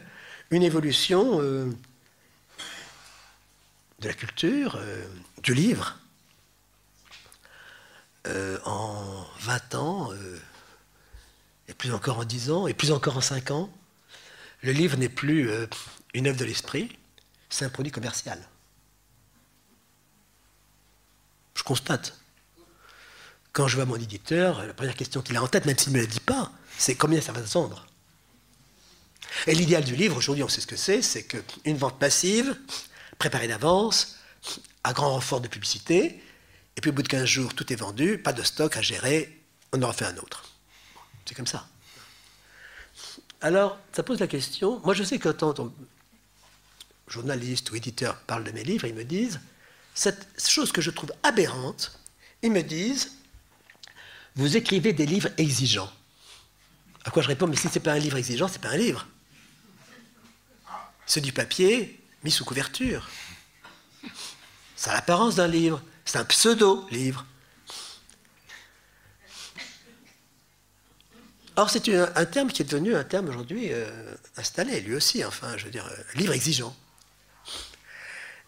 une 0.52 0.62
évolution 0.62 1.42
euh, 1.42 1.72
de 4.00 4.08
la 4.08 4.14
culture, 4.14 4.76
euh, 4.78 5.06
du 5.42 5.54
livre. 5.54 6.00
en 8.66 9.26
20 9.40 9.76
ans, 9.76 10.14
et 11.68 11.74
plus 11.74 11.94
encore 11.94 12.20
en 12.20 12.24
10 12.24 12.52
ans, 12.52 12.68
et 12.68 12.74
plus 12.74 12.92
encore 12.94 13.18
en 13.18 13.22
5 13.22 13.52
ans, 13.52 13.70
le 14.62 14.72
livre 14.72 14.96
n'est 14.96 15.10
plus 15.10 15.50
une 16.14 16.28
œuvre 16.28 16.38
de 16.38 16.46
l'esprit, 16.46 16.98
c'est 17.50 17.66
un 17.66 17.70
produit 17.70 17.92
commercial. 17.92 18.40
Je 21.56 21.64
constate 21.64 22.23
quand 23.54 23.68
je 23.68 23.76
vois 23.76 23.86
mon 23.86 23.96
éditeur, 23.96 24.66
la 24.66 24.74
première 24.74 24.96
question 24.96 25.22
qu'il 25.22 25.38
a 25.38 25.44
en 25.44 25.48
tête, 25.48 25.66
même 25.66 25.78
s'il 25.78 25.94
ne 25.94 26.00
me 26.00 26.04
la 26.04 26.10
dit 26.10 26.20
pas, 26.20 26.52
c'est 26.78 26.96
combien 26.96 27.22
ça 27.22 27.32
va 27.32 27.46
se. 27.46 27.60
Et 29.48 29.56
l'idéal 29.56 29.84
du 29.84 29.96
livre, 29.96 30.18
aujourd'hui 30.18 30.44
on 30.44 30.50
sait 30.50 30.62
ce 30.62 30.68
que 30.68 30.76
c'est, 30.76 31.02
c'est 31.02 31.24
qu'une 31.24 31.78
vente 31.78 32.00
passive, 32.00 32.58
préparée 33.20 33.48
d'avance, 33.48 34.18
à 34.84 34.92
grand 34.92 35.12
renfort 35.12 35.40
de 35.40 35.48
publicité, 35.48 36.22
et 36.76 36.82
puis 36.82 36.90
au 36.90 36.94
bout 36.94 37.04
de 37.04 37.08
15 37.08 37.26
jours, 37.26 37.54
tout 37.54 37.72
est 37.72 37.76
vendu, 37.76 38.18
pas 38.18 38.34
de 38.34 38.42
stock 38.42 38.76
à 38.76 38.82
gérer, 38.82 39.40
on 39.72 39.82
aura 39.82 39.94
fait 39.94 40.06
un 40.06 40.18
autre. 40.18 40.44
C'est 41.26 41.36
comme 41.36 41.48
ça. 41.48 41.68
Alors, 43.40 43.78
ça 43.96 44.02
pose 44.04 44.20
la 44.20 44.28
question, 44.28 44.82
moi 44.84 44.96
je 44.96 45.04
sais 45.04 45.20
que 45.20 45.30
quand 45.30 45.60
on, 45.60 45.72
journaliste 47.08 47.70
ou 47.72 47.76
éditeur 47.76 48.18
parle 48.22 48.44
de 48.44 48.52
mes 48.52 48.64
livres, 48.64 48.88
ils 48.88 48.96
me 48.96 49.04
disent, 49.04 49.40
cette 49.94 50.28
chose 50.40 50.72
que 50.72 50.82
je 50.82 50.90
trouve 50.90 51.12
aberrante, 51.22 52.00
ils 52.42 52.52
me 52.52 52.64
disent, 52.64 53.12
vous 54.36 54.58
écrivez 54.58 54.94
des 54.94 55.06
livres 55.06 55.30
exigeants. 55.38 55.92
À 57.06 57.12
quoi 57.12 57.22
je 57.22 57.28
réponds, 57.28 57.48
mais 57.48 57.56
si 57.56 57.68
ce 57.68 57.76
n'est 57.76 57.84
pas 57.84 57.94
un 57.94 58.00
livre 58.00 58.18
exigeant, 58.18 58.48
ce 58.48 58.54
n'est 58.54 58.60
pas 58.60 58.70
un 58.70 58.78
livre. 58.78 59.08
C'est 61.06 61.22
du 61.22 61.34
papier 61.34 62.00
mis 62.24 62.32
sous 62.32 62.46
couverture. 62.46 63.10
Ça 64.76 64.92
a 64.92 64.96
l'apparence 64.96 65.36
d'un 65.36 65.48
livre. 65.48 65.82
C'est 66.06 66.18
un 66.18 66.26
pseudo-livre. 66.26 67.26
Or, 71.56 71.70
c'est 71.70 71.88
un, 71.90 72.26
terme 72.26 72.52
qui 72.52 72.64
est 72.64 72.66
devenu 72.66 72.96
un 72.96 73.04
terme 73.04 73.30
aujourd'hui 73.30 73.68
euh, 73.72 74.16
installé, 74.38 74.82
lui 74.82 74.96
aussi, 74.96 75.24
enfin, 75.24 75.56
je 75.56 75.66
veux 75.66 75.72
dire, 75.72 75.86
euh, 75.86 76.04
livre 76.16 76.34
exigeant. 76.34 76.76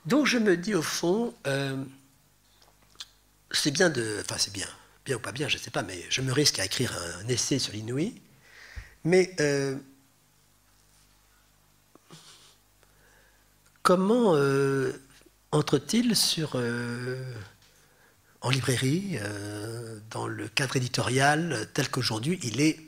Donc, 0.05 0.25
je 0.25 0.39
me 0.39 0.57
dis 0.57 0.73
au 0.73 0.81
fond, 0.81 1.35
euh, 1.45 1.83
c'est 3.51 3.69
bien 3.69 3.89
de. 3.89 4.21
Enfin, 4.21 4.37
c'est 4.39 4.53
bien 4.53 4.67
bien 5.05 5.17
ou 5.17 5.19
pas 5.19 5.31
bien, 5.31 5.47
je 5.47 5.57
ne 5.57 5.61
sais 5.61 5.71
pas, 5.71 5.83
mais 5.83 6.03
je 6.09 6.21
me 6.21 6.33
risque 6.33 6.59
à 6.59 6.65
écrire 6.65 6.97
un, 7.21 7.27
essai 7.27 7.59
sur 7.59 7.73
l'inouï. 7.73 8.19
Mais 9.03 9.35
euh, 9.39 9.77
comment 13.83 14.35
euh, 14.35 14.93
entre-t-il 15.51 16.15
sur, 16.15 16.53
euh, 16.55 17.23
en 18.41 18.49
librairie, 18.49 19.19
dans 20.09 20.27
le 20.27 20.47
cadre 20.47 20.75
éditorial 20.75 21.69
tel 21.73 21.89
qu'aujourd'hui 21.89 22.39
il 22.41 22.59
est 22.59 22.79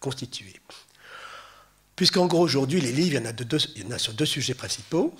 constitué? 0.00 0.58
Puisqu'en 1.96 2.26
gros, 2.26 2.40
aujourd'hui, 2.40 2.80
les 2.80 2.90
livres, 2.90 3.20
il 3.20 3.22
y, 3.22 3.28
en 3.28 3.30
a 3.30 3.34
il 3.76 3.82
y 3.82 3.86
en 3.86 3.90
a 3.90 3.98
sur 3.98 4.14
deux 4.14 4.26
sujets 4.26 4.54
principaux, 4.54 5.14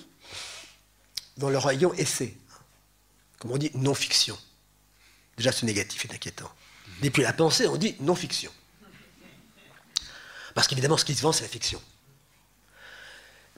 dans 1.37 1.49
le 1.49 1.59
rayon 1.59 1.93
essai, 1.93 2.35
comme 3.37 3.51
on 3.51 3.57
dit 3.57 3.71
non-fiction. 3.75 4.37
Déjà, 5.37 5.51
ce 5.51 5.65
négatif 5.65 6.05
est 6.05 6.13
inquiétant. 6.13 6.51
Mais 7.01 7.09
puis 7.09 7.23
la 7.23 7.33
pensée, 7.33 7.67
on 7.67 7.77
dit 7.77 7.95
non-fiction. 7.99 8.51
Parce 10.53 10.67
qu'évidemment, 10.67 10.97
ce 10.97 11.05
qui 11.05 11.15
se 11.15 11.21
vend, 11.21 11.31
c'est 11.31 11.43
la 11.43 11.49
fiction. 11.49 11.81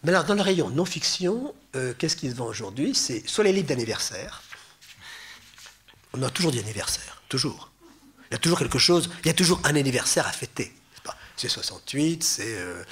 Mais 0.03 0.11
alors, 0.11 0.23
dans 0.23 0.35
le 0.35 0.41
rayon 0.41 0.69
non-fiction, 0.69 1.53
euh, 1.75 1.93
qu'est-ce 1.97 2.15
qui 2.15 2.29
se 2.29 2.35
vend 2.35 2.45
aujourd'hui? 2.45 2.95
C'est 2.95 3.27
soit 3.27 3.43
les 3.43 3.51
livres 3.51 3.67
d'anniversaire. 3.67 4.43
On 6.13 6.21
a 6.23 6.29
toujours 6.29 6.51
dit 6.51 6.59
anniversaire, 6.59 7.21
toujours. 7.27 7.71
Il 8.29 8.33
y 8.33 8.35
a 8.35 8.39
toujours 8.39 8.59
quelque 8.59 8.79
chose, 8.79 9.09
il 9.23 9.27
y 9.27 9.29
a 9.29 9.33
toujours 9.33 9.59
un 9.65 9.75
anniversaire 9.75 10.25
à 10.27 10.31
fêter. 10.31 10.73
C'est 11.37 11.49
68, 11.49 12.23
c'est 12.23 12.57
euh, 12.57 12.83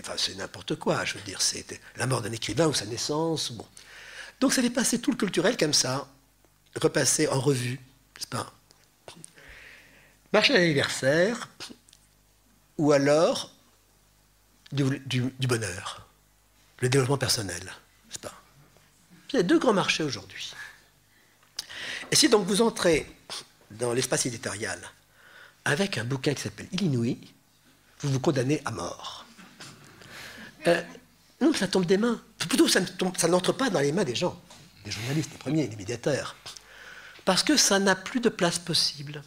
enfin, 0.00 0.14
n'importe 0.36 0.74
quoi, 0.74 1.04
je 1.04 1.14
veux 1.14 1.20
dire, 1.20 1.40
c'est 1.40 1.64
la 1.96 2.06
mort 2.06 2.20
d'un 2.20 2.32
écrivain 2.32 2.66
ou 2.66 2.74
sa 2.74 2.84
naissance. 2.84 3.52
Bon. 3.52 3.66
Donc 4.40 4.52
ça 4.52 4.62
passé 4.74 5.00
tout 5.00 5.12
le 5.12 5.16
culturel 5.16 5.56
comme 5.56 5.72
ça, 5.72 6.08
repassé 6.74 7.28
en 7.28 7.38
revue 7.38 7.78
pas 8.26 8.52
Marché 10.32 10.52
d'anniversaire, 10.52 11.48
ou 12.78 12.92
alors 12.92 13.50
du, 14.70 14.84
bonheur, 15.48 16.06
le 16.78 16.88
développement 16.88 17.18
personnel, 17.18 17.62
n'est-ce 17.64 18.18
pas 18.20 18.32
Il 19.32 19.36
y 19.36 19.38
a 19.40 19.42
deux 19.42 19.58
grands 19.58 19.72
marchés 19.72 20.04
aujourd'hui. 20.04 20.52
Et 22.12 22.16
si 22.16 22.28
donc 22.28 22.46
vous 22.46 22.62
entrez 22.62 23.10
dans 23.72 23.92
l'espace 23.92 24.26
éditorial 24.26 24.78
avec 25.64 25.98
un 25.98 26.04
bouquin 26.04 26.32
qui 26.32 26.42
s'appelle 26.42 26.68
Illinois, 26.72 27.16
vous 28.00 28.12
vous 28.12 28.20
condamnez 28.20 28.62
à 28.64 28.70
mort. 28.70 29.26
Euh, 30.68 30.82
non, 31.40 31.52
ça 31.52 31.66
tombe 31.66 31.86
des 31.86 31.98
mains. 31.98 32.22
Plutôt, 32.38 32.68
ça 32.68 32.80
n'entre 33.28 33.52
pas 33.52 33.68
dans 33.68 33.80
les 33.80 33.92
mains 33.92 34.04
des 34.04 34.14
gens, 34.14 34.40
des 34.84 34.92
journalistes, 34.92 35.32
les 35.32 35.38
premiers, 35.38 35.66
des 35.66 35.76
médiateurs 35.76 36.36
parce 37.24 37.42
que 37.42 37.56
ça 37.56 37.78
n'a 37.78 37.94
plus 37.94 38.20
de 38.20 38.28
place 38.28 38.58
possible. 38.58 39.22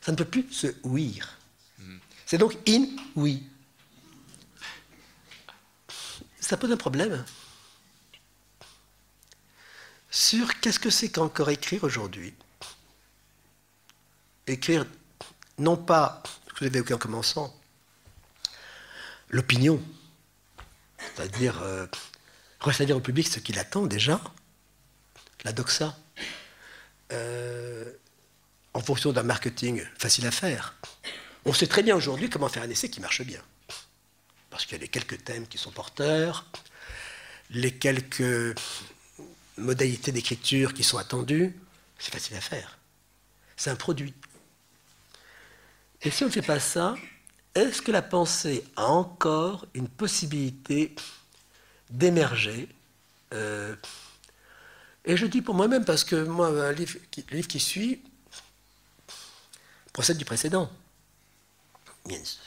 Ça 0.00 0.12
ne 0.12 0.16
peut 0.16 0.24
plus 0.24 0.50
se 0.52 0.68
ouïr. 0.82 1.36
C'est 2.26 2.38
donc 2.38 2.56
in-oui. 2.68 3.42
Ça 6.40 6.56
pose 6.56 6.72
un 6.72 6.76
problème 6.76 7.24
sur 10.10 10.58
qu'est-ce 10.60 10.78
que 10.78 10.90
c'est 10.90 11.10
qu'encore 11.10 11.50
écrire 11.50 11.84
aujourd'hui? 11.84 12.34
Écrire, 14.46 14.84
non 15.58 15.76
pas, 15.76 16.22
ce 16.48 16.52
que 16.52 16.58
vous 16.60 16.66
avez 16.66 16.78
évoqué 16.78 16.94
en 16.94 16.98
commençant, 16.98 17.56
l'opinion, 19.28 19.80
c'est-à-dire 20.98 21.62
euh, 21.62 21.86
au 22.94 23.00
public 23.00 23.28
ce 23.28 23.38
qu'il 23.38 23.58
attend 23.58 23.86
déjà, 23.86 24.20
la 25.44 25.52
doxa, 25.52 25.96
euh, 27.12 27.84
en 28.74 28.80
fonction 28.80 29.12
d'un 29.12 29.22
marketing 29.22 29.84
facile 29.98 30.26
à 30.26 30.30
faire. 30.30 30.74
On 31.44 31.52
sait 31.52 31.66
très 31.66 31.82
bien 31.82 31.96
aujourd'hui 31.96 32.28
comment 32.30 32.48
faire 32.48 32.62
un 32.62 32.70
essai 32.70 32.88
qui 32.88 33.00
marche 33.00 33.22
bien. 33.22 33.40
Parce 34.50 34.64
qu'il 34.64 34.76
y 34.76 34.80
a 34.80 34.82
les 34.82 34.88
quelques 34.88 35.24
thèmes 35.24 35.46
qui 35.46 35.58
sont 35.58 35.70
porteurs, 35.70 36.46
les 37.50 37.72
quelques 37.72 38.56
modalités 39.56 40.12
d'écriture 40.12 40.74
qui 40.74 40.84
sont 40.84 40.98
attendues, 40.98 41.56
c'est 41.98 42.12
facile 42.12 42.36
à 42.36 42.40
faire. 42.40 42.78
C'est 43.56 43.70
un 43.70 43.76
produit. 43.76 44.14
Et 46.02 46.10
si 46.10 46.24
on 46.24 46.26
ne 46.28 46.32
fait 46.32 46.42
pas 46.42 46.60
ça, 46.60 46.96
est-ce 47.54 47.82
que 47.82 47.92
la 47.92 48.02
pensée 48.02 48.64
a 48.76 48.86
encore 48.86 49.66
une 49.74 49.88
possibilité 49.88 50.94
d'émerger 51.90 52.68
euh, 53.34 53.74
Et 55.04 55.16
je 55.16 55.26
dis 55.26 55.42
pour 55.42 55.54
moi-même, 55.54 55.84
parce 55.84 56.04
que 56.04 56.24
moi, 56.24 56.50
le 56.50 56.72
livre 56.72 57.48
qui 57.48 57.60
suit 57.60 58.02
procède 59.92 60.18
du 60.18 60.24
précédent. 60.24 60.70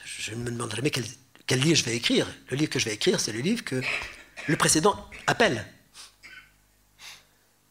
Je 0.04 0.34
ne 0.34 0.36
me 0.36 0.50
demande 0.50 0.74
jamais 0.74 0.90
quel, 0.90 1.60
livre 1.60 1.76
je 1.76 1.84
vais 1.84 1.96
écrire? 1.96 2.26
Le 2.50 2.56
livre 2.56 2.70
que 2.70 2.78
je 2.78 2.86
vais 2.86 2.94
écrire, 2.94 3.20
c'est 3.20 3.32
le 3.32 3.40
livre 3.40 3.64
que 3.64 3.80
le 4.48 4.56
précédent 4.56 5.08
appelle. 5.26 5.64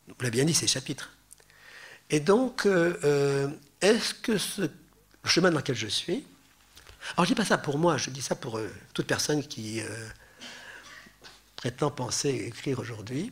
Vous 0.07 0.15
l'avez 0.19 0.31
bien 0.31 0.45
dit, 0.45 0.53
c'est 0.53 0.67
chapitre. 0.67 1.11
Et 2.09 2.19
donc, 2.19 2.65
euh, 2.65 2.97
euh, 3.03 3.49
est-ce 3.81 4.13
que 4.13 4.37
ce 4.37 4.69
chemin 5.25 5.51
dans 5.51 5.57
lequel 5.57 5.75
je 5.75 5.87
suis, 5.87 6.25
alors 7.13 7.25
je 7.25 7.31
ne 7.31 7.35
dis 7.35 7.35
pas 7.35 7.45
ça 7.45 7.57
pour 7.57 7.77
moi, 7.77 7.97
je 7.97 8.09
dis 8.09 8.21
ça 8.21 8.35
pour 8.35 8.57
euh, 8.57 8.69
toute 8.93 9.07
personne 9.07 9.45
qui 9.45 9.81
prétend 11.55 11.91
penser 11.91 12.29
écrire 12.29 12.79
aujourd'hui, 12.79 13.31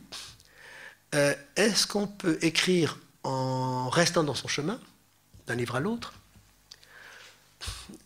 est-ce 1.12 1.86
qu'on 1.86 2.06
peut 2.06 2.38
écrire 2.42 2.98
en 3.22 3.88
restant 3.90 4.24
dans 4.24 4.34
son 4.34 4.48
chemin, 4.48 4.80
d'un 5.46 5.54
livre 5.54 5.76
à 5.76 5.80
l'autre, 5.80 6.14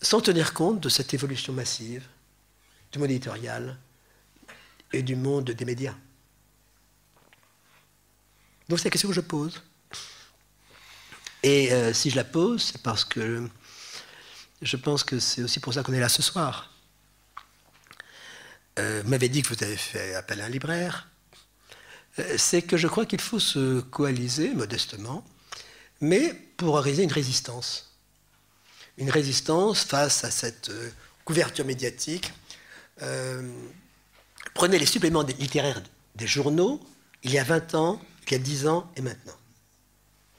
sans 0.02 0.20
tenir 0.20 0.52
compte 0.52 0.80
de 0.80 0.88
cette 0.88 1.14
évolution 1.14 1.52
massive 1.52 2.04
du 2.92 2.98
monde 2.98 3.10
éditorial 3.10 3.78
et 4.92 5.02
du 5.02 5.16
monde 5.16 5.50
des 5.50 5.64
médias? 5.64 5.94
Donc 8.68 8.78
c'est 8.78 8.86
la 8.86 8.90
question 8.90 9.08
que 9.08 9.14
je 9.14 9.20
pose. 9.20 9.62
Et 11.42 11.72
euh, 11.72 11.92
si 11.92 12.10
je 12.10 12.16
la 12.16 12.24
pose, 12.24 12.72
c'est 12.72 12.82
parce 12.82 13.04
que 13.04 13.48
je 14.62 14.76
pense 14.76 15.04
que 15.04 15.20
c'est 15.20 15.42
aussi 15.42 15.60
pour 15.60 15.74
ça 15.74 15.82
qu'on 15.82 15.92
est 15.92 16.00
là 16.00 16.08
ce 16.08 16.22
soir. 16.22 16.72
Euh, 18.78 19.02
vous 19.04 19.10
m'avez 19.10 19.28
dit 19.28 19.42
que 19.42 19.54
vous 19.54 19.62
avez 19.62 19.76
fait 19.76 20.14
appel 20.14 20.40
à 20.40 20.46
un 20.46 20.48
libraire. 20.48 21.08
Euh, 22.18 22.36
c'est 22.38 22.62
que 22.62 22.76
je 22.76 22.88
crois 22.88 23.06
qu'il 23.06 23.20
faut 23.20 23.40
se 23.40 23.80
coaliser 23.80 24.54
modestement, 24.54 25.24
mais 26.00 26.32
pour 26.56 26.74
organiser 26.74 27.02
une 27.02 27.12
résistance. 27.12 27.92
Une 28.98 29.10
résistance 29.10 29.84
face 29.84 30.24
à 30.24 30.30
cette 30.30 30.70
couverture 31.24 31.66
médiatique. 31.66 32.32
prenez 34.54 34.78
les 34.78 34.86
suppléments 34.86 35.22
littéraires 35.22 35.82
des 36.14 36.26
journaux, 36.26 36.80
il 37.22 37.32
y 37.32 37.38
a 37.38 37.44
20 37.44 37.74
ans, 37.74 38.00
il 38.26 38.32
y 38.32 38.34
a 38.36 38.38
10 38.38 38.66
ans 38.66 38.90
et 38.96 39.02
maintenant. 39.02 39.36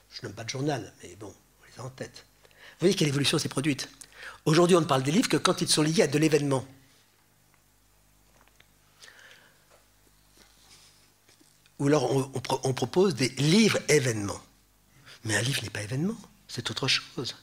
Je 0.09 0.25
n'aime 0.25 0.35
pas 0.35 0.43
de 0.43 0.49
journal, 0.49 0.93
mais 1.03 1.15
bon, 1.19 1.27
on 1.61 1.65
les 1.65 1.79
a 1.79 1.85
en 1.85 1.89
tête. 1.89 2.25
Vous 2.43 2.81
voyez 2.81 2.95
quelle 2.95 3.07
évolution 3.07 3.37
s'est 3.37 3.49
produite. 3.49 3.89
Aujourd'hui, 4.45 4.75
on 4.75 4.81
ne 4.81 4.85
parle 4.85 5.03
des 5.03 5.11
livres 5.11 5.29
que 5.29 5.37
quand 5.37 5.61
ils 5.61 5.67
sont 5.67 5.81
liés 5.81 6.03
à 6.03 6.07
de 6.07 6.17
l'événement. 6.17 6.65
Ou 11.79 11.87
alors 11.87 12.31
on, 12.63 12.73
propose 12.73 13.15
des 13.15 13.29
livres 13.29 13.79
événements. 13.87 14.41
Mais 15.23 15.35
un 15.35 15.41
livre 15.41 15.61
n'est 15.63 15.69
pas 15.69 15.83
événement, 15.83 16.17
c'est 16.47 16.71
autre 16.71 16.87
chose. 16.87 17.35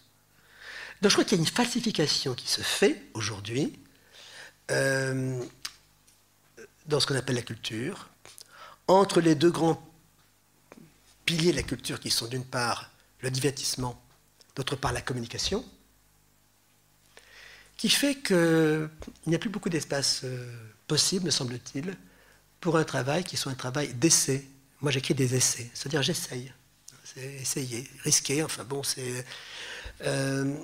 Donc 1.00 1.10
je 1.10 1.14
crois 1.14 1.24
qu'il 1.24 1.38
y 1.38 1.40
a 1.40 1.44
une 1.44 1.50
falsification 1.50 2.34
qui 2.34 2.48
se 2.48 2.60
fait 2.60 3.02
aujourd'hui 3.14 3.78
euh, 4.70 5.44
dans 6.86 7.00
ce 7.00 7.06
qu'on 7.06 7.16
appelle 7.16 7.36
la 7.36 7.42
culture, 7.42 8.08
entre 8.88 9.20
les 9.20 9.34
deux 9.34 9.50
grands 9.50 9.82
piliers 11.24 11.52
de 11.52 11.56
la 11.56 11.62
culture 11.62 12.00
qui 12.00 12.10
sont 12.10 12.26
d'une 12.26 12.44
part 12.44 12.90
le 13.20 13.30
divertissement, 13.30 14.00
d'autre 14.56 14.76
part 14.76 14.92
la 14.92 15.00
communication, 15.00 15.64
qui 17.76 17.88
fait 17.88 18.16
qu'il 18.16 18.88
n'y 19.26 19.34
a 19.34 19.38
plus 19.38 19.50
beaucoup 19.50 19.68
d'espace 19.68 20.22
euh, 20.24 20.52
possible, 20.86 21.26
me 21.26 21.30
semble-t-il, 21.30 21.96
pour 22.64 22.78
un 22.78 22.84
travail 22.84 23.24
qui 23.24 23.36
soit 23.36 23.52
un 23.52 23.60
travail 23.66 23.92
d'essai. 23.92 24.48
Moi, 24.80 24.90
j'écris 24.90 25.12
des 25.12 25.34
essais, 25.34 25.70
c'est-à-dire 25.74 26.02
j'essaye. 26.02 26.50
C'est 27.04 27.34
essayer, 27.34 27.86
risquer, 28.02 28.42
enfin 28.42 28.64
bon, 28.64 28.82
c'est... 28.82 29.22
Euh, 30.00 30.56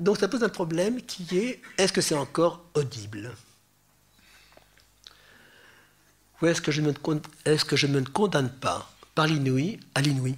donc 0.00 0.18
ça 0.18 0.26
pose 0.26 0.42
un 0.42 0.48
problème 0.48 1.00
qui 1.00 1.24
est, 1.38 1.62
est-ce 1.78 1.92
que 1.92 2.00
c'est 2.00 2.16
encore 2.16 2.64
audible? 2.74 3.32
Ou 6.42 6.46
est-ce 6.46 6.60
que, 6.60 6.72
je 6.72 6.82
est 6.82 7.56
-ce 7.56 7.64
que 7.64 7.76
je 7.76 7.86
ne 7.86 8.00
me 8.00 8.04
condamne 8.04 8.50
pas 8.50 8.90
par 9.14 9.28
l'inouï 9.28 9.78
à 9.94 10.00
l'inouï? 10.00 10.34